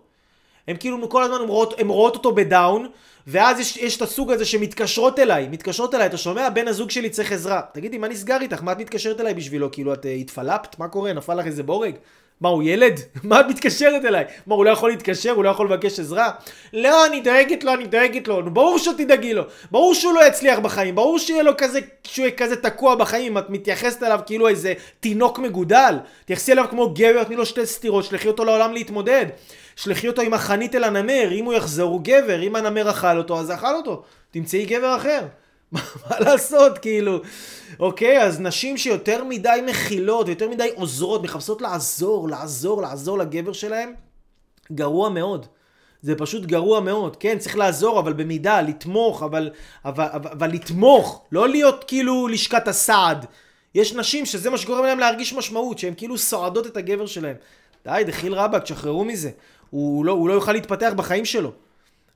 הן 0.68 0.76
כאילו 0.80 1.08
כל 1.08 1.22
הזמן 1.22 1.40
אומרות, 1.40 1.80
הן 1.80 1.88
רואות 1.88 2.14
אותו 2.14 2.34
בדאון 2.34 2.88
ואז 3.26 3.60
יש, 3.60 3.76
יש 3.76 3.96
את 3.96 4.02
הסוג 4.02 4.30
הזה 4.32 4.44
שמתקשרות 4.44 5.18
אליי, 5.18 5.48
מתקשרות 5.48 5.94
אליי, 5.94 6.06
אתה 6.06 6.16
שומע? 6.16 6.48
בן 6.48 6.68
הזוג 6.68 6.90
שלי 6.90 7.10
צריך 7.10 7.32
עזרה. 7.32 7.60
תגידי, 7.72 7.98
מה 7.98 8.08
נסגר 8.08 8.40
איתך? 8.40 8.62
מה 8.62 8.72
את 8.72 8.78
מתקשרת 8.78 9.20
אליי 9.20 9.34
בשבילו? 9.34 9.72
כאילו, 9.72 9.94
את 9.94 10.04
uh, 10.04 10.08
התפלפת? 10.08 10.78
מה 10.78 10.88
קורה? 10.88 11.12
נפל 11.12 11.34
לך 11.34 11.46
איזה 11.46 11.62
בורג? 11.62 11.94
מה, 12.42 12.48
הוא 12.48 12.62
ילד? 12.62 13.00
מה 13.24 13.40
את 13.40 13.46
מתקשרת 13.48 14.04
אליי? 14.04 14.24
מה, 14.46 14.54
הוא 14.54 14.64
לא 14.64 14.70
יכול 14.70 14.90
להתקשר? 14.90 15.30
הוא 15.30 15.44
לא 15.44 15.48
יכול 15.48 15.66
לבקש 15.66 16.00
עזרה? 16.00 16.30
לא, 16.72 17.06
אני 17.06 17.20
דואגת 17.20 17.64
לו, 17.64 17.74
אני 17.74 17.86
דואגת 17.86 18.28
לו. 18.28 18.50
ברור 18.50 18.78
שתדאגי 18.78 19.34
לו. 19.34 19.42
ברור 19.70 19.94
שהוא 19.94 20.14
לא 20.14 20.26
יצליח 20.26 20.58
בחיים. 20.58 20.94
ברור 20.94 21.18
שיהיה 21.18 21.42
לו 21.42 21.52
כזה, 21.58 21.80
שהוא 22.04 22.26
יהיה 22.26 22.36
כזה 22.36 22.56
תקוע 22.56 22.94
בחיים. 22.94 23.38
את 23.38 23.50
מתייחסת 23.50 24.02
אליו 24.02 24.20
כאילו 24.26 24.48
איזה 24.48 24.74
תינוק 25.00 25.38
מגודל. 25.38 25.94
תייחסי 26.24 26.52
אליו 26.52 26.64
כמו 26.70 26.90
גבר, 26.90 27.24
תני 27.24 27.36
לו 27.36 27.46
שתי 27.46 27.66
סטירות, 27.66 28.04
שלחי 28.04 28.28
אותו 28.28 28.44
לעולם 28.44 28.72
להתמודד. 28.72 29.26
שלחי 29.76 30.08
אותו 30.08 30.22
עם 30.22 30.34
החנית 30.34 30.74
אל 30.74 30.84
הנמר, 30.84 31.32
אם 31.32 31.44
הוא 31.44 31.54
יחזור 31.54 31.90
הוא 31.90 32.00
גבר, 32.04 32.42
אם 32.42 32.56
הנמר 32.56 32.90
אכל 32.90 33.18
אותו 33.18 33.40
אז 33.40 33.50
אכל 33.50 33.74
אותו, 33.74 34.02
תמצאי 34.30 34.66
גבר 34.66 34.96
אחר. 34.96 35.20
מה 35.72 36.20
לעשות, 36.20 36.78
כאילו, 36.78 37.20
אוקיי? 37.80 38.22
אז 38.22 38.40
נשים 38.40 38.76
שיותר 38.76 39.24
מדי 39.24 39.60
מכילות 39.66 40.26
ויותר 40.26 40.48
מדי 40.48 40.68
עוזרות, 40.74 41.22
מחפשות 41.22 41.62
לעזור, 41.62 42.28
לעזור, 42.28 42.82
לעזור 42.82 43.18
לגבר 43.18 43.52
שלהם, 43.52 43.94
גרוע 44.72 45.08
מאוד. 45.08 45.46
זה 46.02 46.14
פשוט 46.14 46.44
גרוע 46.44 46.80
מאוד. 46.80 47.16
כן, 47.16 47.38
צריך 47.38 47.56
לעזור, 47.56 48.00
אבל 48.00 48.12
במידה, 48.12 48.60
לתמוך, 48.60 49.22
אבל, 49.22 49.50
אבל, 49.84 50.08
אבל, 50.12 50.30
אבל 50.30 50.50
לתמוך, 50.50 51.24
לא 51.32 51.48
להיות 51.48 51.84
כאילו 51.84 52.28
לשכת 52.28 52.68
הסעד. 52.68 53.26
יש 53.74 53.94
נשים 53.94 54.26
שזה 54.26 54.50
מה 54.50 54.58
שגורם 54.58 54.84
להם 54.84 54.98
להרגיש 54.98 55.32
משמעות, 55.32 55.78
שהן 55.78 55.94
כאילו 55.96 56.18
סועדות 56.18 56.66
את 56.66 56.76
הגבר 56.76 57.06
שלהם. 57.06 57.36
די, 57.84 58.02
דחיל 58.06 58.34
רבאק, 58.34 58.62
תשחררו 58.62 59.04
מזה. 59.04 59.30
הוא 59.70 60.04
לא, 60.04 60.12
הוא 60.12 60.28
לא 60.28 60.32
יוכל 60.34 60.52
להתפתח 60.52 60.92
בחיים 60.96 61.24
שלו. 61.24 61.52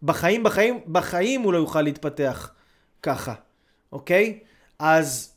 בחיים, 0.02 0.42
בחיים, 0.42 0.80
בחיים 0.86 1.40
הוא 1.40 1.52
לא 1.52 1.58
יוכל 1.58 1.82
להתפתח 1.82 2.50
ככה, 3.02 3.34
אוקיי? 3.96 4.38
אז, 4.78 5.32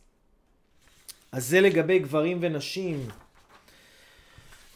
אז 1.31 1.45
זה 1.45 1.61
לגבי 1.61 1.99
גברים 1.99 2.37
ונשים. 2.41 3.07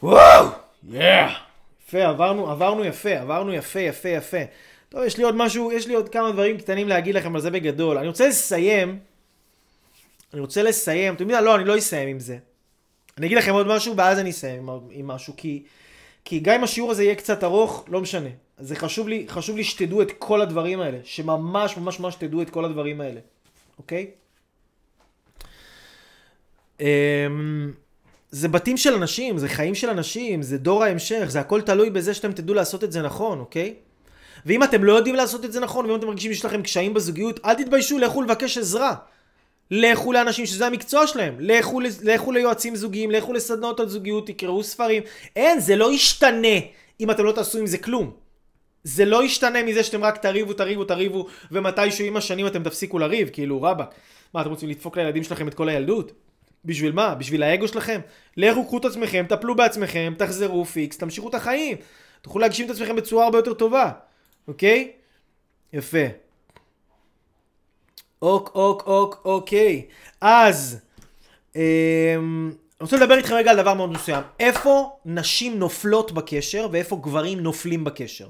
וואו! 0.02 0.46
יאה! 0.88 1.28
Yeah. 1.28 1.32
יפה, 1.88 2.04
עברנו, 2.04 2.50
עברנו 2.50 2.84
יפה, 2.84 3.10
עברנו 3.10 3.52
יפה, 3.52 3.80
יפה, 3.80 4.08
יפה. 4.08 4.36
טוב, 4.88 5.02
יש 5.02 5.16
לי 5.16 5.24
עוד 5.24 5.34
משהו, 5.34 5.72
יש 5.72 5.86
לי 5.86 5.94
עוד 5.94 6.08
כמה 6.08 6.32
דברים 6.32 6.58
קטנים 6.58 6.88
להגיד 6.88 7.14
לכם 7.14 7.34
על 7.34 7.40
זה 7.40 7.50
בגדול. 7.50 7.98
אני 7.98 8.08
רוצה 8.08 8.28
לסיים, 8.28 8.98
אני 10.32 10.40
רוצה 10.40 10.62
לסיים, 10.62 11.14
אתם 11.14 11.22
יודעים, 11.22 11.44
לא, 11.44 11.56
אני 11.56 11.64
לא 11.64 11.78
אסיים 11.78 12.08
עם 12.08 12.20
זה. 12.20 12.38
אני 13.18 13.26
אגיד 13.26 13.38
לכם 13.38 13.52
עוד 13.52 13.66
משהו, 13.66 13.96
ואז 13.96 14.18
אני 14.18 14.30
אסיים 14.30 14.70
עם, 14.70 14.78
עם 14.90 15.06
משהו, 15.06 15.34
כי... 15.36 15.62
כי 16.24 16.40
גם 16.40 16.54
אם 16.54 16.64
השיעור 16.64 16.90
הזה 16.90 17.04
יהיה 17.04 17.14
קצת 17.14 17.44
ארוך, 17.44 17.84
לא 17.88 18.00
משנה. 18.00 18.28
זה 18.58 18.76
חשוב 18.76 19.08
לי, 19.08 19.24
חשוב 19.28 19.56
לי 19.56 19.64
שתדעו 19.64 20.02
את 20.02 20.12
כל 20.18 20.40
הדברים 20.40 20.80
האלה. 20.80 20.98
שממש 21.04 21.76
ממש 21.76 22.00
ממש 22.00 22.14
תדעו 22.14 22.42
את 22.42 22.50
כל 22.50 22.64
הדברים 22.64 23.00
האלה. 23.00 23.20
אוקיי? 23.78 24.10
אמ, 26.80 27.72
זה 28.30 28.48
בתים 28.48 28.76
של 28.76 28.94
אנשים, 28.94 29.38
זה 29.38 29.48
חיים 29.48 29.74
של 29.74 29.90
אנשים, 29.90 30.42
זה 30.42 30.58
דור 30.58 30.84
ההמשך, 30.84 31.24
זה 31.28 31.40
הכל 31.40 31.60
תלוי 31.60 31.90
בזה 31.90 32.14
שאתם 32.14 32.32
תדעו 32.32 32.54
לעשות 32.54 32.84
את 32.84 32.92
זה 32.92 33.02
נכון, 33.02 33.38
אוקיי? 33.38 33.74
ואם 34.46 34.62
אתם 34.62 34.84
לא 34.84 34.92
יודעים 34.92 35.14
לעשות 35.14 35.44
את 35.44 35.52
זה 35.52 35.60
נכון, 35.60 35.86
ואם 35.86 35.96
אתם 35.96 36.06
מרגישים 36.06 36.32
שיש 36.32 36.44
לכם 36.44 36.62
קשיים 36.62 36.94
בזוגיות, 36.94 37.40
אל 37.44 37.54
תתביישו, 37.54 37.98
לכו 37.98 38.22
לבקש 38.22 38.58
עזרה. 38.58 38.94
לכו 39.70 40.12
לאנשים 40.12 40.46
שזה 40.46 40.66
המקצוע 40.66 41.06
שלהם, 41.06 41.36
לכו, 41.40 41.80
לכו 42.02 42.32
ליועצים 42.32 42.76
זוגיים, 42.76 43.10
לכו 43.10 43.32
לסדנאות 43.32 43.80
על 43.80 43.88
זוגיות, 43.88 44.26
תקראו 44.26 44.62
ספרים. 44.62 45.02
אין, 45.36 45.60
זה 45.60 45.76
לא 45.76 45.92
ישתנה 45.92 46.58
אם 47.00 47.10
אתם 47.10 47.24
לא 47.24 47.32
תעשו 47.32 47.58
עם 47.58 47.66
זה 47.66 47.78
כלום. 47.78 48.23
זה 48.84 49.04
לא 49.04 49.24
ישתנה 49.24 49.62
מזה 49.62 49.82
שאתם 49.82 50.04
רק 50.04 50.16
תריבו, 50.16 50.52
תריבו, 50.52 50.84
תריבו, 50.84 51.26
ומתישהו 51.52 52.04
עם 52.04 52.16
השנים 52.16 52.46
אתם 52.46 52.62
תפסיקו 52.62 52.98
לריב, 52.98 53.28
כאילו 53.32 53.62
רבאק. 53.62 53.94
מה, 54.34 54.40
אתם 54.40 54.50
רוצים 54.50 54.68
לדפוק 54.68 54.96
לילדים 54.96 55.24
שלכם 55.24 55.48
את 55.48 55.54
כל 55.54 55.68
הילדות? 55.68 56.12
בשביל 56.64 56.92
מה? 56.92 57.14
בשביל 57.14 57.42
האגו 57.42 57.68
שלכם? 57.68 58.00
לכו, 58.36 58.64
קחו 58.64 58.78
את 58.78 58.84
עצמכם, 58.84 59.24
טפלו 59.28 59.56
בעצמכם, 59.56 60.14
תחזרו 60.18 60.64
פיקס, 60.64 60.98
תמשיכו 60.98 61.28
את 61.28 61.34
החיים. 61.34 61.76
תוכלו 62.22 62.40
להגשים 62.40 62.66
את 62.66 62.70
עצמכם 62.70 62.96
בצורה 62.96 63.24
הרבה 63.24 63.38
יותר 63.38 63.54
טובה, 63.54 63.90
אוקיי? 64.48 64.92
יפה. 65.72 66.06
אוק, 68.22 68.50
אוק, 68.54 68.82
אוק, 68.86 69.20
אוקיי. 69.24 69.82
אז, 70.20 70.80
אמ, 71.56 71.60
אני 72.50 72.54
רוצה 72.80 72.96
לדבר 72.96 73.16
איתכם 73.16 73.34
רגע 73.34 73.50
על 73.50 73.56
דבר 73.56 73.74
מאוד 73.74 73.90
מסוים. 73.90 74.22
איפה 74.40 74.96
נשים 75.04 75.58
נופלות 75.58 76.12
בקשר 76.12 76.68
ואיפה 76.72 76.96
גברים 76.96 77.40
נופלים 77.40 77.84
בקשר. 77.84 78.28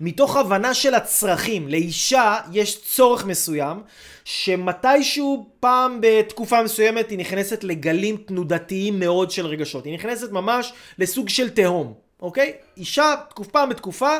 מתוך 0.00 0.36
הבנה 0.36 0.74
של 0.74 0.94
הצרכים. 0.94 1.68
לאישה 1.68 2.36
יש 2.52 2.84
צורך 2.84 3.26
מסוים, 3.26 3.82
שמתישהו 4.24 5.50
פעם 5.60 5.98
בתקופה 6.00 6.62
מסוימת 6.62 7.10
היא 7.10 7.18
נכנסת 7.18 7.64
לגלים 7.64 8.16
תנודתיים 8.16 9.00
מאוד 9.00 9.30
של 9.30 9.46
רגשות. 9.46 9.84
היא 9.84 9.94
נכנסת 9.94 10.30
ממש 10.30 10.72
לסוג 10.98 11.28
של 11.28 11.50
תהום, 11.50 11.94
אוקיי? 12.20 12.52
אישה, 12.76 13.14
פעם 13.52 13.68
בתקופה, 13.68 14.16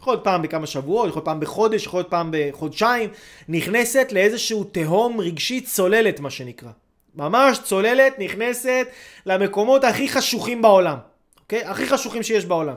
יכול 0.00 0.12
להיות 0.12 0.24
פעם 0.24 0.42
בכמה 0.42 0.66
שבועות, 0.66 1.08
יכול 1.08 1.18
להיות 1.20 1.24
פעם 1.24 1.40
בחודש, 1.40 1.86
יכול 1.86 2.00
להיות 2.00 2.10
פעם 2.10 2.30
בחודשיים, 2.32 3.10
נכנסת 3.48 4.08
לאיזשהו 4.12 4.64
תהום 4.64 5.20
רגשי 5.20 5.60
צוללת, 5.60 6.20
מה 6.20 6.30
שנקרא. 6.30 6.70
ממש 7.14 7.58
צוללת, 7.58 8.18
נכנסת 8.18 8.86
למקומות 9.26 9.84
הכי 9.84 10.08
חשוכים 10.08 10.62
בעולם, 10.62 10.96
אוקיי? 11.40 11.64
הכי 11.64 11.86
חשוכים 11.86 12.22
שיש 12.22 12.44
בעולם. 12.44 12.76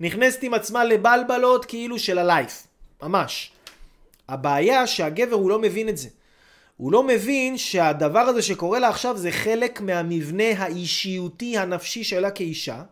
נכנסת 0.00 0.42
עם 0.42 0.54
עצמה 0.54 0.84
לבלבלות 0.84 1.64
כאילו 1.64 1.98
של 1.98 2.18
הלייף, 2.18 2.66
ממש. 3.02 3.52
הבעיה 4.28 4.86
שהגבר 4.86 5.36
הוא 5.36 5.50
לא 5.50 5.58
מבין 5.58 5.88
את 5.88 5.96
זה. 5.96 6.08
הוא 6.76 6.92
לא 6.92 7.02
מבין 7.02 7.58
שהדבר 7.58 8.20
הזה 8.20 8.42
שקורה 8.42 8.78
לה 8.78 8.88
עכשיו 8.88 9.16
זה 9.16 9.30
חלק 9.30 9.80
מהמבנה 9.80 10.52
האישיותי 10.58 11.58
הנפשי 11.58 12.04
שלה 12.04 12.30
כאישה. 12.30 12.82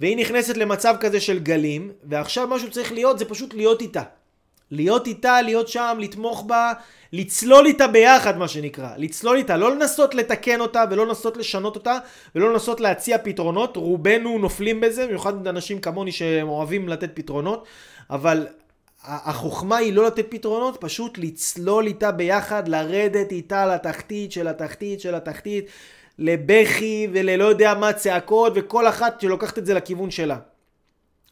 והיא 0.00 0.16
נכנסת 0.16 0.56
למצב 0.56 0.94
כזה 1.00 1.20
של 1.20 1.38
גלים, 1.38 1.92
ועכשיו 2.04 2.48
משהו 2.48 2.70
צריך 2.70 2.92
להיות 2.92 3.18
זה 3.18 3.24
פשוט 3.24 3.54
להיות 3.54 3.80
איתה. 3.80 4.02
להיות 4.70 5.06
איתה, 5.06 5.42
להיות 5.42 5.68
שם, 5.68 5.96
לתמוך 6.00 6.44
בה, 6.46 6.72
לצלול 7.12 7.66
איתה 7.66 7.86
ביחד 7.86 8.38
מה 8.38 8.48
שנקרא. 8.48 8.88
לצלול 8.96 9.36
איתה, 9.36 9.56
לא 9.56 9.74
לנסות 9.74 10.14
לתקן 10.14 10.60
אותה 10.60 10.84
ולא 10.90 11.06
לנסות 11.06 11.36
לשנות 11.36 11.74
אותה 11.74 11.98
ולא 12.34 12.52
לנסות 12.52 12.80
להציע 12.80 13.18
פתרונות. 13.18 13.76
רובנו 13.76 14.38
נופלים 14.38 14.80
בזה, 14.80 15.06
במיוחד 15.06 15.46
אנשים 15.46 15.80
כמוני 15.80 16.12
שאוהבים 16.12 16.88
לתת 16.88 17.10
פתרונות, 17.14 17.64
אבל 18.10 18.46
החוכמה 19.04 19.76
היא 19.76 19.92
לא 19.92 20.06
לתת 20.06 20.26
פתרונות, 20.28 20.76
פשוט 20.80 21.18
לצלול 21.18 21.86
איתה 21.86 22.12
ביחד, 22.12 22.68
לרדת 22.68 23.32
איתה 23.32 23.66
לתחתית 23.66 24.32
של 24.32 24.48
התחתית 24.48 25.00
של 25.00 25.14
התחתית, 25.14 25.66
לבכי 26.18 27.08
וללא 27.12 27.44
יודע 27.44 27.74
מה 27.74 27.92
צעקות, 27.92 28.52
וכל 28.56 28.88
אחת 28.88 29.20
שלוקחת 29.20 29.58
את 29.58 29.66
זה 29.66 29.74
לכיוון 29.74 30.10
שלה. 30.10 30.36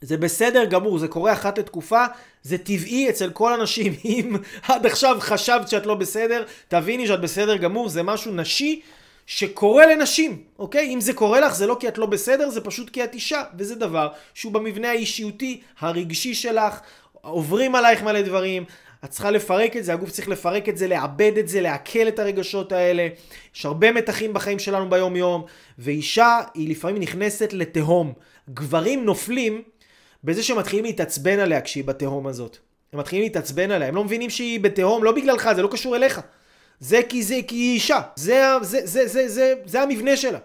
זה 0.03 0.17
בסדר 0.17 0.65
גמור, 0.65 0.99
זה 0.99 1.09
קורה 1.09 1.33
אחת 1.33 1.59
לתקופה, 1.59 2.05
זה 2.43 2.59
טבעי 2.59 3.11
אצל 3.11 3.31
כל 3.31 3.53
הנשים. 3.53 3.95
אם 4.05 4.37
עד 4.69 4.87
עכשיו 4.87 5.17
חשבת 5.21 5.69
שאת 5.69 5.87
לא 5.87 5.95
בסדר, 5.95 6.45
תביני 6.69 7.07
שאת 7.07 7.21
בסדר 7.21 7.57
גמור, 7.57 7.89
זה 7.89 8.03
משהו 8.03 8.33
נשי 8.33 8.81
שקורה 9.27 9.87
לנשים, 9.87 10.43
אוקיי? 10.59 10.95
אם 10.95 11.01
זה 11.01 11.13
קורה 11.13 11.41
לך 11.41 11.55
זה 11.55 11.67
לא 11.67 11.77
כי 11.81 11.89
את 11.89 11.99
לא 11.99 12.07
בסדר, 12.07 12.51
זה 12.51 12.61
פשוט 12.61 12.91
כי 12.91 13.05
את 13.05 13.15
אישה, 13.15 13.43
וזה 13.59 13.75
דבר 13.75 14.09
שהוא 14.35 14.53
במבנה 14.53 14.91
האישיותי, 14.91 15.61
הרגשי 15.79 16.35
שלך, 16.35 16.81
עוברים 17.13 17.75
עלייך 17.75 18.03
מלא 18.03 18.23
דברים, 18.23 18.65
את 19.05 19.11
צריכה 19.11 19.31
לפרק 19.31 19.77
את 19.77 19.85
זה, 19.85 19.93
הגוף 19.93 20.11
צריך 20.11 20.29
לפרק 20.29 20.69
את 20.69 20.77
זה, 20.77 20.87
לעבד 20.87 21.39
את 21.39 21.49
זה, 21.49 21.61
לעכל 21.61 22.09
את 22.09 22.19
הרגשות 22.19 22.73
האלה. 22.73 23.09
יש 23.57 23.67
הרבה 23.67 23.93
מתחים 23.93 24.33
בחיים 24.33 24.59
שלנו 24.59 24.91
ביום 24.91 25.17
יום, 25.17 25.45
ואישה 25.79 26.41
היא 26.55 26.71
לפעמים 26.71 27.03
נכנסת 27.03 27.53
לתהום. 27.53 28.13
גברים 28.51 29.05
נופלים 29.05 29.63
בזה 30.25 30.43
שהם 30.43 30.59
מתחילים 30.59 30.85
להתעצבן 30.85 31.39
עליה 31.39 31.61
כשהיא 31.61 31.85
בתהום 31.85 32.27
הזאת. 32.27 32.57
הם 32.93 32.99
מתחילים 32.99 33.25
להתעצבן 33.25 33.71
עליה, 33.71 33.89
הם 33.89 33.95
לא 33.95 34.05
מבינים 34.05 34.31
שהיא 34.31 34.61
בתהום, 34.61 35.05
לא 35.05 35.13
בגללך, 35.13 35.51
זה 35.57 35.63
לא 35.63 35.69
קשור 35.73 35.97
אליך. 35.97 36.21
זה 36.81 37.01
כי 37.09 37.23
זה 37.23 37.39
כי 37.47 37.55
היא 37.55 37.75
אישה, 37.75 38.01
זה, 38.17 38.43
זה, 38.63 38.81
זה, 38.85 39.07
זה, 39.07 39.29
זה, 39.29 39.55
זה 39.65 39.83
המבנה 39.83 40.17
שלה. 40.17 40.39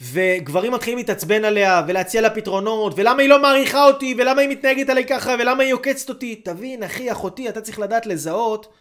וגברים 0.00 0.72
מתחילים 0.72 0.98
להתעצבן 0.98 1.44
עליה 1.44 1.82
ולהציע 1.88 2.20
לה 2.20 2.30
פתרונות 2.30 2.92
ולמה 2.96 3.22
היא 3.22 3.28
לא 3.28 3.42
מעריכה 3.42 3.84
אותי 3.84 4.14
ולמה 4.18 4.40
היא 4.40 4.48
מתנהגת 4.48 4.88
עליי 4.88 5.06
ככה 5.06 5.34
ולמה 5.38 5.62
היא 5.62 5.74
עוקצת 5.74 6.08
אותי 6.08 6.36
תבין 6.36 6.82
אחי 6.82 7.12
אחותי 7.12 7.48
אתה 7.48 7.60
צריך 7.60 7.78
לדעת 7.78 8.06
לזהות 8.06 8.72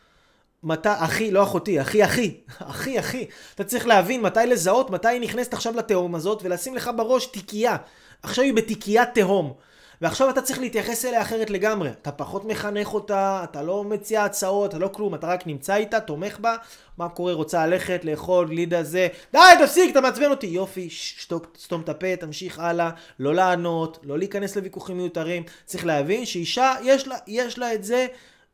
מתי 0.64 0.90
אחי 0.92 1.32
לא 1.32 1.44
אחותי 1.44 1.82
אחי 1.82 2.04
אחי 2.06 2.34
אחי 2.72 3.00
אחי 3.00 3.26
אתה 3.56 3.64
צריך 3.64 3.88
להבין 3.88 4.22
מתי 4.22 4.40
לזהות 4.48 4.90
מתי 4.90 5.08
היא 5.08 5.22
נכנסת 5.22 5.54
עכשיו 5.54 5.74
לתהום 5.78 6.16
הזאת 6.16 6.42
ולשים 6.44 6.76
לך 6.76 6.92
בראש 6.96 7.26
תיקייה 7.26 7.76
עכשיו 8.24 8.44
היא 8.44 8.54
בתיקיית 8.54 9.10
תהום 9.14 9.54
ועכשיו 10.02 10.30
אתה 10.30 10.42
צריך 10.42 10.60
להתייחס 10.60 11.06
אליה 11.06 11.22
אחרת 11.22 11.50
לגמרי. 11.50 11.90
אתה 11.90 12.12
פחות 12.12 12.46
מחנך 12.46 12.94
אותה, 12.94 13.42
אתה 13.44 13.62
לא 13.62 13.84
מציע 13.84 14.24
הצעות, 14.24 14.70
אתה 14.70 14.80
לא 14.80 14.88
כלום, 14.88 15.16
אתה 15.16 15.28
רק 15.28 15.48
נמצא 15.48 15.76
איתה, 15.76 16.00
תומך 16.00 16.40
בה, 16.40 16.56
מה 16.98 17.10
קורה, 17.10 17.34
רוצה 17.34 17.68
ללכת, 17.68 18.06
לאכול, 18.06 18.48
גלידה 18.48 18.84
זה, 18.84 19.08
די, 19.34 19.40
תפסיק, 19.64 19.92
אתה 19.92 20.02
מעצבן 20.02 20.32
אותי. 20.32 20.48
יופי, 20.48 20.90
שתוק, 20.90 21.48
סתום 21.60 21.82
את 21.82 21.90
הפה, 21.90 22.16
תמשיך 22.16 22.60
הלאה, 22.60 22.90
לא 23.20 23.36
לענות, 23.36 24.00
לא 24.04 24.18
להיכנס 24.18 24.56
לוויכוחים 24.56 24.98
מיותרים. 24.98 25.44
צריך 25.66 25.86
להבין 25.86 26.26
שאישה, 26.26 26.74
יש 26.84 27.08
לה, 27.08 27.16
יש 27.28 27.60
לה 27.60 27.74
את 27.74 27.84
זה. 27.84 28.08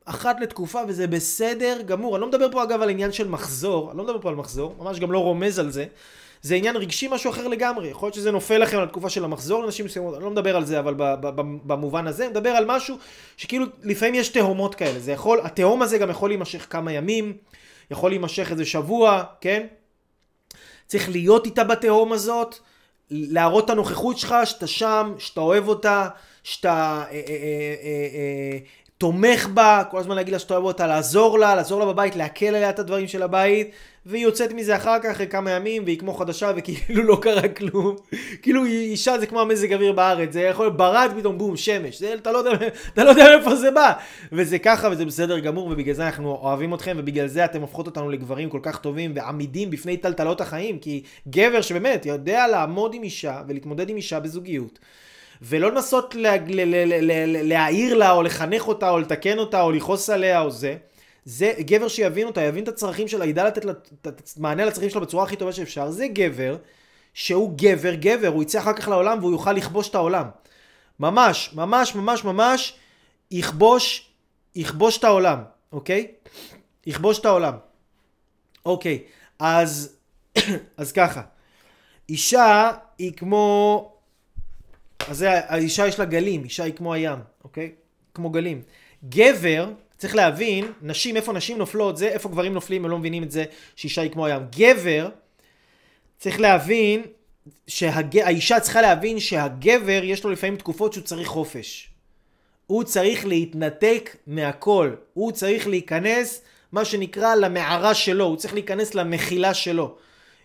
אחת 0.06 0.40
לתקופה 0.40 0.82
וזה 0.88 1.08
בסדר 1.08 1.82
גמור. 1.86 2.16
אני 2.16 2.22
לא 2.22 2.28
מדבר 2.28 2.52
פה 2.52 2.64
אגב 2.64 2.82
על 2.82 2.90
עניין 2.90 3.12
של 3.12 3.28
מחזור, 3.28 3.90
אני 3.92 3.98
לא 3.98 4.04
מדבר 4.04 4.22
פה 4.22 4.30
על 4.30 4.36
מחזור, 4.36 4.76
ממש 4.80 5.00
גם 5.00 5.12
לא 5.12 5.20
רומז 5.20 5.60
על 5.60 5.72
זה. 5.72 5.86
זה 6.44 6.56
עניין 6.56 6.76
רגשי 6.76 7.08
משהו 7.12 7.32
אחר 7.32 7.48
לגמרי. 7.48 7.88
יכול 7.88 8.08
להיות 8.08 8.16
שזה 8.16 8.32
נופל 8.32 8.58
לכם 8.58 8.78
על 8.78 8.88
תקופה 8.88 9.10
של 9.10 9.24
המחזור 9.24 9.64
לנשים 9.64 9.86
מסוימות, 9.86 10.16
אני 10.16 10.24
לא 10.24 10.30
מדבר 10.30 10.56
על 10.56 10.66
זה, 10.66 10.80
אבל 10.80 10.94
במובן 11.64 12.08
הזה, 12.08 12.24
אני 12.24 12.32
מדבר 12.32 12.50
על 12.50 12.66
משהו 12.66 12.98
שכאילו 13.38 13.66
לפעמים 13.84 14.16
יש 14.16 14.30
תהומות 14.30 14.76
כאלה. 14.76 15.00
זה 15.00 15.12
יכול, 15.12 15.40
התהום 15.44 15.82
הזה 15.82 15.98
גם 15.98 16.10
יכול 16.10 16.30
להימשך 16.30 16.68
כמה 16.70 16.92
ימים, 16.92 17.38
יכול 17.92 18.12
להימשך 18.12 18.52
איזה 18.52 18.66
שבוע, 18.66 19.24
כן? 19.42 19.68
צריך 20.88 21.10
להיות 21.10 21.46
איתה 21.46 21.64
בתהום 21.64 22.14
הזאת, 22.14 22.56
להראות 23.12 23.66
את 23.66 23.70
הנוכחות 23.70 24.18
שלך, 24.18 24.36
שאתה 24.46 24.68
שם, 24.68 25.14
שאתה 25.18 25.42
אוהב 25.42 25.68
אותה, 25.68 26.08
שאתה 26.44 27.04
אה, 27.12 27.12
אה, 27.12 27.20
אה, 27.20 27.76
אה, 27.84 28.08
אה, 28.14 28.58
תומך 28.98 29.48
בה, 29.54 29.84
כל 29.92 29.98
הזמן 29.98 30.16
להגיד 30.16 30.34
לה 30.34 30.40
שאתה 30.40 30.54
אוהב 30.54 30.66
אותה, 30.66 30.88
לעזור 30.88 31.40
לה, 31.40 31.56
לעזור 31.56 31.80
לה 31.80 31.86
בבית, 31.86 32.16
להקל 32.16 32.46
עליה 32.56 32.70
את 32.70 32.80
הדברים 32.80 33.08
של 33.08 33.24
הבית, 33.24 33.72
והיא 34.06 34.24
יוצאת 34.24 34.52
מזה 34.52 34.76
אחר 34.76 35.00
כך, 35.00 35.10
אחרי 35.10 35.28
כמה 35.28 35.52
ימים, 35.52 35.84
והיא 35.86 36.00
כמו 36.00 36.14
חדשה, 36.14 36.52
וכאילו 36.56 37.04
לא 37.04 37.18
קרה 37.22 37.48
כלום. 37.48 37.96
כאילו 38.42 38.66
אישה 38.66 39.20
זה 39.20 39.28
כמו 39.28 39.42
המזג 39.42 39.74
אוויר 39.74 39.94
בארץ, 39.94 40.34
זה 40.34 40.42
יכול 40.42 40.66
להיות 40.66 40.78
ברד, 40.78 41.12
פתאום 41.18 41.38
בום, 41.38 41.58
שמש. 41.58 42.00
זה, 42.00 42.14
אתה, 42.14 42.32
לא 42.32 42.38
יודע, 42.38 42.52
אתה 42.94 43.04
לא 43.04 43.10
יודע 43.10 43.24
מאיפה 43.36 43.56
זה 43.56 43.72
בא. 43.72 43.94
וזה 44.32 44.60
ככה, 44.60 44.90
וזה 44.92 45.06
בסדר 45.06 45.40
גמור, 45.40 45.68
ובגלל 45.68 45.96
זה 45.96 46.06
אנחנו 46.06 46.38
אוהבים 46.42 46.74
אתכם, 46.74 46.96
ובגלל 47.00 47.28
זה 47.28 47.46
אתם 47.46 47.62
הופכות 47.62 47.86
אותנו 47.86 48.10
לגברים 48.10 48.50
כל 48.50 48.60
כך 48.64 48.80
טובים 48.80 49.12
ועמידים 49.16 49.70
בפני 49.70 49.98
טלטלות 49.98 50.42
החיים, 50.42 50.80
כי 50.80 51.04
גבר 51.28 51.62
שבאמת 51.62 52.06
יודע 52.06 52.48
לעמוד 52.48 52.94
עם 52.94 53.04
אישה 53.04 53.42
ולהתמודד 53.48 53.90
עם 53.90 53.96
אישה 53.96 54.20
בזוגיות. 54.20 54.80
ולא 55.46 55.72
לנסות 55.72 56.16
לה, 56.16 56.36
להעיר 57.44 57.94
לה, 57.94 58.12
או 58.12 58.24
לחנך 58.24 58.68
אותה, 58.68 58.90
או 58.90 59.00
לתקן 59.00 59.38
אותה, 59.40 59.62
או 59.62 59.72
לכעוס 59.72 60.10
עליה, 60.10 60.42
או 60.42 60.52
זה. 60.52 60.76
זה 61.26 61.54
גבר 61.60 61.88
שיבין 61.88 62.28
אותה, 62.28 62.42
יבין 62.42 62.64
את 62.64 62.68
הצרכים 62.68 63.08
שלה, 63.08 63.26
ידע 63.26 63.48
לתת 63.48 63.66
לה, 63.66 63.74
מענה 64.38 64.66
לצרכים 64.66 64.90
שלה 64.90 65.02
בצורה 65.02 65.24
הכי 65.24 65.36
טובה 65.36 65.52
שאפשר. 65.52 65.92
זה 65.92 66.08
גבר 66.08 66.58
שהוא 67.14 67.54
גבר, 67.58 67.94
גבר, 67.94 68.28
הוא 68.28 68.44
יצא 68.44 68.60
אחר 68.60 68.74
כך 68.74 68.88
לעולם 68.88 69.20
והוא 69.20 69.32
יוכל 69.32 69.54
לכבוש 69.54 69.90
את 69.90 69.96
העולם. 69.96 70.26
ממש, 71.00 71.52
ממש, 71.54 71.96
ממש, 71.96 72.24
ממש, 72.24 72.74
יכבוש, 73.32 74.12
יכבוש 74.56 74.98
את 74.98 75.04
העולם, 75.04 75.44
אוקיי? 75.72 76.08
יכבוש 76.86 77.20
את 77.20 77.26
העולם. 77.26 77.54
אוקיי, 78.66 79.04
אז, 79.40 79.98
אז 80.78 80.92
ככה. 80.92 81.22
אישה 82.10 82.72
היא 82.98 83.14
כמו 83.14 83.93
אז 85.08 85.18
זה, 85.18 85.30
האישה 85.32 85.88
יש 85.88 86.00
לה 86.00 86.06
גלים, 86.06 86.44
אישה 86.44 86.64
היא 86.64 86.74
כמו 86.74 86.94
הים, 86.94 87.20
אוקיי? 87.44 87.72
כמו 88.14 88.30
גלים. 88.30 88.62
גבר, 89.10 89.72
צריך 89.98 90.16
להבין, 90.16 90.72
נשים, 90.82 91.16
איפה 91.16 91.34
נשים 91.34 91.58
נופלות, 91.58 91.98
זה 91.98 92.08
איפה 92.08 92.30
גברים 92.30 92.54
נופלים, 92.54 92.86
הם 92.86 92.92
לא 92.92 92.98
מבינים 92.98 93.24
את 93.24 93.32
זה, 93.32 93.46
שאישה 93.76 94.02
היא 94.02 94.12
כמו 94.12 94.26
הים. 94.26 94.42
גבר, 94.58 95.10
צריך 96.18 96.40
להבין, 96.40 97.02
שהג... 97.68 98.18
האישה 98.18 98.60
צריכה 98.60 98.82
להבין 98.82 99.20
שהגבר, 99.20 100.02
יש 100.04 100.24
לו 100.24 100.32
לפעמים 100.32 100.56
תקופות 100.56 100.94
שהוא 100.94 101.04
צריך 101.04 101.28
חופש. 101.28 101.90
הוא 102.68 102.84
צריך 102.84 103.26
להתנתק 103.26 104.16
מהכל. 104.28 104.96
הוא 105.14 105.32
צריך 105.32 105.68
להיכנס, 105.68 106.42
מה 106.72 106.86
שנקרא, 106.86 107.36
למערה 107.36 107.94
שלו. 107.94 108.26
הוא 108.26 108.38
צריך 108.38 108.54
להיכנס 108.54 108.96
למחילה 108.96 109.54
שלו. 109.54 109.96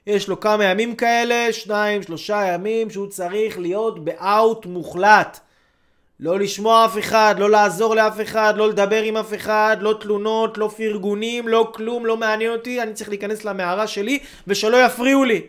יש 0.09 0.29
לו 0.29 0.41
כמה 0.41 0.65
ימים 0.65 0.97
כאלה, 0.97 1.53
שניים, 1.53 2.03
שלושה 2.03 2.43
ימים, 2.55 2.91
שהוא 2.91 3.07
צריך 3.07 3.59
להיות 3.59 4.05
באאוט 4.05 4.67
מוחלט. 4.67 5.41
לא 6.21 6.39
לשמוע 6.39 6.85
אף 6.85 6.99
אחד, 6.99 7.35
לא 7.39 7.51
לעזור 7.51 7.95
לאף 7.95 8.21
אחד, 8.21 8.55
לא 8.57 8.69
לדבר 8.69 9.03
עם 9.03 9.17
אף 9.17 9.35
אחד, 9.35 9.77
לא 9.81 9.99
תלונות, 10.01 10.59
לא 10.59 10.71
פרגונים, 10.77 11.49
לא 11.49 11.73
כלום, 11.75 12.07
לא 12.07 12.17
מעניין 12.17 12.53
אותי, 12.53 12.83
אני 12.83 12.93
צריך 12.93 13.09
להיכנס 13.09 13.45
למערה 13.45 13.87
שלי 13.87 14.19
ושלא 14.47 14.85
יפריעו 14.85 15.25
לי. 15.25 15.43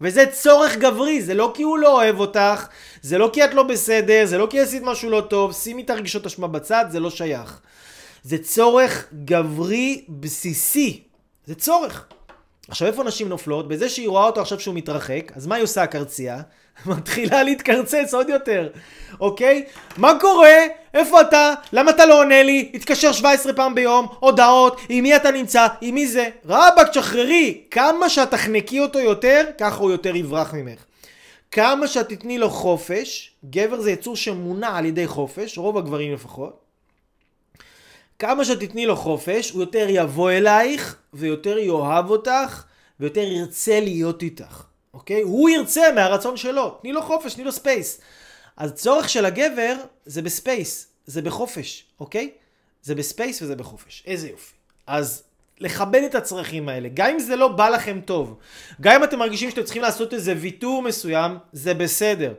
וזה 0.00 0.26
צורך 0.26 0.76
גברי, 0.76 1.22
זה 1.22 1.34
לא 1.34 1.52
כי 1.54 1.62
הוא 1.62 1.78
לא 1.78 1.92
אוהב 1.92 2.20
אותך, 2.20 2.66
זה 3.02 3.18
לא 3.18 3.30
כי 3.32 3.44
את 3.44 3.54
לא 3.54 3.62
בסדר, 3.62 4.26
זה 4.26 4.38
לא 4.38 4.46
כי 4.50 4.60
עשית 4.60 4.82
משהו 4.82 5.10
לא 5.10 5.20
טוב, 5.20 5.52
שימי 5.52 5.82
את 5.82 5.90
הרגשות 5.90 6.26
אשמה 6.26 6.46
בצד, 6.46 6.84
זה 6.88 7.00
לא 7.00 7.10
שייך. 7.10 7.60
זה 8.22 8.38
צורך 8.38 9.08
גברי 9.24 10.04
בסיסי, 10.08 11.02
זה 11.46 11.54
צורך. 11.54 12.06
עכשיו, 12.68 12.88
איפה 12.88 13.04
נשים 13.04 13.28
נופלות? 13.28 13.68
בזה 13.68 13.88
שהיא 13.88 14.08
רואה 14.08 14.24
אותו 14.24 14.40
עכשיו 14.40 14.60
שהוא 14.60 14.74
מתרחק, 14.74 15.32
אז 15.36 15.46
מה 15.46 15.54
היא 15.54 15.64
עושה 15.64 15.82
הקרצייה? 15.82 16.40
מתחילה 16.86 17.42
להתקרצץ 17.42 18.14
עוד 18.14 18.28
יותר, 18.28 18.68
אוקיי? 19.20 19.64
מה 19.96 20.12
קורה? 20.20 20.58
איפה 20.94 21.20
אתה? 21.20 21.54
למה 21.72 21.90
אתה 21.90 22.06
לא 22.06 22.20
עונה 22.20 22.42
לי? 22.42 22.70
התקשר 22.74 23.12
17 23.12 23.52
פעם 23.52 23.74
ביום, 23.74 24.06
הודעות, 24.20 24.80
עם 24.88 25.02
מי 25.02 25.16
אתה 25.16 25.30
נמצא? 25.30 25.66
עם 25.80 25.94
מי 25.94 26.06
זה? 26.06 26.28
רבאק, 26.46 26.88
תשחררי! 26.88 27.60
כמה 27.70 28.08
שאת 28.08 28.30
תחנקי 28.30 28.80
אותו 28.80 28.98
יותר, 28.98 29.44
ככה 29.58 29.76
הוא 29.76 29.90
יותר 29.90 30.16
יברח 30.16 30.54
ממך. 30.54 30.84
כמה 31.50 31.86
שאת 31.86 32.08
תתני 32.08 32.38
לו 32.38 32.50
חופש, 32.50 33.34
גבר 33.50 33.80
זה 33.80 33.90
יצור 33.90 34.16
שמונע 34.16 34.76
על 34.76 34.84
ידי 34.84 35.06
חופש, 35.06 35.58
רוב 35.58 35.78
הגברים 35.78 36.12
לפחות, 36.12 36.67
כמה 38.18 38.44
שתתני 38.44 38.86
לו 38.86 38.96
חופש, 38.96 39.50
הוא 39.50 39.62
יותר 39.62 39.86
יבוא 39.88 40.30
אלייך, 40.30 40.96
ויותר 41.12 41.58
יאהב 41.58 42.10
אותך, 42.10 42.64
ויותר 43.00 43.20
ירצה 43.20 43.80
להיות 43.80 44.22
איתך, 44.22 44.62
אוקיי? 44.94 45.22
הוא 45.22 45.50
ירצה 45.50 45.92
מהרצון 45.94 46.36
שלו, 46.36 46.78
תני 46.82 46.92
לו 46.92 47.02
חופש, 47.02 47.34
תני 47.34 47.44
לו 47.44 47.52
space. 47.52 48.00
אז 48.56 48.72
צורך 48.72 49.08
של 49.08 49.24
הגבר 49.24 49.74
זה 50.06 50.22
ב 50.22 50.31
space, 50.31 50.86
זה 51.06 51.22
בחופש, 51.22 51.84
אוקיי? 52.00 52.30
זה 52.82 52.94
ב 52.94 53.02
space 53.02 53.42
וזה 53.42 53.56
בחופש. 53.56 54.02
איזה 54.06 54.28
יופי. 54.28 54.54
אז 54.86 55.22
לכבד 55.60 56.02
את 56.02 56.14
הצרכים 56.14 56.68
האלה, 56.68 56.88
גם 56.94 57.10
אם 57.10 57.18
זה 57.18 57.36
לא 57.36 57.48
בא 57.48 57.68
לכם 57.68 58.00
טוב, 58.04 58.38
גם 58.80 58.94
אם 58.94 59.04
אתם 59.04 59.18
מרגישים 59.18 59.50
שאתם 59.50 59.62
צריכים 59.62 59.82
לעשות 59.82 60.14
איזה 60.14 60.34
ויתור 60.36 60.82
מסוים, 60.82 61.38
זה 61.52 61.74
בסדר. 61.74 62.34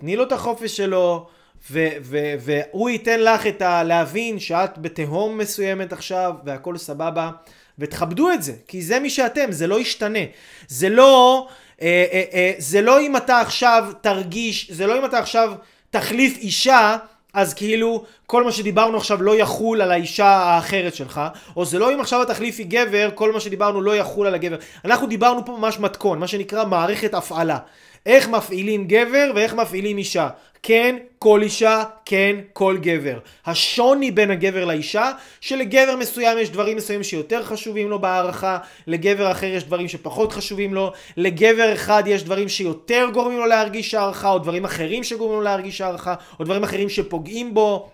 תני 0.00 0.16
לו 0.16 0.24
את 0.24 0.32
החופש 0.32 0.76
שלו, 0.76 1.28
והוא 1.70 2.90
ייתן 2.90 3.20
לך 3.20 3.46
את 3.46 3.62
ה... 3.62 3.82
להבין 3.82 4.38
שאת 4.38 4.78
בתהום 4.78 5.38
מסוימת 5.38 5.92
עכשיו, 5.92 6.34
והכל 6.44 6.76
סבבה, 6.76 7.30
ותכבדו 7.78 8.30
את 8.30 8.42
זה, 8.42 8.52
כי 8.68 8.82
זה 8.82 9.00
מי 9.00 9.10
שאתם, 9.10 9.52
זה 9.52 9.66
לא 9.66 9.80
ישתנה. 9.80 10.18
זה 10.68 10.88
לא... 10.88 11.48
אה, 11.82 12.04
אה, 12.12 12.22
אה, 12.32 12.52
זה 12.58 12.80
לא 12.80 13.00
אם 13.00 13.16
אתה 13.16 13.40
עכשיו 13.40 13.86
תרגיש, 14.00 14.70
זה 14.70 14.86
לא 14.86 14.98
אם 14.98 15.04
אתה 15.04 15.18
עכשיו 15.18 15.52
תחליף 15.90 16.36
אישה, 16.36 16.96
אז 17.34 17.54
כאילו 17.54 18.04
כל 18.26 18.44
מה 18.44 18.52
שדיברנו 18.52 18.96
עכשיו 18.96 19.22
לא 19.22 19.36
יחול 19.36 19.82
על 19.82 19.92
האישה 19.92 20.26
האחרת 20.26 20.94
שלך, 20.94 21.20
או 21.56 21.64
זה 21.64 21.78
לא 21.78 21.94
אם 21.94 22.00
עכשיו 22.00 22.24
תחליפי 22.24 22.64
גבר, 22.64 23.10
כל 23.14 23.32
מה 23.32 23.40
שדיברנו 23.40 23.80
לא 23.80 23.96
יחול 23.96 24.26
על 24.26 24.34
הגבר. 24.34 24.56
אנחנו 24.84 25.06
דיברנו 25.06 25.44
פה 25.44 25.52
ממש 25.52 25.78
מתכון, 25.78 26.18
מה 26.18 26.26
שנקרא 26.26 26.64
מערכת 26.64 27.14
הפעלה. 27.14 27.58
איך 28.06 28.28
מפעילים 28.28 28.86
גבר 28.86 29.30
ואיך 29.34 29.54
מפעילים 29.54 29.98
אישה. 29.98 30.28
כן, 30.62 30.96
כל 31.18 31.42
אישה, 31.42 31.82
כן, 32.04 32.36
כל 32.52 32.76
גבר. 32.80 33.18
השוני 33.46 34.10
בין 34.10 34.30
הגבר 34.30 34.64
לאישה, 34.64 35.12
שלגבר 35.40 35.96
מסוים 35.96 36.38
יש 36.38 36.50
דברים 36.50 36.76
מסוימים 36.76 37.02
שיותר 37.02 37.42
חשובים 37.42 37.90
לו 37.90 37.98
בהערכה, 37.98 38.58
לגבר 38.86 39.30
אחר 39.30 39.46
יש 39.46 39.64
דברים 39.64 39.88
שפחות 39.88 40.32
חשובים 40.32 40.74
לו, 40.74 40.92
לגבר 41.16 41.74
אחד 41.74 42.02
יש 42.06 42.24
דברים 42.24 42.48
שיותר 42.48 43.08
גורמים 43.12 43.38
לו 43.38 43.46
להרגיש 43.46 43.94
הערכה, 43.94 44.30
או 44.30 44.38
דברים 44.38 44.64
אחרים 44.64 45.04
שגורמים 45.04 45.38
לו 45.38 45.44
להרגיש 45.44 45.80
הערכה, 45.80 46.14
או 46.38 46.44
דברים 46.44 46.62
אחרים 46.62 46.88
שפוגעים 46.88 47.54
בו. 47.54 47.88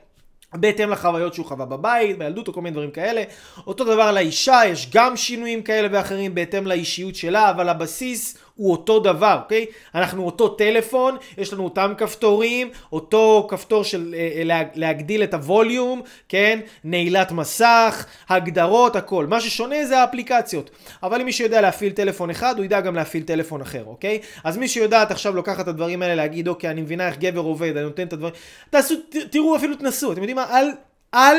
בהתאם 0.55 0.91
לחוויות 0.91 1.35
שהוא 1.35 1.47
חווה 1.47 1.67
בבית, 1.67 2.19
בילדות 2.19 2.49
או 2.49 2.53
כל 2.53 2.61
מיני 2.61 2.75
דברים 2.75 2.91
כאלה. 2.91 3.23
אותו 3.67 3.85
דבר 3.85 4.13
לאישה, 4.13 4.61
יש 4.67 4.91
גם 4.93 5.17
שינויים 5.17 5.63
כאלה 5.63 5.89
ואחרים 5.93 6.35
בהתאם 6.35 6.67
לאישיות 6.67 7.15
שלה, 7.15 7.51
אבל 7.51 7.69
הבסיס 7.69 8.39
הוא 8.57 8.73
אותו 8.73 9.01
דבר, 9.01 9.39
אוקיי? 9.43 9.67
אנחנו 9.95 10.27
אותו 10.27 10.49
טלפון, 10.49 11.17
יש 11.39 11.53
לנו 11.53 11.65
אותם 11.65 11.93
כפתורים, 11.99 12.71
אותו 12.93 13.47
כפתור 13.51 13.85
של 13.85 14.15
אה, 14.17 14.53
אה 14.53 14.63
להגדיל 14.75 15.23
את 15.23 15.35
הווליום, 15.35 16.03
כן? 16.29 16.61
נעילת 16.85 17.33
מסך, 17.33 18.07
הגדרות, 18.29 18.97
הכל. 18.97 19.27
מה 19.27 19.41
ששונה 19.41 19.87
זה 19.87 19.99
האפליקציות. 19.99 20.71
אבל 21.03 21.21
אם 21.21 21.27
מי 21.27 21.33
שיודע 21.33 21.61
להפעיל 21.61 21.93
טלפון 21.93 22.31
אחד, 22.31 22.55
הוא 22.57 22.65
ידע 22.65 22.81
גם 22.81 22.95
להפעיל 22.95 23.23
טלפון 23.23 23.61
אחר, 23.61 23.85
אוקיי? 23.87 24.19
אז 24.45 24.57
מי 24.57 24.69
שיודעת 24.69 25.11
עכשיו 25.11 25.37
לוקחת 25.37 25.61
את 25.61 25.69
הדברים 25.69 26.03
האלה, 26.03 26.15
להגיד, 26.15 26.49
אוקיי, 26.49 26.71
אני 26.71 26.83
מבינה 26.83 27.09
איך 27.09 27.19
גבר 27.19 27.41
עובד, 27.41 27.77
אני 27.77 27.85
נותן 27.85 28.07
את 28.07 28.13
הדברים... 28.13 28.35
תעשו, 28.71 28.95
ת, 28.97 29.17
תראו, 29.31 29.57
אפילו 29.57 29.77
תנסו, 29.77 30.13
אתם 30.13 30.21
יודעים 30.21 30.37
מה? 30.37 30.59
אל, 30.59 30.71
אל, 31.15 31.37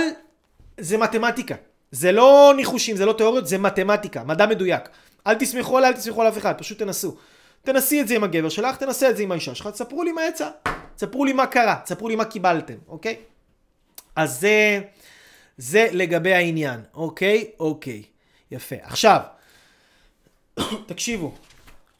זה 0.77 0.97
מתמטיקה. 0.97 1.55
זה 1.91 2.11
לא 2.11 2.53
ניחושים, 2.55 2.95
זה 2.95 3.05
לא 3.05 3.13
תיאוריות, 3.13 3.47
זה 3.47 3.57
מתמטיקה, 3.57 4.23
מדע 4.23 4.45
מדויק. 4.45 4.89
אל 5.27 5.35
תסמכו 5.35 5.77
עליי, 5.77 5.89
אל 5.89 5.95
תסמכו 5.95 6.21
על 6.21 6.27
אף 6.27 6.37
אחד, 6.37 6.53
פשוט 6.57 6.79
תנסו. 6.79 7.17
תנסי 7.63 8.01
את 8.01 8.07
זה 8.07 8.15
עם 8.15 8.23
הגבר 8.23 8.49
שלך, 8.49 8.75
תנסה 8.75 9.09
את 9.09 9.17
זה 9.17 9.23
עם 9.23 9.31
האישה 9.31 9.55
שלך, 9.55 9.67
תספרו 9.67 10.03
לי 10.03 10.11
מה 10.11 10.25
יצא. 10.25 10.49
תספרו 10.95 11.25
לי 11.25 11.33
מה 11.33 11.47
קרה, 11.47 11.79
תספרו 11.83 12.09
לי 12.09 12.15
מה 12.15 12.25
קיבלתם, 12.25 12.77
אוקיי? 12.87 13.15
אז 14.15 14.39
זה, 14.39 14.81
זה 15.57 15.87
לגבי 15.91 16.33
העניין, 16.33 16.81
אוקיי? 16.93 17.51
אוקיי. 17.59 18.03
יפה. 18.51 18.75
עכשיו, 18.81 19.21
תקשיבו, 20.87 21.35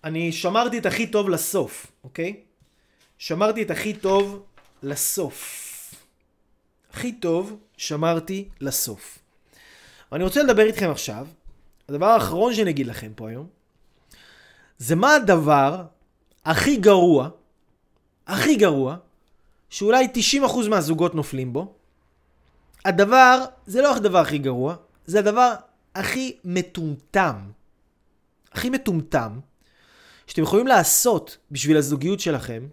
אני 0.04 0.32
שמרתי 0.32 0.78
את 0.78 0.86
הכי 0.86 1.08
טוב 1.08 1.30
לסוף, 1.30 1.88
אוקיי? 2.04 2.36
שמרתי 3.18 3.62
את 3.62 3.72
הכי 3.72 3.94
טוב 3.94 4.44
לסוף. 4.84 5.64
הכי 6.94 7.12
טוב 7.12 7.58
שמרתי 7.78 8.50
לסוף. 8.62 9.20
ואני 10.12 10.24
רוצה 10.24 10.44
לדבר 10.44 10.66
איתכם 10.66 10.92
עכשיו 10.92 11.28
הדבר 11.90 12.06
האחרון 12.06 12.54
שאני 12.54 12.70
אגיד 12.70 12.88
לכם 12.88 13.12
פה 13.16 13.30
היום, 13.30 13.48
זה 14.78 14.96
מה 14.96 15.16
הדבר 15.16 15.84
הכי 16.46 16.78
גרוע, 16.78 17.30
הכי 18.28 18.56
גרוע, 18.56 18.98
שאולי 19.70 20.08
90% 20.44 20.70
מהזוגות 20.70 21.16
נופלים 21.16 21.54
בו. 21.54 21.74
הדבר, 22.86 23.46
זה 23.66 23.82
לא 23.82 23.96
הדבר 23.96 24.18
הכי 24.18 24.38
גרוע, 24.38 24.76
זה 25.06 25.20
הדבר 25.20 25.54
הכי 25.96 26.38
מטומטם. 26.44 27.36
הכי 28.52 28.70
מטומטם, 28.70 29.40
שאתם 30.28 30.42
יכולים 30.42 30.68
לעשות 30.68 31.38
בשביל 31.52 31.78
הזוגיות 31.78 32.20
שלכם. 32.20 32.68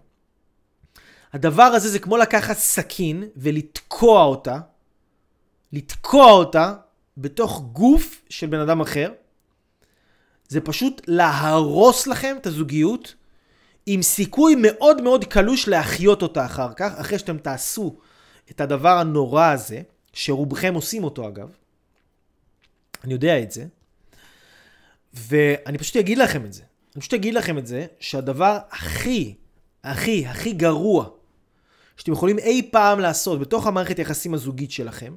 הדבר 1.33 1.63
הזה 1.63 1.89
זה 1.89 1.99
כמו 1.99 2.17
לקחת 2.17 2.57
סכין 2.57 3.23
ולתקוע 3.35 4.23
אותה, 4.23 4.59
לתקוע 5.73 6.31
אותה 6.31 6.73
בתוך 7.17 7.61
גוף 7.71 8.21
של 8.29 8.47
בן 8.47 8.59
אדם 8.59 8.81
אחר. 8.81 9.11
זה 10.47 10.61
פשוט 10.61 11.01
להרוס 11.07 12.07
לכם 12.07 12.35
את 12.41 12.47
הזוגיות 12.47 13.15
עם 13.85 14.01
סיכוי 14.01 14.55
מאוד 14.61 15.01
מאוד 15.01 15.25
קלוש 15.25 15.67
להחיות 15.67 16.21
אותה 16.21 16.45
אחר 16.45 16.73
כך, 16.73 16.93
אחרי 16.97 17.19
שאתם 17.19 17.37
תעשו 17.37 17.97
את 18.51 18.61
הדבר 18.61 18.97
הנורא 18.97 19.45
הזה, 19.45 19.81
שרובכם 20.13 20.73
עושים 20.73 21.03
אותו 21.03 21.27
אגב. 21.27 21.49
אני 23.03 23.13
יודע 23.13 23.39
את 23.39 23.51
זה. 23.51 23.65
ואני 25.13 25.77
פשוט 25.77 25.95
אגיד 25.95 26.17
לכם 26.17 26.45
את 26.45 26.53
זה. 26.53 26.63
אני 26.95 27.01
פשוט 27.01 27.13
אגיד 27.13 27.33
לכם 27.33 27.57
את 27.57 27.67
זה, 27.67 27.85
שהדבר 27.99 28.57
הכי, 28.71 29.35
הכי, 29.83 30.25
הכי 30.27 30.53
גרוע 30.53 31.09
שאתם 31.97 32.11
יכולים 32.11 32.39
אי 32.39 32.69
פעם 32.71 32.99
לעשות 32.99 33.39
בתוך 33.39 33.67
המערכת 33.67 33.97
היחסים 33.97 34.33
הזוגית 34.33 34.71
שלכם, 34.71 35.15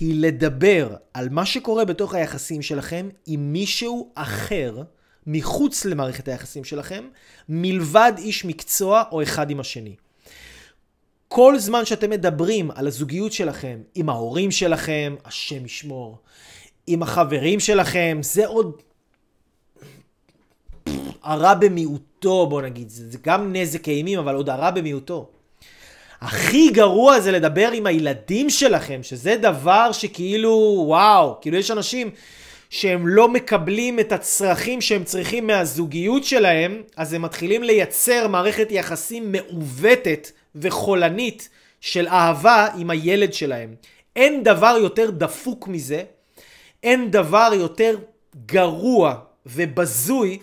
היא 0.00 0.22
לדבר 0.22 0.96
על 1.14 1.28
מה 1.28 1.46
שקורה 1.46 1.84
בתוך 1.84 2.14
היחסים 2.14 2.62
שלכם 2.62 3.08
עם 3.26 3.52
מישהו 3.52 4.12
אחר 4.14 4.82
מחוץ 5.26 5.84
למערכת 5.84 6.28
היחסים 6.28 6.64
שלכם, 6.64 7.04
מלבד 7.48 8.12
איש 8.18 8.44
מקצוע 8.44 9.02
או 9.12 9.22
אחד 9.22 9.50
עם 9.50 9.60
השני. 9.60 9.94
כל 11.28 11.58
זמן 11.58 11.84
שאתם 11.84 12.10
מדברים 12.10 12.70
על 12.70 12.86
הזוגיות 12.86 13.32
שלכם 13.32 13.78
עם 13.94 14.08
ההורים 14.08 14.50
שלכם, 14.50 15.14
השם 15.24 15.64
ישמור, 15.64 16.18
עם 16.86 17.02
החברים 17.02 17.60
שלכם, 17.60 18.18
זה 18.22 18.46
עוד 18.46 18.82
הרע 21.22 21.54
במיעוטו, 21.54 22.46
בוא 22.46 22.62
נגיד. 22.62 22.88
זה 22.88 23.18
גם 23.22 23.52
נזק 23.52 23.88
אימים, 23.88 24.18
אבל 24.18 24.34
עוד 24.34 24.48
הרע 24.48 24.70
במיעוטו. 24.70 25.30
הכי 26.20 26.70
גרוע 26.70 27.20
זה 27.20 27.32
לדבר 27.32 27.70
עם 27.72 27.86
הילדים 27.86 28.50
שלכם, 28.50 29.02
שזה 29.02 29.36
דבר 29.36 29.92
שכאילו, 29.92 30.84
וואו, 30.86 31.38
כאילו 31.40 31.56
יש 31.56 31.70
אנשים 31.70 32.10
שהם 32.70 33.08
לא 33.08 33.28
מקבלים 33.28 34.00
את 34.00 34.12
הצרכים 34.12 34.80
שהם 34.80 35.04
צריכים 35.04 35.46
מהזוגיות 35.46 36.24
שלהם, 36.24 36.82
אז 36.96 37.12
הם 37.12 37.22
מתחילים 37.22 37.62
לייצר 37.62 38.28
מערכת 38.28 38.66
יחסים 38.70 39.32
מעוותת 39.32 40.30
וחולנית 40.54 41.48
של 41.80 42.08
אהבה 42.08 42.68
עם 42.78 42.90
הילד 42.90 43.32
שלהם. 43.32 43.74
אין 44.16 44.42
דבר 44.42 44.76
יותר 44.80 45.10
דפוק 45.10 45.68
מזה, 45.68 46.02
אין 46.82 47.10
דבר 47.10 47.50
יותר 47.54 47.96
גרוע 48.46 49.14
ובזוי 49.46 50.38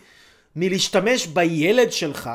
מלהשתמש 0.56 1.28
בילד 1.28 1.92
שלך 1.92 2.30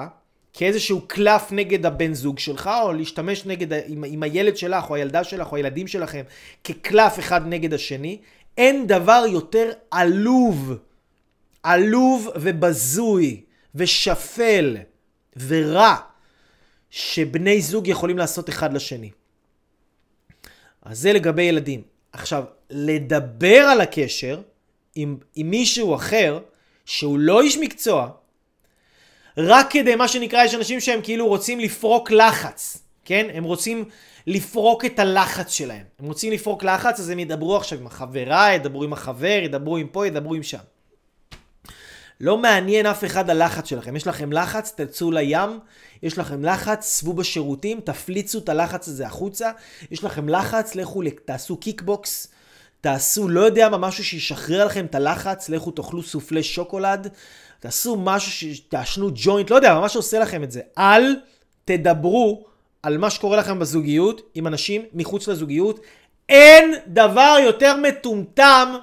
כאיזשהו 0.59 1.01
קלף 1.07 1.53
נגד 1.53 1.87
הבן 1.87 2.15
זוג 2.15 2.39
שלך, 2.39 2.71
או 2.83 2.93
להשתמש 2.93 3.47
נגד, 3.47 3.73
עם, 3.87 4.05
עם 4.05 4.23
הילד 4.23 4.57
שלך, 4.57 4.91
או 4.91 4.95
הילדה 4.95 5.25
שלך, 5.25 5.53
או 5.53 5.57
הילדים 5.57 5.87
שלכם, 5.87 6.23
כקלף 6.65 7.19
אחד 7.19 7.47
נגד 7.47 7.75
השני, 7.75 8.19
אין 8.57 8.87
דבר 8.87 9.25
יותר 9.29 9.71
עלוב, 9.91 10.79
עלוב 11.63 12.29
ובזוי, 12.35 13.43
ושפל, 13.75 14.77
ורע, 15.37 15.97
שבני 16.91 17.61
זוג 17.61 17.89
יכולים 17.89 18.19
לעשות 18.19 18.49
אחד 18.49 18.73
לשני. 18.73 19.11
אז 20.83 20.99
זה 20.99 21.13
לגבי 21.13 21.43
ילדים. 21.43 21.83
עכשיו, 22.13 22.45
לדבר 22.71 23.59
על 23.59 23.81
הקשר 23.81 24.41
עם, 24.95 25.17
עם 25.35 25.51
מישהו 25.51 25.95
אחר, 25.95 26.41
שהוא 26.85 27.19
לא 27.19 27.41
איש 27.41 27.59
מקצוע, 27.59 28.11
רק 29.39 29.67
כדי, 29.71 29.95
מה 29.95 30.09
שנקרא, 30.09 30.45
יש 30.45 30.55
אנשים 30.55 30.81
שהם 30.81 31.01
כאילו 31.03 31.27
רוצים 31.27 31.61
לפרוק 31.61 32.11
לחץ, 32.11 32.79
כן? 33.05 33.27
הם 33.35 33.45
רוצים 33.45 33.85
לפרוק 34.27 34.85
את 34.85 34.99
הלחץ 34.99 35.53
שלהם. 35.53 35.85
הם 35.99 36.07
רוצים 36.07 36.33
לפרוק 36.33 36.65
לחץ, 36.65 37.01
אז 37.01 37.11
הם 37.11 37.19
ידברו 37.19 37.57
עכשיו 37.57 37.79
עם 37.79 37.87
החברה, 37.87 38.55
ידברו 38.55 38.85
עם 38.85 38.93
החבר, 38.93 39.41
ידברו 39.43 39.77
עם 39.77 39.87
פה, 39.87 40.07
ידברו 40.07 40.35
עם 40.35 40.43
שם. 40.43 40.59
לא 42.21 42.39
מעניין 42.39 42.87
אף 42.87 43.05
אחד 43.05 43.31
הלחץ 43.31 43.69
שלכם. 43.69 43.97
יש 43.97 44.07
לכם 44.07 44.33
לחץ, 44.33 44.73
תצאו 44.77 45.11
לים, 45.11 45.59
יש 46.03 46.19
לכם 46.19 46.45
לחץ, 46.45 47.01
שבו 47.01 47.13
בשירותים, 47.13 47.81
תפליצו 47.81 48.39
את 48.39 48.49
הלחץ 48.49 48.89
הזה 48.89 49.07
החוצה. 49.07 49.51
יש 49.91 50.05
לכם 50.05 50.29
לחץ, 50.29 50.75
לכו, 50.75 51.03
תעשו 51.25 51.57
קיקבוקס, 51.57 52.29
תעשו 52.81 53.29
לא 53.29 53.41
יודע 53.41 53.69
מה, 53.69 53.79
משהו 53.79 54.05
שישחרר 54.05 54.65
לכם 54.65 54.85
את 54.85 54.95
הלחץ, 54.95 55.49
לכו 55.49 55.71
תאכלו 55.71 56.03
סופלי 56.03 56.43
שוקולד, 56.43 57.09
תעשו 57.61 57.97
משהו, 57.97 58.49
תעשנו 58.69 59.11
ג'וינט, 59.15 59.51
לא 59.51 59.57
יודע, 59.57 59.81
מה 59.81 59.89
שעושה 59.89 60.19
לכם 60.19 60.43
את 60.43 60.51
זה. 60.51 60.61
אל 60.79 61.17
תדברו 61.65 62.47
על 62.83 62.99
מה 62.99 63.11
שקורה 63.11 63.37
לכם 63.37 63.59
בזוגיות 63.59 64.31
עם 64.35 64.47
אנשים 64.47 64.83
מחוץ 64.93 65.29
לזוגיות. 65.29 65.81
אין 66.29 66.75
דבר 66.87 67.37
יותר 67.43 67.77
מטומטם 67.77 68.75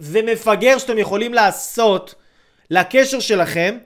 ומפגר 0.00 0.78
שאתם 0.78 0.98
יכולים 0.98 1.34
לעשות 1.34 2.14
לקשר 2.70 3.20
שלכם 3.20 3.78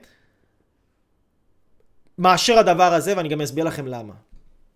מאשר 2.17 2.59
הדבר 2.59 2.93
הזה, 2.93 3.17
ואני 3.17 3.29
גם 3.29 3.41
אסביר 3.41 3.65
לכם 3.65 3.87
למה. 3.87 4.13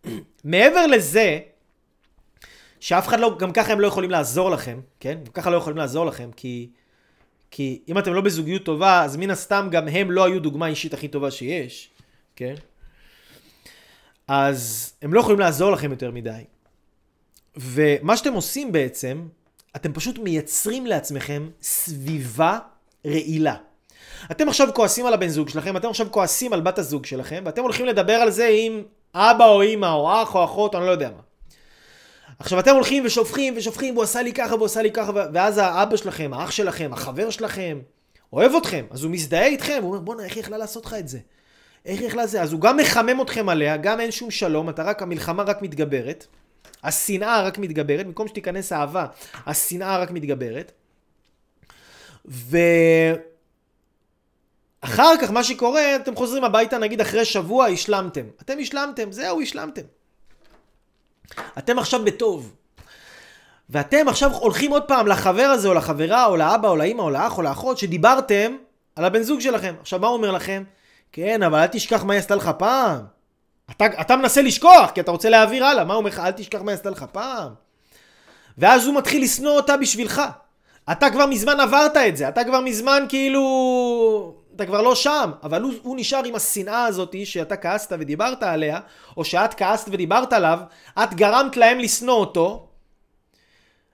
מעבר 0.44 0.88
לזה, 0.88 1.40
שאף 2.80 3.08
אחד 3.08 3.20
לא, 3.20 3.38
גם 3.40 3.52
ככה 3.52 3.72
הם 3.74 3.80
לא 3.80 3.88
יכולים 3.88 4.12
לעזור 4.12 4.52
לכם, 4.52 4.80
כן? 5.00 5.18
גם 5.26 5.32
ככה 5.32 5.50
לא 5.50 5.58
יכולים 5.58 5.78
לעזור 5.78 6.06
לכם, 6.06 6.30
כי, 6.36 6.70
כי 7.56 7.82
אם 7.88 7.98
אתם 7.98 8.14
לא 8.14 8.22
בזוגיות 8.22 8.64
טובה, 8.64 9.04
אז 9.04 9.18
מן 9.18 9.30
הסתם 9.30 9.68
גם 9.72 9.88
הם 9.88 10.12
לא 10.12 10.26
היו 10.26 10.40
דוגמה 10.40 10.68
אישית 10.68 10.94
הכי 10.94 11.08
טובה 11.08 11.32
שיש, 11.32 11.90
כן? 12.36 12.54
אז 14.28 14.94
הם 15.02 15.14
לא 15.14 15.20
יכולים 15.20 15.40
לעזור 15.40 15.72
לכם 15.72 15.92
יותר 15.92 16.12
מדי. 16.12 16.44
ומה 17.56 18.18
שאתם 18.18 18.34
עושים 18.34 18.72
בעצם, 18.72 19.28
אתם 19.76 19.94
פשוט 19.94 20.20
מייצרים 20.20 20.86
לעצמכם 20.86 21.50
סביבה 21.62 22.60
רעילה. 23.08 23.56
אתם 24.32 24.50
עכשיו 24.50 24.68
כועסים 24.74 25.06
על 25.06 25.14
הבן 25.14 25.30
זוג 25.30 25.50
שלכם, 25.50 25.78
אתם 25.78 25.90
עכשיו 25.90 26.08
כועסים 26.12 26.54
על 26.54 26.62
בת 26.62 26.80
הזוג 26.80 27.06
שלכם, 27.06 27.44
ואתם 27.46 27.62
הולכים 27.62 27.86
לדבר 27.86 28.14
על 28.14 28.32
זה 28.32 28.50
עם 28.54 28.84
אבא 29.14 29.46
או 29.46 29.62
אימא 29.62 29.94
או 29.94 30.24
אח 30.24 30.36
או 30.36 30.44
אחות, 30.44 30.76
אני 30.76 30.86
לא 30.86 30.92
יודע 30.92 31.10
מה. 31.10 31.22
עכשיו 32.40 32.60
אתם 32.60 32.76
הולכים 32.76 33.06
ושופכים 33.06 33.54
ושופכים, 33.58 33.94
והוא 33.94 34.04
עשה 34.04 34.22
לי 34.22 34.34
ככה 34.34 34.56
והוא 34.56 34.66
עשה 34.66 34.82
לי 34.82 34.92
ככה, 34.92 35.12
ואז 35.34 35.58
האבא 35.58 35.96
שלכם, 35.96 36.32
האח 36.34 36.52
שלכם, 36.52 36.94
החבר 36.94 37.30
שלכם, 37.30 37.80
אוהב 38.34 38.56
אתכם, 38.56 38.86
אז 38.92 39.04
הוא 39.04 39.12
מזדהה 39.12 39.46
איתכם, 39.46 39.80
הוא 39.82 39.90
אומר 39.90 40.00
בואנה 40.00 40.24
איך 40.24 40.34
היא 40.34 40.42
יכלה 40.42 40.58
לעשות 40.58 40.86
לך 40.86 40.94
את 40.94 41.08
זה? 41.08 41.20
איך 41.86 42.00
היא 42.00 42.08
יכלה 42.08 42.28
זה? 42.28 42.42
אז 42.42 42.54
הוא 42.54 42.62
גם 42.62 42.78
מחמם 42.78 43.22
אתכם 43.22 43.50
עליה, 43.50 43.78
גם 43.78 44.00
אין 44.00 44.12
שום 44.12 44.32
שלום, 44.32 44.70
אתה 44.70 44.84
רק, 44.84 45.02
המלחמה 45.02 45.44
רק 45.44 45.62
מתגברת, 45.62 46.28
השנאה 46.84 47.44
רק 47.44 47.58
מתגברת, 47.58 48.06
במקום 48.06 48.28
שתיכנס 48.28 48.74
אהבה, 48.74 49.06
השנאה 49.46 49.98
רק 49.98 50.12
מתגברת. 50.12 50.72
ו... 52.28 52.58
אחר 54.82 55.14
כך 55.22 55.32
מה 55.32 55.44
שקורה, 55.44 55.96
אתם 55.96 56.16
חוזרים 56.16 56.44
הביתה 56.44 56.78
נגיד 56.78 57.02
אחרי 57.02 57.26
שבוע, 57.26 57.66
השלמתם. 57.66 58.26
אתם 58.42 58.58
השלמתם, 58.62 59.12
זהו, 59.12 59.42
השלמתם. 59.42 59.82
אתם 61.58 61.80
עכשיו 61.80 62.06
בטוב. 62.06 62.54
ואתם 63.70 64.08
עכשיו 64.08 64.34
הולכים 64.34 64.72
עוד 64.72 64.84
פעם 64.84 65.08
לחבר 65.08 65.44
הזה, 65.44 65.68
או 65.68 65.74
לחברה, 65.74 66.26
או 66.26 66.36
לאבא, 66.36 66.70
או 66.70 66.76
לאמא, 66.76 67.02
או 67.02 67.10
לאח, 67.10 67.38
או 67.38 67.42
לאחות, 67.42 67.78
שדיברתם 67.78 68.56
על 68.96 69.06
הבן 69.06 69.22
זוג 69.22 69.40
שלכם. 69.40 69.76
עכשיו, 69.82 70.00
מה 70.00 70.08
הוא 70.08 70.18
אומר 70.18 70.32
לכם? 70.32 70.64
כן, 71.12 71.44
אבל 71.44 71.60
אל 71.60 71.68
תשכח 71.68 72.04
מה 72.04 72.14
היא 72.14 72.20
עשתה 72.20 72.36
לך 72.36 72.52
פעם. 72.58 73.00
אתה, 73.72 73.86
אתה 74.02 74.16
מנסה 74.16 74.42
לשכוח, 74.42 74.92
כי 74.94 75.02
אתה 75.02 75.12
רוצה 75.12 75.30
להעביר 75.30 75.66
הלאה. 75.66 75.84
מה 75.84 75.94
הוא 75.94 76.00
אומר 76.00 76.10
לך? 76.10 76.20
אל 76.20 76.32
תשכח 76.32 76.62
מה 76.62 76.72
היא 76.72 76.78
עשתה 76.78 76.90
לך 76.90 77.06
פעם. 77.12 77.50
ואז 78.58 78.86
הוא 78.86 78.96
מתחיל 78.96 79.24
לשנוא 79.24 79.52
אותה 79.52 79.78
בשבילך. 79.78 80.22
אתה 80.92 81.10
כבר 81.10 81.26
מזמן 81.26 81.60
עברת 81.60 81.98
את 81.98 82.18
זה, 82.18 82.28
אתה 82.30 82.44
כבר 82.44 82.62
מזמן 82.62 83.06
כאילו... 83.10 84.36
אתה 84.56 84.66
כבר 84.66 84.82
לא 84.82 84.96
שם, 84.96 85.32
אבל 85.44 85.62
הוא, 85.62 85.74
הוא 85.82 85.96
נשאר 85.98 86.22
עם 86.26 86.36
השנאה 86.36 86.86
הזאת 86.86 87.16
שאתה 87.24 87.58
כעסת 87.58 87.96
ודיברת 88.00 88.44
עליה, 88.44 88.80
או 89.18 89.26
שאת 89.26 89.54
כעסת 89.54 89.88
ודיברת 89.92 90.34
עליו, 90.34 90.60
את 91.04 91.14
גרמת 91.14 91.58
להם 91.58 91.80
לשנוא 91.80 92.16
אותו, 92.16 92.68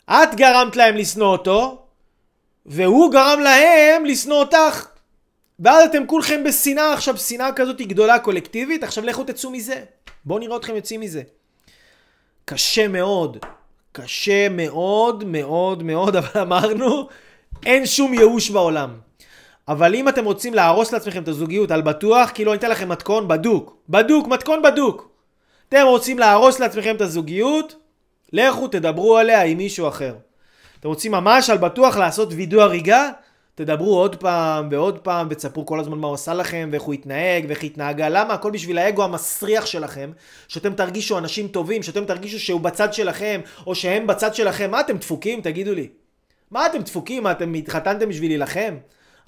את 0.10 0.36
גרמת 0.36 0.76
להם 0.76 0.96
לשנוא 0.96 1.28
אותו, 1.28 1.86
והוא 2.66 3.12
גרם 3.12 3.40
להם 3.40 4.06
לשנוא 4.06 4.38
אותך. 4.38 4.88
ואז 5.60 5.90
אתם 5.90 6.08
כולכם 6.08 6.44
בשנאה, 6.44 6.94
עכשיו 6.94 7.18
שנאה 7.18 7.54
כזאת 7.54 7.82
גדולה 7.82 8.20
קולקטיבית, 8.20 8.84
עכשיו 8.84 9.06
לכו 9.06 9.24
תצאו 9.24 9.52
מזה. 9.52 9.84
בואו 10.26 10.40
נראה 10.40 10.58
אתכם 10.58 10.76
יוצאים 10.76 11.02
מזה. 11.02 11.22
קשה 12.46 12.88
מאוד, 12.88 13.38
קשה 13.92 14.50
מאוד 14.50 15.24
מאוד 15.24 15.84
מאוד, 15.84 16.16
אבל 16.16 16.42
אמרנו, 16.42 17.08
אין 17.66 17.86
שום 17.86 18.14
ייאוש 18.14 18.50
בעולם. 18.50 19.09
אבל 19.70 19.96
אם 19.96 20.10
אתם 20.10 20.26
רוצים 20.26 20.54
להרוס 20.54 20.92
לעצמכם 20.92 21.24
את 21.24 21.28
הזוגיות 21.28 21.72
על 21.72 21.82
בטוח, 21.82 22.32
כאילו 22.34 22.52
אני 22.52 22.60
אתן 22.60 22.70
לכם 22.70 22.90
מתכון 22.90 23.28
בדוק. 23.28 23.78
בדוק, 23.90 24.28
מתכון 24.28 24.62
בדוק. 24.62 25.10
אתם 25.70 25.86
רוצים 25.86 26.20
להרוס 26.20 26.60
לעצמכם 26.60 26.96
את 26.96 27.02
הזוגיות, 27.02 27.76
לכו 28.34 28.68
תדברו 28.68 29.18
עליה 29.18 29.44
עם 29.44 29.58
מישהו 29.58 29.88
אחר. 29.88 30.16
אתם 30.80 30.88
רוצים 30.88 31.12
ממש 31.12 31.50
על 31.50 31.58
בטוח 31.58 31.98
לעשות 31.98 32.30
וידוא 32.32 32.64
הריגה? 32.64 33.10
תדברו 33.56 33.98
עוד 33.98 34.16
פעם 34.16 34.68
ועוד 34.72 35.00
פעם 35.00 35.28
ותספרו 35.30 35.66
כל 35.66 35.80
הזמן 35.80 35.98
מה 35.98 36.08
הוא 36.08 36.14
עשה 36.14 36.34
לכם 36.34 36.70
ואיך 36.72 36.84
הוא 36.84 36.94
התנהג 36.94 37.46
ואיך 37.48 37.62
היא 37.62 37.72
התנהגה. 37.72 38.10
למה? 38.10 38.34
הכל 38.34 38.52
בשביל 38.52 38.78
האגו 38.78 39.04
המסריח 39.04 39.66
שלכם, 39.66 40.12
שאתם 40.48 40.74
תרגישו 40.74 41.18
אנשים 41.18 41.48
טובים, 41.48 41.84
שאתם 41.84 42.06
תרגישו 42.06 42.40
שהוא 42.40 42.62
בצד 42.62 42.94
שלכם 42.94 43.42
או 43.68 43.76
שהם 43.76 44.08
בצד 44.08 44.36
שלכם. 44.36 44.72
מה 44.72 44.80
אתם 44.80 44.98
דפוקים? 44.98 45.42
תגידו 45.42 45.74
לי. 45.74 45.88
מה 46.52 46.66
אתם 46.66 46.82
דפוקים? 46.82 47.24
מה 47.24 47.32
אתם 47.32 47.54
התחתנתם 47.54 48.10
בשביל 48.10 48.32
להילחם? 48.32 48.76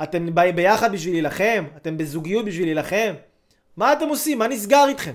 אתם 0.04 0.28
ביחד 0.56 0.92
בשביל 0.92 1.14
להילחם? 1.14 1.66
אתם 1.78 1.98
בזוגיות 1.98 2.46
בשביל 2.46 2.66
להילחם? 2.66 3.14
מה 3.78 3.94
אתם 3.94 4.08
עושים? 4.08 4.40
מה 4.40 4.48
נסגר 4.48 4.86
איתכם? 4.88 5.14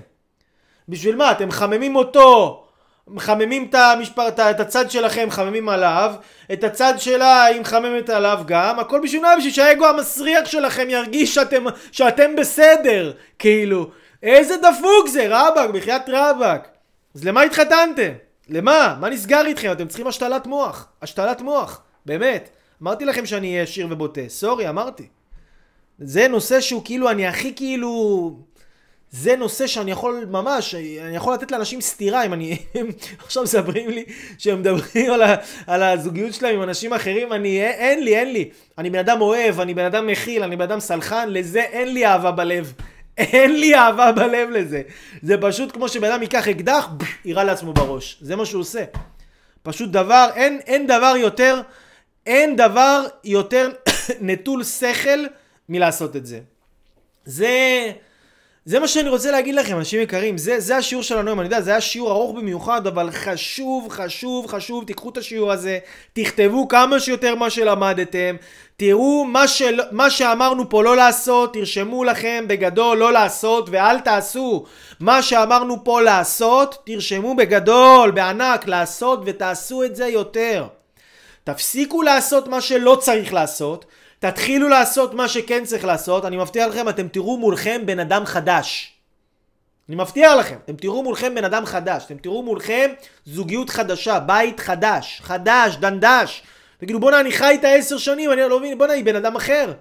בשביל 0.89 1.15
מה? 1.15 1.31
אתם 1.31 1.47
מחממים 1.47 1.95
אותו, 1.95 2.63
מחממים 3.07 3.67
את, 3.69 3.75
המשפר, 3.75 4.27
את 4.27 4.59
הצד 4.59 4.91
שלכם, 4.91 5.27
מחממים 5.27 5.69
עליו, 5.69 6.13
את 6.53 6.63
הצד 6.63 6.93
שלה 6.97 7.43
היא 7.43 7.61
מחממת 7.61 8.09
עליו 8.09 8.39
גם, 8.45 8.79
הכל 8.79 8.99
בשביל 9.03 9.21
מה? 9.21 9.33
בשביל 9.37 9.53
שהאגו 9.53 9.87
המסריח 9.87 10.45
שלכם 10.45 10.89
ירגיש 10.89 11.35
שאתם, 11.35 11.65
שאתם 11.91 12.35
בסדר, 12.35 13.11
כאילו. 13.39 13.89
איזה 14.23 14.55
דפוק 14.57 15.07
זה, 15.07 15.25
רבאק, 15.29 15.69
בחייאת 15.69 16.09
רבאק. 16.09 16.67
אז 17.15 17.23
למה 17.23 17.41
התחתנתם? 17.41 18.11
למה? 18.49 18.95
מה 18.99 19.09
נסגר 19.09 19.45
איתכם? 19.45 19.71
אתם 19.71 19.87
צריכים 19.87 20.07
השתלת 20.07 20.47
מוח. 20.47 20.87
השתלת 21.01 21.41
מוח, 21.41 21.81
באמת. 22.05 22.49
אמרתי 22.81 23.05
לכם 23.05 23.25
שאני 23.25 23.51
אהיה 23.51 23.63
עשיר 23.63 23.87
ובוטה, 23.89 24.21
סורי, 24.27 24.69
אמרתי. 24.69 25.07
זה 25.99 26.27
נושא 26.27 26.61
שהוא 26.61 26.81
כאילו, 26.85 27.09
אני 27.09 27.27
הכי 27.27 27.53
כאילו... 27.55 28.39
זה 29.11 29.35
נושא 29.35 29.67
שאני 29.67 29.91
יכול 29.91 30.25
ממש, 30.29 30.75
אני 30.75 31.15
יכול 31.15 31.33
לתת 31.33 31.51
לאנשים 31.51 31.81
סטירה 31.81 32.25
אם 32.25 32.33
אני... 32.33 32.57
עכשיו 33.25 33.43
מספרים 33.43 33.89
לי 33.89 34.05
שהם 34.37 34.59
מדברים 34.59 35.11
על, 35.13 35.21
ה, 35.21 35.35
על 35.67 35.83
הזוגיות 35.83 36.33
שלהם 36.33 36.55
עם 36.55 36.63
אנשים 36.63 36.93
אחרים, 36.93 37.33
אני... 37.33 37.61
אין 37.61 38.03
לי, 38.03 38.17
אין 38.17 38.33
לי. 38.33 38.49
אני 38.77 38.89
בן 38.89 38.99
אדם 38.99 39.21
אוהב, 39.21 39.59
אני 39.59 39.73
בן 39.73 39.85
אדם 39.85 40.07
מכיל, 40.07 40.43
אני 40.43 40.55
בן 40.55 40.61
אדם 40.61 40.79
סלחן, 40.79 41.29
לזה 41.29 41.61
אין 41.61 41.93
לי 41.93 42.05
אהבה 42.05 42.31
בלב. 42.31 42.73
אין 43.17 43.59
לי 43.59 43.75
אהבה 43.75 44.11
בלב 44.11 44.49
לזה. 44.49 44.81
זה 45.21 45.35
פשוט 45.41 45.71
כמו 45.71 45.89
שבן 45.89 46.11
אדם 46.11 46.21
ייקח 46.21 46.47
אקדח, 46.47 46.87
יירה 47.25 47.43
לעצמו 47.43 47.73
בראש. 47.73 48.17
זה 48.21 48.35
מה 48.35 48.45
שהוא 48.45 48.61
עושה. 48.61 48.83
פשוט 49.63 49.89
דבר, 49.89 50.27
אין, 50.35 50.59
אין 50.67 50.87
דבר 50.87 51.13
יותר... 51.17 51.61
אין 52.27 52.55
דבר 52.55 53.05
יותר 53.23 53.71
נטול 54.21 54.63
שכל 54.63 55.25
מלעשות 55.69 56.15
את 56.15 56.25
זה. 56.25 56.39
זה... 57.25 57.91
זה 58.67 58.79
מה 58.79 58.87
שאני 58.87 59.09
רוצה 59.09 59.31
להגיד 59.31 59.55
לכם, 59.55 59.77
אנשים 59.77 60.01
יקרים. 60.01 60.37
זה, 60.37 60.59
זה 60.59 60.77
השיעור 60.77 61.03
שלנו 61.03 61.27
היום, 61.29 61.39
אני 61.39 61.47
יודע, 61.47 61.61
זה 61.61 61.71
היה 61.71 61.81
שיעור 61.81 62.11
ארוך 62.11 62.37
במיוחד, 62.37 62.87
אבל 62.87 63.11
חשוב, 63.11 63.87
חשוב, 63.89 64.47
חשוב, 64.47 64.83
תיקחו 64.83 65.09
את 65.09 65.17
השיעור 65.17 65.51
הזה, 65.51 65.79
תכתבו 66.13 66.67
כמה 66.67 66.99
שיותר 66.99 67.35
מה 67.35 67.49
שלמדתם, 67.49 68.35
תראו 68.77 69.25
מה, 69.25 69.47
של, 69.47 69.79
מה 69.91 70.09
שאמרנו 70.09 70.69
פה 70.69 70.83
לא 70.83 70.95
לעשות, 70.95 71.53
תרשמו 71.53 72.03
לכם 72.03 72.45
בגדול 72.47 72.97
לא 72.97 73.13
לעשות 73.13 73.69
ואל 73.71 73.99
תעשו. 73.99 74.65
מה 74.99 75.21
שאמרנו 75.21 75.83
פה 75.83 76.01
לעשות, 76.01 76.77
תרשמו 76.85 77.35
בגדול, 77.35 78.11
בענק, 78.11 78.67
לעשות 78.67 79.19
ותעשו 79.25 79.83
את 79.83 79.95
זה 79.95 80.07
יותר. 80.07 80.67
תפסיקו 81.47 82.01
לעשות 82.01 82.47
מה 82.47 82.61
שלא 82.61 82.97
צריך 83.01 83.33
לעשות, 83.33 83.85
תתחילו 84.19 84.69
לעשות 84.69 85.13
מה 85.13 85.27
שכן 85.27 85.65
צריך 85.65 85.85
לעשות, 85.85 86.25
אני 86.25 86.37
מבטיח 86.37 86.67
לכם, 86.67 86.89
אתם 86.89 87.07
תראו 87.07 87.37
מולכם 87.37 87.81
בן 87.85 87.99
אדם 87.99 88.25
חדש. 88.25 88.93
אני 89.89 89.95
מבטיח 89.95 90.33
לכם, 90.39 90.55
אתם 90.65 90.75
תראו 90.75 91.03
מולכם 91.03 91.35
בן 91.35 91.43
אדם 91.43 91.65
חדש, 91.65 92.05
אתם 92.05 92.17
תראו 92.17 92.43
מולכם 92.43 92.91
זוגיות 93.25 93.69
חדשה, 93.69 94.19
בית 94.19 94.59
חדש, 94.59 95.21
חדש, 95.23 95.75
דנדש. 95.75 96.43
תגידו 96.77 96.99
בואנה 96.99 97.19
אני 97.19 97.31
חי 97.31 97.49
איתה 97.49 97.67
עשר 97.67 97.97
שנים, 97.97 98.31
אני 98.31 98.41
לא 98.41 98.59
מבין, 98.59 98.77
בואנה 98.77 98.93
היא 98.93 99.05
בן 99.05 99.15
אדם 99.15 99.35
אחר. 99.35 99.73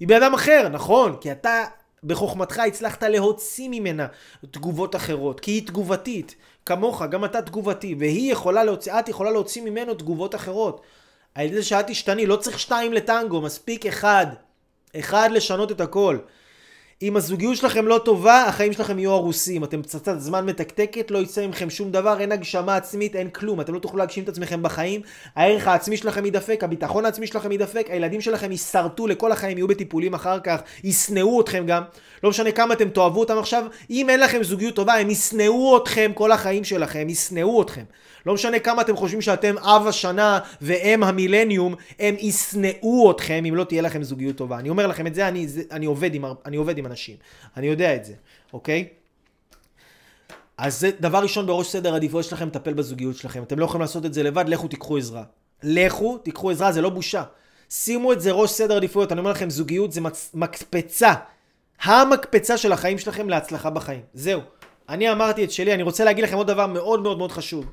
היא 0.00 0.08
בן 0.08 0.22
אדם 0.22 0.34
אחר, 0.34 0.68
נכון, 0.68 1.16
כי 1.20 1.32
אתה 1.32 1.64
בחוכמתך 2.04 2.58
הצלחת 2.58 3.02
להוציא 3.02 3.68
ממנה 3.68 4.06
תגובות 4.50 4.96
אחרות, 4.96 5.40
כי 5.40 5.50
היא 5.50 5.66
תגובתית, 5.66 6.34
כמוך, 6.66 7.02
גם 7.02 7.24
אתה 7.24 7.42
תגובתי, 7.42 7.94
והיא 7.98 8.32
יכולה 8.32 8.64
להוציא, 8.64 8.92
את 8.98 9.08
יכולה 9.08 9.30
להוציא 9.30 9.62
ממנו 9.62 9.94
תגובות 9.94 10.34
אחרות. 10.34 10.80
על 11.40 11.46
ידי 11.46 11.56
זה 11.56 11.62
שאת 11.62 11.86
תשתני, 11.86 12.26
לא 12.26 12.36
צריך 12.36 12.58
שתיים 12.58 12.92
לטנגו, 12.92 13.40
מספיק 13.40 13.86
אחד. 13.86 14.26
אחד 14.96 15.28
לשנות 15.32 15.72
את 15.72 15.80
הכל. 15.80 16.18
אם 17.02 17.16
הזוגיות 17.16 17.56
שלכם 17.56 17.86
לא 17.86 18.00
טובה, 18.04 18.44
החיים 18.44 18.72
שלכם 18.72 18.98
יהיו 18.98 19.12
הרוסים. 19.12 19.64
אתם 19.64 19.82
פצצת 19.82 20.18
זמן 20.18 20.46
מתקתקת, 20.46 21.10
לא 21.10 21.18
יצא 21.18 21.46
מכם 21.46 21.70
שום 21.70 21.90
דבר, 21.90 22.20
אין 22.20 22.32
הגשמה 22.32 22.76
עצמית, 22.76 23.16
אין 23.16 23.30
כלום. 23.30 23.60
אתם 23.60 23.74
לא 23.74 23.78
תוכלו 23.78 23.98
להגשים 23.98 24.24
את 24.24 24.28
עצמכם 24.28 24.62
בחיים, 24.62 25.00
הערך 25.36 25.68
העצמי 25.68 25.96
שלכם 25.96 26.24
יידפק, 26.24 26.64
הביטחון 26.64 27.04
העצמי 27.04 27.26
שלכם 27.26 27.52
יידפק, 27.52 27.86
הילדים 27.90 28.20
שלכם 28.20 28.50
יישרטו 28.50 29.06
לכל 29.06 29.32
החיים, 29.32 29.58
יהיו 29.58 29.68
בטיפולים 29.68 30.14
אחר 30.14 30.40
כך, 30.40 30.60
ישנאו 30.84 31.40
אתכם 31.40 31.66
גם. 31.66 31.82
לא 32.22 32.30
משנה 32.30 32.52
כמה 32.52 32.74
אתם 32.74 32.88
תאהבו 32.88 33.20
אותם 33.20 33.38
עכשיו, 33.38 33.64
אם 33.90 34.10
אין 34.10 34.20
לכם 34.20 34.42
זוגיות 34.42 34.74
טובה, 34.74 34.94
הם 34.94 35.10
ישנאו 35.10 35.76
אתכם 35.76 36.10
כל 36.14 36.32
החיים 36.32 36.64
שלכם, 36.64 37.08
ישנאו 37.08 37.62
אתכם. 37.62 37.84
לא 38.26 38.34
משנה 38.34 38.58
כמה 38.58 38.82
אתם 38.82 38.96
חושבים 38.96 39.20
שאתם 39.20 39.58
אב 39.58 39.86
השנה 39.86 40.38
ואם 40.60 41.04
המילניום, 41.04 41.74
הם 41.98 42.14
ישנאו 42.18 43.10
אתכם 43.10 43.44
אם 43.48 43.54
לא 43.54 43.64
תהיה 43.64 43.82
לכם 43.82 44.02
זוגיות 44.02 44.36
טובה. 44.36 44.58
אני 44.58 44.68
אומר 44.68 44.86
לכם 44.86 45.06
את 45.06 45.14
זה, 45.14 45.28
אני, 45.28 45.48
זה, 45.48 45.62
אני, 45.70 45.86
עובד, 45.86 46.14
עם, 46.14 46.24
אני 46.46 46.56
עובד 46.56 46.78
עם 46.78 46.86
אנשים. 46.86 47.16
אני 47.56 47.66
יודע 47.66 47.94
את 47.94 48.04
זה, 48.04 48.14
אוקיי? 48.52 48.88
אז 50.58 50.80
זה 50.80 50.90
דבר 51.00 51.18
ראשון 51.18 51.46
בראש 51.46 51.68
סדר 51.68 51.92
העדיפויות 51.92 52.26
שלכם, 52.26 52.46
לטפל 52.46 52.72
בזוגיות 52.72 53.16
שלכם. 53.16 53.42
אתם 53.42 53.58
לא 53.58 53.64
יכולים 53.64 53.80
לעשות 53.80 54.06
את 54.06 54.14
זה 54.14 54.22
לבד, 54.22 54.44
לכו 54.48 54.68
תיקחו 54.68 54.96
עזרה. 54.96 55.22
לכו, 55.62 56.18
תיקחו 56.18 56.50
עזרה, 56.50 56.72
זה 56.72 56.82
לא 56.82 56.90
בושה. 56.90 57.22
שימו 57.70 58.12
את 58.12 58.20
זה 58.20 58.32
ראש 58.32 58.50
סדר 58.50 58.76
עדיפויות. 58.76 59.12
אני 59.12 59.20
אומר 59.20 59.30
לכם, 59.30 59.50
זוגיות 59.50 59.92
זה 59.92 60.00
מצ... 60.00 60.30
מקפצה. 60.34 61.14
המקפצה 61.82 62.56
של 62.56 62.72
החיים 62.72 62.98
שלכם 62.98 63.28
להצלחה 63.28 63.70
בחיים. 63.70 64.00
זהו. 64.14 64.40
אני 64.88 65.12
אמרתי 65.12 65.44
את 65.44 65.50
שלי, 65.50 65.74
אני 65.74 65.82
רוצה 65.82 66.04
להגיד 66.04 66.24
לכם 66.24 66.36
עוד 66.36 66.46
דבר 66.46 66.66
מאוד 66.66 67.02
מאוד 67.02 67.18
מאוד 67.18 67.32
חשוב. 67.32 67.66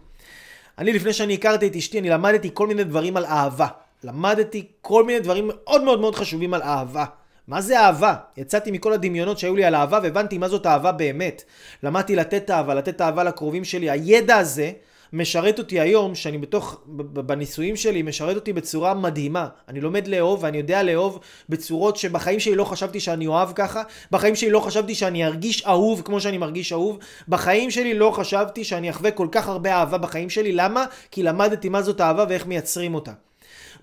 אני 0.77 0.93
לפני 0.93 1.13
שאני 1.13 1.33
הכרתי 1.33 1.67
את 1.67 1.75
אשתי, 1.75 1.99
אני 1.99 2.09
למדתי 2.09 2.49
כל 2.53 2.67
מיני 2.67 2.83
דברים 2.83 3.17
על 3.17 3.25
אהבה. 3.25 3.67
למדתי 4.03 4.67
כל 4.81 5.03
מיני 5.03 5.19
דברים 5.19 5.47
מאוד 5.53 5.83
מאוד 5.83 5.99
מאוד 5.99 6.15
חשובים 6.15 6.53
על 6.53 6.61
אהבה. 6.61 7.05
מה 7.47 7.61
זה 7.61 7.79
אהבה? 7.79 8.15
יצאתי 8.37 8.71
מכל 8.71 8.93
הדמיונות 8.93 9.39
שהיו 9.39 9.55
לי 9.55 9.65
על 9.65 9.75
אהבה 9.75 9.99
והבנתי 10.03 10.37
מה 10.37 10.49
זאת 10.49 10.65
אהבה 10.65 10.91
באמת. 10.91 11.43
למדתי 11.83 12.15
לתת 12.15 12.51
אהבה, 12.51 12.73
לתת 12.73 13.01
אהבה 13.01 13.23
לקרובים 13.23 13.63
שלי. 13.63 13.89
הידע 13.89 14.37
הזה 14.37 14.71
משרת 15.13 15.59
אותי 15.59 15.79
היום, 15.79 16.15
שאני 16.15 16.37
בתוך, 16.37 16.81
בניסויים 17.13 17.75
שלי, 17.75 18.01
משרת 18.01 18.35
אותי 18.35 18.53
בצורה 18.53 18.93
מדהימה. 18.93 19.47
אני 19.67 19.81
לומד 19.81 20.07
לאהוב 20.07 20.43
ואני 20.43 20.57
יודע 20.57 20.83
לאהוב 20.83 21.19
בצורות 21.49 21.97
שבחיים 21.97 22.39
שלי 22.39 22.55
לא 22.55 22.63
חשבתי 22.63 22.99
שאני 22.99 23.27
אוהב 23.27 23.51
ככה, 23.55 23.83
בחיים 24.11 24.35
שלי 24.35 24.49
לא 24.49 24.59
חשבתי 24.59 24.95
שאני 24.95 25.25
ארגיש 25.25 25.65
אהוב 25.65 26.01
כמו 26.05 26.21
שאני 26.21 26.37
מרגיש 26.37 26.73
אהוב, 26.73 26.99
בחיים 27.27 27.71
שלי 27.71 27.93
לא 27.93 28.11
חשבתי 28.11 28.63
שאני 28.63 28.89
אחווה 28.89 29.11
כל 29.11 29.27
כך 29.31 29.47
הרבה 29.47 29.73
אהבה 29.73 29.97
בחיים 29.97 30.29
שלי, 30.29 30.51
למה? 30.51 30.85
כי 31.11 31.23
למדתי 31.23 31.69
מה 31.69 31.81
זאת 31.81 32.01
אהבה 32.01 32.25
ואיך 32.29 32.45
מייצרים 32.45 32.95
אותה. 32.95 33.11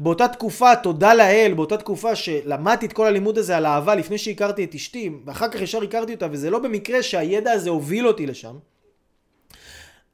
באותה 0.00 0.28
תקופה, 0.28 0.76
תודה 0.76 1.14
לאל, 1.14 1.52
באותה 1.56 1.76
תקופה 1.76 2.14
שלמדתי 2.14 2.86
את 2.86 2.92
כל 2.92 3.06
הלימוד 3.06 3.38
הזה 3.38 3.56
על 3.56 3.66
אהבה 3.66 3.94
לפני 3.94 4.18
שהכרתי 4.18 4.64
את 4.64 4.74
אשתי, 4.74 5.10
ואחר 5.26 5.48
כך 5.48 5.60
ישר 5.60 5.82
הכרתי 5.82 6.14
אותה, 6.14 6.26
וזה 6.32 6.50
לא 6.50 6.58
במקרה 6.58 7.02
שהידע 7.02 7.52
הזה 7.52 7.70
הוביל 7.70 8.08
אותי 8.08 8.26
לשם. 8.26 8.54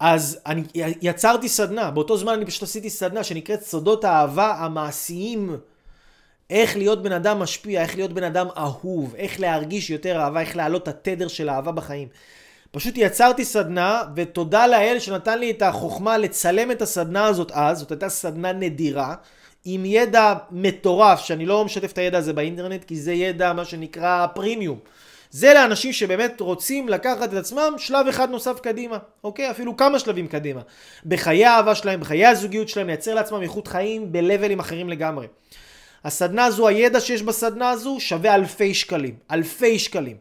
אז 0.01 0.39
אני 0.47 0.63
יצרתי 1.03 1.49
סדנה, 1.49 1.91
באותו 1.91 2.17
זמן 2.17 2.33
אני 2.33 2.47
פשוט 2.47 2.63
עשיתי 2.63 2.91
סדנה 2.91 3.25
שנקראת 3.25 3.63
סודות 3.63 4.05
האהבה 4.05 4.55
המעשיים. 4.59 5.57
איך 6.51 6.77
להיות 6.77 7.03
בן 7.03 7.13
אדם 7.13 7.39
משפיע, 7.39 7.83
איך 7.83 7.97
להיות 7.97 8.13
בן 8.13 8.25
אדם 8.25 8.47
אהוב, 8.57 9.15
איך 9.15 9.41
להרגיש 9.41 9.91
יותר 9.91 10.21
אהבה, 10.21 10.41
איך 10.41 10.57
להעלות 10.57 10.83
את 10.83 10.89
התדר 10.89 11.29
של 11.29 11.49
האהבה 11.49 11.73
בחיים. 11.73 12.09
פשוט 12.71 12.95
יצרתי 12.97 13.45
סדנה, 13.45 14.03
ותודה 14.17 14.67
לאל 14.67 14.99
שנתן 14.99 15.39
לי 15.39 15.51
את 15.51 15.63
החוכמה 15.63 16.19
לצלם 16.19 16.71
את 16.71 16.83
הסדנה 16.83 17.25
הזאת 17.25 17.51
אז, 17.53 17.79
זאת 17.79 17.91
הייתה 17.91 18.09
סדנה 18.09 18.53
נדירה, 18.53 19.15
עם 19.65 19.85
ידע 19.85 20.35
מטורף, 20.51 21.21
שאני 21.21 21.47
לא 21.47 21.65
משתף 21.65 21.93
את 21.93 21.99
הידע 21.99 22.19
הזה 22.19 22.33
באינטרנט, 22.33 22.85
כי 22.85 22.97
זה 22.97 23.13
ידע 23.13 23.53
מה 23.53 23.65
שנקרא 23.65 24.27
פרימיום. 24.35 24.79
זה 25.31 25.55
לאנשים 25.55 25.93
שבאמת 25.93 26.41
רוצים 26.41 26.89
לקחת 26.89 27.33
את 27.33 27.39
עצמם 27.39 27.75
שלב 27.79 28.07
אחד 28.07 28.31
נוסף 28.31 28.61
קדימה, 28.61 28.99
אוקיי? 29.25 29.51
אפילו 29.51 29.77
כמה 29.77 29.99
שלבים 29.99 30.29
קדימה. 30.29 30.61
בחיי 31.07 31.45
האהבה 31.47 31.75
שלהם, 31.75 32.01
בחיי 32.01 32.27
הזוגיות 32.27 32.69
שלהם, 32.69 32.87
לייצר 32.87 33.15
לעצמם 33.15 33.43
איכות 33.43 33.69
חיים 33.69 34.13
בלבלים 34.13 34.61
אחרים 34.61 34.89
לגמרי. 34.89 35.27
הסדנה 36.05 36.45
הזו, 36.45 36.69
הידע 36.69 37.01
שיש 37.01 37.23
בסדנה 37.23 37.71
הזו 37.71 37.97
שווה 38.01 38.35
אלפי 38.35 38.75
שקלים. 38.75 39.15
אלפי 39.31 39.79
שקלים. 39.79 40.17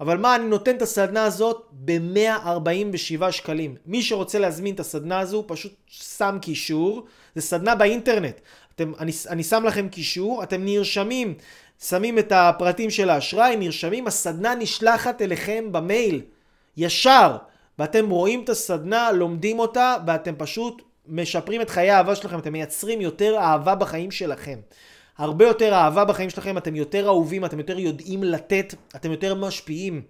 אבל 0.00 0.16
מה, 0.16 0.36
אני 0.36 0.44
נותן 0.44 0.76
את 0.76 0.82
הסדנה 0.82 1.24
הזאת 1.24 1.66
ב-147 1.72 3.30
שקלים. 3.30 3.76
מי 3.86 4.02
שרוצה 4.02 4.38
להזמין 4.38 4.74
את 4.74 4.80
הסדנה 4.80 5.18
הזו, 5.18 5.44
פשוט 5.46 5.72
שם 5.86 6.38
קישור. 6.42 7.06
זה 7.34 7.42
סדנה 7.42 7.74
באינטרנט. 7.74 8.40
אתם, 8.74 8.92
אני, 8.98 9.12
אני 9.28 9.44
שם 9.44 9.64
לכם 9.64 9.88
קישור, 9.88 10.42
אתם 10.42 10.64
נרשמים 10.64 11.34
שמים 11.82 12.18
את 12.18 12.32
הפרטים 12.32 12.90
של 12.90 13.10
האשראי, 13.10 13.56
נרשמים, 13.56 14.06
הסדנה 14.06 14.54
נשלחת 14.54 15.22
אליכם 15.22 15.72
במייל, 15.72 16.22
ישר, 16.76 17.36
ואתם 17.78 18.10
רואים 18.10 18.44
את 18.44 18.48
הסדנה, 18.48 19.12
לומדים 19.12 19.58
אותה, 19.58 19.96
ואתם 20.06 20.34
פשוט 20.38 20.82
משפרים 21.08 21.60
את 21.60 21.70
חיי 21.70 21.90
האהבה 21.90 22.14
שלכם, 22.14 22.38
אתם 22.38 22.52
מייצרים 22.52 23.00
יותר 23.00 23.36
אהבה 23.38 23.74
בחיים 23.74 24.10
שלכם. 24.10 24.58
הרבה 25.18 25.46
יותר 25.46 25.74
אהבה 25.74 26.04
בחיים 26.04 26.30
שלכם, 26.30 26.58
אתם 26.58 26.76
יותר 26.76 27.06
אהובים, 27.06 27.44
אתם 27.44 27.58
יותר 27.58 27.78
יודעים 27.78 28.24
לתת, 28.24 28.74
אתם 28.96 29.10
יותר 29.10 29.34
משפיעים. 29.34 30.02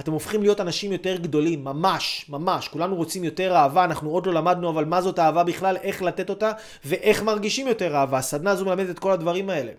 אתם 0.00 0.12
הופכים 0.12 0.42
להיות 0.42 0.60
אנשים 0.60 0.92
יותר 0.92 1.16
גדולים, 1.16 1.64
ממש, 1.64 2.26
ממש. 2.28 2.68
כולנו 2.68 2.96
רוצים 2.96 3.24
יותר 3.24 3.56
אהבה, 3.56 3.84
אנחנו 3.84 4.10
עוד 4.10 4.26
לא 4.26 4.34
למדנו 4.34 4.70
אבל 4.70 4.84
מה 4.84 5.02
זאת 5.02 5.18
אהבה 5.18 5.44
בכלל, 5.44 5.76
איך 5.76 6.02
לתת 6.02 6.30
אותה, 6.30 6.52
ואיך 6.84 7.22
מרגישים 7.22 7.66
יותר 7.68 7.96
אהבה. 7.96 8.18
הסדנה 8.18 8.50
הזו 8.50 8.64
מלמדת 8.64 8.90
את 8.90 8.98
כל 8.98 9.12
הדברים 9.12 9.50
האלה. 9.50 9.72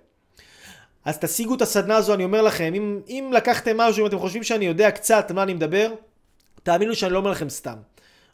אז 1.07 1.17
תשיגו 1.17 1.55
את 1.55 1.61
הסדנה 1.61 1.95
הזו, 1.95 2.13
אני 2.13 2.23
אומר 2.23 2.41
לכם, 2.41 2.73
אם, 2.75 2.99
אם 3.09 3.31
לקחתם 3.33 3.77
משהו, 3.77 4.01
אם 4.01 4.07
אתם 4.07 4.19
חושבים 4.19 4.43
שאני 4.43 4.65
יודע 4.65 4.91
קצת 4.91 5.31
מה 5.31 5.43
אני 5.43 5.53
מדבר, 5.53 5.93
תאמינו 6.63 6.95
שאני 6.95 7.13
לא 7.13 7.17
אומר 7.17 7.31
לכם 7.31 7.49
סתם. 7.49 7.75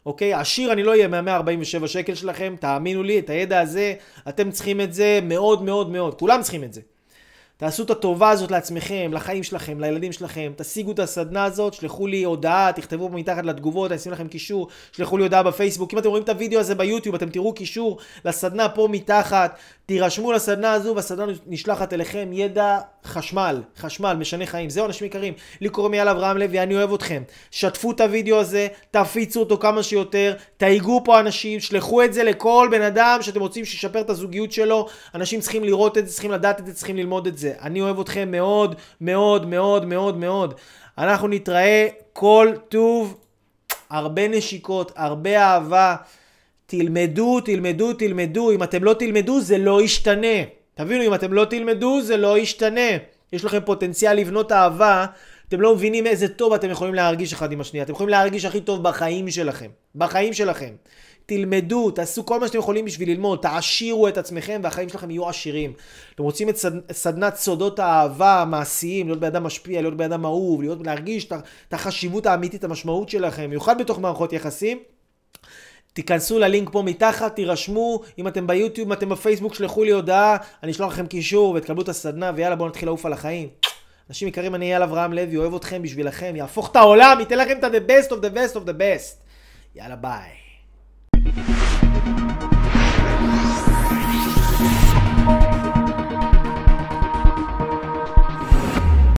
אוקיי? 0.06 0.34
עשיר 0.34 0.72
אני 0.72 0.82
לא 0.82 0.90
אהיה 0.90 1.08
מה-147 1.08 1.86
שקל 1.86 2.14
שלכם, 2.14 2.54
תאמינו 2.60 3.02
לי, 3.02 3.18
את 3.18 3.30
הידע 3.30 3.60
הזה, 3.60 3.94
אתם 4.28 4.50
צריכים 4.50 4.80
את 4.80 4.94
זה 4.94 5.20
מאוד 5.22 5.62
מאוד 5.62 5.90
מאוד, 5.90 6.14
כולם 6.14 6.42
צריכים 6.42 6.64
את 6.64 6.72
זה. 6.72 6.80
תעשו 7.56 7.82
את 7.82 7.90
הטובה 7.90 8.30
הזאת 8.30 8.50
לעצמכם, 8.50 9.10
לחיים 9.12 9.42
שלכם, 9.42 9.80
לילדים 9.80 10.12
שלכם, 10.12 10.52
תשיגו 10.56 10.92
את 10.92 10.98
הסדנה 10.98 11.44
הזאת, 11.44 11.74
שלחו 11.74 12.06
לי 12.06 12.24
הודעה, 12.24 12.72
תכתבו 12.72 13.08
מתחת 13.08 13.44
לתגובות, 13.44 13.90
אני 13.90 13.98
אשים 13.98 14.12
לכם 14.12 14.28
קישור, 14.28 14.68
שלחו 14.92 15.16
לי 15.18 15.22
הודעה 15.22 15.42
בפייסבוק. 15.42 15.92
אם 15.92 15.98
אתם 15.98 16.08
רואים 16.08 16.24
את 16.24 16.28
הוידאו 16.28 16.60
הזה 16.60 16.74
ביוטיוב, 16.74 17.14
אתם 17.14 17.30
תראו 17.30 17.52
קישור 17.52 17.98
לסדנה 18.24 18.68
פה 18.68 18.88
מתחת, 18.90 19.58
תירשמו 19.86 20.32
לסדנה 20.32 20.72
הזו 20.72 20.92
והסדנה 20.96 21.32
נשלחת 21.46 21.92
אליכם, 21.92 22.28
ידע 22.32 22.78
חשמל, 23.04 23.62
חשמל, 23.78 24.16
משנה 24.18 24.46
חיים. 24.46 24.70
זהו 24.70 24.86
אנשים 24.86 25.06
יקרים, 25.06 25.34
לי 25.60 25.68
קוראים 25.68 25.94
יאללה 25.94 26.10
אברהם 26.10 26.36
לוי, 26.38 26.60
אני 26.60 26.76
אוהב 26.76 26.92
אתכם. 26.92 27.22
שתפו 27.50 27.90
את 27.90 28.00
הוידאו 28.00 28.36
הזה, 28.40 28.68
תפיצו 28.90 29.40
אותו 29.40 29.58
כמה 29.58 29.82
שיותר, 29.82 30.34
תייגו 30.56 31.02
פה 31.04 31.20
אנשים, 31.20 31.60
שלחו 31.60 32.04
את 32.04 32.14
זה 32.14 32.24
לכל 32.24 32.68
בן 32.70 32.82
אדם 32.82 33.18
שאתם 33.20 33.40
רוצים 33.40 33.64
שישפר 33.64 34.00
את 34.00 34.10
הזוגיות 34.10 34.52
שלו. 34.52 34.88
אנשים 35.14 35.40
צריכים 35.40 35.64
לראות 35.64 35.98
את 35.98 36.06
זה, 36.06 36.12
צריכים 36.12 36.30
לדעת 36.30 36.60
את 36.60 36.66
זה, 36.66 36.74
צריכים 36.74 36.96
ללמוד 36.96 37.26
את 37.26 37.38
זה. 37.38 37.52
אני 37.62 37.80
אוהב 37.80 38.00
אתכם 38.00 38.30
מאוד, 38.30 38.74
מאוד, 39.00 39.46
מאוד, 39.46 39.84
מאוד, 39.84 40.16
מאוד. 40.16 40.54
אנחנו 40.98 41.28
נתראה 41.28 41.88
כל 42.12 42.52
טוב, 42.68 43.16
הרבה 43.90 44.28
נשיקות, 44.28 44.92
הרבה 44.96 45.42
אהבה. 45.42 45.96
תלמדו, 46.78 47.40
תלמדו, 47.40 47.92
תלמדו. 47.92 48.50
אם 48.50 48.62
אתם 48.62 48.84
לא 48.84 48.94
תלמדו, 48.94 49.40
זה 49.40 49.58
לא 49.58 49.82
ישתנה. 49.82 50.42
תבינו, 50.74 51.04
אם 51.04 51.14
אתם 51.14 51.32
לא 51.32 51.44
תלמדו, 51.44 52.02
זה 52.02 52.16
לא 52.16 52.38
ישתנה. 52.38 52.90
יש 53.32 53.44
לכם 53.44 53.58
פוטנציאל 53.64 54.16
לבנות 54.16 54.52
אהבה, 54.52 55.06
אתם 55.48 55.60
לא 55.60 55.74
מבינים 55.74 56.06
איזה 56.06 56.28
טוב 56.28 56.52
אתם 56.52 56.70
יכולים 56.70 56.94
להרגיש 56.94 57.32
אחד 57.32 57.52
עם 57.52 57.60
השנייה. 57.60 57.84
אתם 57.84 57.92
יכולים 57.92 58.08
להרגיש 58.08 58.44
הכי 58.44 58.60
טוב 58.60 58.82
בחיים 58.82 59.30
שלכם. 59.30 59.70
בחיים 59.94 60.32
שלכם. 60.32 60.70
תלמדו, 61.26 61.90
תעשו 61.90 62.26
כל 62.26 62.40
מה 62.40 62.46
שאתם 62.46 62.58
יכולים 62.58 62.84
בשביל 62.84 63.10
ללמוד, 63.10 63.38
תעשירו 63.42 64.08
את 64.08 64.18
עצמכם 64.18 64.60
והחיים 64.64 64.88
שלכם 64.88 65.10
יהיו 65.10 65.28
עשירים. 65.28 65.72
אתם 66.14 66.22
רוצים 66.22 66.48
את 66.48 66.56
סד... 66.56 66.92
סדנת 66.92 67.36
סודות 67.36 67.78
האהבה 67.78 68.42
המעשיים, 68.42 69.06
להיות 69.06 69.20
בן 69.20 69.26
אדם 69.26 69.44
משפיע, 69.44 69.80
להיות 69.80 69.96
בן 69.96 70.04
אדם 70.04 70.24
אהוב, 70.24 70.62
להיות, 70.62 70.86
להרגיש 70.86 71.24
את 71.24 71.72
החשיבות 71.72 72.26
האמיתית, 72.26 72.64
המשמעות 72.64 73.08
שלכם, 73.08 73.44
במיוחד 73.44 73.78
בתוך 73.78 73.98
מערכות 73.98 74.32
יחסים. 74.32 74.78
תיכנסו 75.94 76.38
ללינק 76.38 76.70
פה 76.72 76.82
מתחת, 76.82 77.34
תירשמו, 77.34 78.00
אם 78.18 78.28
אתם 78.28 78.46
ביוטיוב, 78.46 78.88
אם 78.88 78.92
אתם 78.92 79.08
בפייסבוק, 79.08 79.54
שלחו 79.54 79.84
לי 79.84 79.90
הודעה, 79.90 80.36
אני 80.62 80.72
אשלח 80.72 80.88
לכם 80.92 81.06
קישור 81.06 81.54
ותקבלו 81.54 81.82
את 81.82 81.88
הסדנה, 81.88 82.32
ויאללה 82.36 82.56
בואו 82.56 82.68
נתחיל 82.68 82.88
לעוף 82.88 83.06
על 83.06 83.12
החיים. 83.12 83.48
אנשים 84.10 84.28
יקרים, 84.28 84.54
אני 84.54 84.70
אייל 84.70 84.82
אברהם 84.82 85.12
לוי, 85.12 85.36
אוהב 85.36 85.54
אתכם 85.54 85.82
בשבילכם, 85.82 86.36
יהפוך 86.36 86.70
את 86.70 86.76
העולם, 86.76 87.16
ייתן 87.20 87.38
לכם 87.38 87.58
את 87.58 87.64
ה-the 87.64 87.90
best 87.90 88.10
of 88.10 88.14
the 88.14 88.36
best 88.36 88.56
of 88.56 88.68
the 88.68 88.72
best. 88.78 89.24
יאללה 89.74 89.96
ביי. 89.96 90.30